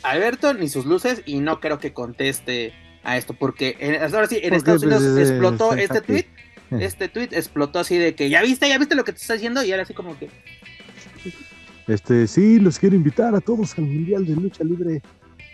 Alberto 0.03 0.55
ni 0.55 0.69
sus 0.69 0.87
luces 0.87 1.23
y 1.27 1.41
no 1.41 1.61
creo 1.61 1.79
que 1.79 1.93
conteste 1.93 2.73
a 3.03 3.19
esto, 3.19 3.35
porque 3.35 4.01
ahora 4.13 4.27
sí, 4.27 4.41
en 4.43 4.55
Estados 4.55 4.83
Unidos 4.83 5.03
pues, 5.03 5.29
explotó 5.29 5.75
este 5.75 6.01
tweet 6.01 6.27
este 6.81 7.09
tweet 7.09 7.29
explotó 7.33 7.79
así 7.79 7.99
de 7.99 8.15
que 8.15 8.29
ya 8.31 8.43
viste, 8.43 8.69
ya 8.69 8.79
viste 8.79 8.95
lo 8.95 9.05
que 9.05 9.13
te 9.13 9.19
está 9.19 9.35
haciendo 9.35 9.63
y 9.65 9.71
ahora 9.71 9.85
así 9.85 9.95
como 9.95 10.19
que 10.19 10.29
este, 11.87 12.27
sí, 12.27 12.59
los 12.61 12.79
quiero 12.79 12.97
invitar 12.97 13.35
a 13.35 13.41
todos 13.41 13.77
al 13.79 13.85
Mundial 13.85 14.25
de 14.25 14.37
Lucha 14.37 14.65
Libre 14.65 15.03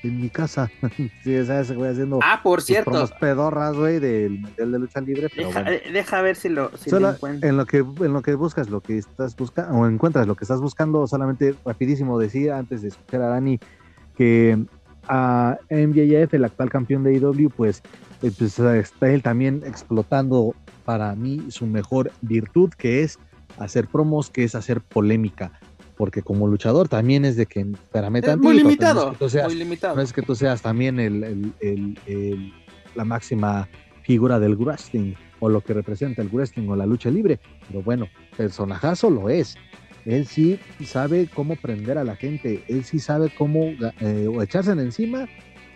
en 0.03 0.21
mi 0.21 0.31
casa. 0.31 0.71
sí, 1.25 1.45
sabes, 1.45 1.75
voy 1.75 1.89
haciendo. 1.89 2.21
Ah, 2.23 2.41
por 2.43 2.62
cierto. 2.62 2.93
Los 2.93 3.11
pedorras, 3.12 3.77
güey, 3.77 3.99
del 3.99 4.39
Mundial 4.39 4.73
de 4.73 4.79
Lucha 4.79 5.01
Libre. 5.01 5.29
deja, 5.93 6.23
ver 6.23 6.37
si 6.37 6.49
lo, 6.49 6.71
si 6.77 6.91
En 6.91 7.57
lo 7.57 7.66
que 7.66 7.79
en 7.79 8.12
lo 8.12 8.23
que 8.23 8.35
buscas, 8.35 8.71
lo 8.71 8.81
que 8.81 8.99
estás 8.99 9.35
buscando, 9.37 9.77
o 9.77 9.87
encuentras 9.89 10.27
lo 10.27 10.37
que 10.37 10.45
estás 10.45 10.61
buscando, 10.61 11.07
solamente 11.07 11.55
rapidísimo 11.64 12.18
decir 12.18 12.53
antes 12.53 12.83
de 12.83 12.89
escuchar 12.89 13.23
a 13.23 13.29
Dani 13.29 13.59
que 14.16 14.57
a 15.09 15.59
MJF, 15.68 16.35
el 16.35 16.45
actual 16.45 16.71
campeón 16.71 17.03
de 17.03 17.14
IW, 17.14 17.51
pues, 17.51 17.83
eh, 18.23 18.31
pues 18.39 18.59
está 18.59 19.11
él 19.11 19.23
también 19.23 19.62
explotando 19.66 20.55
para 20.91 21.14
mí 21.14 21.41
su 21.51 21.66
mejor 21.68 22.11
virtud, 22.20 22.70
que 22.70 23.05
es 23.05 23.20
hacer 23.59 23.86
promos, 23.86 24.28
que 24.28 24.43
es 24.43 24.57
hacer 24.57 24.80
polémica. 24.80 25.53
Porque 25.97 26.20
como 26.20 26.49
luchador 26.49 26.88
también 26.88 27.24
es 27.24 27.36
de 27.36 27.47
que, 27.47 27.61
espérame 27.61 28.20
muy 28.38 28.57
limitado, 28.57 29.14
muy 29.20 29.55
limitado. 29.55 29.95
No 29.95 30.03
es 30.03 30.12
que 30.12 30.22
tú 30.22 30.34
seas 30.34 30.62
también 30.62 30.99
el, 30.99 31.55
la 32.97 33.05
máxima 33.05 33.68
figura 34.03 34.41
del 34.41 34.57
wrestling 34.57 35.14
o 35.38 35.49
lo 35.49 35.61
que 35.61 35.74
representa 35.74 36.22
el 36.22 36.28
wrestling 36.28 36.68
o 36.68 36.74
la 36.74 36.86
lucha 36.86 37.09
libre, 37.09 37.38
pero 37.68 37.84
bueno, 37.84 38.09
personajazo 38.36 39.11
lo 39.11 39.28
es. 39.28 39.57
Él 40.05 40.26
sí 40.26 40.59
sabe 40.84 41.28
cómo 41.32 41.55
prender 41.55 41.99
a 41.99 42.05
la 42.05 42.16
gente, 42.16 42.64
él 42.66 42.82
sí 42.82 42.99
sabe 42.99 43.30
cómo 43.38 43.66
eh, 44.01 44.26
o 44.28 44.43
echársela 44.43 44.82
encima 44.82 45.28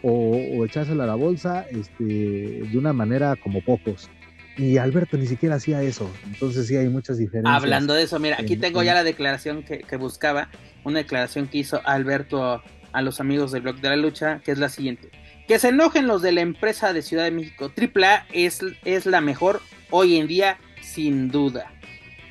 o, 0.02 0.40
o, 0.58 0.64
echársela 0.64 1.04
a 1.04 1.06
la 1.06 1.14
bolsa 1.14 1.66
este, 1.70 2.04
de 2.04 2.76
una 2.76 2.92
manera 2.92 3.36
como 3.36 3.62
pocos. 3.64 4.10
Y 4.57 4.78
Alberto 4.78 5.16
ni 5.16 5.26
siquiera 5.26 5.57
hacía 5.57 5.82
eso. 5.82 6.11
Entonces 6.26 6.68
sí 6.68 6.76
hay 6.76 6.88
muchas 6.88 7.18
diferencias. 7.18 7.55
Hablando 7.55 7.94
de 7.94 8.05
eso, 8.05 8.18
mira, 8.18 8.36
aquí 8.38 8.57
tengo 8.57 8.82
ya 8.82 8.94
la 8.94 9.02
declaración 9.02 9.64
que, 9.64 9.96
buscaba, 9.96 10.48
una 10.84 10.98
declaración 11.00 11.48
que 11.48 11.59
hizo 11.59 11.80
Alberto 11.84 12.62
a, 12.92 13.02
los 13.02 13.20
amigos 13.20 13.50
del 13.50 13.62
blog 13.62 13.80
de 13.80 13.88
la 13.88 13.96
lucha, 13.96 14.40
que 14.44 14.52
es 14.52 14.59
la 14.59 14.68
siguiente. 14.68 15.11
Que 15.48 15.59
se 15.59 15.68
enojen 15.68 16.07
los 16.07 16.22
de 16.22 16.32
la 16.32 16.40
empresa 16.40 16.92
de 16.92 17.02
Ciudad 17.02 17.24
de 17.24 17.32
México. 17.32 17.72
AAA 17.76 18.26
es, 18.32 18.61
es 18.84 19.07
la 19.07 19.20
mejor 19.20 19.61
hoy 19.90 20.16
en 20.16 20.28
día, 20.28 20.59
sin 20.80 21.30
duda. 21.30 21.72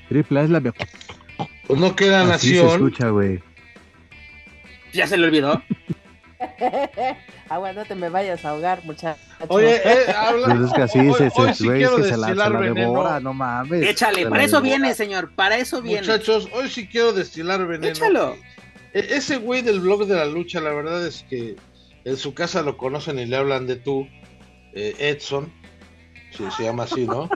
AAA 0.09 0.43
es 0.43 0.49
la 0.49 0.59
mejor. 0.61 0.87
Pues 1.67 1.79
no 1.79 1.95
queda 1.95 2.23
nación. 2.23 2.67
Se 2.67 2.73
escucha, 2.75 3.09
güey. 3.09 3.41
Ya 4.93 5.07
se 5.07 5.17
le 5.17 5.27
olvidó. 5.27 5.61
Agua, 7.49 7.73
no 7.73 7.85
te 7.85 7.95
me 7.95 8.09
vayas 8.09 8.43
a 8.45 8.49
ahogar, 8.49 8.83
muchacho. 8.85 9.19
Oye, 9.47 9.81
eh, 9.83 10.11
habla. 10.17 10.47
Pues 10.47 10.67
es 10.67 10.73
que 10.73 10.81
así 10.81 10.99
hoy, 10.99 11.13
se, 11.13 11.31
hoy 11.35 11.53
sí 11.53 11.67
quiero 11.67 11.97
que 11.97 12.03
se 12.03 12.17
la, 12.17 12.27
se 12.27 12.35
la 12.35 12.49
devora, 12.49 13.19
no 13.19 13.33
mames. 13.33 13.83
Échale, 13.83 14.27
para 14.27 14.43
eso 14.43 14.61
viene, 14.61 14.93
señor, 14.93 15.33
para 15.35 15.57
eso 15.57 15.81
viene. 15.81 16.01
Muchachos, 16.01 16.47
hoy 16.53 16.69
sí 16.69 16.87
quiero 16.87 17.13
destilar 17.13 17.65
veneno. 17.67 17.91
Échalo. 17.91 18.35
E, 18.93 19.07
ese 19.15 19.37
güey 19.37 19.61
del 19.61 19.79
blog 19.79 20.05
de 20.05 20.15
la 20.15 20.25
lucha, 20.25 20.59
la 20.61 20.71
verdad 20.71 21.05
es 21.05 21.25
que 21.29 21.55
en 22.05 22.17
su 22.17 22.33
casa 22.33 22.61
lo 22.61 22.77
conocen 22.77 23.19
y 23.19 23.25
le 23.25 23.35
hablan 23.35 23.67
de 23.67 23.75
tú, 23.77 24.07
eh, 24.73 24.95
Edson, 24.99 25.51
si 26.31 26.49
se 26.51 26.63
llama 26.63 26.83
así, 26.83 27.05
¿no? 27.05 27.29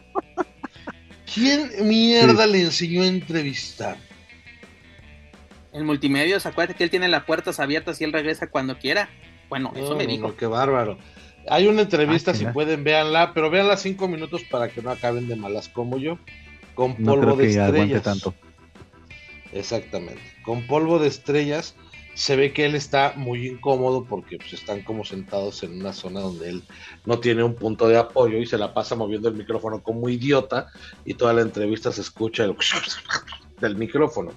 ¿Quién 1.34 1.70
mierda 1.88 2.48
le 2.48 2.62
enseñó 2.62 3.04
a 3.04 3.08
entrevistar? 3.08 3.98
El 5.74 5.84
multimedia, 5.84 6.38
acuérdate 6.38 6.76
que 6.76 6.84
él 6.84 6.90
tiene 6.90 7.08
las 7.08 7.24
puertas 7.26 7.60
abiertas 7.60 8.00
y 8.02 8.04
él 8.04 8.14
regresa 8.14 8.50
cuando 8.50 8.78
quiera. 8.78 9.10
Bueno, 9.50 9.72
eso 9.76 9.96
me 9.96 10.08
dijo. 10.08 10.36
qué 10.36 10.46
bárbaro. 10.46 10.98
Hay 11.50 11.68
una 11.68 11.84
entrevista, 11.84 12.32
ah, 12.32 12.36
si 12.36 12.46
pueden, 12.46 12.84
véanla, 12.84 13.34
pero 13.34 13.50
véanla 13.50 13.78
cinco 13.78 14.08
minutos 14.08 14.44
para 14.44 14.70
que 14.70 14.82
no 14.82 14.92
acaben 14.92 15.28
de 15.28 15.36
malas 15.36 15.70
como 15.70 15.98
yo. 15.98 16.20
Con 16.76 16.96
polvo 16.96 17.36
de 17.36 17.50
estrellas. 17.50 18.04
Tanto. 18.04 18.34
Exactamente. 19.54 20.22
Con 20.44 20.68
polvo 20.68 21.00
de 21.00 21.08
estrellas 21.08 21.76
se 22.18 22.36
ve 22.36 22.52
que 22.52 22.66
él 22.66 22.74
está 22.74 23.14
muy 23.16 23.48
incómodo 23.48 24.04
porque 24.06 24.38
pues, 24.38 24.54
están 24.54 24.82
como 24.82 25.06
sentados 25.06 25.62
en 25.62 25.80
una 25.80 25.94
zona 25.94 26.20
donde 26.20 26.50
él 26.50 26.64
no 27.06 27.20
tiene 27.20 27.44
un 27.44 27.54
punto 27.54 27.88
de 27.88 27.98
apoyo 27.98 28.40
y 28.40 28.48
se 28.48 28.58
la 28.58 28.74
pasa 28.74 28.96
moviendo 28.96 29.30
el 29.30 29.36
micrófono 29.36 29.84
como 29.84 30.10
idiota 30.10 30.68
y 31.06 31.14
toda 31.14 31.34
la 31.34 31.42
entrevista 31.42 31.92
se 31.92 32.02
escucha 32.02 32.44
el 32.44 32.56
del 33.62 33.76
micrófono. 33.78 34.32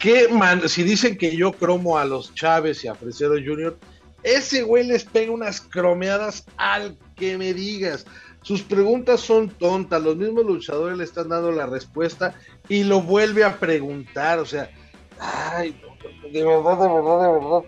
¿Qué 0.00 0.28
man 0.28 0.66
si 0.66 0.82
dicen 0.82 1.18
que 1.18 1.36
yo 1.36 1.52
cromo 1.52 1.98
a 1.98 2.06
los 2.06 2.34
Chávez 2.34 2.82
y 2.84 2.88
a 2.88 2.94
Fresero 2.94 3.34
Jr., 3.34 3.78
ese 4.22 4.62
güey 4.62 4.86
les 4.86 5.04
pega 5.04 5.30
unas 5.30 5.60
cromeadas 5.60 6.44
al 6.56 6.96
que 7.16 7.36
me 7.36 7.52
digas. 7.52 8.06
Sus 8.42 8.62
preguntas 8.62 9.20
son 9.20 9.50
tontas, 9.50 10.02
los 10.02 10.16
mismos 10.16 10.46
luchadores 10.46 10.96
le 10.96 11.04
están 11.04 11.28
dando 11.28 11.52
la 11.52 11.66
respuesta 11.66 12.34
y 12.68 12.84
lo 12.84 13.02
vuelve 13.02 13.44
a 13.44 13.58
preguntar. 13.58 14.38
O 14.38 14.46
sea, 14.46 14.70
ay, 15.18 15.78
de 16.32 16.44
verdad, 16.44 16.78
de 16.78 16.88
verdad, 16.88 17.20
de 17.20 17.32
verdad. 17.38 17.62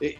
Eh, 0.00 0.18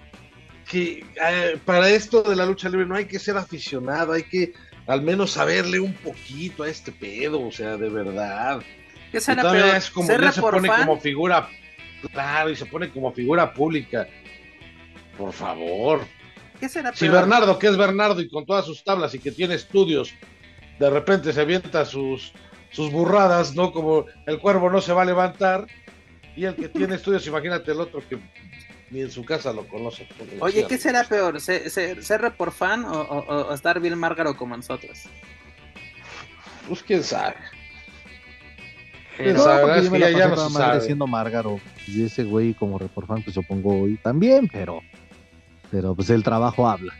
que 0.71 1.05
eh, 1.21 1.59
para 1.64 1.91
esto 1.91 2.23
de 2.23 2.37
la 2.37 2.47
lucha 2.47 2.69
libre 2.69 2.87
no 2.87 2.95
hay 2.95 3.07
que 3.07 3.19
ser 3.19 3.37
aficionado, 3.37 4.12
hay 4.12 4.23
que 4.23 4.53
al 4.87 5.03
menos 5.03 5.33
saberle 5.33 5.81
un 5.81 5.95
poquito 5.95 6.62
a 6.62 6.69
este 6.69 6.93
pedo, 6.93 7.41
o 7.41 7.51
sea, 7.51 7.77
de 7.77 7.89
verdad. 7.89 8.62
¿Qué 9.17 9.21
será 9.23 9.77
Es 9.79 9.91
como, 9.91 10.07
ya 10.07 10.31
se 10.31 10.43
pone 10.43 10.69
como 10.69 11.01
figura, 11.01 11.49
claro, 12.12 12.51
y 12.51 12.57
se 12.57 12.67
pone 12.67 12.91
como 12.91 13.11
figura 13.12 13.55
pública. 13.55 14.07
Por 15.17 15.33
favor. 15.33 16.07
¿Qué 16.61 16.69
será 16.69 16.95
Si 16.95 17.09
Bernardo, 17.09 17.59
que 17.59 17.69
es 17.69 17.79
Bernardo 17.79 18.21
y 18.21 18.29
con 18.29 18.45
todas 18.45 18.67
sus 18.67 18.85
tablas 18.85 19.14
y 19.14 19.19
que 19.19 19.33
tiene 19.33 19.55
estudios, 19.55 20.12
de 20.79 20.91
repente 20.91 21.33
se 21.33 21.41
avienta 21.41 21.87
sus, 21.87 22.35
sus 22.71 22.93
burradas, 22.93 23.55
¿no? 23.55 23.73
Como 23.73 24.05
el 24.27 24.39
cuervo 24.39 24.69
no 24.69 24.83
se 24.83 24.93
va 24.93 25.01
a 25.01 25.07
levantar. 25.07 25.67
Y 26.37 26.45
el 26.45 26.55
que 26.55 26.69
tiene 26.69 26.95
estudios, 26.97 27.27
imagínate 27.27 27.73
el 27.73 27.81
otro 27.81 28.03
que 28.07 28.19
ni 28.91 29.01
en 29.01 29.11
su 29.11 29.25
casa 29.25 29.51
lo 29.51 29.67
conoce. 29.67 30.07
Oye, 30.41 30.67
¿qué 30.67 30.77
será 30.77 31.05
peor? 31.05 31.41
¿Ser, 31.41 31.71
ser, 31.71 32.35
por 32.37 32.53
fan 32.53 32.85
o, 32.85 33.55
estar 33.55 33.81
bien 33.81 33.99
Márgaro 33.99 34.37
como 34.37 34.55
nosotros? 34.55 35.05
Pues 36.69 36.83
quién 36.83 37.03
sabe. 37.03 37.37
Pero, 39.17 39.45
no, 39.45 39.75
es 39.75 39.89
que 39.89 39.99
ya, 39.99 40.11
ya 40.11 40.29
no 40.29 40.37
se 40.37 40.55
sabe. 40.55 40.81
siendo 40.81 41.07
Márgaro 41.07 41.59
y 41.87 42.05
ese 42.05 42.25
güey 42.25 42.55
como 42.55 42.79
fan 42.79 43.23
pues 43.23 43.35
supongo 43.35 43.83
hoy 43.83 43.97
también, 44.03 44.49
pero 44.49 44.83
pero 45.71 45.95
pues 45.95 46.11
el 46.11 46.23
trabajo 46.23 46.69
habla. 46.69 46.93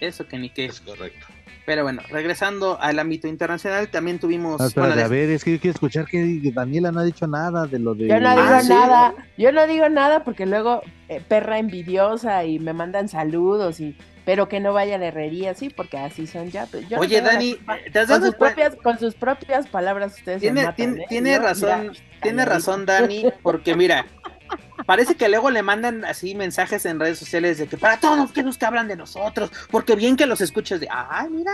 Eso 0.00 0.26
que 0.26 0.38
ni 0.38 0.50
qué. 0.50 0.66
Es 0.66 0.80
correcto. 0.80 1.26
Pero 1.68 1.82
bueno, 1.82 2.00
regresando 2.08 2.80
al 2.80 2.98
ámbito 2.98 3.28
internacional, 3.28 3.88
también 3.88 4.18
tuvimos. 4.18 4.58
Ah, 4.58 4.84
a 4.84 5.06
ver, 5.06 5.28
es 5.28 5.44
que 5.44 5.52
yo 5.52 5.60
quiero 5.60 5.74
escuchar 5.74 6.06
que 6.06 6.40
Daniela 6.54 6.92
no 6.92 7.00
ha 7.00 7.04
dicho 7.04 7.26
nada 7.26 7.66
de 7.66 7.78
lo 7.78 7.94
de. 7.94 8.08
Yo 8.08 8.18
no 8.18 8.30
digo 8.30 8.42
ah, 8.42 8.62
nada, 8.66 9.14
yo 9.36 9.52
no 9.52 9.66
digo 9.66 9.86
nada 9.90 10.24
porque 10.24 10.46
luego 10.46 10.80
eh, 11.10 11.20
perra 11.28 11.58
envidiosa 11.58 12.42
y 12.46 12.58
me 12.58 12.72
mandan 12.72 13.10
saludos 13.10 13.80
y. 13.80 13.94
Pero 14.24 14.48
que 14.48 14.60
no 14.60 14.72
vayan 14.72 15.02
a 15.02 15.08
herrería, 15.08 15.52
sí, 15.52 15.68
porque 15.68 15.98
así 15.98 16.26
son 16.26 16.50
ya. 16.50 16.64
Pues, 16.64 16.86
Oye, 16.96 17.20
Dani, 17.20 17.58
¿te 17.92 17.98
has 17.98 18.08
con, 18.08 18.22
sus 18.22 18.34
propias, 18.34 18.74
con 18.76 18.98
sus 18.98 19.14
propias 19.14 19.66
palabras 19.66 20.14
ustedes 20.16 20.40
tiene, 20.40 20.64
matan, 20.64 20.98
¿eh? 21.00 21.04
tiene, 21.06 21.38
razón, 21.38 21.92
tiene 22.22 22.46
razón, 22.46 22.86
Dani, 22.86 23.26
porque 23.42 23.76
mira, 23.76 24.06
Parece 24.86 25.16
que 25.16 25.28
luego 25.28 25.50
le 25.50 25.62
mandan 25.62 26.04
así 26.04 26.34
mensajes 26.34 26.86
en 26.86 26.98
redes 26.98 27.18
sociales 27.18 27.58
de 27.58 27.66
que 27.66 27.76
para 27.76 28.00
todos 28.00 28.32
que 28.32 28.42
nos 28.42 28.56
que 28.56 28.66
hablan 28.66 28.88
de 28.88 28.96
nosotros, 28.96 29.50
porque 29.70 29.94
bien 29.96 30.16
que 30.16 30.26
los 30.26 30.40
escuches 30.40 30.80
de, 30.80 30.88
ah, 30.90 31.26
mira, 31.30 31.52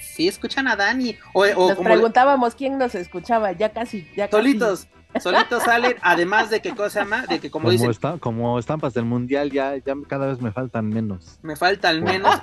sí 0.00 0.28
escuchan 0.28 0.68
a 0.68 0.76
Dani. 0.76 1.16
O, 1.32 1.46
nos 1.46 1.78
preguntábamos 1.78 2.54
quién 2.54 2.78
nos 2.78 2.94
escuchaba, 2.94 3.52
ya 3.52 3.70
casi, 3.70 4.08
ya 4.16 4.28
solitos. 4.30 4.86
Solitos 5.20 5.62
salen, 5.62 5.96
además 6.02 6.50
de 6.50 6.60
que 6.60 6.74
cosa 6.74 7.04
más, 7.04 7.26
de 7.28 7.38
que 7.38 7.50
como, 7.50 7.70
dicen. 7.70 7.90
Está, 7.90 8.18
como 8.18 8.58
estampas 8.58 8.92
del 8.94 9.04
mundial, 9.04 9.50
ya, 9.50 9.76
ya 9.76 9.94
cada 10.06 10.26
vez 10.26 10.40
me 10.40 10.52
faltan 10.52 10.88
menos. 10.88 11.38
Me 11.42 11.56
faltan 11.56 12.02
menos. 12.04 12.38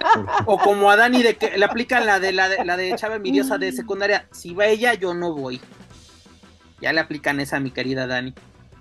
o 0.45 0.57
como 0.57 0.89
a 0.89 0.95
Dani 0.95 1.21
de 1.21 1.35
que 1.35 1.57
le 1.57 1.65
aplican 1.65 2.05
la 2.05 2.19
de 2.19 2.31
la 2.31 2.49
de, 2.49 2.65
la 2.65 2.77
de 2.77 2.95
Chava 2.95 3.15
envidiosa 3.15 3.57
de 3.57 3.71
secundaria. 3.71 4.27
Si 4.31 4.53
va 4.53 4.65
ella, 4.65 4.93
yo 4.93 5.13
no 5.13 5.33
voy. 5.33 5.61
Ya 6.81 6.93
le 6.93 6.99
aplican 6.99 7.39
esa 7.39 7.57
a 7.57 7.59
mi 7.59 7.71
querida 7.71 8.07
Dani. 8.07 8.33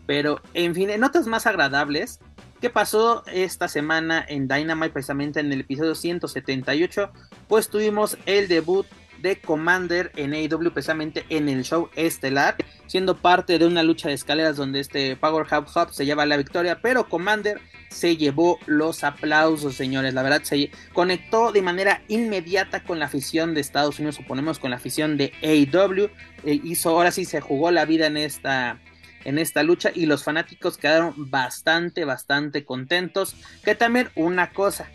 Pero, 0.07 0.41
en 0.55 0.75
fin, 0.75 0.91
en 0.91 1.01
notas 1.01 1.27
más 1.27 1.47
agradables, 1.47 2.21
¿qué 2.61 2.71
pasó 2.71 3.23
esta 3.33 3.69
semana 3.69 4.25
en 4.29 4.49
Dynamite? 4.49 4.91
Precisamente 4.93 5.41
en 5.41 5.53
el 5.53 5.61
episodio 5.61 5.95
178, 5.95 7.11
pues 7.49 7.69
tuvimos 7.69 8.19
el 8.27 8.49
debut 8.49 8.87
de 9.23 9.41
Commander 9.41 10.11
en 10.17 10.35
AEW, 10.35 10.73
precisamente 10.73 11.25
en 11.29 11.49
el 11.49 11.63
show 11.63 11.89
estelar, 11.95 12.57
siendo 12.87 13.17
parte 13.17 13.59
de 13.59 13.67
una 13.67 13.85
lucha 13.85 14.09
de 14.09 14.15
escaleras 14.15 14.57
donde 14.57 14.81
este 14.81 15.17
Power 15.17 15.47
Hub 15.47 15.67
Hub 15.75 15.93
se 15.93 16.05
lleva 16.05 16.27
la 16.27 16.37
victoria, 16.37 16.81
pero 16.83 17.09
Commander 17.09 17.61
se 17.89 18.17
llevó 18.17 18.59
los 18.67 19.05
aplausos, 19.05 19.77
señores. 19.77 20.13
La 20.13 20.23
verdad, 20.23 20.43
se 20.43 20.71
conectó 20.93 21.53
de 21.53 21.63
manera 21.63 22.03
inmediata 22.09 22.83
con 22.83 22.99
la 22.99 23.07
afición 23.07 23.55
de 23.55 23.61
Estados 23.61 23.99
Unidos, 23.99 24.17
suponemos 24.17 24.59
con 24.59 24.71
la 24.71 24.77
afición 24.77 25.17
de 25.17 25.33
AEW. 25.43 26.11
Eh, 26.45 26.61
hizo, 26.65 26.91
ahora 26.91 27.13
sí 27.13 27.25
se 27.25 27.41
jugó 27.41 27.71
la 27.71 27.85
vida 27.85 28.07
en 28.07 28.17
esta 28.17 28.81
en 29.25 29.39
esta 29.39 29.63
lucha 29.63 29.91
y 29.95 30.07
los 30.07 30.25
fanáticos 30.25 30.77
quedaron 30.77 31.15
bastante, 31.31 32.05
bastante 32.05 32.65
contentos. 32.65 33.37
Que 33.65 33.75
también 33.75 34.09
una 34.15 34.51
cosa, 34.53 34.91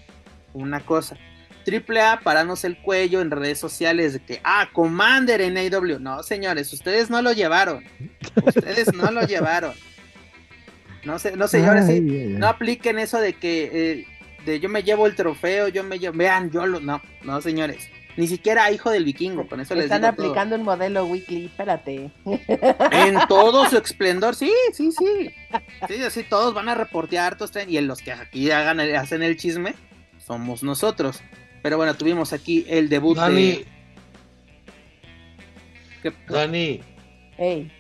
una 0.53 0.85
cosa. 0.85 1.17
Triple 1.65 2.01
A 2.01 2.21
parándose 2.21 2.67
el 2.67 2.77
cuello 2.77 3.19
en 3.21 3.29
redes 3.29 3.59
sociales 3.59 4.13
de 4.13 4.19
que, 4.19 4.39
ah, 4.43 4.69
Commander 4.71 5.41
en 5.41 5.57
AW. 5.57 5.99
No, 5.99 6.23
señores, 6.23 6.71
ustedes 6.71 7.09
no 7.09 7.21
lo 7.21 7.33
llevaron. 7.33 7.83
Ustedes 8.45 8.93
no 8.93 9.11
lo 9.11 9.23
llevaron. 9.23 9.73
No 11.03 11.19
sé, 11.19 11.35
no 11.35 11.47
señores, 11.47 11.87
no 12.01 12.47
apliquen 12.47 12.99
eso 12.99 13.19
de 13.19 13.33
que 13.33 13.69
eh, 13.71 14.07
de 14.45 14.59
yo 14.59 14.67
me 14.67 14.83
llevo 14.83 15.07
el 15.07 15.15
trofeo, 15.15 15.67
yo 15.67 15.83
me 15.83 15.99
llevo, 15.99 16.17
vean, 16.17 16.51
yo 16.51 16.65
lo, 16.65 16.79
no, 16.79 17.01
no, 17.23 17.41
señores. 17.41 17.89
Ni 18.17 18.27
siquiera 18.27 18.71
hijo 18.71 18.89
del 18.89 19.05
vikingo, 19.05 19.47
con 19.47 19.59
eso 19.61 19.75
les 19.75 19.85
Están 19.85 20.03
aplicando 20.03 20.55
un 20.55 20.63
modelo 20.63 21.05
weekly, 21.05 21.45
espérate. 21.45 22.09
En 22.25 23.15
todo 23.29 23.69
su 23.69 23.77
esplendor, 23.77 24.33
sí, 24.33 24.51
sí, 24.73 24.91
sí. 24.91 25.29
Sí, 25.87 26.01
así 26.01 26.23
todos 26.23 26.55
van 26.55 26.67
a 26.67 26.73
reportear, 26.73 27.37
todos 27.37 27.51
y 27.67 27.77
en 27.77 27.85
los 27.85 28.01
que 28.01 28.11
aquí 28.11 28.49
hagan 28.49 28.79
hacen 28.79 29.21
el 29.21 29.37
chisme, 29.37 29.75
somos 30.17 30.63
nosotros. 30.63 31.21
Pero 31.61 31.77
bueno, 31.77 31.93
tuvimos 31.93 32.33
aquí 32.33 32.65
el 32.67 32.89
debut 32.89 33.17
Dani. 33.17 33.63
de. 36.03 36.13
Dani. 36.27 36.81
Hey. 37.37 37.71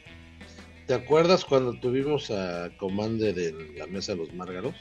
¿Te 0.85 0.93
acuerdas 0.93 1.43
cuando 1.45 1.73
tuvimos 1.79 2.29
a 2.29 2.69
Commander 2.77 3.37
en 3.39 3.75
la 3.79 3.87
mesa 3.87 4.11
de 4.11 4.19
los 4.19 4.33
Márgaros? 4.35 4.75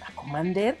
¿A 0.00 0.14
Commander? 0.14 0.78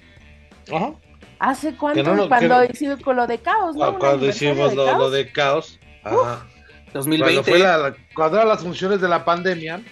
Ajá. 0.72 0.94
¿Hace 1.42 1.74
cuánto? 1.74 2.28
cuando 2.28 2.64
hicimos 2.64 3.00
con 3.00 3.16
lo 3.16 3.26
de 3.26 3.38
caos, 3.38 3.74
¿no? 3.74 3.98
Cuando 3.98 4.28
hicimos 4.28 4.76
lo, 4.76 5.10
de 5.10 5.32
caos. 5.32 5.80
Ajá. 6.04 6.46
2020. 6.94 7.50
Cuando, 8.14 8.36
eran 8.36 8.48
las 8.48 8.62
funciones 8.62 9.00
de 9.00 9.08
la 9.08 9.24
pandemia, 9.24 9.82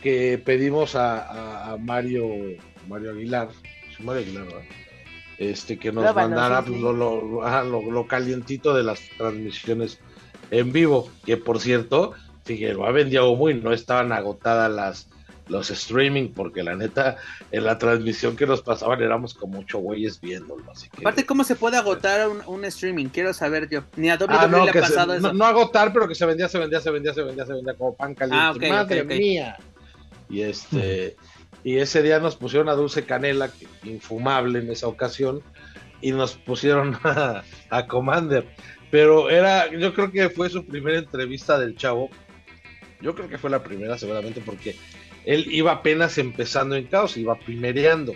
que 0.00 0.38
pedimos 0.38 0.94
a, 0.94 1.76
Mario 1.80 2.28
Mario 2.86 3.10
Aguilar, 3.10 3.48
Mario 3.98 4.22
Aguilar, 4.22 4.46
Este, 5.38 5.80
que 5.80 5.90
nos 5.90 6.14
mandara 6.14 6.62
pues, 6.62 6.78
lo, 6.78 6.92
lo, 6.92 8.06
calientito 8.06 8.72
de 8.72 8.84
las 8.84 9.00
transmisiones 9.18 9.98
en 10.52 10.70
vivo, 10.70 11.10
que 11.26 11.36
por 11.36 11.58
cierto, 11.58 12.12
Figueroa 12.44 12.92
vendía 12.92 13.22
muy, 13.22 13.54
no 13.54 13.72
estaban 13.72 14.12
agotadas 14.12 14.70
las, 14.70 15.08
los 15.48 15.70
streaming, 15.70 16.28
porque 16.28 16.62
la 16.62 16.76
neta, 16.76 17.16
en 17.50 17.64
la 17.64 17.78
transmisión 17.78 18.36
que 18.36 18.46
nos 18.46 18.62
pasaban 18.62 19.02
éramos 19.02 19.34
como 19.34 19.60
ocho 19.60 19.78
güeyes 19.78 20.20
viéndolo. 20.20 20.70
Así 20.70 20.88
que... 20.90 21.00
Aparte, 21.00 21.26
¿cómo 21.26 21.44
se 21.44 21.56
puede 21.56 21.76
agotar 21.76 22.28
un, 22.28 22.64
streaming? 22.64 23.06
Quiero 23.06 23.32
saber 23.32 23.68
yo. 23.68 23.84
Ni 23.96 24.10
a 24.10 24.16
WWE 24.16 24.26
ah, 24.30 24.46
no, 24.46 24.64
le 24.64 24.70
ha 24.70 24.74
pasado 24.74 25.14
eso. 25.14 25.32
No, 25.32 25.44
agotar, 25.44 25.92
pero 25.92 26.06
que 26.06 26.14
se 26.14 26.26
vendía, 26.26 26.48
se 26.48 26.58
vendía, 26.58 26.80
se 26.80 26.90
vendía, 26.90 27.14
se 27.14 27.22
vendía, 27.22 27.46
se 27.46 27.52
vendía 27.52 27.74
como 27.74 27.94
pan 27.94 28.14
caliente. 28.14 28.66
Ah, 28.66 28.72
Madre 28.72 29.04
mía. 29.04 29.56
Y 30.28 30.42
este. 30.42 31.16
Y 31.64 31.78
ese 31.78 32.02
día 32.02 32.20
nos 32.20 32.36
pusieron 32.36 32.68
a 32.68 32.74
Dulce 32.74 33.04
Canela, 33.04 33.50
infumable 33.82 34.60
en 34.60 34.70
esa 34.70 34.86
ocasión, 34.86 35.42
y 36.00 36.12
nos 36.12 36.34
pusieron 36.34 36.98
a, 37.04 37.42
a 37.70 37.86
Commander. 37.86 38.46
Pero 38.90 39.28
era, 39.28 39.70
yo 39.70 39.92
creo 39.92 40.10
que 40.10 40.30
fue 40.30 40.48
su 40.48 40.64
primera 40.64 40.98
entrevista 40.98 41.58
del 41.58 41.76
chavo. 41.76 42.10
Yo 43.00 43.14
creo 43.14 43.28
que 43.28 43.38
fue 43.38 43.50
la 43.50 43.62
primera, 43.62 43.98
seguramente, 43.98 44.40
porque 44.40 44.76
él 45.24 45.46
iba 45.50 45.72
apenas 45.72 46.18
empezando 46.18 46.76
en 46.76 46.86
caos, 46.86 47.16
iba 47.16 47.38
primereando. 47.38 48.14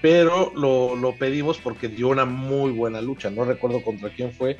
Pero 0.00 0.52
lo, 0.54 1.14
pedimos 1.18 1.58
porque 1.58 1.88
dio 1.88 2.08
una 2.08 2.24
muy 2.24 2.70
buena 2.70 3.00
lucha. 3.00 3.30
No 3.30 3.44
recuerdo 3.44 3.82
contra 3.82 4.10
quién 4.10 4.32
fue, 4.32 4.56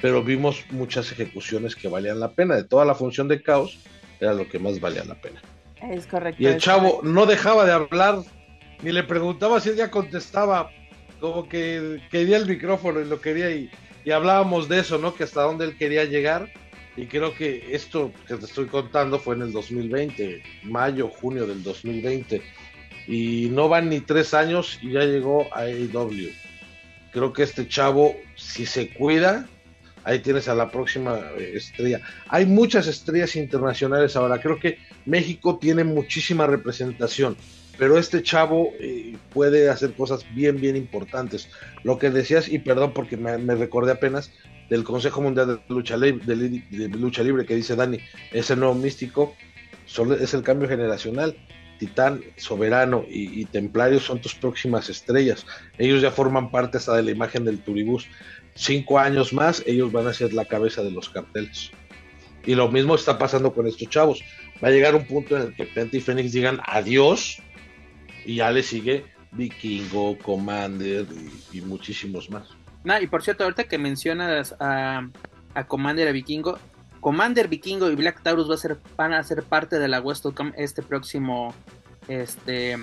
pero 0.00 0.22
vimos 0.22 0.64
muchas 0.70 1.10
ejecuciones 1.10 1.74
que 1.74 1.88
valían 1.88 2.20
la 2.20 2.32
pena. 2.32 2.54
De 2.54 2.64
toda 2.64 2.84
la 2.84 2.94
función 2.94 3.26
de 3.28 3.42
caos, 3.42 3.80
era 4.20 4.32
lo 4.32 4.48
que 4.48 4.58
más 4.58 4.78
valía 4.78 5.04
la 5.04 5.16
pena. 5.16 5.42
Es 5.82 6.06
correcto. 6.06 6.42
Y 6.42 6.46
el 6.46 6.58
chavo 6.58 7.00
no 7.02 7.26
dejaba 7.26 7.66
de 7.66 7.72
hablar, 7.72 8.20
ni 8.82 8.92
le 8.92 9.02
preguntaba 9.02 9.60
si 9.60 9.70
ella 9.70 9.90
contestaba, 9.90 10.70
como 11.20 11.48
que 11.48 12.00
quería 12.10 12.36
el 12.36 12.46
micrófono 12.46 13.00
y 13.00 13.06
lo 13.06 13.20
quería 13.20 13.50
y, 13.50 13.70
y 14.04 14.10
hablábamos 14.12 14.68
de 14.68 14.78
eso, 14.78 14.98
¿no? 14.98 15.14
Que 15.14 15.24
hasta 15.24 15.42
dónde 15.42 15.64
él 15.64 15.76
quería 15.76 16.04
llegar 16.04 16.48
y 16.96 17.06
creo 17.06 17.34
que 17.34 17.74
esto 17.74 18.10
que 18.26 18.36
te 18.36 18.46
estoy 18.46 18.66
contando 18.66 19.18
fue 19.18 19.34
en 19.34 19.42
el 19.42 19.52
2020, 19.52 20.42
mayo, 20.64 21.08
junio 21.08 21.46
del 21.46 21.62
2020. 21.62 22.42
Y 23.06 23.48
no 23.50 23.68
van 23.68 23.90
ni 23.90 24.00
tres 24.00 24.32
años 24.32 24.78
y 24.82 24.92
ya 24.92 25.04
llegó 25.04 25.46
a 25.54 25.60
AEW. 25.60 26.30
Creo 27.12 27.32
que 27.32 27.42
este 27.42 27.68
chavo, 27.68 28.16
si 28.34 28.64
se 28.66 28.88
cuida, 28.88 29.46
ahí 30.04 30.20
tienes 30.20 30.48
a 30.48 30.54
la 30.54 30.70
próxima 30.70 31.20
eh, 31.36 31.52
estrella. 31.56 32.00
Hay 32.28 32.46
muchas 32.46 32.86
estrellas 32.86 33.36
internacionales 33.36 34.16
ahora. 34.16 34.40
Creo 34.40 34.58
que 34.58 34.78
México 35.04 35.58
tiene 35.58 35.84
muchísima 35.84 36.46
representación, 36.46 37.36
pero 37.78 37.98
este 37.98 38.22
chavo 38.22 38.70
eh, 38.80 39.16
puede 39.32 39.68
hacer 39.68 39.92
cosas 39.92 40.24
bien, 40.34 40.60
bien 40.60 40.76
importantes. 40.76 41.50
Lo 41.84 41.98
que 41.98 42.10
decías, 42.10 42.48
y 42.48 42.58
perdón 42.58 42.92
porque 42.94 43.16
me, 43.16 43.36
me 43.36 43.54
recordé 43.54 43.92
apenas, 43.92 44.30
del 44.68 44.84
Consejo 44.84 45.20
Mundial 45.20 45.46
de 45.46 45.58
Lucha, 45.68 45.96
Libre, 45.96 46.88
Lucha 46.88 47.22
Libre 47.22 47.46
que 47.46 47.54
dice 47.54 47.76
Dani, 47.76 47.98
ese 48.32 48.56
nuevo 48.56 48.74
místico 48.74 49.34
es 50.20 50.34
el 50.34 50.42
cambio 50.42 50.68
generacional. 50.68 51.36
Titán, 51.78 52.22
Soberano 52.36 53.04
y, 53.06 53.44
Templario 53.44 54.00
son 54.00 54.20
tus 54.20 54.34
próximas 54.34 54.88
estrellas. 54.88 55.46
Ellos 55.76 56.00
ya 56.00 56.10
forman 56.10 56.50
parte 56.50 56.78
hasta 56.78 56.96
de 56.96 57.02
la 57.02 57.10
imagen 57.10 57.44
del 57.44 57.58
Turibús. 57.58 58.06
Cinco 58.54 58.98
años 58.98 59.34
más, 59.34 59.62
ellos 59.66 59.92
van 59.92 60.06
a 60.06 60.14
ser 60.14 60.32
la 60.32 60.46
cabeza 60.46 60.82
de 60.82 60.90
los 60.90 61.10
carteles. 61.10 61.70
Y 62.46 62.54
lo 62.54 62.70
mismo 62.70 62.94
está 62.94 63.18
pasando 63.18 63.52
con 63.52 63.66
estos 63.66 63.90
chavos. 63.90 64.22
Va 64.64 64.68
a 64.68 64.70
llegar 64.70 64.94
un 64.94 65.04
punto 65.06 65.36
en 65.36 65.42
el 65.42 65.54
que 65.54 65.64
Penta 65.64 65.96
y 65.98 66.00
Fénix 66.00 66.32
digan 66.32 66.60
adiós 66.64 67.42
y 68.24 68.36
ya 68.36 68.50
le 68.50 68.62
sigue 68.62 69.04
Vikingo, 69.32 70.16
Commander 70.18 71.06
y 71.52 71.60
muchísimos 71.60 72.30
más 72.30 72.55
y 73.00 73.06
por 73.08 73.22
cierto, 73.22 73.44
ahorita 73.44 73.64
que 73.64 73.78
mencionas 73.78 74.54
a, 74.60 75.08
Commander 75.66 76.08
a 76.08 76.12
Vikingo, 76.12 76.58
Commander 77.00 77.48
Vikingo 77.48 77.90
y 77.90 77.94
Black 77.94 78.22
Taurus 78.22 78.48
va 78.48 78.54
a 78.54 78.58
ser, 78.58 78.78
van 78.96 79.12
a 79.12 79.22
ser 79.22 79.42
parte 79.42 79.78
de 79.78 79.88
la 79.88 80.00
WrestleCon 80.00 80.54
este 80.56 80.82
próximo, 80.82 81.54
este, 82.08 82.76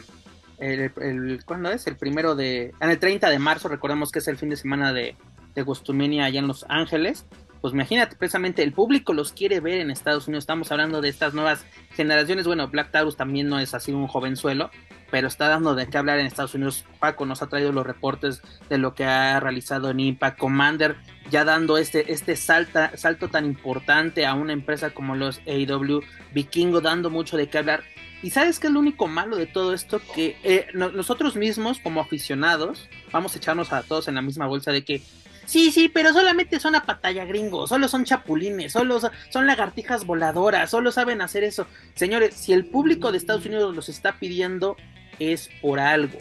el, 0.59 1.41
¿cuándo 1.45 1.71
es? 1.71 1.87
El 1.87 1.95
primero 1.95 2.35
de, 2.35 2.73
en 2.79 2.89
el 2.89 2.99
30 2.99 3.29
de 3.29 3.39
marzo, 3.39 3.69
recordemos 3.69 4.11
que 4.11 4.19
es 4.19 4.27
el 4.27 4.37
fin 4.37 4.49
de 4.49 4.57
semana 4.57 4.93
de, 4.93 5.15
de 5.55 5.61
Gostumenia 5.61 6.25
allá 6.25 6.39
en 6.39 6.47
Los 6.47 6.65
Ángeles. 6.69 7.25
Pues 7.63 7.73
imagínate, 7.73 8.17
precisamente 8.17 8.61
el 8.61 8.73
público 8.73 9.13
los 9.13 9.31
quiere 9.31 9.61
ver 9.61 9.79
en 9.79 9.89
Estados 9.89 10.27
Unidos. 10.27 10.41
Estamos 10.41 10.69
hablando 10.73 10.99
de 10.99 11.07
estas 11.07 11.33
nuevas 11.33 11.65
generaciones. 11.91 12.45
Bueno, 12.45 12.67
Black 12.67 12.91
Taurus 12.91 13.15
también 13.15 13.47
no 13.47 13.57
es 13.57 13.73
así 13.73 13.93
un 13.93 14.05
jovenzuelo, 14.07 14.69
pero 15.09 15.29
está 15.29 15.47
dando 15.47 15.73
de 15.73 15.87
qué 15.87 15.97
hablar 15.97 16.19
en 16.19 16.25
Estados 16.25 16.55
Unidos. 16.55 16.83
Paco 16.99 17.25
nos 17.25 17.41
ha 17.41 17.47
traído 17.47 17.71
los 17.71 17.87
reportes 17.87 18.41
de 18.67 18.77
lo 18.77 18.93
que 18.93 19.05
ha 19.05 19.39
realizado 19.39 19.89
en 19.89 20.01
Impact 20.01 20.39
Commander, 20.39 20.97
ya 21.31 21.45
dando 21.45 21.77
este, 21.77 22.11
este 22.11 22.35
salta, 22.35 22.97
salto 22.97 23.29
tan 23.29 23.45
importante 23.45 24.25
a 24.25 24.33
una 24.33 24.51
empresa 24.51 24.89
como 24.89 25.15
los 25.15 25.39
AEW, 25.47 26.01
Vikingo 26.33 26.81
dando 26.81 27.09
mucho 27.09 27.37
de 27.37 27.47
qué 27.47 27.59
hablar. 27.59 27.85
Y 28.21 28.31
sabes 28.31 28.59
qué 28.59 28.67
es 28.67 28.73
lo 28.73 28.81
único 28.81 29.07
malo 29.07 29.37
de 29.37 29.45
todo 29.45 29.73
esto, 29.73 30.01
que 30.13 30.35
eh, 30.43 30.67
nosotros 30.73 31.37
mismos 31.37 31.79
como 31.79 32.01
aficionados 32.01 32.89
vamos 33.13 33.35
a 33.35 33.37
echarnos 33.37 33.71
a 33.71 33.83
todos 33.83 34.09
en 34.09 34.15
la 34.15 34.21
misma 34.21 34.47
bolsa 34.47 34.73
de 34.73 34.83
que 34.83 35.01
Sí, 35.45 35.71
sí, 35.71 35.89
pero 35.89 36.13
solamente 36.13 36.59
son 36.59 36.75
a 36.75 36.85
pantalla 36.85 37.25
gringo, 37.25 37.67
solo 37.67 37.87
son 37.87 38.05
chapulines, 38.05 38.71
solo 38.71 38.99
son 39.29 39.47
lagartijas 39.47 40.05
voladoras, 40.05 40.69
solo 40.69 40.91
saben 40.91 41.21
hacer 41.21 41.43
eso. 41.43 41.67
Señores, 41.95 42.35
si 42.35 42.53
el 42.53 42.65
público 42.65 43.11
de 43.11 43.17
Estados 43.17 43.45
Unidos 43.45 43.75
los 43.75 43.89
está 43.89 44.19
pidiendo, 44.19 44.77
es 45.19 45.49
por 45.61 45.79
algo, 45.79 46.17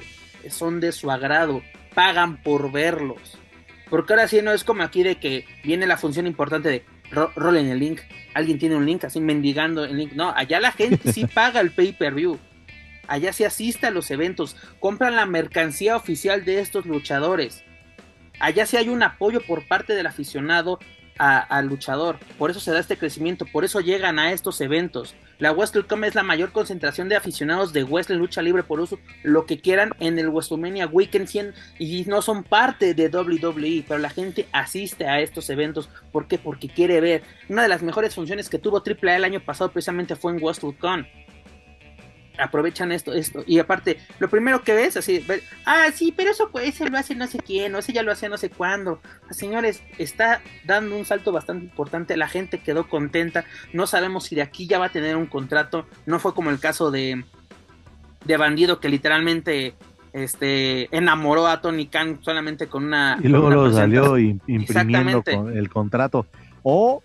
son 0.50 0.80
de 0.80 0.92
su 0.92 1.10
agrado, 1.10 1.62
pagan 1.94 2.42
por 2.42 2.72
verlos. 2.72 3.38
Porque 3.88 4.14
ahora 4.14 4.28
sí 4.28 4.40
no 4.42 4.52
es 4.52 4.64
como 4.64 4.82
aquí 4.82 5.02
de 5.02 5.16
que 5.16 5.46
viene 5.62 5.86
la 5.86 5.98
función 5.98 6.26
importante 6.26 6.68
de 6.68 6.84
rolen 7.36 7.66
el 7.66 7.78
link, 7.78 8.00
alguien 8.32 8.58
tiene 8.58 8.74
un 8.74 8.86
link 8.86 9.04
así 9.04 9.20
mendigando 9.20 9.84
el 9.84 9.98
link. 9.98 10.12
No, 10.14 10.32
allá 10.34 10.60
la 10.60 10.72
gente 10.72 11.12
sí 11.12 11.26
paga 11.34 11.60
el 11.60 11.70
pay-per-view. 11.70 12.38
Allá 13.06 13.32
se 13.32 13.44
asiste 13.44 13.86
a 13.86 13.90
los 13.90 14.10
eventos, 14.10 14.56
compran 14.80 15.16
la 15.16 15.26
mercancía 15.26 15.96
oficial 15.96 16.44
de 16.44 16.60
estos 16.60 16.86
luchadores 16.86 17.64
allá 18.42 18.66
sí 18.66 18.76
hay 18.76 18.88
un 18.88 19.02
apoyo 19.02 19.40
por 19.40 19.66
parte 19.66 19.94
del 19.94 20.06
aficionado 20.06 20.78
al 21.18 21.66
luchador, 21.66 22.18
por 22.36 22.50
eso 22.50 22.58
se 22.58 22.72
da 22.72 22.80
este 22.80 22.96
crecimiento, 22.96 23.46
por 23.46 23.64
eso 23.64 23.80
llegan 23.80 24.18
a 24.18 24.32
estos 24.32 24.60
eventos. 24.60 25.14
La 25.38 25.52
WrestleCom 25.52 26.02
es 26.02 26.16
la 26.16 26.24
mayor 26.24 26.50
concentración 26.50 27.08
de 27.08 27.14
aficionados 27.14 27.72
de 27.72 27.84
Wrestling 27.84 28.16
Lucha 28.16 28.42
Libre, 28.42 28.64
por 28.64 28.80
eso 28.80 28.98
lo 29.22 29.46
que 29.46 29.60
quieran 29.60 29.92
en 30.00 30.18
el 30.18 30.30
WrestleMania 30.30 30.88
Weekend 30.88 31.28
100 31.28 31.54
y 31.78 32.04
no 32.06 32.22
son 32.22 32.42
parte 32.42 32.94
de 32.94 33.08
WWE, 33.08 33.84
pero 33.86 34.00
la 34.00 34.10
gente 34.10 34.48
asiste 34.50 35.06
a 35.06 35.20
estos 35.20 35.48
eventos, 35.50 35.88
¿por 36.10 36.26
qué? 36.26 36.38
Porque 36.38 36.68
quiere 36.68 37.00
ver. 37.00 37.22
Una 37.48 37.62
de 37.62 37.68
las 37.68 37.82
mejores 37.82 38.14
funciones 38.16 38.48
que 38.48 38.58
tuvo 38.58 38.82
AAA 38.84 39.16
el 39.16 39.24
año 39.24 39.40
pasado 39.40 39.70
precisamente 39.70 40.16
fue 40.16 40.32
en 40.32 40.42
WrestleCon 40.42 41.06
aprovechan 42.38 42.92
esto, 42.92 43.12
esto. 43.12 43.42
Y 43.46 43.58
aparte, 43.58 43.98
lo 44.18 44.28
primero 44.28 44.62
que 44.62 44.74
ves, 44.74 44.96
así, 44.96 45.24
ah, 45.66 45.86
sí, 45.94 46.12
pero 46.16 46.30
eso 46.30 46.48
pues, 46.50 46.68
ese 46.68 46.88
lo 46.88 46.98
hace 46.98 47.14
no 47.14 47.26
sé 47.26 47.38
quién, 47.38 47.74
o 47.74 47.78
ese 47.78 47.92
ya 47.92 48.02
lo 48.02 48.12
hacía 48.12 48.28
no 48.28 48.38
sé 48.38 48.50
cuándo. 48.50 49.00
Ah, 49.28 49.32
señores, 49.32 49.82
está 49.98 50.42
dando 50.64 50.96
un 50.96 51.04
salto 51.04 51.32
bastante 51.32 51.64
importante, 51.64 52.16
la 52.16 52.28
gente 52.28 52.58
quedó 52.58 52.88
contenta, 52.88 53.44
no 53.72 53.86
sabemos 53.86 54.24
si 54.24 54.34
de 54.34 54.42
aquí 54.42 54.66
ya 54.66 54.78
va 54.78 54.86
a 54.86 54.92
tener 54.92 55.16
un 55.16 55.26
contrato, 55.26 55.86
no 56.06 56.18
fue 56.18 56.34
como 56.34 56.50
el 56.50 56.60
caso 56.60 56.90
de, 56.90 57.24
de 58.24 58.36
Bandido 58.36 58.80
que 58.80 58.88
literalmente 58.88 59.74
este 60.12 60.94
enamoró 60.96 61.46
a 61.46 61.60
Tony 61.60 61.86
Khan 61.86 62.18
solamente 62.20 62.66
con 62.66 62.84
una... 62.84 63.18
Y 63.22 63.28
luego 63.28 63.50
lo 63.50 63.72
salió 63.72 64.18
imprimiendo 64.46 65.22
con 65.22 65.56
el 65.56 65.70
contrato. 65.70 66.26
O, 66.62 67.02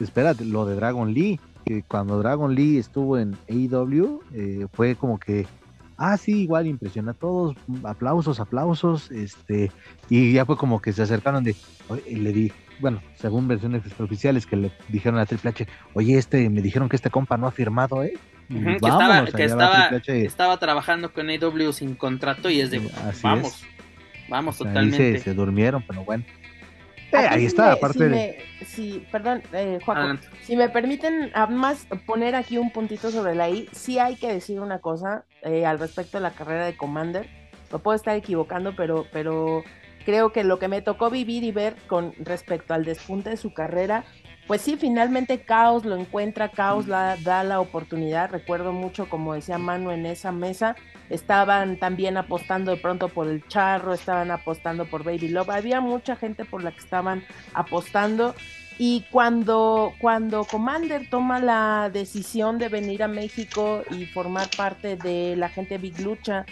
espérate, 0.00 0.44
lo 0.44 0.66
de 0.66 0.76
Dragon 0.76 1.12
Lee 1.12 1.40
que 1.64 1.82
cuando 1.82 2.18
Dragon 2.18 2.54
Lee 2.54 2.78
estuvo 2.78 3.18
en 3.18 3.36
AEW 3.48 4.20
eh, 4.34 4.66
fue 4.72 4.94
como 4.94 5.18
que, 5.18 5.46
ah, 5.96 6.16
sí, 6.16 6.42
igual 6.42 6.66
impresiona 6.66 7.12
a 7.12 7.14
todos, 7.14 7.56
aplausos, 7.84 8.40
aplausos, 8.40 9.10
este, 9.10 9.70
y 10.08 10.32
ya 10.32 10.44
fue 10.44 10.56
como 10.56 10.80
que 10.80 10.92
se 10.92 11.02
acercaron 11.02 11.44
de, 11.44 11.54
le 12.10 12.32
di, 12.32 12.52
bueno, 12.80 13.00
según 13.14 13.48
versiones 13.48 13.82
oficiales 13.98 14.46
que 14.46 14.56
le 14.56 14.72
dijeron 14.88 15.18
a 15.18 15.26
Triple 15.26 15.50
H, 15.50 15.66
oye, 15.94 16.18
este, 16.18 16.48
me 16.50 16.62
dijeron 16.62 16.88
que 16.88 16.96
este 16.96 17.10
compa 17.10 17.36
no 17.36 17.46
ha 17.46 17.52
firmado, 17.52 18.02
¿eh? 18.02 18.14
que, 18.48 18.72
estaba, 18.74 19.24
que 19.24 19.44
estaba, 19.44 19.88
estaba, 20.06 20.56
trabajando 20.58 21.12
con 21.12 21.30
AEW 21.30 21.72
sin 21.72 21.94
contrato 21.94 22.50
y 22.50 22.60
es 22.60 22.70
de, 22.70 22.90
vamos, 23.22 23.64
vamos 24.28 24.58
totalmente. 24.58 25.18
se 25.18 25.32
durmieron, 25.32 25.82
pero 25.86 26.04
bueno 26.04 26.24
ahí 27.12 27.46
está, 27.46 27.72
aparte 27.72 28.38
si 28.64 29.04
perdón, 29.10 29.42
eh, 29.52 29.78
si 30.42 30.56
me 30.56 30.68
permiten 30.68 31.30
además 31.34 31.86
poner 32.06 32.34
aquí 32.34 32.58
un 32.58 32.70
puntito 32.70 33.10
sobre 33.10 33.34
la 33.34 33.50
I, 33.50 33.68
sí 33.72 33.98
hay 33.98 34.16
que 34.16 34.32
decir 34.32 34.60
una 34.60 34.80
cosa 34.80 35.24
eh, 35.42 35.66
al 35.66 35.78
respecto 35.78 36.18
de 36.18 36.22
la 36.22 36.30
carrera 36.30 36.64
de 36.64 36.76
Commander. 36.76 37.28
Lo 37.70 37.78
puedo 37.78 37.96
estar 37.96 38.16
equivocando, 38.16 38.74
pero, 38.76 39.06
pero 39.12 39.62
creo 40.04 40.32
que 40.32 40.44
lo 40.44 40.58
que 40.58 40.68
me 40.68 40.82
tocó 40.82 41.10
vivir 41.10 41.44
y 41.44 41.52
ver 41.52 41.74
con 41.86 42.12
respecto 42.18 42.74
al 42.74 42.84
despunte 42.84 43.30
de 43.30 43.36
su 43.36 43.52
carrera 43.52 44.04
pues 44.46 44.60
sí, 44.62 44.76
finalmente 44.76 45.40
Caos 45.40 45.84
lo 45.84 45.96
encuentra, 45.96 46.48
Caos 46.48 46.88
la, 46.88 47.16
da 47.16 47.44
la 47.44 47.60
oportunidad. 47.60 48.30
Recuerdo 48.30 48.72
mucho, 48.72 49.08
como 49.08 49.34
decía 49.34 49.58
Manu, 49.58 49.90
en 49.90 50.06
esa 50.06 50.32
mesa 50.32 50.76
estaban 51.10 51.76
también 51.78 52.16
apostando 52.16 52.70
de 52.70 52.76
pronto 52.78 53.08
por 53.08 53.28
el 53.28 53.46
charro, 53.46 53.92
estaban 53.92 54.30
apostando 54.30 54.86
por 54.86 55.04
Baby 55.04 55.28
Love. 55.28 55.50
Había 55.50 55.80
mucha 55.80 56.16
gente 56.16 56.44
por 56.44 56.62
la 56.62 56.72
que 56.72 56.80
estaban 56.80 57.22
apostando. 57.54 58.34
Y 58.78 59.04
cuando, 59.10 59.92
cuando 60.00 60.44
Commander 60.44 61.08
toma 61.08 61.38
la 61.38 61.90
decisión 61.92 62.58
de 62.58 62.68
venir 62.68 63.02
a 63.02 63.08
México 63.08 63.82
y 63.90 64.06
formar 64.06 64.48
parte 64.56 64.96
de 64.96 65.36
la 65.36 65.50
gente 65.50 65.78
Big 65.78 66.00
Lucha, 66.00 66.46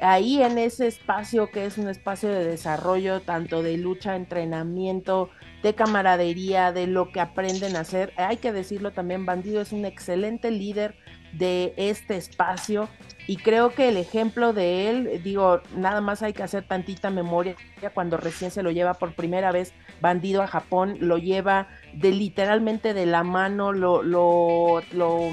ahí 0.00 0.42
en 0.42 0.58
ese 0.58 0.86
espacio 0.86 1.50
que 1.50 1.66
es 1.66 1.76
un 1.76 1.88
espacio 1.88 2.28
de 2.28 2.44
desarrollo, 2.44 3.20
tanto 3.20 3.62
de 3.62 3.76
lucha, 3.76 4.16
entrenamiento, 4.16 5.30
de 5.66 5.74
camaradería, 5.74 6.70
de 6.70 6.86
lo 6.86 7.10
que 7.10 7.18
aprenden 7.18 7.74
a 7.74 7.80
hacer. 7.80 8.12
Hay 8.16 8.36
que 8.36 8.52
decirlo 8.52 8.92
también, 8.92 9.26
Bandido 9.26 9.60
es 9.60 9.72
un 9.72 9.84
excelente 9.84 10.52
líder 10.52 10.94
de 11.32 11.74
este 11.76 12.16
espacio 12.16 12.88
y 13.26 13.36
creo 13.38 13.70
que 13.70 13.88
el 13.88 13.96
ejemplo 13.96 14.52
de 14.52 14.88
él, 14.88 15.20
digo, 15.24 15.60
nada 15.76 16.00
más 16.00 16.22
hay 16.22 16.34
que 16.34 16.44
hacer 16.44 16.62
tantita 16.68 17.10
memoria 17.10 17.56
cuando 17.94 18.16
recién 18.16 18.52
se 18.52 18.62
lo 18.62 18.70
lleva 18.70 18.94
por 18.94 19.14
primera 19.14 19.50
vez 19.50 19.74
Bandido 20.00 20.40
a 20.40 20.46
Japón, 20.46 20.98
lo 21.00 21.18
lleva 21.18 21.66
de 21.92 22.12
literalmente 22.12 22.94
de 22.94 23.06
la 23.06 23.24
mano, 23.24 23.72
lo, 23.72 24.04
lo, 24.04 24.82
lo 24.92 25.30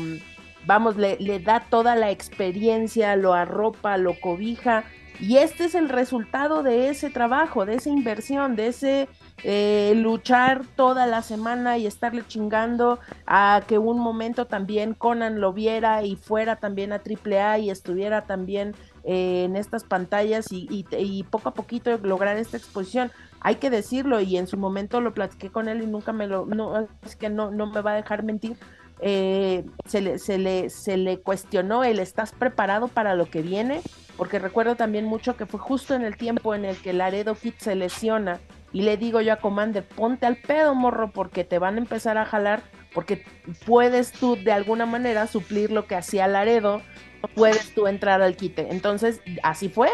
vamos, 0.65 0.97
le, 0.97 1.17
le 1.19 1.41
da 1.41 1.59
toda 1.59 1.95
la 1.95 2.09
experiencia, 2.09 3.15
lo 3.15 3.33
arropa, 3.33 3.97
lo 3.97 4.19
cobija 4.19 4.83
y 5.19 5.37
este 5.37 5.65
es 5.65 5.75
el 5.75 5.89
resultado 5.89 6.63
de 6.63 6.89
ese 6.89 7.11
trabajo, 7.11 7.67
de 7.67 7.75
esa 7.75 7.91
inversión, 7.91 8.55
de 8.55 8.67
ese 8.67 9.07
eh, 9.43 9.93
luchar 9.95 10.65
toda 10.75 11.05
la 11.05 11.21
semana 11.21 11.77
y 11.77 11.85
estarle 11.85 12.25
chingando 12.25 12.99
a 13.25 13.61
que 13.67 13.77
un 13.77 13.99
momento 13.99 14.45
también 14.45 14.93
Conan 14.93 15.41
lo 15.41 15.51
viera 15.51 16.03
y 16.03 16.15
fuera 16.15 16.55
también 16.55 16.93
a 16.93 17.01
AAA 17.01 17.59
y 17.59 17.69
estuviera 17.69 18.25
también 18.25 18.73
eh, 19.03 19.43
en 19.43 19.57
estas 19.57 19.83
pantallas 19.83 20.45
y, 20.49 21.23
poco 21.29 21.49
a 21.49 21.53
poquito 21.53 21.97
lograr 21.97 22.37
esta 22.37 22.55
exposición. 22.55 23.11
Hay 23.41 23.55
que 23.55 23.69
decirlo 23.69 24.21
y 24.21 24.37
en 24.37 24.47
su 24.47 24.57
momento 24.57 25.01
lo 25.01 25.13
platiqué 25.13 25.49
con 25.49 25.67
él 25.67 25.81
y 25.81 25.87
nunca 25.87 26.13
me 26.13 26.27
lo, 26.27 26.45
no, 26.45 26.87
es 27.05 27.17
que 27.17 27.29
no, 27.29 27.51
no 27.51 27.67
me 27.67 27.81
va 27.81 27.91
a 27.91 27.95
dejar 27.95 28.23
mentir. 28.23 28.55
Eh, 29.01 29.65
se, 29.85 29.99
le, 29.99 30.19
se, 30.19 30.37
le, 30.37 30.69
se 30.69 30.95
le 30.95 31.19
cuestionó 31.19 31.83
el 31.83 31.99
¿estás 31.99 32.31
preparado 32.31 32.87
para 32.87 33.15
lo 33.15 33.25
que 33.25 33.41
viene? 33.41 33.81
Porque 34.15 34.39
recuerdo 34.39 34.75
también 34.75 35.03
mucho 35.03 35.35
que 35.35 35.45
fue 35.45 35.59
justo 35.59 35.93
en 35.95 36.03
el 36.03 36.15
tiempo 36.15 36.55
en 36.55 36.63
el 36.63 36.77
que 36.77 36.93
Laredo 36.93 37.35
Kid 37.35 37.55
se 37.57 37.75
lesiona 37.75 38.39
y 38.73 38.81
le 38.81 38.97
digo 38.97 39.21
yo 39.21 39.33
a 39.33 39.37
Commander, 39.37 39.87
ponte 39.87 40.25
al 40.25 40.37
pedo, 40.37 40.75
morro, 40.75 41.11
porque 41.11 41.43
te 41.43 41.59
van 41.59 41.75
a 41.75 41.77
empezar 41.77 42.17
a 42.17 42.25
jalar, 42.25 42.63
porque 42.93 43.23
puedes 43.65 44.11
tú 44.11 44.35
de 44.35 44.51
alguna 44.51 44.85
manera 44.85 45.27
suplir 45.27 45.71
lo 45.71 45.85
que 45.85 45.95
hacía 45.95 46.27
Laredo, 46.27 46.81
puedes 47.35 47.73
tú 47.73 47.87
entrar 47.87 48.21
al 48.21 48.35
quite. 48.35 48.67
Entonces, 48.71 49.21
así 49.43 49.69
fue. 49.69 49.89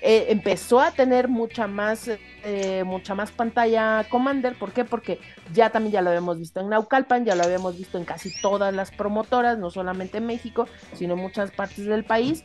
Eh, 0.00 0.26
empezó 0.28 0.80
a 0.80 0.90
tener 0.90 1.28
mucha 1.28 1.66
más, 1.66 2.10
eh, 2.44 2.84
mucha 2.84 3.14
más 3.14 3.32
pantalla 3.32 4.04
Commander. 4.10 4.54
¿Por 4.54 4.72
qué? 4.72 4.84
Porque 4.84 5.18
ya 5.52 5.70
también 5.70 5.94
ya 5.94 6.02
lo 6.02 6.10
habíamos 6.10 6.38
visto 6.38 6.60
en 6.60 6.68
Naucalpan, 6.68 7.24
ya 7.24 7.34
lo 7.34 7.42
habíamos 7.42 7.78
visto 7.78 7.96
en 7.98 8.04
casi 8.04 8.30
todas 8.42 8.74
las 8.74 8.90
promotoras, 8.90 9.58
no 9.58 9.70
solamente 9.70 10.18
en 10.18 10.26
México, 10.26 10.68
sino 10.92 11.14
en 11.14 11.20
muchas 11.20 11.50
partes 11.50 11.86
del 11.86 12.04
país. 12.04 12.44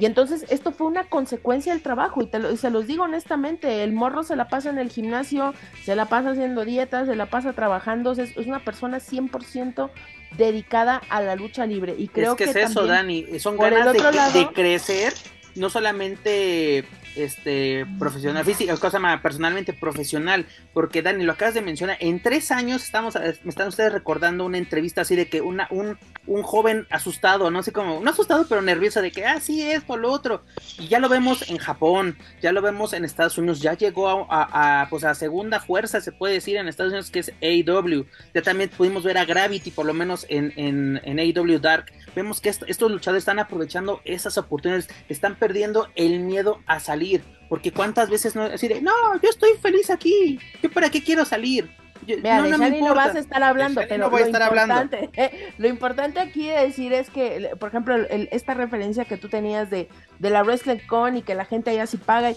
Y 0.00 0.06
entonces 0.06 0.46
esto 0.48 0.72
fue 0.72 0.86
una 0.86 1.04
consecuencia 1.04 1.74
del 1.74 1.82
trabajo 1.82 2.22
y, 2.22 2.26
te 2.26 2.56
se 2.56 2.70
los 2.70 2.86
digo 2.86 3.04
honestamente, 3.04 3.84
el 3.84 3.92
morro 3.92 4.22
se 4.22 4.34
la 4.34 4.48
pasa 4.48 4.70
en 4.70 4.78
el 4.78 4.90
gimnasio, 4.90 5.52
se 5.84 5.94
la 5.94 6.06
pasa 6.06 6.30
haciendo 6.30 6.64
dietas, 6.64 7.06
se 7.06 7.14
la 7.14 7.26
pasa 7.26 7.52
trabajando, 7.52 8.12
es, 8.12 8.34
una 8.38 8.64
persona 8.64 8.96
100% 8.96 9.90
dedicada 10.38 11.02
a 11.10 11.20
la 11.20 11.36
lucha 11.36 11.66
libre. 11.66 11.94
Y 11.98 12.08
creo 12.08 12.32
es 12.32 12.38
que, 12.38 12.44
es 12.44 12.56
eso, 12.56 12.86
Dani, 12.86 13.38
son 13.38 13.58
ganas 13.58 13.92
de, 13.92 14.38
de 14.40 14.48
crecer, 14.48 15.12
no 15.54 15.68
solamente 15.68 16.86
este 17.16 17.86
profesional 17.98 18.44
física, 18.44 18.76
cosa 18.76 19.00
personalmente 19.22 19.72
profesional, 19.72 20.46
porque 20.72 21.02
Dani 21.02 21.24
lo 21.24 21.32
acabas 21.32 21.54
de 21.54 21.62
mencionar, 21.62 21.96
en 22.00 22.20
tres 22.20 22.50
años 22.50 22.84
estamos, 22.84 23.14
me 23.14 23.50
están 23.50 23.68
ustedes 23.68 23.92
recordando 23.92 24.44
una 24.44 24.58
entrevista 24.58 25.02
así 25.02 25.16
de 25.16 25.28
que 25.28 25.40
una, 25.40 25.66
un, 25.70 25.98
un 26.26 26.42
joven 26.42 26.86
asustado, 26.90 27.50
no 27.50 27.62
sé 27.62 27.72
cómo, 27.72 28.00
no 28.00 28.10
asustado, 28.10 28.46
pero 28.48 28.62
nervioso 28.62 29.02
de 29.02 29.10
que, 29.10 29.24
ah, 29.26 29.40
sí, 29.40 29.62
es 29.62 29.82
por 29.82 29.98
lo 29.98 30.10
otro. 30.10 30.42
Y 30.78 30.88
ya 30.88 30.98
lo 30.98 31.08
vemos 31.08 31.48
en 31.48 31.58
Japón, 31.58 32.16
ya 32.40 32.52
lo 32.52 32.62
vemos 32.62 32.92
en 32.92 33.04
Estados 33.04 33.38
Unidos, 33.38 33.60
ya 33.60 33.74
llegó 33.74 34.26
a, 34.30 34.86
pues 34.90 35.04
a 35.04 35.14
segunda 35.14 35.60
fuerza, 35.60 36.00
se 36.00 36.12
puede 36.12 36.34
decir, 36.34 36.56
en 36.56 36.68
Estados 36.68 36.92
Unidos, 36.92 37.10
que 37.10 37.20
es 37.20 37.32
AEW. 37.42 38.06
Ya 38.34 38.42
también 38.42 38.70
pudimos 38.70 39.02
ver 39.02 39.18
a 39.18 39.24
Gravity, 39.24 39.70
por 39.70 39.86
lo 39.86 39.94
menos 39.94 40.26
en, 40.28 40.52
en, 40.56 41.00
en 41.04 41.18
AEW 41.18 41.58
Dark. 41.58 41.92
Vemos 42.14 42.40
que 42.40 42.48
estos 42.48 42.90
luchadores 42.90 43.22
están 43.22 43.38
aprovechando 43.38 44.00
esas 44.04 44.36
oportunidades, 44.36 44.88
están 45.08 45.36
perdiendo 45.36 45.88
el 45.94 46.20
miedo 46.20 46.60
a 46.66 46.80
salir. 46.80 46.99
Porque 47.48 47.72
cuántas 47.72 48.10
veces 48.10 48.36
no 48.36 48.48
decir, 48.48 48.80
no, 48.82 48.92
yo 49.22 49.28
estoy 49.28 49.50
feliz 49.60 49.90
aquí, 49.90 50.38
¿yo 50.62 50.70
para 50.70 50.90
qué 50.90 51.02
quiero 51.02 51.24
salir? 51.24 51.68
Mira, 52.06 52.38
no, 52.42 52.58
de 52.58 52.80
no, 52.80 52.94
vas 52.94 53.14
a 53.14 53.18
estar 53.18 53.42
hablando, 53.42 53.82
pero 53.88 54.10
lo, 54.10 54.26
importante, 54.26 55.10
lo 55.58 55.68
importante 55.68 56.20
aquí 56.20 56.46
de 56.48 56.60
decir 56.66 56.92
es 56.92 57.10
que, 57.10 57.50
por 57.58 57.68
ejemplo, 57.68 57.94
esta 58.30 58.54
referencia 58.54 59.04
que 59.04 59.16
tú 59.16 59.28
tenías 59.28 59.70
de, 59.70 59.88
de 60.18 60.30
la 60.30 60.42
Wrestling 60.42 60.78
Con 60.88 61.16
y 61.16 61.22
que 61.22 61.34
la 61.34 61.44
gente 61.44 61.70
allá 61.70 61.86
sí 61.86 61.98
paga. 61.98 62.32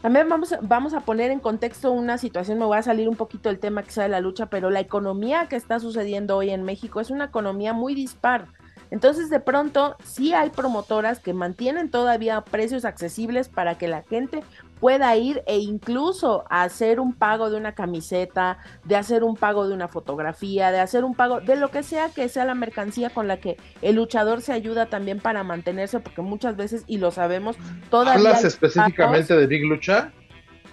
también 0.00 0.28
vamos, 0.28 0.54
vamos 0.62 0.94
a 0.94 1.00
poner 1.00 1.30
en 1.30 1.40
contexto 1.40 1.92
una 1.92 2.16
situación, 2.16 2.58
me 2.58 2.64
voy 2.64 2.78
a 2.78 2.82
salir 2.82 3.08
un 3.08 3.16
poquito 3.16 3.48
del 3.48 3.58
tema 3.58 3.82
que 3.82 3.90
sea 3.90 4.04
de 4.04 4.10
la 4.10 4.20
lucha, 4.20 4.46
pero 4.46 4.70
la 4.70 4.80
economía 4.80 5.48
que 5.48 5.56
está 5.56 5.80
sucediendo 5.80 6.36
hoy 6.36 6.50
en 6.50 6.62
México 6.62 7.00
es 7.00 7.10
una 7.10 7.26
economía 7.26 7.72
muy 7.72 7.94
dispar. 7.94 8.46
Entonces, 8.94 9.28
de 9.28 9.40
pronto, 9.40 9.96
sí 10.04 10.34
hay 10.34 10.50
promotoras 10.50 11.18
que 11.18 11.34
mantienen 11.34 11.90
todavía 11.90 12.40
precios 12.42 12.84
accesibles 12.84 13.48
para 13.48 13.76
que 13.76 13.88
la 13.88 14.02
gente 14.02 14.44
pueda 14.78 15.16
ir 15.16 15.42
e 15.48 15.58
incluso 15.58 16.44
hacer 16.48 17.00
un 17.00 17.12
pago 17.12 17.50
de 17.50 17.56
una 17.56 17.74
camiseta, 17.74 18.58
de 18.84 18.94
hacer 18.94 19.24
un 19.24 19.34
pago 19.34 19.66
de 19.66 19.74
una 19.74 19.88
fotografía, 19.88 20.70
de 20.70 20.78
hacer 20.78 21.02
un 21.02 21.16
pago 21.16 21.40
de 21.40 21.56
lo 21.56 21.72
que 21.72 21.82
sea 21.82 22.10
que 22.10 22.28
sea 22.28 22.44
la 22.44 22.54
mercancía 22.54 23.10
con 23.10 23.26
la 23.26 23.38
que 23.38 23.56
el 23.82 23.96
luchador 23.96 24.42
se 24.42 24.52
ayuda 24.52 24.86
también 24.86 25.18
para 25.18 25.42
mantenerse, 25.42 25.98
porque 25.98 26.22
muchas 26.22 26.54
veces, 26.54 26.84
y 26.86 26.98
lo 26.98 27.10
sabemos, 27.10 27.56
todavía... 27.90 28.14
¿Hablas 28.14 28.44
específicamente 28.44 29.34
de 29.34 29.46
Big 29.48 29.64
Lucha? 29.64 30.12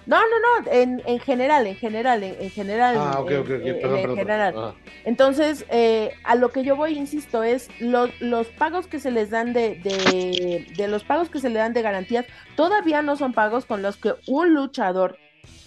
No, 0.06 0.16
no, 0.16 0.62
no, 0.62 0.72
en, 0.72 1.02
en 1.06 1.20
general, 1.20 1.66
en 1.66 1.76
general, 1.76 2.22
en, 2.24 2.50
general. 2.50 2.96
Ah, 2.98 3.20
ok, 3.20 3.32
ok, 3.40 3.50
en 3.50 4.16
general. 4.16 4.54
Ah. 4.56 4.74
Entonces, 5.04 5.64
eh, 5.70 6.12
a 6.24 6.34
lo 6.34 6.50
que 6.50 6.64
yo 6.64 6.74
voy, 6.74 6.98
insisto, 6.98 7.42
es 7.42 7.68
los, 7.78 8.10
los 8.20 8.48
pagos 8.48 8.86
que 8.86 8.98
se 8.98 9.10
les 9.10 9.30
dan 9.30 9.52
de, 9.52 9.76
de, 9.76 10.66
de 10.76 10.88
los 10.88 11.04
pagos 11.04 11.28
que 11.28 11.38
se 11.38 11.50
le 11.50 11.58
dan 11.58 11.72
de 11.72 11.82
garantías, 11.82 12.26
todavía 12.56 13.02
no 13.02 13.16
son 13.16 13.32
pagos 13.32 13.64
con 13.64 13.82
los 13.82 13.96
que 13.96 14.14
un 14.26 14.54
luchador 14.54 15.18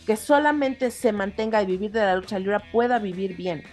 que 0.06 0.16
solamente 0.16 0.91
se 0.91 1.12
mantenga 1.12 1.62
y 1.62 1.66
vivir 1.66 1.91
de 1.91 2.02
la 2.02 2.16
lucha 2.16 2.38
libre 2.38 2.60
pueda 2.72 2.99
vivir 2.99 3.36
bien. 3.36 3.64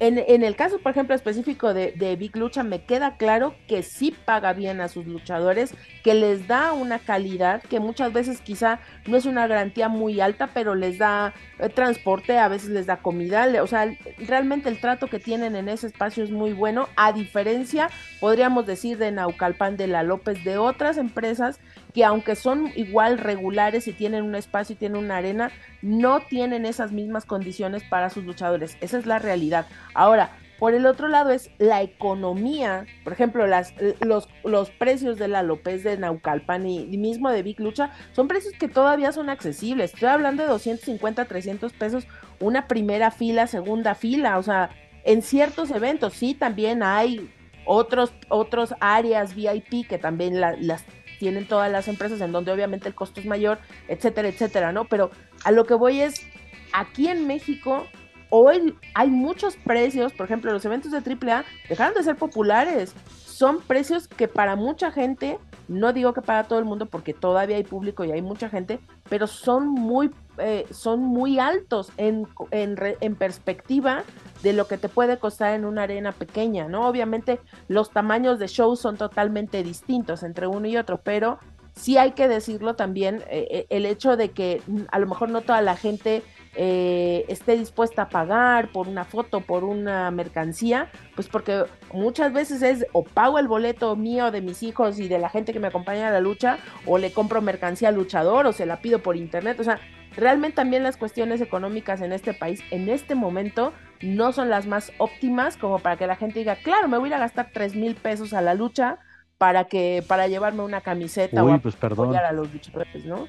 En, 0.00 0.44
el 0.44 0.54
caso, 0.54 0.78
por 0.78 0.92
ejemplo, 0.92 1.14
específico 1.16 1.74
de, 1.74 2.16
Big 2.16 2.36
Lucha, 2.36 2.62
me 2.62 2.84
queda 2.84 3.16
claro 3.16 3.56
que 3.66 3.82
sí 3.82 4.14
paga 4.24 4.52
bien 4.52 4.80
a 4.80 4.86
sus 4.86 5.06
luchadores, 5.06 5.74
que 6.04 6.14
les 6.14 6.46
da 6.46 6.72
una 6.72 7.00
calidad 7.00 7.62
que 7.62 7.80
muchas 7.80 8.12
veces 8.12 8.40
quizá 8.40 8.78
no 9.06 9.16
es 9.16 9.26
una 9.26 9.48
garantía 9.48 9.88
muy 9.88 10.20
alta, 10.20 10.50
pero 10.54 10.76
les 10.76 10.98
da 10.98 11.34
eh, 11.58 11.68
transporte, 11.68 12.38
a 12.38 12.46
veces 12.46 12.70
les 12.70 12.86
da 12.86 12.98
comida, 12.98 13.48
o 13.62 13.66
sea, 13.66 13.92
realmente 14.18 14.68
el 14.68 14.80
trato 14.80 15.08
que 15.08 15.18
tienen 15.18 15.56
en 15.56 15.68
ese 15.68 15.88
espacio 15.88 16.22
es 16.22 16.30
muy 16.30 16.52
bueno, 16.52 16.88
a 16.94 17.12
diferencia, 17.12 17.90
podríamos 18.20 18.66
decir, 18.66 18.98
de 18.98 19.10
Naucalpan 19.10 19.76
de 19.76 19.88
la 19.88 20.04
López, 20.04 20.44
de 20.44 20.58
otras 20.58 20.96
empresas 20.96 21.58
que 21.98 22.04
aunque 22.04 22.36
son 22.36 22.70
igual 22.76 23.18
regulares 23.18 23.88
y 23.88 23.92
tienen 23.92 24.22
un 24.22 24.36
espacio 24.36 24.74
y 24.74 24.76
tienen 24.76 25.02
una 25.02 25.16
arena, 25.16 25.50
no 25.82 26.20
tienen 26.20 26.64
esas 26.64 26.92
mismas 26.92 27.24
condiciones 27.24 27.82
para 27.82 28.08
sus 28.08 28.24
luchadores. 28.24 28.76
Esa 28.80 28.98
es 28.98 29.06
la 29.06 29.18
realidad. 29.18 29.66
Ahora, 29.94 30.30
por 30.60 30.74
el 30.74 30.86
otro 30.86 31.08
lado 31.08 31.30
es 31.30 31.50
la 31.58 31.82
economía, 31.82 32.86
por 33.02 33.12
ejemplo, 33.12 33.48
las, 33.48 33.74
los, 34.00 34.28
los 34.44 34.70
precios 34.70 35.18
de 35.18 35.26
la 35.26 35.42
López 35.42 35.82
de 35.82 35.98
Naucalpan 35.98 36.68
y, 36.68 36.86
mismo 36.98 37.30
de 37.30 37.42
Big 37.42 37.58
Lucha 37.58 37.90
son 38.12 38.28
precios 38.28 38.54
que 38.60 38.68
todavía 38.68 39.10
son 39.10 39.28
accesibles. 39.28 39.92
Estoy 39.92 40.10
hablando 40.10 40.44
de 40.44 40.50
250, 40.50 41.24
300 41.24 41.72
pesos 41.72 42.06
una 42.38 42.68
primera 42.68 43.10
fila, 43.10 43.48
segunda 43.48 43.96
fila, 43.96 44.38
o 44.38 44.42
sea, 44.44 44.70
en 45.02 45.22
ciertos 45.22 45.72
eventos 45.72 46.12
sí 46.12 46.34
también 46.34 46.84
hay 46.84 47.28
otros, 47.64 48.12
otros 48.28 48.72
áreas 48.78 49.34
VIP 49.34 49.88
que 49.88 49.98
también 49.98 50.40
las 50.40 50.84
tienen 51.18 51.46
todas 51.46 51.70
las 51.70 51.88
empresas 51.88 52.20
en 52.20 52.32
donde 52.32 52.52
obviamente 52.52 52.88
el 52.88 52.94
costo 52.94 53.20
es 53.20 53.26
mayor, 53.26 53.58
etcétera, 53.88 54.28
etcétera, 54.28 54.72
¿no? 54.72 54.84
Pero 54.86 55.10
a 55.44 55.50
lo 55.50 55.64
que 55.64 55.74
voy 55.74 56.00
es, 56.00 56.26
aquí 56.72 57.08
en 57.08 57.26
México 57.26 57.86
hoy 58.30 58.76
hay 58.94 59.10
muchos 59.10 59.56
precios, 59.56 60.12
por 60.12 60.26
ejemplo, 60.26 60.52
los 60.52 60.64
eventos 60.64 60.92
de 60.92 60.98
AAA 60.98 61.44
dejaron 61.68 61.94
de 61.94 62.02
ser 62.02 62.16
populares. 62.16 62.94
Son 63.24 63.60
precios 63.60 64.08
que 64.08 64.28
para 64.28 64.56
mucha 64.56 64.90
gente, 64.90 65.38
no 65.68 65.92
digo 65.92 66.12
que 66.12 66.22
para 66.22 66.44
todo 66.44 66.58
el 66.58 66.64
mundo 66.64 66.86
porque 66.86 67.14
todavía 67.14 67.56
hay 67.56 67.64
público 67.64 68.04
y 68.04 68.12
hay 68.12 68.22
mucha 68.22 68.48
gente, 68.48 68.80
pero 69.08 69.26
son 69.26 69.68
muy, 69.68 70.10
eh, 70.40 70.66
son 70.70 71.00
muy 71.00 71.38
altos 71.38 71.90
en, 71.96 72.26
en, 72.50 72.76
en 73.00 73.14
perspectiva 73.16 74.04
de 74.42 74.52
lo 74.52 74.68
que 74.68 74.78
te 74.78 74.88
puede 74.88 75.18
costar 75.18 75.54
en 75.54 75.64
una 75.64 75.82
arena 75.82 76.12
pequeña, 76.12 76.68
¿no? 76.68 76.86
Obviamente 76.88 77.40
los 77.66 77.90
tamaños 77.90 78.38
de 78.38 78.46
shows 78.46 78.80
son 78.80 78.96
totalmente 78.96 79.62
distintos 79.62 80.22
entre 80.22 80.46
uno 80.46 80.68
y 80.68 80.76
otro, 80.76 81.00
pero 81.02 81.38
sí 81.74 81.96
hay 81.96 82.12
que 82.12 82.28
decirlo 82.28 82.74
también, 82.74 83.22
eh, 83.30 83.46
eh, 83.50 83.66
el 83.70 83.86
hecho 83.86 84.16
de 84.16 84.30
que 84.30 84.62
mm, 84.66 84.82
a 84.90 84.98
lo 84.98 85.06
mejor 85.06 85.30
no 85.30 85.40
toda 85.40 85.62
la 85.62 85.76
gente 85.76 86.22
esté 86.60 87.56
dispuesta 87.56 88.02
a 88.02 88.08
pagar 88.08 88.72
por 88.72 88.88
una 88.88 89.04
foto, 89.04 89.42
por 89.42 89.62
una 89.62 90.10
mercancía, 90.10 90.90
pues 91.14 91.28
porque 91.28 91.66
muchas 91.92 92.32
veces 92.32 92.62
es 92.62 92.84
o 92.90 93.04
pago 93.04 93.38
el 93.38 93.46
boleto 93.46 93.94
mío 93.94 94.32
de 94.32 94.40
mis 94.40 94.64
hijos 94.64 94.98
y 94.98 95.06
de 95.06 95.20
la 95.20 95.28
gente 95.28 95.52
que 95.52 95.60
me 95.60 95.68
acompaña 95.68 96.08
a 96.08 96.10
la 96.10 96.20
lucha, 96.20 96.58
o 96.84 96.98
le 96.98 97.12
compro 97.12 97.40
mercancía 97.42 97.90
al 97.90 97.94
luchador, 97.94 98.46
o 98.46 98.52
se 98.52 98.66
la 98.66 98.80
pido 98.80 98.98
por 98.98 99.16
internet, 99.16 99.60
o 99.60 99.62
sea, 99.62 99.78
realmente 100.18 100.56
también 100.56 100.82
las 100.82 100.96
cuestiones 100.96 101.40
económicas 101.40 102.00
en 102.00 102.12
este 102.12 102.34
país 102.34 102.60
en 102.70 102.88
este 102.88 103.14
momento 103.14 103.72
no 104.02 104.32
son 104.32 104.50
las 104.50 104.66
más 104.66 104.92
óptimas 104.98 105.56
como 105.56 105.78
para 105.78 105.96
que 105.96 106.06
la 106.06 106.16
gente 106.16 106.40
diga, 106.40 106.56
claro, 106.56 106.88
me 106.88 106.98
voy 106.98 107.06
a 107.06 107.10
ir 107.10 107.14
a 107.14 107.20
gastar 107.20 107.50
tres 107.52 107.74
mil 107.74 107.94
pesos 107.94 108.32
a 108.32 108.42
la 108.42 108.54
lucha 108.54 108.98
para 109.38 109.64
que 109.64 110.02
para 110.06 110.26
llevarme 110.26 110.62
una 110.62 110.80
camiseta 110.80 111.44
o 111.44 111.58
pues 111.60 111.76
apoyar 111.80 112.24
a 112.24 112.32
los 112.32 112.52
luchadores, 112.52 113.04
¿no? 113.04 113.28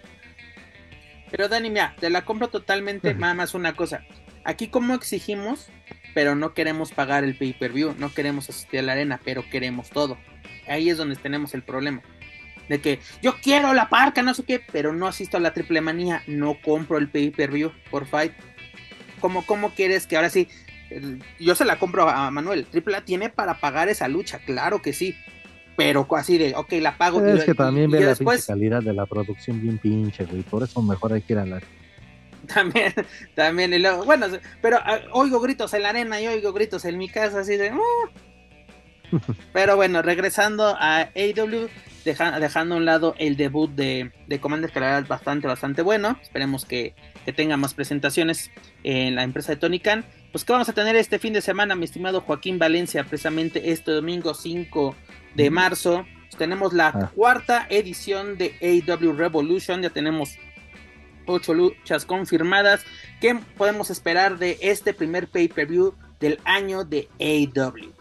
Pero 1.30 1.48
Dani, 1.48 1.70
mira, 1.70 1.96
te 2.00 2.10
la 2.10 2.26
compro 2.26 2.48
totalmente, 2.48 3.14
nada 3.16 3.36
más 3.36 3.54
una 3.54 3.74
cosa. 3.74 4.04
Aquí 4.44 4.68
como 4.68 4.96
exigimos, 4.96 5.70
pero 6.16 6.34
no 6.36 6.56
queremos 6.56 6.92
pagar 6.92 7.24
el 7.24 7.38
pay-per-view, 7.38 7.94
no 8.00 8.12
queremos 8.12 8.50
asistir 8.50 8.80
a 8.80 8.84
la 8.84 8.94
arena, 8.94 9.20
pero 9.24 9.48
queremos 9.48 9.92
todo. 9.92 10.18
Ahí 10.68 10.90
es 10.90 10.98
donde 10.98 11.16
tenemos 11.16 11.54
el 11.54 11.62
problema. 11.62 12.02
De 12.70 12.80
que 12.80 13.00
yo 13.22 13.36
quiero 13.42 13.74
la 13.74 13.90
parca, 13.90 14.22
no 14.22 14.34
sé 14.34 14.44
qué, 14.44 14.62
pero 14.72 14.94
no 14.94 15.08
asisto 15.08 15.38
a 15.38 15.40
la 15.40 15.54
triple 15.54 15.82
manía, 15.82 16.24
no 16.28 16.58
compro 16.64 16.98
el 16.98 17.10
pay-per-view 17.10 17.72
por 17.92 18.06
fight. 18.06 18.32
¿Cómo, 19.20 19.46
¿Cómo 19.46 19.72
quieres 19.72 20.08
que 20.08 20.16
ahora 20.16 20.30
sí? 20.30 20.48
Yo 21.40 21.56
se 21.56 21.66
la 21.66 21.78
compro 21.78 22.08
a 22.08 22.32
Manuel. 22.32 22.66
Triple 22.66 22.98
A 22.98 23.06
tiene 23.06 23.30
para 23.30 23.60
pagar 23.60 23.90
esa 23.90 24.08
lucha, 24.08 24.40
claro 24.40 24.82
que 24.82 24.94
sí 24.94 25.16
pero 25.80 26.06
así 26.18 26.38
de, 26.38 26.54
ok, 26.58 26.74
la 26.82 26.98
pago. 26.98 27.26
es 27.26 27.46
que 27.46 27.54
también 27.54 27.90
ve 27.90 28.02
la 28.02 28.14
calidad 28.46 28.84
de 28.84 28.92
la 28.92 29.06
producción 29.06 29.62
bien 29.62 29.78
pinche, 29.78 30.26
güey, 30.26 30.42
por 30.42 30.62
eso 30.62 30.82
mejor 30.82 31.14
hay 31.14 31.22
que 31.22 31.32
ir 31.32 31.40
a 31.40 31.46
la... 31.46 31.62
También, 32.54 32.94
también, 33.34 33.74
y 33.74 33.80
luego, 33.80 34.04
bueno, 34.04 34.28
pero 34.62 34.78
ah, 34.84 35.00
oigo 35.14 35.40
gritos 35.40 35.74
en 35.74 35.84
la 35.84 35.90
arena 35.90 36.20
y 36.20 36.28
oigo 36.28 36.52
gritos 36.52 36.84
en 36.84 36.98
mi 36.98 37.08
casa, 37.08 37.40
así 37.40 37.56
de... 37.56 37.72
Uh". 37.72 38.29
pero 39.54 39.76
bueno, 39.76 40.02
regresando 40.02 40.76
a 40.80 41.10
AW, 41.16 41.70
dejando 42.06 42.76
a 42.76 42.78
un 42.78 42.86
lado 42.86 43.16
el 43.18 43.38
debut 43.38 43.70
de, 43.72 44.12
de 44.28 44.40
Commander, 44.40 44.72
que 44.72 44.80
la 44.80 44.86
verdad 44.88 45.04
es 45.04 45.08
bastante, 45.08 45.48
bastante 45.48 45.82
bueno, 45.82 46.18
esperemos 46.22 46.66
que, 46.66 46.94
que 47.26 47.34
tenga 47.34 47.58
más 47.58 47.74
presentaciones 47.74 48.52
en 48.84 49.16
la 49.16 49.24
empresa 49.24 49.54
de 49.54 49.58
Tony 49.58 49.80
Khan. 49.80 50.06
Pues 50.32 50.44
que 50.46 50.54
vamos 50.54 50.70
a 50.70 50.74
tener 50.74 50.96
este 50.96 51.18
fin 51.18 51.34
de 51.34 51.42
semana, 51.42 51.76
mi 51.76 51.86
estimado 51.86 52.22
Joaquín 52.22 52.60
Valencia, 52.60 53.04
precisamente 53.04 53.72
este 53.72 53.92
domingo 53.92 54.34
5 54.34 54.96
de 55.36 55.50
marzo. 55.50 56.06
Tenemos 56.38 56.74
la 56.74 56.88
ah. 56.88 57.12
cuarta 57.16 57.68
edición 57.70 58.38
de 58.38 58.54
AW 58.62 59.14
Revolution. 59.14 59.82
Ya 59.82 59.90
tenemos 59.90 60.38
ocho 61.26 61.54
luchas 61.54 62.06
confirmadas. 62.06 62.86
¿Qué 63.20 63.40
podemos 63.58 63.90
esperar 63.90 64.38
de 64.38 64.58
este 64.62 64.94
primer 64.94 65.28
pay-per-view 65.28 65.94
del 66.20 66.40
año 66.46 66.84
de 66.84 67.08
AW? 67.20 67.99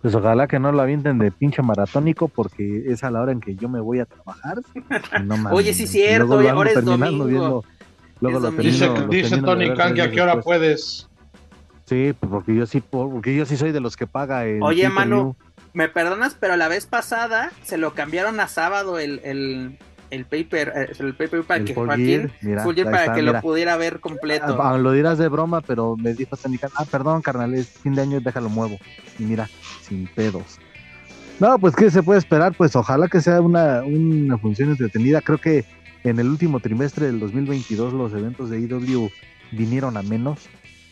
Pues 0.00 0.14
ojalá 0.14 0.48
que 0.48 0.58
no 0.58 0.72
lo 0.72 0.80
avienten 0.80 1.18
de 1.18 1.30
pinche 1.30 1.60
maratónico 1.60 2.28
porque 2.28 2.84
es 2.86 3.04
a 3.04 3.10
la 3.10 3.20
hora 3.20 3.32
en 3.32 3.40
que 3.40 3.54
yo 3.54 3.68
me 3.68 3.80
voy 3.80 4.00
a 4.00 4.06
trabajar. 4.06 4.58
Oye, 5.52 5.74
sí 5.74 5.84
es 5.84 5.90
cierto, 5.90 6.40
ahora 6.48 6.70
es 6.70 6.84
domingo. 6.84 7.64
dice, 8.58 9.38
Tony 9.42 9.74
Khan 9.74 9.94
que 9.94 10.02
a 10.02 10.10
qué 10.10 10.22
hora 10.22 10.40
puedes. 10.40 11.06
Sí, 11.84 12.14
pues 12.18 12.30
porque 12.30 12.54
yo 12.54 12.66
sí, 12.66 12.80
porque 12.80 13.34
yo 13.34 13.44
sí 13.44 13.56
soy 13.56 13.72
de 13.72 13.80
los 13.80 13.96
que 13.96 14.06
paga 14.06 14.46
el 14.46 14.62
Oye, 14.62 14.88
Manu, 14.88 15.36
me 15.72 15.88
perdonas, 15.88 16.36
pero 16.38 16.56
la 16.56 16.68
vez 16.68 16.86
pasada 16.86 17.52
se 17.62 17.76
lo 17.76 17.94
cambiaron 17.94 18.40
a 18.40 18.48
sábado 18.48 18.98
el, 18.98 19.20
el 19.24 19.78
paper, 20.24 20.72
eh, 20.74 20.92
el 20.98 21.14
paper 21.14 21.44
para 21.44 21.64
que 21.64 21.74
Joaquín, 21.74 22.30
para 22.90 23.14
que 23.14 23.22
lo 23.22 23.40
pudiera 23.40 23.76
ver 23.76 24.00
completo. 24.00 24.60
Ah, 24.60 24.76
lo 24.76 24.92
dirás 24.92 25.18
de 25.18 25.28
broma, 25.28 25.60
pero 25.60 25.96
me 25.96 26.14
dijo 26.14 26.36
ah, 26.74 26.84
perdón, 26.90 27.22
carnal, 27.22 27.54
es 27.54 27.68
fin 27.68 27.94
de 27.94 28.02
año, 28.02 28.20
déjalo 28.20 28.48
muevo. 28.48 28.76
Y 29.18 29.24
mira, 29.24 29.48
sin 29.82 30.06
pedos. 30.08 30.58
No, 31.38 31.58
pues 31.58 31.74
¿qué 31.74 31.90
se 31.90 32.02
puede 32.02 32.18
esperar? 32.18 32.54
Pues 32.54 32.76
ojalá 32.76 33.08
que 33.08 33.20
sea 33.20 33.40
una, 33.40 33.82
una 33.82 34.36
función 34.36 34.70
entretenida. 34.70 35.22
Creo 35.22 35.38
que 35.38 35.64
en 36.04 36.18
el 36.18 36.28
último 36.28 36.60
trimestre 36.60 37.06
del 37.06 37.20
2022 37.20 37.92
los 37.92 38.12
eventos 38.12 38.50
de 38.50 38.60
IW 38.60 39.10
vinieron 39.52 39.96
a 39.96 40.02
menos, 40.02 40.48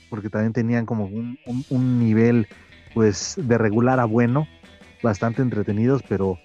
porque 0.09 0.31
también 0.31 0.53
tenían 0.53 0.87
como 0.87 1.05
un, 1.05 1.39
un 1.69 1.99
nivel 1.99 2.47
pues 2.95 3.35
de 3.37 3.59
regular 3.59 4.01
a 4.01 4.07
bueno, 4.07 4.49
bastante 5.03 5.43
entretenidos, 5.43 6.03
pero 6.09 6.39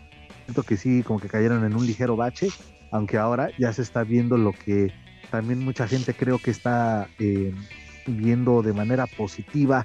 siento 0.53 0.67
que 0.67 0.77
sí, 0.77 1.01
como 1.01 1.19
que 1.19 1.29
cayeron 1.29 1.65
en 1.65 1.75
un 1.75 1.87
ligero 1.87 2.15
bache, 2.15 2.49
aunque 2.91 3.17
ahora 3.17 3.49
ya 3.57 3.73
se 3.73 3.81
está 3.81 4.03
viendo 4.03 4.37
lo 4.37 4.51
que 4.51 4.93
también 5.31 5.65
mucha 5.65 5.87
gente 5.87 6.13
creo 6.13 6.37
que 6.37 6.51
está 6.51 7.07
eh, 7.17 7.55
viendo 8.05 8.61
de 8.61 8.71
manera 8.71 9.07
positiva, 9.07 9.83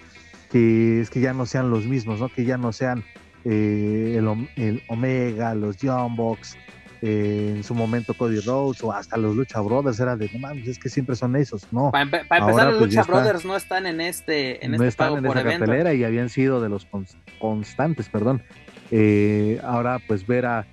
que 0.50 1.00
es 1.00 1.08
que 1.08 1.20
ya 1.20 1.32
no 1.32 1.46
sean 1.46 1.70
los 1.70 1.86
mismos, 1.86 2.20
¿no? 2.20 2.28
que 2.28 2.44
ya 2.44 2.58
no 2.58 2.74
sean 2.74 3.02
eh, 3.46 4.16
el, 4.18 4.82
Omega, 4.88 5.54
los 5.54 5.78
Young 5.78 6.16
Bucks, 6.16 6.58
eh, 7.00 7.54
en 7.56 7.64
su 7.64 7.74
momento 7.74 8.12
Cody 8.12 8.40
Rhodes 8.40 8.82
o 8.82 8.92
hasta 8.92 9.16
los 9.16 9.36
Lucha 9.36 9.60
Brothers 9.60 10.00
era 10.00 10.16
de 10.16 10.28
no 10.36 10.50
es 10.50 10.78
que 10.78 10.90
siempre 10.90 11.16
son 11.16 11.34
esos, 11.36 11.66
no. 11.72 11.92
Para, 11.92 12.02
empezar, 12.02 12.66
los 12.66 12.78
pues, 12.78 12.80
Lucha 12.90 13.04
Brothers 13.04 13.46
no 13.46 13.56
están 13.56 13.86
en 13.86 14.02
este, 14.02 14.62
en 14.62 14.72
no 14.72 14.76
este 14.76 14.88
están 14.88 15.16
en 15.16 15.24
esa 15.24 15.44
cartelera 15.44 15.94
y 15.94 16.04
habían 16.04 16.28
sido 16.28 16.60
de 16.60 16.68
los 16.68 16.86
constantes, 17.38 18.10
perdón. 18.10 18.42
Eh, 18.90 19.60
ahora 19.62 19.98
pues 20.06 20.26
ver 20.26 20.46
a, 20.46 20.66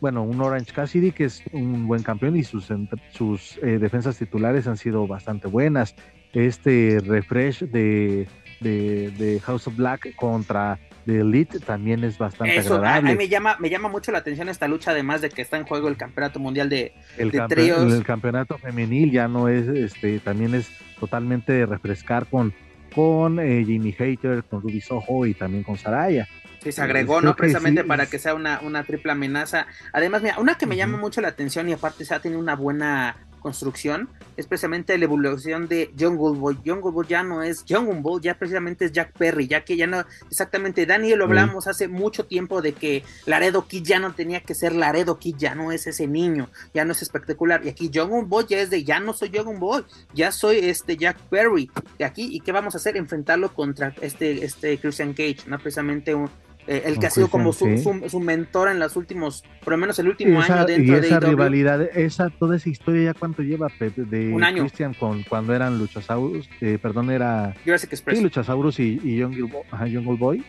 bueno, 0.00 0.22
un 0.22 0.40
Orange 0.40 0.72
Cassidy 0.72 1.12
que 1.12 1.24
es 1.24 1.42
un 1.52 1.86
buen 1.86 2.02
campeón 2.02 2.36
y 2.36 2.44
sus, 2.44 2.68
sus 3.12 3.58
eh, 3.58 3.78
defensas 3.78 4.18
titulares 4.18 4.66
han 4.66 4.76
sido 4.76 5.06
bastante 5.06 5.48
buenas. 5.48 5.94
Este 6.32 6.98
refresh 7.04 7.64
de, 7.64 8.26
de, 8.60 9.40
House 9.44 9.66
of 9.66 9.76
Black 9.76 10.14
contra 10.14 10.78
The 11.06 11.20
Elite 11.20 11.60
también 11.60 12.04
es 12.04 12.18
bastante 12.18 12.58
agradable. 12.58 13.10
A, 13.10 13.12
mí 13.12 13.18
me 13.18 13.28
llama, 13.28 13.56
me 13.58 13.68
llama 13.68 13.88
mucho 13.88 14.12
la 14.12 14.18
atención 14.18 14.48
esta 14.48 14.68
lucha, 14.68 14.92
además 14.92 15.22
de 15.22 15.30
que 15.30 15.42
está 15.42 15.56
en 15.56 15.64
juego 15.64 15.88
el 15.88 15.96
campeonato 15.96 16.38
mundial 16.38 16.68
de, 16.68 16.92
el 17.18 17.32
tríos. 17.48 17.92
El 17.92 18.04
campeonato 18.04 18.58
femenil 18.58 19.10
ya 19.10 19.26
no 19.26 19.48
es, 19.48 19.66
este, 19.66 20.20
también 20.20 20.54
es 20.54 20.70
totalmente 21.00 21.66
refrescar 21.66 22.26
con, 22.26 22.52
con 22.94 23.40
eh, 23.40 23.64
Jimmy 23.64 23.92
Hater, 23.92 24.44
con 24.44 24.60
Ruby 24.62 24.80
Soho 24.80 25.26
y 25.26 25.34
también 25.34 25.64
con 25.64 25.76
Saraya. 25.76 26.28
Sí, 26.62 26.72
se 26.72 26.82
agregó, 26.82 27.20
¿no? 27.20 27.36
Precisamente 27.36 27.84
para 27.84 28.06
que 28.06 28.18
sea 28.18 28.34
una, 28.34 28.60
una 28.60 28.84
triple 28.84 29.12
amenaza. 29.12 29.66
Además, 29.92 30.22
mira, 30.22 30.38
una 30.38 30.56
que 30.56 30.66
me 30.66 30.76
llama 30.76 30.98
mucho 30.98 31.20
la 31.20 31.28
atención 31.28 31.68
y 31.68 31.72
aparte 31.72 32.04
se 32.04 32.14
ha 32.14 32.20
tenido 32.20 32.40
una 32.40 32.54
buena 32.54 33.16
construcción 33.40 34.08
es 34.36 34.46
precisamente 34.46 34.96
la 34.96 35.04
evolución 35.04 35.66
de 35.66 35.92
Jungle 35.98 36.38
Boy. 36.38 36.58
Jungle 36.64 36.92
Boy 36.92 37.06
ya 37.08 37.22
no 37.22 37.42
es 37.42 37.64
Jungle 37.68 38.00
Boy, 38.00 38.20
ya 38.22 38.38
precisamente 38.38 38.84
es 38.84 38.92
Jack 38.92 39.12
Perry, 39.18 39.48
ya 39.48 39.64
que 39.64 39.76
ya 39.76 39.86
no, 39.86 40.04
exactamente, 40.30 40.86
Daniel 40.86 41.18
lo 41.18 41.24
hablamos 41.24 41.66
hace 41.66 41.88
mucho 41.88 42.24
tiempo 42.26 42.62
de 42.62 42.72
que 42.72 43.02
Laredo 43.26 43.66
Kid 43.66 43.84
ya 43.84 43.98
no 43.98 44.14
tenía 44.14 44.40
que 44.40 44.54
ser 44.54 44.74
Laredo 44.74 45.18
Kid, 45.18 45.36
ya 45.36 45.54
no 45.54 45.72
es 45.72 45.86
ese 45.86 46.06
niño, 46.06 46.48
ya 46.72 46.84
no 46.84 46.92
es 46.92 47.02
espectacular. 47.02 47.64
Y 47.64 47.68
aquí 47.68 47.90
Jungle 47.92 48.24
Boy 48.26 48.46
ya 48.48 48.60
es 48.60 48.70
de, 48.70 48.84
ya 48.84 49.00
no 49.00 49.12
soy 49.12 49.30
Jungle 49.34 49.58
Boy, 49.58 49.84
ya 50.14 50.32
soy 50.32 50.58
este 50.58 50.96
Jack 50.96 51.18
Perry. 51.28 51.70
De 51.98 52.04
aquí, 52.04 52.28
¿y 52.30 52.40
qué 52.40 52.52
vamos 52.52 52.74
a 52.74 52.78
hacer? 52.78 52.96
Enfrentarlo 52.96 53.52
contra 53.52 53.94
este, 54.00 54.44
este 54.44 54.78
Christian 54.78 55.12
Cage, 55.12 55.46
no 55.46 55.58
precisamente 55.58 56.14
un 56.14 56.30
eh, 56.70 56.84
el 56.86 57.00
que 57.00 57.06
ha 57.08 57.10
sido 57.10 57.26
como 57.26 57.52
su, 57.52 57.66
su, 58.08 58.20
mentor 58.20 58.68
en 58.68 58.78
los 58.78 58.94
últimos, 58.94 59.42
por 59.64 59.72
lo 59.72 59.76
menos 59.76 59.98
el 59.98 60.06
último 60.06 60.40
año 60.40 60.64
dentro 60.64 60.98
y 60.98 60.98
esa 61.00 61.18
rivalidad, 61.18 61.82
esa, 61.98 62.30
toda 62.30 62.54
esa 62.54 62.68
historia 62.68 63.06
ya 63.06 63.14
cuánto 63.14 63.42
lleva 63.42 63.66
de 63.80 64.32
Un 64.32 64.44
año. 64.44 64.62
Christian 64.62 64.94
con 64.94 65.24
cuando 65.24 65.52
eran 65.52 65.78
Luchasaurus, 65.78 66.48
eh, 66.60 66.78
perdón, 66.80 67.10
era 67.10 67.56
Sí, 67.64 68.20
Luchasaurus 68.22 68.78
y, 68.78 69.00
y 69.02 69.20
Jungle, 69.20 70.16
Boy. 70.16 70.44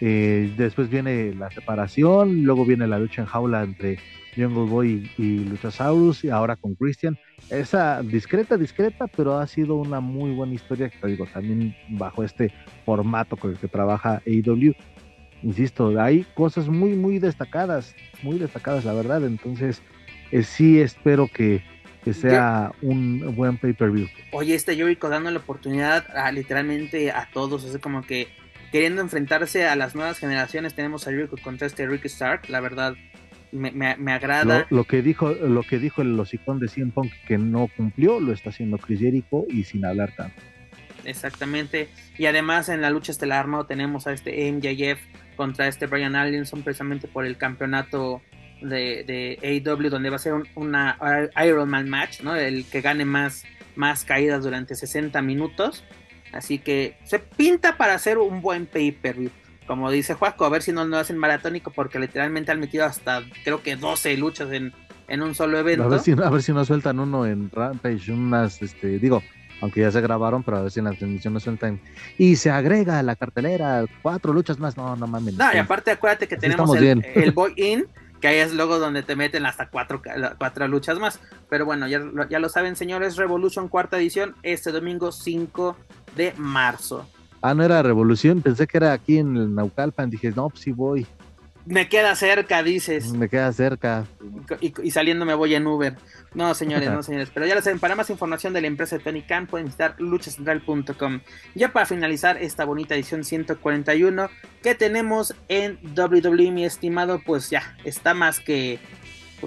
Eh, 0.00 0.54
después 0.56 0.88
viene 0.88 1.34
la 1.34 1.50
separación, 1.50 2.44
luego 2.44 2.64
viene 2.64 2.86
la 2.86 2.98
lucha 2.98 3.20
en 3.20 3.26
jaula 3.28 3.62
entre 3.62 3.98
Jungle 4.34 4.70
Boy 4.70 5.10
y, 5.18 5.40
Luchasaurus 5.40 6.24
y 6.24 6.30
ahora 6.30 6.56
con 6.56 6.76
Christian. 6.76 7.18
Esa 7.50 8.02
discreta, 8.02 8.56
discreta, 8.56 9.06
pero 9.06 9.36
ha 9.36 9.46
sido 9.46 9.74
una 9.74 10.00
muy 10.00 10.30
buena 10.30 10.54
historia, 10.54 10.88
que 10.88 11.06
digo, 11.06 11.26
también 11.26 11.76
bajo 11.90 12.24
este 12.24 12.50
formato 12.86 13.36
con 13.36 13.50
el 13.50 13.58
que 13.58 13.68
trabaja 13.68 14.22
AEW 14.26 14.74
insisto, 15.42 16.00
hay 16.00 16.24
cosas 16.34 16.68
muy, 16.68 16.94
muy 16.94 17.18
destacadas, 17.18 17.94
muy 18.22 18.38
destacadas, 18.38 18.84
la 18.84 18.92
verdad. 18.92 19.24
Entonces, 19.24 19.82
eh, 20.30 20.42
sí 20.42 20.80
espero 20.80 21.28
que, 21.28 21.62
sea 22.12 22.72
un 22.82 23.36
buen 23.36 23.58
pay-per-view. 23.58 24.08
Oye, 24.32 24.56
este 24.56 24.74
Jericho 24.74 25.08
dando 25.08 25.30
la 25.30 25.38
oportunidad 25.38 26.04
a 26.16 26.32
literalmente 26.32 27.12
a 27.12 27.28
todos, 27.32 27.62
es 27.62 27.78
como 27.78 28.02
que 28.02 28.26
queriendo 28.72 29.02
enfrentarse 29.02 29.68
a 29.68 29.76
las 29.76 29.94
nuevas 29.94 30.18
generaciones, 30.18 30.74
tenemos 30.74 31.06
a 31.06 31.12
Jericho 31.12 31.36
contra 31.44 31.68
este 31.68 31.86
Rick 31.86 32.06
Stark, 32.06 32.48
la 32.48 32.60
verdad. 32.60 32.94
Me, 33.52 33.70
me, 33.70 34.12
agrada. 34.12 34.66
Lo, 34.70 34.84
que 34.84 35.02
dijo, 35.02 35.30
lo 35.30 35.62
que 35.62 35.78
dijo 35.78 36.00
el 36.00 36.18
hocicón 36.18 36.58
de 36.58 36.68
Cien 36.68 36.90
Punk 36.90 37.12
que 37.28 37.36
no 37.36 37.68
cumplió, 37.76 38.18
lo 38.18 38.32
está 38.32 38.48
haciendo 38.48 38.78
Chris 38.78 38.98
Jericho 38.98 39.44
y 39.46 39.64
sin 39.64 39.84
hablar 39.84 40.16
tanto. 40.16 40.40
Exactamente. 41.04 41.88
Y 42.18 42.26
además 42.26 42.68
en 42.68 42.80
la 42.80 42.90
lucha 42.90 43.12
estelar 43.12 43.40
armado 43.40 43.66
tenemos 43.66 44.06
a 44.06 44.12
este 44.12 44.50
MJF 44.52 45.00
contra 45.36 45.68
este 45.68 45.86
Brian 45.86 46.16
Allinson 46.16 46.62
precisamente 46.62 47.08
por 47.08 47.24
el 47.24 47.36
campeonato 47.36 48.20
de, 48.60 49.04
de 49.04 49.62
AEW 49.64 49.90
donde 49.90 50.10
va 50.10 50.16
a 50.16 50.20
ser 50.20 50.34
un, 50.34 50.46
una 50.54 50.98
Ironman 51.44 51.88
match, 51.88 52.20
¿no? 52.20 52.36
El 52.36 52.64
que 52.64 52.80
gane 52.80 53.04
más, 53.04 53.44
más 53.76 54.04
caídas 54.04 54.44
durante 54.44 54.74
60 54.74 55.20
minutos. 55.22 55.84
Así 56.32 56.58
que 56.58 56.96
se 57.04 57.18
pinta 57.18 57.76
para 57.76 57.94
hacer 57.94 58.18
un 58.18 58.40
buen 58.40 58.66
pay-per-view. 58.66 59.30
Como 59.66 59.90
dice 59.90 60.14
Juaco, 60.14 60.44
a 60.44 60.48
ver 60.48 60.62
si 60.62 60.72
no 60.72 60.84
lo 60.84 60.98
hacen 60.98 61.18
maratónico 61.18 61.70
porque 61.70 61.98
literalmente 61.98 62.50
han 62.50 62.60
metido 62.60 62.84
hasta 62.84 63.22
creo 63.44 63.62
que 63.62 63.76
12 63.76 64.16
luchas 64.16 64.50
en, 64.50 64.72
en 65.08 65.22
un 65.22 65.34
solo 65.34 65.58
evento. 65.58 65.84
A 65.84 65.88
ver 65.88 66.00
si, 66.00 66.12
a 66.12 66.30
ver 66.30 66.42
si 66.42 66.52
no 66.52 66.64
sueltan 66.64 66.98
uno 66.98 67.26
en 67.26 67.50
Rampage, 67.50 68.10
unas, 68.12 68.60
este, 68.62 68.98
digo, 68.98 69.22
aunque 69.62 69.80
ya 69.80 69.92
se 69.92 70.00
grabaron, 70.00 70.42
pero 70.42 70.56
a 70.58 70.62
ver 70.62 70.72
si 70.72 70.80
en 70.80 70.86
la 70.86 70.92
transmisión 70.92 71.32
no 71.32 71.40
sueltan. 71.40 71.80
Y 72.18 72.34
se 72.34 72.50
agrega 72.50 72.98
a 72.98 73.02
la 73.04 73.14
cartelera 73.14 73.84
cuatro 74.02 74.32
luchas 74.32 74.58
más. 74.58 74.76
No, 74.76 74.96
no 74.96 75.06
mames. 75.06 75.34
No, 75.34 75.54
y 75.54 75.56
aparte 75.56 75.92
acuérdate 75.92 76.26
que 76.26 76.36
tenemos 76.36 76.74
el, 76.74 77.04
el, 77.14 77.30
Boy 77.32 77.54
In, 77.56 77.86
que 78.20 78.26
ahí 78.26 78.38
es 78.38 78.52
luego 78.52 78.80
donde 78.80 79.04
te 79.04 79.14
meten 79.14 79.46
hasta 79.46 79.68
cuatro, 79.68 80.02
cuatro 80.36 80.66
luchas 80.66 80.98
más. 80.98 81.20
Pero 81.48 81.64
bueno, 81.64 81.86
ya, 81.86 82.02
ya 82.28 82.40
lo 82.40 82.48
saben, 82.48 82.74
señores, 82.74 83.16
Revolution 83.16 83.68
cuarta 83.68 83.98
edición, 83.98 84.34
este 84.42 84.72
domingo 84.72 85.12
5 85.12 85.76
de 86.16 86.34
marzo. 86.36 87.08
Ah, 87.40 87.54
no 87.54 87.62
era 87.62 87.82
Revolución, 87.84 88.42
pensé 88.42 88.66
que 88.66 88.78
era 88.78 88.92
aquí 88.92 89.18
en 89.18 89.36
el 89.36 89.54
Naucalpan. 89.54 90.10
Dije, 90.10 90.32
no, 90.34 90.50
pues 90.50 90.62
sí 90.62 90.72
voy. 90.72 91.06
Me 91.64 91.88
queda 91.88 92.14
cerca, 92.16 92.62
dices. 92.62 93.12
Me 93.12 93.28
queda 93.28 93.52
cerca. 93.52 94.06
Y, 94.60 94.90
saliendo 94.90 95.24
me 95.24 95.34
voy 95.34 95.54
en 95.54 95.66
Uber. 95.66 95.94
No, 96.34 96.54
señores, 96.54 96.90
no, 96.92 97.02
señores. 97.02 97.30
Pero 97.32 97.46
ya 97.46 97.54
lo 97.54 97.62
saben, 97.62 97.78
para 97.78 97.94
más 97.94 98.10
información 98.10 98.52
de 98.52 98.60
la 98.60 98.66
empresa 98.66 98.98
de 98.98 99.04
Tony 99.04 99.22
Khan 99.22 99.46
pueden 99.46 99.66
visitar 99.66 99.94
luchacentral.com. 99.98 101.20
Ya 101.54 101.72
para 101.72 101.86
finalizar 101.86 102.36
esta 102.42 102.64
bonita 102.64 102.94
edición 102.94 103.24
141 103.24 104.28
que 104.62 104.74
tenemos 104.74 105.34
en 105.48 105.78
WWE, 105.96 106.50
mi 106.50 106.64
estimado, 106.64 107.20
pues 107.24 107.50
ya 107.50 107.76
está 107.84 108.14
más 108.14 108.40
que, 108.40 108.80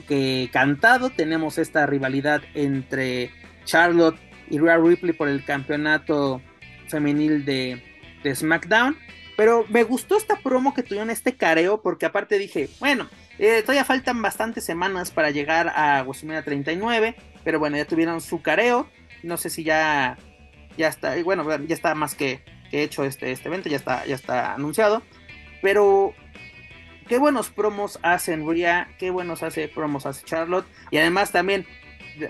que 0.07 0.49
cantado. 0.53 1.09
Tenemos 1.09 1.57
esta 1.57 1.85
rivalidad 1.85 2.41
entre 2.53 3.31
Charlotte 3.65 4.17
y 4.49 4.59
Rhea 4.59 4.77
Ripley 4.77 5.13
por 5.13 5.27
el 5.27 5.43
campeonato 5.43 6.41
femenil 6.87 7.43
de, 7.45 7.83
de 8.23 8.35
SmackDown. 8.35 8.95
Pero 9.35 9.65
me 9.69 9.83
gustó 9.83 10.17
esta 10.17 10.37
promo 10.37 10.73
que 10.73 10.83
tuvieron 10.83 11.09
este 11.09 11.35
careo, 11.35 11.81
porque 11.81 12.05
aparte 12.05 12.37
dije, 12.37 12.69
bueno, 12.79 13.09
eh, 13.37 13.61
todavía 13.61 13.83
faltan 13.83 14.21
bastantes 14.21 14.63
semanas 14.63 15.11
para 15.11 15.31
llegar 15.31 15.73
a 15.75 16.03
WrestleMania 16.03 16.43
39, 16.43 17.15
pero 17.43 17.59
bueno, 17.59 17.75
ya 17.77 17.85
tuvieron 17.85 18.21
su 18.21 18.41
careo. 18.41 18.87
No 19.23 19.37
sé 19.37 19.49
si 19.49 19.63
ya, 19.63 20.17
ya 20.77 20.87
está, 20.87 21.21
bueno, 21.23 21.45
ya 21.65 21.75
está 21.75 21.95
más 21.95 22.15
que, 22.15 22.41
hecho 22.71 23.03
este, 23.03 23.31
este 23.31 23.47
evento, 23.47 23.69
ya 23.69 23.77
está, 23.77 24.05
ya 24.05 24.15
está 24.15 24.53
anunciado. 24.53 25.01
Pero 25.61 26.13
qué 27.07 27.17
buenos 27.17 27.49
promos 27.49 27.99
hacen 28.03 28.49
Ria, 28.49 28.89
qué 28.99 29.09
buenos 29.09 29.43
hace 29.43 29.67
promos 29.67 30.05
hace 30.05 30.25
Charlotte. 30.25 30.65
Y 30.91 30.97
además 30.97 31.31
también 31.31 31.65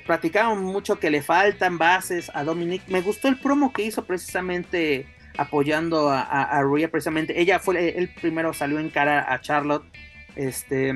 platicaron 0.06 0.64
mucho 0.64 1.00
que 1.00 1.10
le 1.10 1.22
faltan 1.22 1.78
bases 1.78 2.32
a 2.34 2.44
Dominic. 2.44 2.82
Me 2.88 3.02
gustó 3.02 3.28
el 3.28 3.40
promo 3.40 3.74
que 3.74 3.84
hizo 3.84 4.06
precisamente 4.06 5.06
apoyando 5.38 6.10
a, 6.10 6.22
a, 6.22 6.64
Rhea 6.64 6.90
precisamente. 6.90 7.40
Ella 7.40 7.60
fue 7.60 7.98
el 7.98 8.10
primero 8.10 8.54
salió 8.54 8.80
en 8.80 8.90
cara 8.90 9.32
a 9.34 9.42
Charlotte, 9.42 9.86
este, 10.36 10.94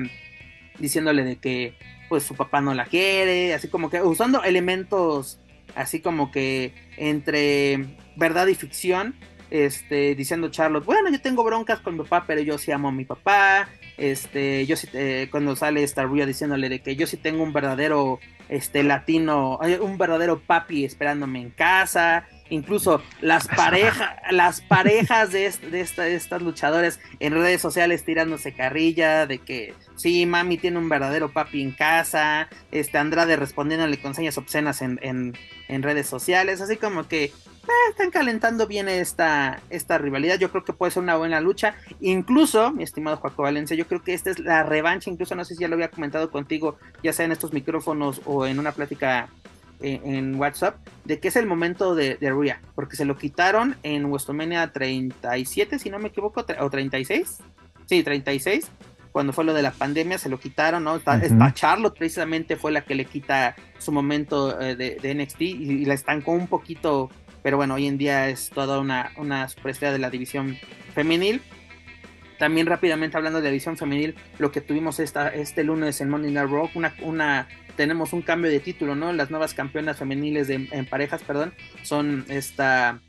diciéndole 0.78 1.24
de 1.24 1.36
que 1.36 1.74
pues 2.08 2.24
su 2.24 2.34
papá 2.34 2.60
no 2.60 2.74
la 2.74 2.86
quiere, 2.86 3.54
así 3.54 3.68
como 3.68 3.88
que 3.88 4.02
usando 4.02 4.42
elementos 4.42 5.40
así 5.74 6.00
como 6.00 6.30
que 6.30 6.74
entre 6.96 7.96
verdad 8.16 8.46
y 8.46 8.54
ficción. 8.54 9.14
este, 9.50 10.14
diciendo 10.14 10.48
Charlotte, 10.48 10.84
bueno, 10.84 11.10
yo 11.10 11.20
tengo 11.20 11.42
broncas 11.42 11.80
con 11.80 11.96
mi 11.96 12.04
papá, 12.04 12.24
pero 12.24 12.40
yo 12.40 12.56
sí 12.56 12.70
amo 12.70 12.88
a 12.88 12.92
mi 12.92 13.04
papá, 13.04 13.68
este, 13.96 14.64
yo 14.64 14.76
sí, 14.76 14.88
eh, 14.92 15.26
cuando 15.28 15.56
sale 15.56 15.82
esta 15.82 16.04
Rhea 16.04 16.24
diciéndole 16.24 16.68
de 16.68 16.80
que 16.80 16.94
yo 16.94 17.04
sí 17.08 17.16
tengo 17.16 17.42
un 17.42 17.52
verdadero, 17.52 18.20
este, 18.48 18.84
latino, 18.84 19.58
un 19.80 19.98
verdadero 19.98 20.40
papi 20.40 20.84
esperándome 20.84 21.40
en 21.40 21.50
casa, 21.50 22.28
incluso 22.50 23.02
las 23.20 23.48
parejas, 23.48 24.10
las 24.30 24.60
parejas 24.60 25.32
de, 25.32 25.50
de, 25.70 25.80
estas 25.80 26.42
luchadores 26.42 27.00
en 27.20 27.32
redes 27.32 27.60
sociales 27.60 28.04
tirándose 28.04 28.52
carrilla 28.52 29.26
de 29.26 29.38
que 29.38 29.74
sí, 29.96 30.26
mami 30.26 30.58
tiene 30.58 30.78
un 30.78 30.88
verdadero 30.88 31.32
papi 31.32 31.62
en 31.62 31.72
casa, 31.72 32.48
este 32.70 32.98
Andrade 32.98 33.36
respondiéndole 33.36 34.00
con 34.00 34.14
señas 34.14 34.36
obscenas 34.36 34.82
en, 34.82 34.98
en, 35.02 35.82
redes 35.82 36.08
sociales, 36.08 36.60
así 36.60 36.76
como 36.76 37.06
que 37.06 37.24
eh, 37.24 37.32
están 37.90 38.10
calentando 38.10 38.66
bien 38.66 38.88
esta, 38.88 39.60
esta 39.70 39.98
rivalidad, 39.98 40.38
yo 40.38 40.50
creo 40.50 40.64
que 40.64 40.72
puede 40.72 40.90
ser 40.90 41.02
una 41.02 41.16
buena 41.16 41.40
lucha, 41.40 41.76
incluso, 42.00 42.72
mi 42.72 42.82
estimado 42.82 43.18
Juaco 43.18 43.42
Valencia, 43.42 43.76
yo 43.76 43.86
creo 43.86 44.02
que 44.02 44.12
esta 44.12 44.30
es 44.30 44.40
la 44.40 44.64
revancha, 44.64 45.10
incluso 45.10 45.34
no 45.34 45.44
sé 45.44 45.54
si 45.54 45.60
ya 45.60 45.68
lo 45.68 45.74
había 45.74 45.90
comentado 45.90 46.30
contigo, 46.30 46.76
ya 47.02 47.12
sea 47.12 47.24
en 47.24 47.32
estos 47.32 47.52
micrófonos 47.52 48.20
o 48.24 48.46
en 48.46 48.58
una 48.58 48.72
plática 48.72 49.28
en, 49.82 50.34
WhatsApp 50.36 50.76
de 51.04 51.20
que 51.20 51.28
es 51.28 51.36
el 51.36 51.46
momento 51.46 51.94
de, 51.94 52.16
de 52.16 52.30
Rhea, 52.30 52.60
porque 52.74 52.96
se 52.96 53.04
lo 53.04 53.16
quitaron 53.16 53.76
en 53.82 54.06
WrestleMania 54.06 54.72
37, 54.72 55.78
si 55.78 55.90
no 55.90 55.98
me 55.98 56.08
equivoco, 56.08 56.44
o 56.58 56.70
36. 56.70 57.38
Sí, 57.86 58.02
36, 58.02 58.70
cuando 59.12 59.32
fue 59.32 59.44
lo 59.44 59.54
de 59.54 59.62
la 59.62 59.72
pandemia, 59.72 60.18
se 60.18 60.28
lo 60.28 60.38
quitaron, 60.38 60.84
¿no? 60.84 60.96
Esta, 60.96 61.52
Charlotte 61.52 61.98
precisamente 61.98 62.56
fue 62.56 62.70
la 62.70 62.82
que 62.82 62.94
le 62.94 63.04
quita 63.04 63.56
su 63.78 63.92
momento 63.92 64.60
eh, 64.60 64.76
de, 64.76 65.14
NXT 65.14 65.40
y, 65.40 65.84
la 65.84 65.94
estancó 65.94 66.32
un 66.32 66.46
poquito, 66.46 67.10
pero 67.42 67.56
bueno, 67.56 67.74
hoy 67.74 67.86
en 67.86 67.98
día 67.98 68.28
es 68.28 68.50
toda 68.50 68.78
una, 68.78 69.10
una 69.16 69.48
superestrella 69.48 69.92
de 69.92 69.98
la 69.98 70.10
división 70.10 70.56
femenil. 70.94 71.42
También 72.40 72.66
rápidamente 72.66 73.16
hablando 73.16 73.40
de 73.40 73.50
división 73.50 73.76
femenil, 73.76 74.16
lo 74.38 74.50
que 74.50 74.60
tuvimos 74.60 74.98
esta, 74.98 75.28
este 75.28 75.62
lunes 75.62 76.00
en 76.00 76.10
Monday 76.10 76.32
Night 76.32 76.50
Raw, 76.50 76.70
una, 76.74 76.92
una 77.02 77.46
tenemos 77.76 78.12
un 78.12 78.22
cambio 78.22 78.50
de 78.50 78.58
título, 78.58 78.96
¿no? 78.96 79.12
Las 79.12 79.30
nuevas 79.30 79.54
campeonas 79.54 79.98
femeniles 79.98 80.50
en 80.50 80.86
parejas, 80.86 81.22
perdón, 81.22 81.54
son 81.82 82.24
esta 82.28 83.00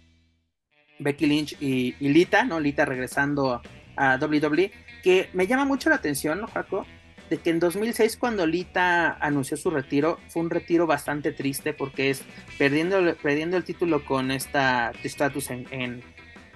Becky 1.02 1.26
Lynch 1.26 1.58
y, 1.60 1.96
Lita, 2.00 2.44
¿no? 2.44 2.60
Lita 2.60 2.86
regresando 2.86 3.62
a 3.96 4.18
WWE, 4.18 4.72
que 5.04 5.30
me 5.34 5.48
llama 5.48 5.66
mucho 5.66 5.90
la 5.90 5.96
atención, 5.96 6.40
¿no, 6.40 6.48
Jaco? 6.48 6.86
De 7.30 7.38
que 7.38 7.50
en 7.50 7.60
2006 7.60 8.18
cuando 8.18 8.46
Lita 8.46 9.18
anunció 9.20 9.58
su 9.58 9.70
retiro, 9.70 10.20
fue 10.28 10.42
un 10.42 10.50
retiro 10.50 10.86
bastante 10.88 11.32
triste 11.32 11.74
porque 11.74 12.10
es 12.10 12.24
perdiendo, 12.58 13.16
perdiendo 13.22 13.58
el 13.58 13.64
título 13.64 14.04
con 14.04 14.32
esta 14.32 14.92
status 15.04 15.50
en, 15.50 15.66
en, 15.72 16.04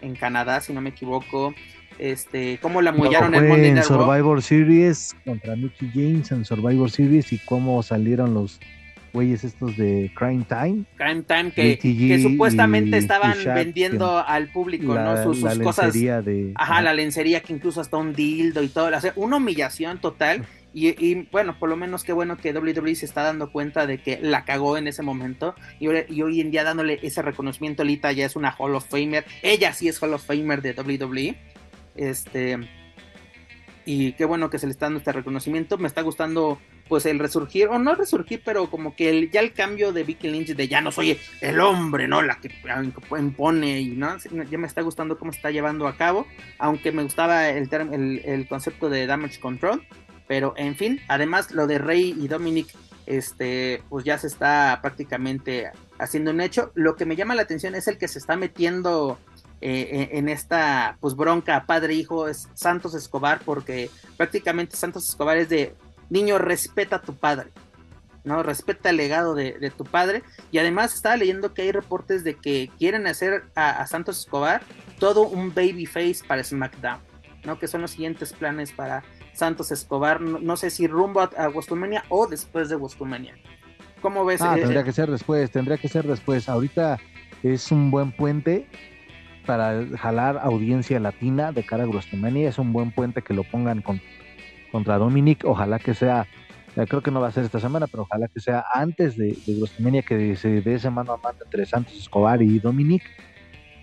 en 0.01 0.15
Canadá, 0.15 0.59
si 0.59 0.73
no 0.73 0.81
me 0.81 0.89
equivoco, 0.89 1.53
este, 1.99 2.59
cómo 2.61 2.81
la 2.81 2.91
mollaron 2.91 3.33
en 3.35 3.47
Monday 3.47 3.71
Night 3.71 3.85
Survivor 3.85 4.41
Series 4.41 5.15
contra 5.25 5.55
Mickey 5.55 5.89
James 5.93 6.31
en 6.31 6.45
Survivor 6.45 6.89
Series 6.89 7.31
y 7.33 7.39
cómo 7.39 7.81
salieron 7.83 8.33
los 8.33 8.59
güeyes 9.15 9.43
estos 9.43 9.75
de 9.77 10.11
Crime 10.13 10.45
Time. 10.47 10.83
Crime 10.97 11.23
Time 11.23 11.51
que, 11.51 12.19
supuestamente 12.21 12.97
estaban 12.97 13.37
vendiendo 13.43 14.19
al 14.19 14.51
público, 14.51 14.93
¿no? 14.93 15.23
Sus, 15.23 15.41
cosas. 15.59 15.93
De, 15.93 16.51
ajá, 16.55 16.81
la 16.81 16.93
lencería 16.93 17.39
que 17.39 17.53
incluso 17.53 17.81
hasta 17.81 17.97
un 17.97 18.13
dildo 18.13 18.61
y 18.61 18.67
todo. 18.67 18.95
O 18.95 19.01
sea, 19.01 19.13
una 19.15 19.37
humillación 19.37 19.99
total. 19.99 20.45
Y, 20.77 21.13
bueno, 21.31 21.57
por 21.57 21.69
lo 21.69 21.77
menos 21.77 22.03
qué 22.03 22.11
bueno 22.11 22.35
que 22.35 22.51
WWE 22.51 22.95
se 22.95 23.05
está 23.05 23.23
dando 23.23 23.49
cuenta 23.49 23.87
de 23.87 23.99
que 23.99 24.19
la 24.21 24.43
cagó 24.43 24.77
en 24.77 24.89
ese 24.89 25.01
momento. 25.01 25.55
Y, 25.79 25.87
y 26.13 26.21
hoy 26.21 26.41
en 26.41 26.51
día 26.51 26.65
dándole 26.65 26.99
ese 27.01 27.21
reconocimiento, 27.21 27.85
Lita 27.85 28.11
ya 28.11 28.25
es 28.25 28.35
una 28.35 28.51
Hall 28.51 28.75
of 28.75 28.85
Famer. 28.85 29.23
Ella 29.41 29.71
sí 29.71 29.87
es 29.87 30.03
Hall 30.03 30.13
of 30.13 30.25
Famer 30.25 30.61
de 30.61 30.73
WWE. 30.73 31.37
Este. 31.95 32.59
Y 33.85 34.13
qué 34.13 34.25
bueno 34.25 34.49
que 34.49 34.57
se 34.59 34.65
le 34.65 34.71
está 34.71 34.87
dando 34.87 34.99
este 34.99 35.11
reconocimiento. 35.11 35.77
Me 35.77 35.87
está 35.87 36.01
gustando, 36.01 36.59
pues, 36.87 37.05
el 37.05 37.19
resurgir, 37.19 37.67
o 37.67 37.77
no 37.77 37.93
resurgir, 37.93 38.41
pero 38.43 38.69
como 38.71 38.95
que 38.95 39.09
el, 39.09 39.29
ya 39.29 39.41
el 39.41 39.53
cambio 39.53 39.93
de 39.93 40.03
Vicky 40.03 40.27
Lynch 40.27 40.55
de 40.55 40.67
ya 40.67 40.81
no 40.81 40.91
soy 40.91 41.19
el 41.41 41.59
hombre, 41.59 42.07
¿no? 42.07 42.23
La 42.23 42.39
que 42.39 42.51
impone 43.19 43.81
y, 43.81 43.89
¿no? 43.89 44.17
Ya 44.49 44.57
me 44.57 44.65
está 44.65 44.81
gustando 44.81 45.19
cómo 45.19 45.31
está 45.31 45.51
llevando 45.51 45.87
a 45.87 45.97
cabo. 45.97 46.25
Aunque 46.57 46.91
me 46.91 47.03
gustaba 47.03 47.49
el, 47.49 47.69
el, 47.71 48.21
el 48.25 48.47
concepto 48.47 48.89
de 48.89 49.05
Damage 49.05 49.39
Control. 49.39 49.85
Pero, 50.27 50.55
en 50.57 50.75
fin, 50.75 50.99
además, 51.07 51.51
lo 51.51 51.67
de 51.67 51.77
Rey 51.77 52.15
y 52.19 52.27
Dominic, 52.27 52.67
este, 53.05 53.83
pues 53.89 54.03
ya 54.03 54.17
se 54.17 54.25
está 54.25 54.79
prácticamente 54.81 55.69
haciendo 55.99 56.31
un 56.31 56.41
hecho. 56.41 56.71
Lo 56.73 56.95
que 56.95 57.05
me 57.05 57.15
llama 57.15 57.35
la 57.35 57.43
atención 57.43 57.75
es 57.75 57.87
el 57.87 57.99
que 57.99 58.07
se 58.07 58.17
está 58.17 58.35
metiendo 58.35 59.19
eh, 59.61 59.89
eh, 59.91 60.09
en 60.13 60.29
esta 60.29 60.97
pues 60.99 61.15
bronca 61.15 61.65
padre-hijo 61.65 62.27
es 62.27 62.49
Santos 62.53 62.93
Escobar, 62.93 63.41
porque 63.45 63.89
prácticamente 64.17 64.75
Santos 64.75 65.07
Escobar 65.07 65.37
es 65.37 65.49
de 65.49 65.75
niño, 66.09 66.37
respeta 66.37 66.97
a 66.97 67.01
tu 67.01 67.15
padre, 67.15 67.51
¿no? 68.23 68.43
Respeta 68.43 68.89
el 68.89 68.97
legado 68.97 69.33
de, 69.33 69.71
tu 69.75 69.85
padre. 69.85 70.23
Y 70.51 70.57
además 70.57 70.93
estaba 70.93 71.17
leyendo 71.17 71.53
que 71.53 71.63
hay 71.63 71.71
reportes 71.71 72.23
de 72.23 72.35
que 72.35 72.69
quieren 72.77 73.07
hacer 73.07 73.45
a, 73.55 73.85
Santos 73.87 74.19
Escobar 74.19 74.61
todo 74.99 75.27
un 75.27 75.53
babyface 75.53 76.19
para 76.27 76.43
SmackDown, 76.43 76.99
¿no? 77.45 77.57
Que 77.57 77.67
son 77.67 77.81
los 77.81 77.91
siguientes 77.91 78.33
planes 78.33 78.71
para 78.71 79.03
Santos 79.33 79.71
Escobar. 79.71 80.21
No, 80.21 80.57
sé 80.57 80.69
si 80.69 80.87
rumbo 80.87 81.21
a, 81.21 81.31
a 81.37 81.51
o 82.09 82.27
después 82.27 82.69
de 82.69 82.75
WrestleMania. 82.75 83.35
¿Cómo 84.01 84.25
ves? 84.25 84.41
Ah, 84.41 84.55
tendría 84.55 84.83
que 84.83 84.91
ser 84.91 85.09
después, 85.09 85.49
tendría 85.49 85.77
que 85.77 85.87
ser 85.87 86.05
después. 86.05 86.47
Ahorita 86.47 86.99
es 87.41 87.71
un 87.71 87.89
buen 87.89 88.11
puente 88.11 88.67
para 89.45 89.85
jalar 89.97 90.39
audiencia 90.41 90.99
latina 90.99 91.51
de 91.51 91.63
cara 91.63 91.83
a 91.83 91.87
WrestleMania. 91.87 92.49
Es 92.49 92.59
un 92.59 92.73
buen 92.73 92.91
puente 92.91 93.21
que 93.21 93.33
lo 93.33 93.43
pongan 93.43 93.81
con, 93.81 94.01
contra 94.71 94.97
Dominic. 94.97 95.45
Ojalá 95.45 95.79
que 95.79 95.93
sea, 95.93 96.27
creo 96.73 97.01
que 97.01 97.11
no 97.11 97.21
va 97.21 97.27
a 97.27 97.31
ser 97.31 97.45
esta 97.45 97.59
semana, 97.59 97.87
pero 97.87 98.03
ojalá 98.03 98.27
que 98.27 98.39
sea 98.39 98.65
antes 98.73 99.17
de, 99.17 99.37
de 99.45 100.03
que 100.03 100.35
se 100.35 100.61
dé 100.61 100.75
ese 100.75 100.89
mano 100.89 101.13
a 101.13 101.17
mano 101.17 101.37
entre 101.43 101.65
Santos 101.65 101.95
Escobar 101.95 102.41
y 102.41 102.59
Dominic 102.59 103.03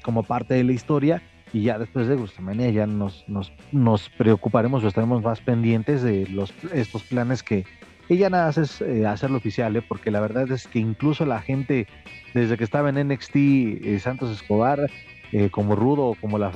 como 0.02 0.22
parte 0.22 0.54
de 0.54 0.64
la 0.64 0.72
historia. 0.72 1.22
Y 1.54 1.62
ya 1.62 1.78
después 1.78 2.08
de 2.08 2.16
WrestleMania 2.16 2.70
ya 2.70 2.86
nos, 2.86 3.28
nos, 3.28 3.52
nos 3.72 4.08
preocuparemos 4.10 4.82
o 4.84 4.88
estaremos 4.88 5.22
más 5.22 5.40
pendientes 5.40 6.02
de 6.02 6.26
los, 6.28 6.52
estos 6.72 7.02
planes 7.02 7.42
que, 7.42 7.66
ella 8.08 8.28
nada 8.28 8.50
es 8.50 8.80
eh, 8.80 9.06
hacerlo 9.06 9.38
oficial, 9.38 9.76
¿eh? 9.76 9.82
porque 9.86 10.10
la 10.10 10.20
verdad 10.20 10.50
es 10.50 10.66
que 10.66 10.78
incluso 10.78 11.24
la 11.24 11.40
gente, 11.40 11.86
desde 12.34 12.56
que 12.56 12.64
estaba 12.64 12.90
en 12.90 13.08
NXT, 13.08 13.36
eh, 13.36 13.98
Santos 14.00 14.30
Escobar, 14.30 14.90
eh, 15.32 15.48
como 15.50 15.74
Rudo, 15.74 16.14
como 16.20 16.38
la, 16.38 16.52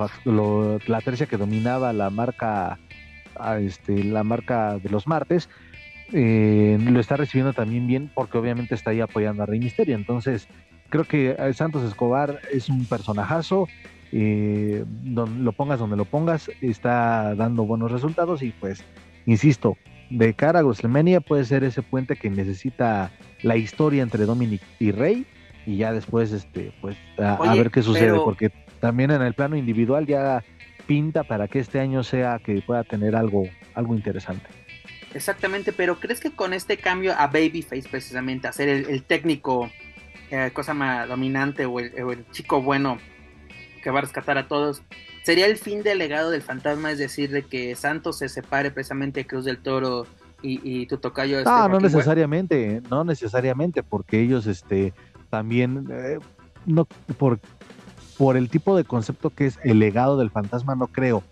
la 0.86 1.00
tercia 1.00 1.26
que 1.26 1.38
dominaba 1.38 1.92
la 1.92 2.10
marca, 2.10 2.78
este, 3.58 4.04
la 4.04 4.22
marca 4.22 4.78
de 4.78 4.90
los 4.90 5.06
martes, 5.06 5.48
eh, 6.12 6.78
lo 6.80 7.00
está 7.00 7.16
recibiendo 7.16 7.52
también 7.52 7.86
bien 7.86 8.10
porque 8.14 8.38
obviamente 8.38 8.74
está 8.74 8.90
ahí 8.90 9.00
apoyando 9.00 9.42
a 9.42 9.46
Rey 9.46 9.60
Misterio. 9.60 9.96
Entonces, 9.96 10.46
creo 10.90 11.04
que 11.04 11.34
eh, 11.38 11.54
Santos 11.54 11.84
Escobar 11.84 12.40
es 12.52 12.68
un 12.68 12.84
personajazo. 12.84 13.66
lo 14.12 15.52
pongas 15.52 15.78
donde 15.78 15.96
lo 15.96 16.04
pongas, 16.04 16.50
está 16.60 17.34
dando 17.34 17.64
buenos 17.64 17.90
resultados 17.90 18.42
y 18.42 18.50
pues, 18.50 18.84
insisto, 19.24 19.76
de 20.10 20.34
cara 20.34 20.60
a 20.60 20.64
WrestleMania 20.64 21.20
puede 21.20 21.44
ser 21.44 21.64
ese 21.64 21.82
puente 21.82 22.16
que 22.16 22.30
necesita 22.30 23.10
la 23.42 23.56
historia 23.56 24.02
entre 24.02 24.26
Dominic 24.26 24.62
y 24.78 24.92
Rey 24.92 25.26
y 25.66 25.78
ya 25.78 25.92
después 25.92 26.32
este 26.32 26.72
pues 26.80 26.96
a, 27.18 27.54
ver 27.54 27.70
qué 27.70 27.82
sucede 27.82 28.18
porque 28.20 28.52
también 28.80 29.10
en 29.10 29.22
el 29.22 29.34
plano 29.34 29.56
individual 29.56 30.06
ya 30.06 30.44
pinta 30.86 31.24
para 31.24 31.48
que 31.48 31.58
este 31.58 31.80
año 31.80 32.02
sea 32.02 32.38
que 32.38 32.62
pueda 32.62 32.84
tener 32.84 33.16
algo, 33.16 33.44
algo 33.74 33.94
interesante. 33.94 34.46
Exactamente, 35.14 35.72
pero 35.72 35.98
¿crees 35.98 36.20
que 36.20 36.30
con 36.30 36.52
este 36.52 36.76
cambio 36.76 37.14
a 37.16 37.26
Babyface 37.26 37.88
precisamente, 37.90 38.48
a 38.48 38.52
ser 38.52 38.68
el, 38.68 39.02
técnico, 39.02 39.70
eh, 40.30 40.50
cosa 40.52 40.74
más 40.74 41.08
dominante 41.08 41.64
o 41.64 41.80
el, 41.80 42.26
chico 42.32 42.62
bueno 42.62 42.98
que 43.82 43.90
va 43.90 44.00
a 44.00 44.02
rescatar 44.02 44.36
a 44.36 44.46
todos, 44.48 44.82
sería 45.22 45.46
el 45.46 45.56
fin 45.56 45.82
del 45.82 45.98
legado 45.98 46.30
del 46.30 46.42
fantasma? 46.42 46.92
Es 46.92 46.98
decir, 46.98 47.30
de 47.30 47.42
que 47.42 47.74
Santos 47.76 48.18
se 48.18 48.28
separe 48.28 48.70
precisamente 48.70 49.20
de 49.20 49.26
Cruz 49.26 49.44
del 49.44 49.58
Toro 49.58 50.06
y, 50.42 50.60
y 50.62 50.86
tu 50.86 50.98
tocayo. 50.98 51.38
Este, 51.38 51.50
no, 51.50 51.68
no 51.68 51.80
necesariamente, 51.80 52.82
no 52.90 53.04
necesariamente, 53.04 53.82
porque 53.82 54.20
ellos 54.20 54.46
este 54.46 54.92
también, 55.30 55.86
eh, 55.90 56.18
no, 56.66 56.84
por, 57.16 57.40
por 58.18 58.36
el 58.36 58.48
tipo 58.48 58.76
de 58.76 58.84
concepto 58.84 59.30
que 59.30 59.46
es 59.46 59.58
el 59.64 59.78
legado 59.78 60.16
del 60.16 60.30
fantasma, 60.30 60.74
no 60.74 60.86
creo. 60.88 61.22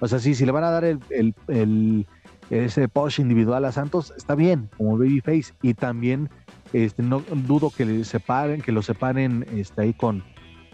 O 0.00 0.08
sea, 0.08 0.18
sí, 0.18 0.34
si 0.34 0.44
le 0.44 0.52
van 0.52 0.64
a 0.64 0.70
dar 0.70 0.84
el, 0.84 2.06
ese 2.50 2.88
push 2.88 3.20
individual 3.20 3.64
a 3.64 3.72
Santos, 3.72 4.12
está 4.16 4.34
bien, 4.34 4.68
como 4.76 4.98
babyface. 4.98 5.54
Y 5.62 5.74
también 5.74 6.28
este, 6.72 7.02
no 7.02 7.20
dudo 7.46 7.70
que 7.70 7.84
le 7.84 8.04
separen, 8.04 8.60
que 8.60 8.72
lo 8.72 8.82
separen 8.82 9.46
este, 9.54 9.82
ahí 9.82 9.94
con, 9.94 10.22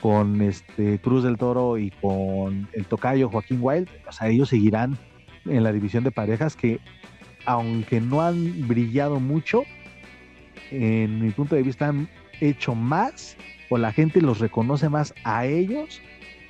con 0.01 0.41
este 0.41 0.99
Cruz 1.01 1.23
del 1.23 1.37
Toro 1.37 1.79
y 1.79 1.91
con 1.91 2.69
el 2.73 2.87
tocayo 2.87 3.29
Joaquín 3.29 3.59
Wild. 3.61 3.89
O 4.09 4.13
sea, 4.13 4.29
ellos 4.29 4.49
seguirán 4.49 4.99
en 5.45 5.63
la 5.63 5.73
división 5.73 6.05
de 6.05 6.11
parejas 6.11 6.57
que, 6.57 6.81
aunque 7.45 8.01
no 8.01 8.23
han 8.23 8.67
brillado 8.67 9.21
mucho, 9.21 9.63
en 10.71 11.23
mi 11.23 11.31
punto 11.31 11.55
de 11.55 11.63
vista 11.63 11.89
han 11.89 12.09
hecho 12.41 12.75
más 12.75 13.37
o 13.71 13.79
la 13.79 13.93
gente 13.93 14.21
los 14.21 14.41
reconoce 14.41 14.91
más 14.91 15.15
a 15.25 15.47
ellos 15.47 16.03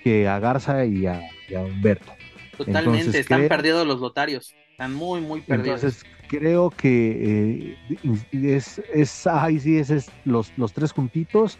que 0.02 0.26
a 0.26 0.40
Garza 0.40 0.84
y 0.84 1.06
a, 1.06 1.20
Humberto. 1.50 2.12
Totalmente, 2.56 3.20
están 3.20 3.46
perdidos 3.48 3.86
los 3.86 4.00
lotarios, 4.00 4.54
están 4.72 4.94
muy, 4.94 5.20
muy 5.20 5.40
perdidos. 5.42 5.82
Entonces 5.82 6.04
creo 6.28 6.70
que 6.70 7.76
eh, 8.02 8.18
es, 8.32 8.80
es, 8.92 9.26
ahí 9.26 9.60
sí, 9.60 9.78
es, 9.78 10.10
los, 10.24 10.52
los 10.56 10.72
tres 10.72 10.92
juntitos, 10.92 11.58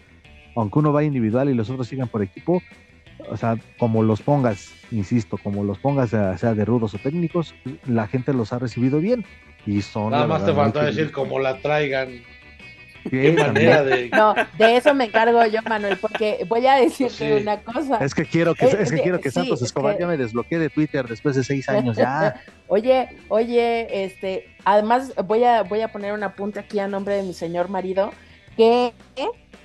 aunque 0.57 0.79
uno 0.79 0.93
vaya 0.93 1.07
individual 1.07 1.49
y 1.49 1.55
los 1.55 1.71
otros 1.71 1.89
sigan 1.89 2.09
por 2.09 2.23
equipo, 2.23 2.63
o 3.29 3.37
sea, 3.37 3.59
como 3.79 4.03
los 4.03 4.23
pongas, 4.23 4.73
insisto, 4.91 5.37
como 5.39 5.65
los 5.65 5.79
pongas, 5.79 6.11
sea 6.11 6.55
de 6.55 6.65
rudos 6.65 6.95
o 6.95 6.99
técnicos, 6.99 7.55
la 7.87 8.07
gente 8.07 8.33
los 8.33 8.53
ha 8.53 8.59
recibido 8.59 8.99
bien 8.99 9.25
y 9.67 9.83
son. 9.83 10.11
Nada 10.11 10.27
más 10.27 10.45
te 10.45 10.55
falta 10.55 10.85
decir 10.85 11.13
como 11.13 11.39
la 11.39 11.61
traigan. 11.61 12.23
¿Qué 13.09 13.33
manera 13.33 13.83
de.? 13.83 14.11
No, 14.13 14.35
de 14.59 14.77
eso 14.77 14.95
me 14.95 15.05
encargo 15.07 15.45
yo, 15.47 15.63
Manuel, 15.63 15.97
porque 15.97 16.45
voy 16.49 16.67
a 16.67 16.75
decirte 16.75 17.41
una 17.41 17.61
cosa. 17.61 17.99
Es 17.99 18.15
que 18.15 18.25
quiero 18.25 18.55
que, 18.55 18.67
es, 18.67 18.91
que, 18.91 19.01
quiero 19.01 19.21
que 19.21 19.31
Santos 19.31 19.63
Escobar 19.63 19.99
ya 19.99 20.07
me 20.07 20.17
desbloquee 20.17 20.59
de 20.59 20.69
Twitter 20.69 21.07
después 21.07 21.37
de 21.37 21.45
seis 21.45 21.69
años, 21.69 21.97
ya. 21.97 22.43
oye, 22.69 23.09
oye, 23.29 24.05
este, 24.05 24.49
además 24.65 25.13
voy 25.27 25.45
a, 25.45 25.63
voy 25.63 25.81
a 25.81 25.89
poner 25.89 26.13
un 26.13 26.23
apunte 26.23 26.61
aquí 26.61 26.79
a 26.79 26.89
nombre 26.89 27.15
de 27.15 27.23
mi 27.23 27.33
señor 27.33 27.69
marido, 27.69 28.13
que 28.57 28.93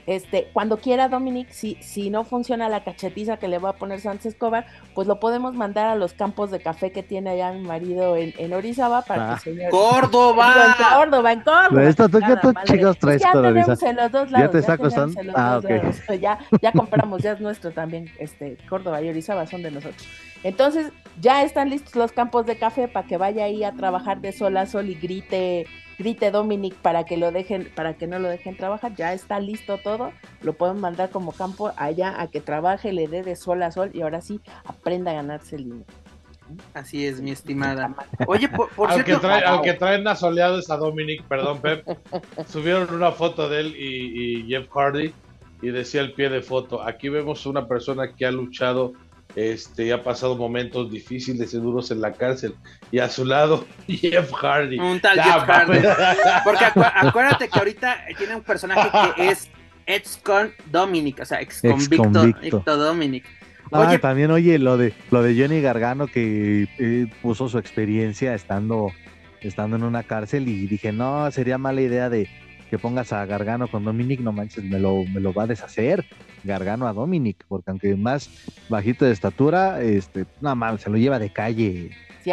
este, 0.07 0.49
cuando 0.53 0.77
quiera 0.77 1.09
Dominic, 1.09 1.49
si, 1.49 1.75
si 1.81 2.09
no 2.09 2.23
funciona 2.23 2.69
la 2.69 2.83
cachetiza 2.83 3.37
que 3.37 3.47
le 3.47 3.57
va 3.57 3.69
a 3.69 3.73
poner 3.73 3.99
Sánchez 3.99 4.33
Escobar, 4.33 4.67
pues 4.93 5.07
lo 5.07 5.19
podemos 5.19 5.55
mandar 5.55 5.87
a 5.87 5.95
los 5.95 6.13
campos 6.13 6.51
de 6.51 6.59
café 6.59 6.91
que 6.91 7.01
tiene 7.01 7.31
allá 7.31 7.51
mi 7.53 7.65
marido 7.65 8.15
en, 8.15 8.33
en 8.37 8.53
Orizaba 8.53 9.01
para 9.01 9.27
que 9.27 9.33
ah. 9.33 9.39
señor... 9.39 9.71
¡Córdoba! 9.71 10.75
en 10.77 10.99
Córdoba, 10.99 11.31
en 11.31 11.41
Córdoba. 11.41 11.83
Esto, 11.83 12.09
¿tú, 12.09 12.19
¿Qué 12.19 12.35
tú 12.41 12.53
chicos 12.65 12.99
traes 12.99 13.21
ya 13.21 13.31
tenemos 13.31 13.83
en 13.83 13.95
los 13.95 14.11
dos 14.11 14.31
lados. 14.31 14.47
¿Ya 14.47 14.51
te 14.51 14.59
está 14.59 14.77
costando? 14.77 15.21
Ah, 15.35 15.59
ok. 15.63 16.19
Ya, 16.19 16.39
ya 16.61 16.71
compramos, 16.71 17.21
ya 17.23 17.31
es 17.31 17.41
nuestro 17.41 17.71
también. 17.71 18.09
Este, 18.19 18.57
Córdoba 18.69 19.01
y 19.01 19.09
Orizaba 19.09 19.47
son 19.47 19.63
de 19.63 19.71
nosotros. 19.71 20.07
Entonces, 20.43 20.91
ya 21.19 21.41
están 21.41 21.71
listos 21.71 21.95
los 21.95 22.11
campos 22.11 22.45
de 22.45 22.57
café 22.57 22.87
para 22.87 23.07
que 23.07 23.17
vaya 23.17 23.45
ahí 23.45 23.63
a 23.63 23.71
trabajar 23.71 24.21
de 24.21 24.31
sol 24.31 24.55
a 24.57 24.67
sol 24.67 24.87
y 24.87 24.95
grite 24.95 25.65
grite 25.97 26.31
Dominic 26.31 26.75
para 26.75 27.05
que 27.05 27.17
lo 27.17 27.31
dejen, 27.31 27.71
para 27.75 27.95
que 27.95 28.07
no 28.07 28.19
lo 28.19 28.29
dejen 28.29 28.57
trabajar, 28.57 28.95
ya 28.95 29.13
está 29.13 29.39
listo 29.39 29.77
todo, 29.77 30.11
lo 30.41 30.53
pueden 30.53 30.79
mandar 30.79 31.09
como 31.09 31.31
campo 31.31 31.71
allá 31.77 32.21
a 32.21 32.27
que 32.27 32.41
trabaje, 32.41 32.93
le 32.93 33.07
dé 33.07 33.23
de 33.23 33.35
sol 33.35 33.63
a 33.63 33.71
sol 33.71 33.91
y 33.93 34.01
ahora 34.01 34.21
sí 34.21 34.41
aprenda 34.65 35.11
a 35.11 35.15
ganarse 35.15 35.55
el 35.55 35.65
dinero. 35.65 35.85
Así 36.73 37.05
es, 37.07 37.21
mi 37.21 37.31
estimada. 37.31 37.95
Oye, 38.27 38.47
por, 38.47 38.69
al 38.91 39.03
Que 39.03 39.15
trae, 39.15 39.43
al 39.43 39.61
que 39.61 39.73
traen 39.73 40.07
asoleados 40.07 40.69
a 40.69 40.77
Dominic, 40.77 41.23
perdón, 41.23 41.59
Pep, 41.59 41.85
subieron 42.47 42.93
una 42.93 43.11
foto 43.11 43.49
de 43.49 43.61
él 43.61 43.75
y, 43.75 44.41
y 44.41 44.47
Jeff 44.47 44.69
Hardy 44.69 45.11
y 45.61 45.69
decía 45.69 46.01
el 46.01 46.13
pie 46.13 46.29
de 46.29 46.41
foto, 46.41 46.83
aquí 46.83 47.09
vemos 47.09 47.45
una 47.45 47.67
persona 47.67 48.13
que 48.13 48.25
ha 48.25 48.31
luchado 48.31 48.93
este, 49.35 49.91
ha 49.91 50.03
pasado 50.03 50.35
momentos 50.37 50.91
difíciles 50.91 51.53
y 51.53 51.57
duros 51.57 51.91
en 51.91 52.01
la 52.01 52.13
cárcel. 52.13 52.55
Y 52.91 52.99
a 52.99 53.09
su 53.09 53.25
lado, 53.25 53.65
Jeff 53.87 54.31
Hardy. 54.31 54.79
Un 54.79 54.99
tal 54.99 55.21
Jeff 55.21 55.43
Hardy. 55.43 55.79
Porque 56.43 56.65
acuérdate 56.65 57.47
que 57.49 57.59
ahorita 57.59 57.97
tiene 58.17 58.35
un 58.35 58.43
personaje 58.43 58.89
que 59.15 59.29
es 59.29 59.49
ex-con 59.85 60.51
Dominic, 60.71 61.19
o 61.21 61.25
sea, 61.25 61.41
ex-convicto 61.41 62.77
Dominic. 62.77 63.25
Ah, 63.71 63.97
también, 63.99 64.31
oye, 64.31 64.59
lo 64.59 64.77
de, 64.77 64.93
lo 65.11 65.23
de 65.23 65.39
Johnny 65.39 65.61
Gargano 65.61 66.07
que 66.07 66.67
eh, 66.77 67.07
puso 67.21 67.49
su 67.49 67.57
experiencia 67.57 68.33
estando, 68.35 68.91
estando 69.41 69.75
en 69.75 69.83
una 69.83 70.03
cárcel 70.03 70.47
y 70.47 70.67
dije, 70.67 70.91
no, 70.91 71.29
sería 71.31 71.57
mala 71.57 71.81
idea 71.81 72.09
de 72.09 72.29
que 72.69 72.77
pongas 72.77 73.11
a 73.11 73.25
Gargano 73.25 73.67
con 73.67 73.83
Dominic, 73.83 74.19
no 74.19 74.31
manches, 74.31 74.63
me 74.63 74.79
lo, 74.79 75.03
me 75.05 75.19
lo 75.19 75.33
va 75.33 75.43
a 75.43 75.47
deshacer. 75.47 76.05
Gargano 76.45 76.87
a 76.87 76.93
Dominic, 76.93 77.45
porque 77.47 77.71
aunque 77.71 77.95
más 77.95 78.29
bajito 78.69 79.05
de 79.05 79.11
estatura, 79.11 79.81
este, 79.81 80.25
no 80.41 80.55
mames, 80.55 80.81
se 80.81 80.89
lo 80.89 80.97
lleva 80.97 81.19
de 81.19 81.31
calle. 81.31 81.91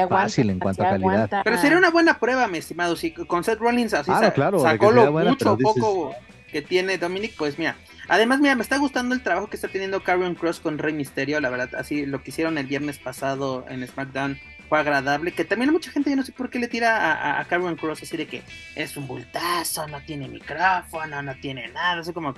fácil 0.08 0.50
en 0.50 0.58
cuanto 0.58 0.82
a 0.82 0.90
calidad. 0.90 1.30
Pero 1.44 1.58
sería 1.58 1.78
una 1.78 1.90
buena 1.90 2.18
prueba, 2.18 2.46
mi 2.46 2.58
estimado. 2.58 2.96
Si 2.96 3.12
con 3.12 3.44
Seth 3.44 3.58
Rollins 3.58 3.94
así 3.94 4.10
ah, 4.12 4.32
sacó 4.60 4.90
lo 4.90 5.12
mucho 5.12 5.58
poco 5.58 6.14
que 6.50 6.62
tiene 6.62 6.98
Dominic, 6.98 7.34
pues 7.36 7.58
mira. 7.58 7.76
Además, 8.08 8.40
mira, 8.40 8.54
me 8.54 8.62
está 8.62 8.76
gustando 8.78 9.14
el 9.14 9.22
trabajo 9.22 9.48
que 9.48 9.56
está 9.56 9.68
teniendo 9.68 10.02
Karrion 10.02 10.34
Cross 10.34 10.60
con 10.60 10.76
Rey 10.76 10.92
Misterio, 10.92 11.40
la 11.40 11.48
verdad, 11.48 11.70
así 11.78 12.04
lo 12.04 12.22
que 12.22 12.30
hicieron 12.30 12.58
el 12.58 12.66
viernes 12.66 12.98
pasado 12.98 13.64
en 13.68 13.86
SmackDown 13.86 14.38
fue 14.68 14.80
agradable, 14.80 15.32
que 15.32 15.44
también 15.44 15.70
mucha 15.70 15.90
gente, 15.90 16.10
yo 16.10 16.16
no 16.16 16.22
sé 16.22 16.32
por 16.32 16.48
qué 16.48 16.58
le 16.58 16.66
tira 16.66 16.96
a, 16.96 17.40
a, 17.40 17.44
Cross 17.44 18.02
así 18.02 18.16
de 18.16 18.26
que 18.26 18.42
es 18.74 18.96
un 18.96 19.06
bultazo, 19.06 19.86
no 19.86 20.00
tiene 20.00 20.28
micrófono, 20.28 21.22
no 21.22 21.34
tiene 21.36 21.68
nada, 21.68 22.00
así 22.00 22.12
como 22.12 22.34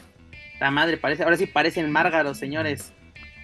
la 0.61 0.71
madre 0.71 0.97
parece, 0.97 1.23
ahora 1.23 1.37
sí 1.37 1.47
parecen 1.47 1.91
Márgaros, 1.91 2.39
señores. 2.39 2.93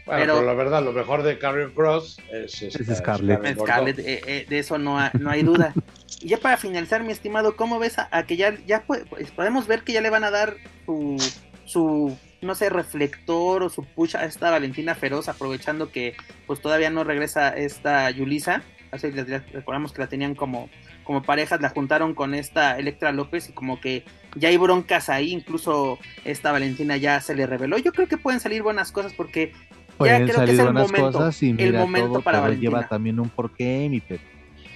pero, 0.07 0.43
la 0.43 0.55
verdad, 0.55 0.83
lo 0.83 0.93
mejor 0.93 1.23
de 1.23 1.39
Carrion 1.39 1.73
Cross 1.73 2.19
es, 2.33 2.63
es, 2.63 2.97
Scarlett. 2.97 3.59
Scarlett 3.59 3.99
eh, 3.99 4.23
eh, 4.27 4.47
de 4.49 4.59
eso 4.59 4.79
no, 4.79 4.99
no 5.19 5.31
hay 5.31 5.43
duda. 5.43 5.73
y 6.21 6.29
ya 6.29 6.39
para 6.39 6.57
finalizar, 6.57 7.03
mi 7.03 7.13
estimado, 7.13 7.57
¿cómo 7.57 7.79
ves 7.79 7.97
a, 7.99 8.23
que 8.25 8.37
ya, 8.37 8.57
ya 8.67 8.83
pues, 8.83 9.05
podemos 9.35 9.67
ver 9.67 9.83
que 9.83 9.93
ya 9.93 10.01
le 10.01 10.11
van 10.11 10.25
a 10.25 10.31
dar 10.31 10.57
su, 10.87 11.17
su, 11.65 12.17
no 12.41 12.55
sé, 12.55 12.71
reflector 12.71 13.63
o 13.63 13.69
su 13.69 13.85
push 13.85 14.17
a 14.17 14.25
esta 14.25 14.51
Valentina 14.51 14.95
Feroz, 14.95 15.29
aprovechando 15.29 15.91
que 15.91 16.17
pues 16.47 16.61
todavía 16.61 16.91
no 16.91 17.05
regresa 17.05 17.51
esta 17.51 18.11
Yulisa? 18.11 18.63
Así 18.93 19.11
recordamos 19.11 19.93
que 19.93 20.01
la 20.01 20.09
tenían 20.09 20.35
como 20.35 20.69
como 21.05 21.23
parejas 21.23 21.61
la 21.61 21.71
juntaron 21.71 22.15
con 22.15 22.35
esta 22.35 22.79
Electra 22.79 23.13
López 23.13 23.49
y 23.49 23.53
como 23.53 23.81
que 23.81 24.05
ya 24.37 24.49
hay 24.49 24.57
broncas 24.57 25.09
ahí, 25.09 25.33
incluso 25.33 25.99
esta 26.25 26.53
Valentina 26.53 26.97
ya 26.97 27.21
se 27.21 27.35
le 27.35 27.47
reveló. 27.47 27.79
Yo 27.79 27.93
creo 27.93 28.07
que 28.07 28.17
pueden 28.17 28.39
salir 28.39 28.63
buenas 28.63 28.93
cosas 28.93 29.13
porque 29.15 29.53
ya 29.99 30.25
creo 30.25 30.45
que 30.45 30.53
es 30.53 30.59
el 30.59 30.73
momento, 30.73 31.31
el 31.41 31.75
momento 31.75 32.21
para 32.23 32.41
Valentina. 32.41 32.71
lleva 32.71 32.89
también 32.89 33.19
un 33.19 33.29
porqué, 33.29 33.89
mi 33.91 34.01
Pepe. 34.01 34.25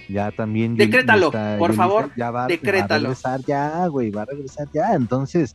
Ya 0.09 0.31
también. 0.31 0.75
Decrétalo, 0.75 1.31
por 1.57 1.73
favor. 1.73 2.11
Ya 2.15 2.31
va, 2.31 2.47
decrétalo. 2.47 2.89
va 2.89 2.95
a 2.95 2.99
regresar 2.99 3.41
ya, 3.45 3.87
güey, 3.87 4.11
va 4.11 4.23
a 4.23 4.25
regresar 4.25 4.67
ya. 4.73 4.93
Entonces, 4.93 5.53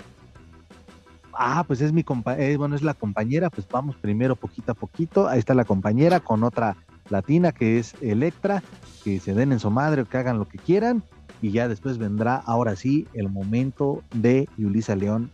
ah, 1.32 1.62
pues 1.66 1.80
es 1.80 1.92
mi 1.92 2.02
compañera, 2.02 2.44
eh, 2.46 2.56
bueno, 2.56 2.74
es 2.74 2.82
la 2.82 2.94
compañera, 2.94 3.50
pues 3.50 3.66
vamos 3.68 3.96
primero 3.96 4.34
poquito 4.34 4.72
a 4.72 4.74
poquito. 4.74 5.28
Ahí 5.28 5.38
está 5.38 5.54
la 5.54 5.64
compañera 5.64 6.20
con 6.20 6.42
otra 6.42 6.76
latina 7.10 7.52
que 7.52 7.78
es 7.78 7.94
Electra, 8.00 8.62
que 9.04 9.20
se 9.20 9.34
den 9.34 9.52
en 9.52 9.60
su 9.60 9.70
madre 9.70 10.02
o 10.02 10.06
que 10.06 10.16
hagan 10.16 10.38
lo 10.38 10.46
que 10.46 10.58
quieran 10.58 11.02
y 11.42 11.50
ya 11.50 11.68
después 11.68 11.98
vendrá 11.98 12.36
ahora 12.36 12.76
sí 12.76 13.06
el 13.14 13.28
momento 13.28 14.02
de 14.14 14.48
Yulisa 14.56 14.96
León 14.96 15.30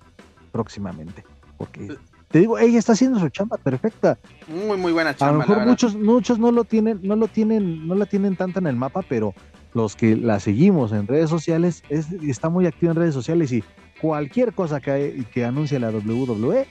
próximamente, 0.53 1.25
porque 1.59 1.97
te 2.29 2.41
digo, 2.41 2.59
ella 2.59 2.79
está 2.79 2.93
haciendo 2.93 3.19
su 3.19 3.29
chamba 3.29 3.57
perfecta. 3.57 4.19
Muy 4.49 4.77
muy 4.77 4.93
buena 4.93 5.15
chamba. 5.15 5.29
A 5.29 5.33
lo 5.33 5.39
mejor 5.39 5.67
muchos 5.67 5.95
muchos 5.95 6.39
no 6.39 6.51
lo 6.51 6.65
tienen, 6.65 7.01
no 7.03 7.17
lo 7.17 7.29
tienen, 7.29 7.87
no 7.87 7.95
la 7.95 8.07
tienen 8.07 8.37
tanto 8.37 8.59
en 8.59 8.67
el 8.67 8.77
mapa, 8.77 9.03
pero 9.09 9.35
los 9.75 9.95
que 9.95 10.17
la 10.17 10.41
seguimos 10.41 10.93
en 10.93 11.07
redes 11.07 11.29
sociales 11.29 11.83
es, 11.89 12.11
está 12.13 12.49
muy 12.49 12.67
activa 12.67 12.93
en 12.93 12.99
redes 12.99 13.15
sociales 13.15 13.53
y 13.53 13.63
cualquier 14.01 14.55
cosa 14.55 14.81
que, 14.81 15.25
que 15.33 15.45
anuncie 15.45 15.79
la 15.79 15.91
WWE 15.91 16.67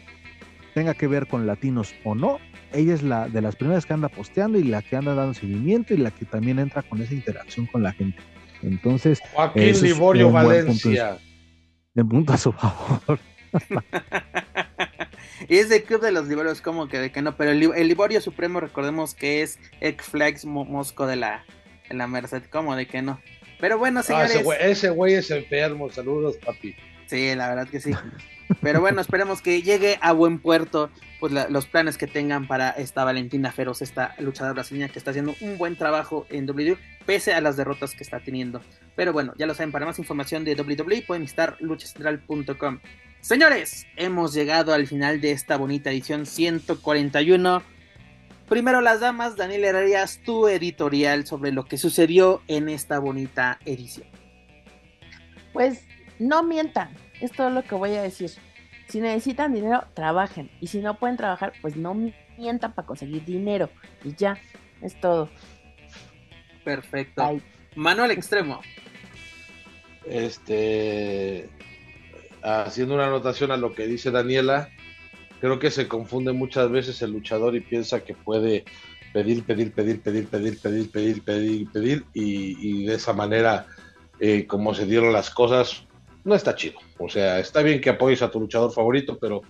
tenga 0.75 0.93
que 0.93 1.07
ver 1.07 1.25
con 1.25 1.47
latinos 1.47 1.95
o 2.03 2.15
no, 2.15 2.37
ella 2.73 2.93
es 2.93 3.01
la 3.01 3.29
de 3.29 3.41
las 3.41 3.55
primeras 3.55 3.85
que 3.85 3.93
anda 3.93 4.09
posteando 4.09 4.59
y 4.59 4.63
la 4.65 4.81
que 4.81 4.97
anda 4.97 5.15
dando 5.15 5.33
seguimiento 5.33 5.93
y 5.93 5.97
la 5.97 6.11
que 6.11 6.25
también 6.25 6.59
entra 6.59 6.83
con 6.83 7.01
esa 7.01 7.13
interacción 7.13 7.65
con 7.65 7.81
la 7.81 7.93
gente. 7.93 8.19
Entonces, 8.61 9.21
Joaquín 9.33 9.81
Liborio 9.81 10.31
Valencia. 10.31 11.17
En 11.95 12.09
punto 12.09 12.33
a 12.33 12.37
su 12.37 12.51
favor. 12.51 13.19
y 15.47 15.57
es 15.57 15.69
de 15.69 15.83
Club 15.83 16.01
de 16.01 16.11
los 16.11 16.27
Liborios, 16.27 16.59
como 16.59 16.89
que 16.89 16.99
de 16.99 17.09
que 17.09 17.21
no, 17.21 17.37
pero 17.37 17.51
el, 17.51 17.87
Liborio 17.87 18.19
Supremo, 18.19 18.59
recordemos 18.59 19.15
que 19.15 19.43
es 19.43 19.57
ex 19.79 20.07
Flex 20.07 20.43
Mosco 20.43 21.07
de 21.07 21.15
la, 21.15 21.45
de 21.87 21.95
la 21.95 22.07
Merced, 22.07 22.43
como 22.51 22.75
de 22.75 22.85
que 22.85 23.01
no. 23.01 23.21
Pero 23.61 23.77
bueno, 23.77 24.01
ah, 24.01 24.03
señores. 24.03 24.45
ese 24.59 24.89
güey 24.89 25.13
es 25.13 25.31
enfermo, 25.31 25.89
saludos, 25.89 26.35
papi. 26.35 26.75
Sí, 27.05 27.33
la 27.33 27.47
verdad 27.47 27.69
que 27.69 27.79
sí. 27.79 27.91
Pero 28.61 28.81
bueno, 28.81 29.01
esperemos 29.01 29.41
que 29.41 29.61
llegue 29.61 29.97
a 30.01 30.11
buen 30.11 30.39
puerto 30.39 30.89
pues 31.19 31.33
los 31.49 31.65
planes 31.65 31.97
que 31.97 32.07
tengan 32.07 32.47
para 32.47 32.69
esta 32.71 33.03
Valentina 33.03 33.51
Feroz, 33.51 33.81
esta 33.81 34.15
luchadora 34.19 34.53
brasileña 34.53 34.89
que 34.89 34.99
está 34.99 35.11
haciendo 35.11 35.33
un 35.41 35.57
buen 35.57 35.75
trabajo 35.75 36.27
en 36.29 36.49
WWE, 36.49 36.77
pese 37.05 37.33
a 37.33 37.41
las 37.41 37.57
derrotas 37.57 37.95
que 37.95 38.03
está 38.03 38.19
teniendo. 38.19 38.61
Pero 38.95 39.13
bueno, 39.13 39.33
ya 39.37 39.45
lo 39.45 39.53
saben, 39.53 39.71
para 39.71 39.85
más 39.85 39.97
información 39.97 40.43
de 40.43 40.55
WWE 40.55 41.03
pueden 41.03 41.23
visitar 41.23 41.57
luchacentral.com. 41.59 42.79
Señores, 43.21 43.87
hemos 43.95 44.33
llegado 44.33 44.73
al 44.73 44.85
final 44.85 45.19
de 45.21 45.31
esta 45.31 45.57
bonita 45.57 45.89
edición 45.89 46.25
141. 46.25 47.63
Primero 48.47 48.81
las 48.81 48.99
damas, 48.99 49.35
Daniel 49.35 49.63
Herrerías, 49.63 50.21
tu 50.23 50.47
editorial 50.47 51.25
sobre 51.25 51.51
lo 51.51 51.65
que 51.65 51.79
sucedió 51.79 52.43
en 52.47 52.69
esta 52.69 52.99
bonita 52.99 53.57
edición. 53.65 54.07
Pues 55.53 55.81
no 56.19 56.43
mientan, 56.43 56.89
es 57.21 57.31
todo 57.31 57.49
lo 57.49 57.63
que 57.63 57.75
voy 57.75 57.95
a 57.95 58.01
decir. 58.01 58.31
Si 58.87 59.01
necesitan 59.01 59.53
dinero, 59.53 59.83
trabajen. 59.93 60.51
Y 60.61 60.67
si 60.67 60.79
no 60.79 60.97
pueden 60.99 61.17
trabajar, 61.17 61.53
pues 61.61 61.75
no 61.75 61.95
mientan 62.37 62.73
para 62.73 62.87
conseguir 62.87 63.25
dinero. 63.25 63.69
Y 64.03 64.15
ya, 64.15 64.37
es 64.81 64.99
todo. 64.99 65.29
Perfecto. 66.63 67.39
Manuel 67.75 68.11
Extremo. 68.11 68.61
Este, 70.05 71.49
haciendo 72.43 72.93
una 72.93 73.07
anotación 73.07 73.51
a 73.51 73.57
lo 73.57 73.73
que 73.73 73.87
dice 73.87 74.11
Daniela, 74.11 74.69
Creo 75.45 75.59
que 75.59 75.71
se 75.71 75.87
confunde 75.87 76.33
muchas 76.33 76.71
veces 76.71 77.01
el 77.01 77.11
luchador 77.11 77.55
y 77.55 77.59
piensa 77.59 78.03
que 78.03 78.13
puede 78.13 78.63
pedir, 79.13 79.43
pedir, 79.43 79.71
pedir, 79.73 80.01
pedir, 80.01 80.27
pedir, 80.27 80.59
pedir, 80.59 80.91
pedir, 80.91 81.23
pedir, 81.23 81.71
pedir, 81.71 82.05
y, 82.13 82.85
de 82.85 82.95
esa 82.95 83.13
manera, 83.13 83.67
eh, 84.19 84.47
como 84.47 84.73
se 84.73 84.85
dieron 84.85 85.13
las 85.13 85.29
cosas, 85.29 85.84
no 86.25 86.35
está 86.35 86.55
chido. 86.55 86.79
O 86.97 87.07
sea, 87.07 87.39
está 87.39 87.61
bien 87.61 87.79
que 87.79 87.91
apoyes 87.91 88.21
a 88.21 88.29
tu 88.29 88.39
luchador 88.41 88.73
favorito, 88.73 89.17
pero 89.17 89.43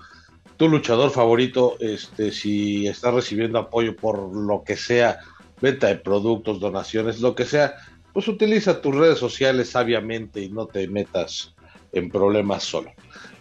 tu 0.57 0.69
luchador 0.69 1.09
favorito, 1.09 1.77
este, 1.79 2.31
si 2.31 2.85
está 2.85 3.11
recibiendo 3.11 3.57
apoyo 3.57 3.95
por 3.95 4.35
lo 4.35 4.63
que 4.63 4.77
sea, 4.77 5.19
venta 5.61 5.87
de 5.87 5.95
productos, 5.95 6.59
donaciones, 6.59 7.21
lo 7.21 7.33
que 7.33 7.45
sea, 7.45 7.75
pues 8.13 8.27
utiliza 8.27 8.81
tus 8.81 8.95
redes 8.95 9.17
sociales 9.17 9.69
sabiamente 9.69 10.41
y 10.41 10.49
no 10.49 10.67
te 10.67 10.87
metas 10.87 11.55
en 11.91 12.09
problemas 12.09 12.63
solo. 12.63 12.91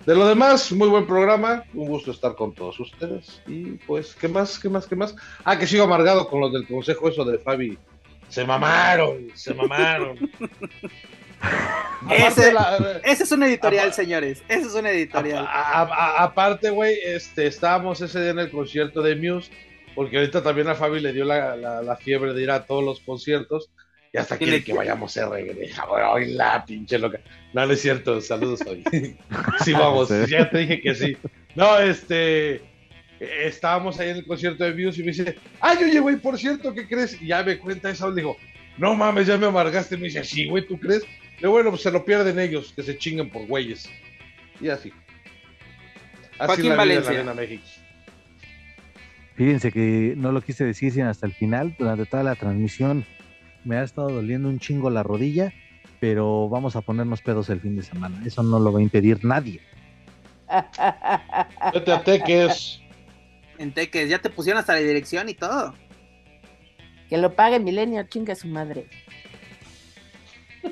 De 0.06 0.14
lo 0.14 0.26
demás, 0.26 0.70
muy 0.70 0.88
buen 0.88 1.06
programa, 1.06 1.64
un 1.72 1.88
gusto 1.88 2.10
estar 2.10 2.34
con 2.34 2.52
todos 2.52 2.78
ustedes. 2.78 3.40
Y 3.46 3.72
pues, 3.86 4.14
¿qué 4.14 4.28
más? 4.28 4.58
¿Qué 4.58 4.68
más? 4.68 4.86
¿Qué 4.86 4.96
más? 4.96 5.14
Ah, 5.44 5.58
que 5.58 5.66
sigo 5.66 5.84
amargado 5.84 6.28
con 6.28 6.40
los 6.40 6.52
del 6.52 6.66
consejo, 6.66 7.08
eso 7.08 7.24
de 7.24 7.38
Fabi. 7.38 7.78
Se 8.28 8.44
mamaron, 8.44 9.28
se 9.34 9.54
mamaron. 9.54 10.18
ese, 12.10 13.24
es 13.24 13.32
un 13.32 13.42
editorial, 13.42 13.92
señores. 13.92 14.42
Ese 14.48 14.66
es 14.66 14.74
un 14.74 14.86
editorial. 14.86 15.46
aparte, 15.50 16.70
güey, 16.70 16.96
este, 17.04 17.46
estábamos 17.46 18.00
ese 18.00 18.20
día 18.20 18.30
en 18.30 18.38
el 18.38 18.50
concierto 18.50 19.02
de 19.02 19.16
Muse, 19.16 19.50
porque 19.94 20.18
ahorita 20.18 20.42
también 20.42 20.68
a 20.68 20.74
Fabi 20.74 21.00
le 21.00 21.12
dio 21.12 21.24
la, 21.24 21.98
fiebre 22.00 22.34
de 22.34 22.42
ir 22.42 22.50
a 22.50 22.64
todos 22.66 22.84
los 22.84 23.00
conciertos. 23.00 23.70
Y 24.12 24.16
hasta 24.16 24.38
quiere 24.38 24.62
que 24.62 24.72
vayamos 24.72 25.16
a 25.16 25.28
regresar, 25.28 25.86
güey, 25.88 26.34
la 26.34 26.64
pinche 26.64 26.98
loca. 26.98 27.18
No, 27.52 27.66
no 27.66 27.72
es 27.72 27.82
cierto, 27.82 28.20
saludos, 28.20 28.60
Fabi. 28.64 28.84
sí, 29.64 29.72
vamos, 29.72 30.10
ya 30.28 30.48
te 30.48 30.58
dije 30.58 30.80
que 30.80 30.94
sí. 30.94 31.16
No, 31.56 31.78
este, 31.78 32.62
estábamos 33.18 33.98
ahí 33.98 34.10
en 34.10 34.18
el 34.18 34.26
concierto 34.26 34.62
de 34.64 34.72
Muse 34.72 35.00
y 35.00 35.04
me 35.04 35.12
dice, 35.12 35.36
ay, 35.60 35.78
oye, 35.82 35.98
güey, 35.98 36.16
por 36.16 36.38
cierto, 36.38 36.72
¿qué 36.74 36.86
crees? 36.86 37.20
Y 37.20 37.28
ya 37.28 37.42
me 37.42 37.58
cuenta 37.58 37.90
eso, 37.90 38.08
le 38.08 38.16
digo, 38.16 38.36
no 38.78 38.94
mames, 38.94 39.26
ya 39.26 39.36
me 39.36 39.46
amargaste. 39.46 39.96
Me 39.96 40.04
dice, 40.04 40.24
sí, 40.24 40.48
güey, 40.48 40.66
¿tú 40.66 40.78
crees? 40.78 41.04
Pero 41.36 41.50
bueno, 41.50 41.70
pues 41.70 41.82
se 41.82 41.90
lo 41.90 42.04
pierden 42.04 42.38
ellos, 42.38 42.72
que 42.74 42.82
se 42.82 42.96
chinguen 42.96 43.30
por 43.30 43.46
güeyes. 43.46 43.88
Y 44.60 44.68
así. 44.68 44.92
así 46.38 46.62
Joaquín 46.62 46.76
Valencia. 46.76 47.34
México. 47.34 47.64
Fíjense 49.34 49.72
que 49.72 50.14
no 50.16 50.30
lo 50.30 50.40
quise 50.40 50.64
decir 50.64 50.92
sino 50.92 51.08
hasta 51.08 51.26
el 51.26 51.32
final, 51.32 51.74
durante 51.76 52.06
toda 52.06 52.22
la 52.22 52.36
transmisión 52.36 53.04
me 53.64 53.76
ha 53.76 53.82
estado 53.82 54.10
doliendo 54.10 54.48
un 54.48 54.58
chingo 54.58 54.90
la 54.90 55.02
rodilla, 55.02 55.52
pero 56.00 56.48
vamos 56.48 56.76
a 56.76 56.82
ponernos 56.82 57.22
pedos 57.22 57.48
el 57.50 57.60
fin 57.60 57.76
de 57.76 57.82
semana. 57.82 58.22
Eso 58.24 58.42
no 58.42 58.58
lo 58.58 58.72
va 58.72 58.78
a 58.78 58.82
impedir 58.82 59.24
nadie. 59.24 59.60
Vete 61.72 61.92
a 61.92 62.04
Teques. 62.04 62.80
En 63.58 63.72
Teques, 63.72 64.08
ya 64.08 64.18
te 64.18 64.30
pusieron 64.30 64.60
hasta 64.60 64.74
la 64.74 64.80
dirección 64.80 65.28
y 65.28 65.34
todo. 65.34 65.74
Que 67.08 67.16
lo 67.16 67.34
pague 67.34 67.58
Milenio, 67.58 68.02
chinga 68.04 68.34
su 68.34 68.48
madre. 68.48 68.86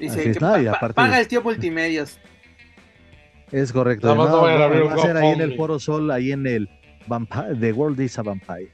Dice 0.00 0.32
que 0.32 0.40
paga 0.94 1.20
el 1.20 1.28
tío 1.28 1.42
Multimedios. 1.42 2.18
Es 3.50 3.72
correcto. 3.72 4.14
No, 4.14 4.26
no, 4.26 4.42
va 4.42 4.94
a 4.94 4.98
ser 4.98 5.16
ahí 5.16 5.32
en 5.32 5.40
el 5.40 5.56
Foro 5.56 5.78
Sol, 5.78 6.10
ahí 6.10 6.32
en 6.32 6.46
el 6.46 6.68
Vampire, 7.06 7.54
The 7.58 7.72
World 7.72 8.00
is 8.00 8.18
a 8.18 8.22
Vampire. 8.22 8.72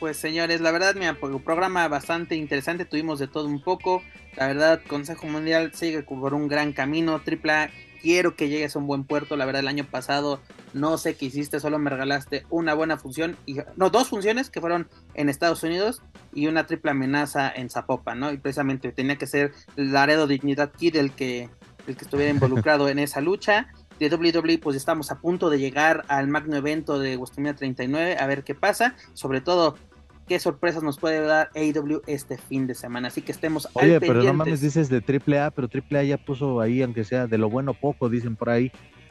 Pues 0.00 0.16
señores, 0.16 0.60
la 0.60 0.72
verdad, 0.72 0.94
mira, 0.94 1.16
un 1.20 1.42
programa 1.42 1.86
bastante 1.86 2.34
interesante, 2.34 2.84
tuvimos 2.84 3.18
de 3.18 3.28
todo 3.28 3.46
un 3.46 3.62
poco. 3.62 4.02
La 4.36 4.46
verdad, 4.46 4.80
Consejo 4.88 5.26
Mundial 5.26 5.72
sigue 5.74 6.02
por 6.02 6.34
un 6.34 6.48
gran 6.48 6.72
camino. 6.72 7.20
Tripla 7.20 7.70
quiero 8.00 8.34
que 8.34 8.48
llegues 8.48 8.74
a 8.74 8.78
un 8.78 8.86
buen 8.86 9.04
puerto. 9.04 9.36
La 9.36 9.44
verdad, 9.44 9.60
el 9.60 9.68
año 9.68 9.84
pasado 9.84 10.40
no 10.72 10.98
sé 10.98 11.16
qué 11.16 11.26
hiciste, 11.26 11.60
solo 11.60 11.78
me 11.78 11.90
regalaste 11.90 12.46
una 12.48 12.74
buena 12.74 12.96
función, 12.96 13.36
y, 13.46 13.56
no, 13.76 13.90
dos 13.90 14.08
funciones 14.08 14.50
que 14.50 14.60
fueron 14.60 14.88
en 15.14 15.28
Estados 15.28 15.62
Unidos 15.62 16.02
y 16.32 16.46
una 16.46 16.66
triple 16.66 16.90
amenaza 16.90 17.50
en 17.50 17.70
Zapopan, 17.70 18.20
¿no? 18.20 18.32
Y 18.32 18.38
precisamente 18.38 18.92
tenía 18.92 19.16
que 19.16 19.26
ser 19.26 19.52
Laredo 19.76 20.26
Dignidad 20.26 20.72
Kid 20.72 20.96
el 20.96 21.12
que, 21.12 21.48
el 21.86 21.96
que 21.96 22.04
estuviera 22.04 22.30
involucrado 22.30 22.88
en 22.88 22.98
esa 22.98 23.20
lucha. 23.20 23.68
De 23.98 24.08
WWE, 24.08 24.58
pues 24.58 24.76
estamos 24.76 25.10
a 25.10 25.20
punto 25.20 25.50
de 25.50 25.58
llegar 25.58 26.04
al 26.08 26.26
magno 26.26 26.56
evento 26.56 26.98
de 26.98 27.18
WrestleMania 27.18 27.54
39, 27.54 28.16
a 28.18 28.26
ver 28.26 28.44
qué 28.44 28.54
pasa. 28.54 28.94
Sobre 29.12 29.42
todo, 29.42 29.76
qué 30.30 30.38
sorpresas 30.38 30.82
nos 30.82 30.96
puede 30.96 31.20
dar 31.20 31.50
AEW 31.56 32.02
este 32.06 32.38
fin 32.38 32.66
de 32.68 32.74
semana. 32.74 33.08
Así 33.08 33.20
que 33.20 33.32
estemos 33.32 33.68
Oye, 33.72 33.98
pero 34.00 34.22
no 34.22 34.32
mames, 34.32 34.60
dices 34.60 34.88
de 34.88 34.98
AAA, 34.98 35.50
pero 35.50 35.68
AAA 35.68 36.04
ya 36.04 36.16
puso 36.18 36.60
ahí, 36.60 36.82
aunque 36.82 37.04
sea 37.04 37.26
de 37.26 37.36
lo 37.36 37.50
bueno 37.50 37.74
poco, 37.74 38.08
dicen 38.08 38.36
por 38.36 38.48
ahí. 38.48 38.70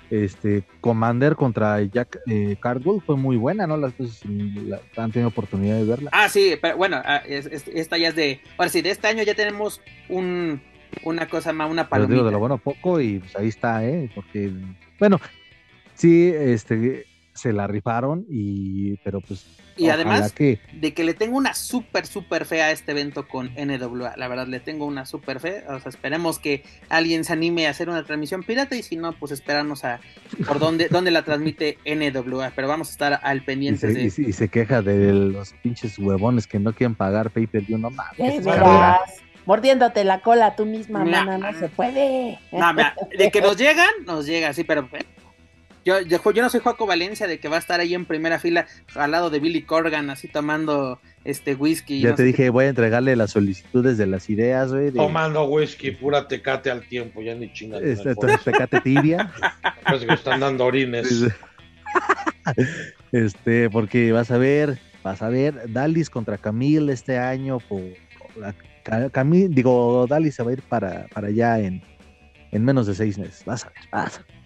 Este 0.10 0.64
Commander 0.81 1.36
contra 1.36 1.81
Jack 1.84 2.19
eh, 2.27 2.56
Cardwell 2.60 3.02
fue 3.06 3.15
muy 3.15 3.38
buena, 3.38 3.68
¿no? 3.68 3.77
Las 3.77 3.94
cosas 3.94 4.22
han 4.98 5.11
tenido 5.11 5.30
oportunidad 5.30 5.77
de 5.77 5.86
verla. 5.86 6.10
Ah, 6.14 6.30
sí, 6.30 6.56
pero 6.61 6.77
bueno, 6.77 7.02
ah, 7.03 7.22
esta 7.27 7.98
ya 7.98 8.10
es 8.10 8.15
de. 8.15 8.41
Ahora 8.57 8.69
sí, 8.69 8.81
de 8.81 8.90
este 8.90 9.07
año 9.07 9.23
ya 9.23 9.36
tenemos 9.36 9.81
un, 10.07 10.61
una 11.03 11.27
cosa 11.27 11.53
más, 11.53 11.69
una 11.69 11.88
palomita. 11.90 12.14
digo 12.14 12.26
de 12.26 12.31
lo 12.31 12.40
bueno 12.40 12.57
poco 12.57 12.99
y 12.99 13.19
pues 13.19 13.36
ahí 13.36 13.48
está, 13.48 13.86
¿eh? 13.86 14.10
Porque, 14.15 14.52
bueno, 14.99 15.19
sí, 15.94 16.31
este, 16.36 17.06
se 17.40 17.53
la 17.53 17.68
rifaron 17.68 18.26
y, 18.30 18.98
pero 18.98 19.22
pues 19.22 19.45
y 19.80 19.90
además 19.90 20.36
de 20.36 20.94
que 20.94 21.03
le 21.03 21.14
tengo 21.14 21.38
una 21.38 21.53
súper, 21.53 22.06
súper 22.06 22.45
fe 22.45 22.61
a 22.61 22.72
este 22.72 22.91
evento 22.91 23.28
con 23.28 23.49
NWA. 23.56 24.16
La 24.18 24.28
verdad, 24.28 24.48
le 24.48 24.60
tengo 24.60 24.86
una 24.86 25.06
súper 25.06 25.40
fe. 25.40 25.64
O 25.70 25.80
sea, 25.80 25.90
esperemos 25.90 26.38
que 26.38 26.64
alguien 26.90 27.24
se 27.24 27.34
anime 27.34 27.68
a 27.68 27.70
hacer 27.70 27.90
una 27.90 28.03
transmisión 28.03 28.44
pirata 28.44 28.76
y 28.76 28.84
si 28.84 28.98
no, 28.98 29.14
pues 29.14 29.32
esperarnos 29.32 29.86
a 29.86 30.02
por 30.45 30.60
dónde, 30.60 30.88
dónde 30.91 31.11
la 31.11 31.24
transmite 31.24 31.78
NWA. 31.86 32.52
Pero 32.56 32.68
vamos 32.68 32.90
a 32.90 32.91
estar 32.91 33.20
al 33.24 33.44
pendiente 33.44 33.88
y 33.90 34.10
se, 34.10 34.22
de... 34.22 34.30
Y, 34.30 34.34
se 34.34 34.49
queja 34.49 34.82
de 34.82 35.14
los 35.14 35.53
pinches 35.64 35.98
huevones 35.98 36.45
que 36.45 36.60
no 36.60 36.74
quieren 36.74 36.95
pagar 36.95 37.32
pay-per-view. 37.32 37.78
No 37.78 37.90
mames. 37.90 38.45
Mordiéndote 39.45 40.03
la 40.03 40.20
cola 40.20 40.56
tú 40.56 40.66
misma, 40.66 41.03
mana, 41.06 41.38
no 41.38 41.57
se 41.57 41.70
puede. 41.70 42.38
No, 42.52 42.72
de 43.18 43.32
que 43.32 43.41
nos 43.41 43.57
llegan, 43.57 43.90
nos 44.06 44.28
llega, 44.28 44.53
sí, 44.53 44.64
pero 44.64 44.88
yo, 45.85 46.01
yo, 46.01 46.41
no 46.41 46.49
soy 46.49 46.60
Joaco 46.60 46.85
Valencia 46.85 47.27
de 47.27 47.39
que 47.39 47.47
va 47.47 47.56
a 47.56 47.60
estar 47.60 47.80
ahí 47.80 47.93
en 47.93 48.06
primera 48.06 48.39
fila 48.39 48.68
al 48.95 49.11
lado 49.11 49.30
de 49.30 49.39
Billy 49.39 49.64
Corgan, 49.64 50.10
así 50.10 50.27
tomando 50.27 50.99
este 51.23 51.56
whisky. 51.56 52.01
Ya 52.01 52.15
te 52.15 52.23
dije, 52.23 52.49
voy 52.49 52.65
a 52.65 52.69
entregarle 52.69 53.15
las 53.15 53.31
solicitudes 53.31 53.97
de 53.97 54.07
las 54.07 54.30
ideas, 54.30 54.72
güey. 54.72 54.91
Tomando 54.91 55.45
whisky, 55.45 55.91
pura 55.91 56.27
tecate 56.27 56.69
al 56.69 56.88
tiempo, 56.88 57.22
ya 57.22 57.35
ni 57.35 57.51
chingada. 57.53 57.84
Este, 57.84 58.15
tecate 58.43 58.81
tibia. 58.81 59.31
Parece 59.84 60.06
que 60.06 60.14
están 60.14 60.39
dando 60.39 60.65
orines. 60.65 61.26
este, 63.11 63.69
porque 63.69 64.11
vas 64.11 64.31
a 64.31 64.38
ver, 64.38 64.80
vas 65.03 65.22
a 65.22 65.30
ver, 65.30 65.72
Dalis 65.72 66.10
contra 66.10 66.38
Camille 66.38 66.91
este 66.91 67.18
año, 67.18 67.60
por, 67.60 67.81
Camille, 69.11 69.49
digo, 69.49 70.07
Dalis 70.07 70.35
se 70.35 70.43
va 70.43 70.51
a 70.51 70.53
ir 70.53 70.61
para, 70.64 71.07
para 71.14 71.27
allá 71.27 71.60
en, 71.60 71.81
en 72.51 72.65
menos 72.65 72.88
de 72.88 72.95
seis 72.95 73.18
meses. 73.18 73.43
Vas 73.45 73.65
a 73.65 73.69
ver, 73.69 73.84
vas 73.91 74.19
a 74.19 74.22
ver. 74.23 74.39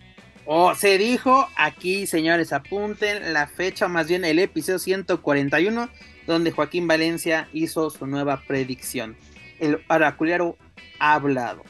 O 0.45 0.75
se 0.75 0.97
dijo 0.97 1.47
aquí, 1.55 2.05
señores, 2.05 2.51
apunten 2.51 3.31
la 3.31 3.47
fecha, 3.47 3.87
más 3.87 4.07
bien 4.07 4.25
el 4.25 4.39
episodio 4.39 4.79
141, 4.79 5.89
donde 6.27 6.51
Joaquín 6.51 6.87
Valencia 6.87 7.47
hizo 7.53 7.89
su 7.89 8.05
nueva 8.07 8.41
predicción. 8.45 9.15
El 9.59 9.83
oraculero 9.87 10.57
ha 10.99 11.13
hablado. 11.13 11.63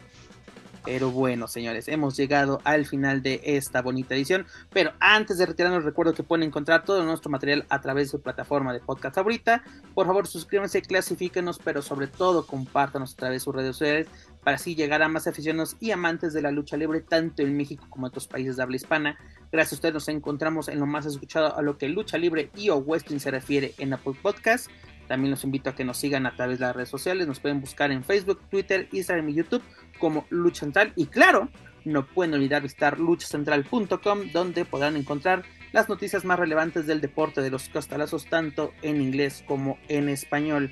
Pero 0.85 1.11
bueno, 1.11 1.47
señores, 1.47 1.87
hemos 1.87 2.17
llegado 2.17 2.59
al 2.63 2.85
final 2.85 3.21
de 3.21 3.41
esta 3.43 3.81
bonita 3.81 4.15
edición. 4.15 4.45
Pero 4.71 4.91
antes 4.99 5.37
de 5.37 5.45
retirarnos, 5.45 5.83
recuerdo 5.83 6.13
que 6.13 6.23
pueden 6.23 6.43
encontrar 6.43 6.83
todo 6.83 7.03
nuestro 7.03 7.31
material 7.31 7.65
a 7.69 7.81
través 7.81 8.07
de 8.07 8.11
su 8.11 8.21
plataforma 8.21 8.73
de 8.73 8.79
podcast 8.79 9.15
favorita. 9.15 9.63
Por 9.93 10.07
favor, 10.07 10.27
suscríbanse, 10.27 10.81
clasifíquenos, 10.81 11.59
pero 11.63 11.81
sobre 11.81 12.07
todo 12.07 12.45
compártanos 12.45 13.13
a 13.13 13.17
través 13.17 13.41
de 13.41 13.45
sus 13.45 13.55
redes 13.55 13.75
sociales 13.75 14.07
para 14.43 14.57
así 14.57 14.75
llegar 14.75 15.01
a 15.01 15.07
más 15.07 15.25
aficionados 15.27 15.77
y 15.79 15.91
amantes 15.91 16.33
de 16.33 16.41
la 16.41 16.51
lucha 16.51 16.75
libre, 16.75 17.01
tanto 17.01 17.41
en 17.41 17.55
México 17.55 17.85
como 17.89 18.05
en 18.05 18.09
otros 18.09 18.27
países 18.27 18.57
de 18.57 18.63
habla 18.63 18.75
hispana. 18.75 19.17
Gracias 19.51 19.73
a 19.73 19.75
ustedes 19.75 19.93
nos 19.93 20.07
encontramos 20.09 20.67
en 20.67 20.79
lo 20.79 20.85
más 20.85 21.05
escuchado 21.05 21.55
a 21.55 21.61
lo 21.61 21.77
que 21.77 21.87
lucha 21.87 22.17
libre 22.17 22.49
y 22.55 22.69
o 22.69 22.77
western 22.77 23.19
se 23.19 23.31
refiere 23.31 23.73
en 23.77 23.93
Apple 23.93 24.15
Podcast. 24.21 24.69
También 25.07 25.31
los 25.31 25.43
invito 25.43 25.69
a 25.69 25.75
que 25.75 25.83
nos 25.83 25.97
sigan 25.97 26.25
a 26.25 26.35
través 26.35 26.59
de 26.59 26.65
las 26.65 26.75
redes 26.75 26.89
sociales. 26.89 27.27
Nos 27.27 27.39
pueden 27.39 27.61
buscar 27.61 27.91
en 27.91 28.03
Facebook, 28.03 28.41
Twitter, 28.49 28.87
Instagram 28.91 29.29
y 29.29 29.35
YouTube 29.35 29.63
como 29.99 30.25
Lucha 30.29 30.61
Central. 30.61 30.93
Y 30.95 31.07
claro, 31.07 31.49
no 31.85 32.05
pueden 32.05 32.33
olvidar 32.33 32.61
visitar 32.61 32.99
luchacentral.com 32.99 34.31
donde 34.31 34.65
podrán 34.65 34.95
encontrar 34.95 35.43
las 35.71 35.89
noticias 35.89 36.23
más 36.23 36.39
relevantes 36.39 36.87
del 36.87 37.01
deporte 37.01 37.41
de 37.41 37.49
los 37.49 37.67
costalazos 37.69 38.25
tanto 38.25 38.73
en 38.81 39.01
inglés 39.01 39.43
como 39.47 39.77
en 39.87 40.07
español. 40.09 40.71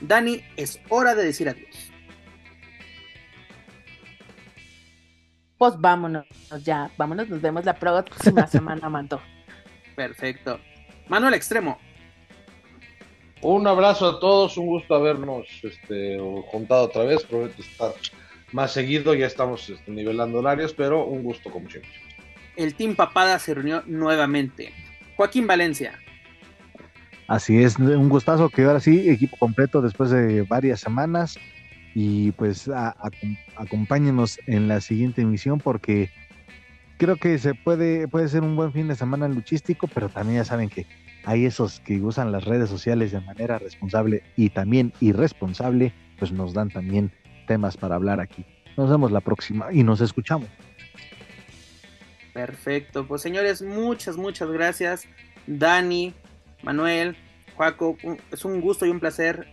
Dani, 0.00 0.42
es 0.56 0.80
hora 0.88 1.14
de 1.14 1.24
decir 1.24 1.48
adiós. 1.48 1.92
Pues 5.56 5.76
vámonos 5.76 6.26
ya, 6.62 6.90
vámonos, 6.96 7.28
nos 7.28 7.40
vemos 7.40 7.64
la 7.64 7.74
próxima 7.74 8.46
semana, 8.48 8.88
Manto. 8.88 9.20
Perfecto. 9.96 10.60
Manuel 11.08 11.34
Extremo. 11.34 11.78
Un 13.40 13.66
abrazo 13.66 14.08
a 14.08 14.20
todos, 14.20 14.56
un 14.56 14.66
gusto 14.66 14.94
habernos 14.94 15.46
este, 15.62 16.18
juntado 16.46 16.84
otra 16.84 17.04
vez, 17.04 17.22
prometo 17.24 17.62
estar 17.62 17.92
más 18.52 18.72
seguido, 18.72 19.14
ya 19.14 19.26
estamos 19.26 19.68
este, 19.68 19.90
nivelando 19.90 20.38
horarios, 20.38 20.74
pero 20.74 21.04
un 21.04 21.22
gusto 21.22 21.50
como 21.50 21.68
siempre. 21.70 21.90
el 22.56 22.74
Team 22.74 22.96
Papada 22.96 23.38
se 23.38 23.54
reunió 23.54 23.82
nuevamente. 23.86 24.72
Joaquín 25.16 25.46
Valencia. 25.46 25.98
Así 27.28 27.62
es, 27.62 27.78
un 27.78 28.08
gustazo 28.08 28.48
que 28.48 28.64
ahora 28.64 28.80
sí, 28.80 29.08
equipo 29.08 29.36
completo 29.36 29.82
después 29.82 30.10
de 30.10 30.42
varias 30.42 30.80
semanas. 30.80 31.38
Y 31.94 32.32
pues 32.32 32.70
acompáñenos 33.56 34.38
en 34.46 34.68
la 34.68 34.80
siguiente 34.80 35.22
emisión 35.22 35.58
porque 35.58 36.10
creo 36.96 37.16
que 37.16 37.38
se 37.38 37.54
puede, 37.54 38.06
puede 38.08 38.28
ser 38.28 38.42
un 38.42 38.56
buen 38.56 38.72
fin 38.72 38.88
de 38.88 38.94
semana 38.94 39.26
luchístico, 39.28 39.88
pero 39.92 40.08
también 40.08 40.40
ya 40.40 40.44
saben 40.44 40.68
que 40.68 40.86
hay 41.28 41.44
esos 41.44 41.80
que 41.80 42.00
usan 42.00 42.32
las 42.32 42.46
redes 42.46 42.70
sociales 42.70 43.12
de 43.12 43.20
manera 43.20 43.58
responsable 43.58 44.22
y 44.34 44.48
también 44.48 44.94
irresponsable, 44.98 45.92
pues 46.18 46.32
nos 46.32 46.54
dan 46.54 46.70
también 46.70 47.12
temas 47.46 47.76
para 47.76 47.96
hablar 47.96 48.18
aquí. 48.18 48.46
Nos 48.78 48.88
vemos 48.88 49.12
la 49.12 49.20
próxima 49.20 49.70
y 49.70 49.82
nos 49.82 50.00
escuchamos. 50.00 50.48
Perfecto, 52.32 53.06
pues 53.06 53.20
señores, 53.20 53.60
muchas, 53.60 54.16
muchas 54.16 54.50
gracias. 54.50 55.06
Dani, 55.46 56.14
Manuel, 56.62 57.14
Juaco, 57.56 57.98
es 58.32 58.46
un 58.46 58.62
gusto 58.62 58.86
y 58.86 58.88
un 58.88 58.98
placer 58.98 59.48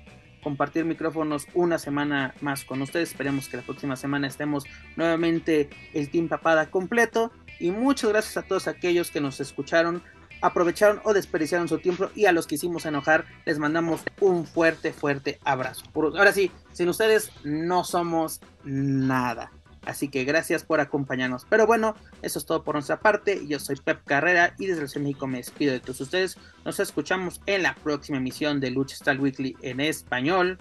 compartir 0.45 0.85
micrófonos 0.85 1.45
una 1.53 1.77
semana 1.77 2.35
más 2.39 2.64
con 2.64 2.81
ustedes. 2.84 3.10
Esperemos 3.10 3.49
que 3.49 3.57
la 3.57 3.64
próxima 3.64 3.97
semana 3.97 4.27
estemos 4.27 4.64
nuevamente 4.95 5.69
el 5.93 6.10
Team 6.10 6.30
Papada 6.30 6.69
completo. 6.72 7.34
Y 7.60 7.72
muchas 7.72 8.11
gracias 8.11 8.38
a 8.38 8.43
todos 8.43 8.68
aquellos 8.68 9.11
que 9.11 9.22
nos 9.22 9.39
escucharon, 9.39 10.03
aprovecharon 10.45 11.01
o 11.03 11.13
desperdiciaron 11.13 11.67
su 11.67 11.80
tiempo 11.80 12.09
y 12.13 12.26
a 12.26 12.31
los 12.31 12.45
que 12.45 12.55
hicimos 12.55 12.85
enojar 12.85 13.26
les 13.45 13.57
mandamos 13.57 14.01
un 14.22 14.45
fuerte, 14.45 14.93
fuerte 14.93 15.39
abrazo. 15.43 15.84
ahora 15.95 16.31
sí, 16.31 16.51
sin 16.72 16.88
ustedes 16.89 17.31
no 17.43 17.84
somos 17.84 18.41
nada. 18.63 19.51
Así 19.85 20.07
que 20.09 20.23
gracias 20.23 20.63
por 20.63 20.80
acompañarnos. 20.80 21.45
Pero 21.49 21.67
bueno, 21.67 21.95
eso 22.22 22.39
es 22.39 22.45
todo 22.45 22.63
por 22.63 22.76
nuestra 22.76 22.99
parte. 22.99 23.45
Yo 23.47 23.59
soy 23.59 23.76
Pep 23.76 24.03
Carrera 24.03 24.55
y 24.57 24.67
desde 24.67 24.84
el 24.84 25.03
México 25.03 25.27
me 25.27 25.38
despido 25.38 25.73
de 25.73 25.80
todos 25.80 26.01
ustedes. 26.01 26.38
Nos 26.63 26.80
escuchamos 26.80 27.41
en 27.45 27.63
la 27.63 27.76
próxima 27.76 28.17
emisión 28.17 28.59
de 28.59 28.72
Lucha 28.72 28.95
Style 28.95 29.19
Weekly 29.19 29.55
en 29.61 29.80
español. 29.80 30.57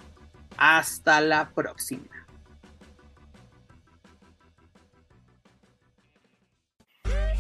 Hasta 0.56 1.20
la 1.20 1.50
próxima. 1.50 2.23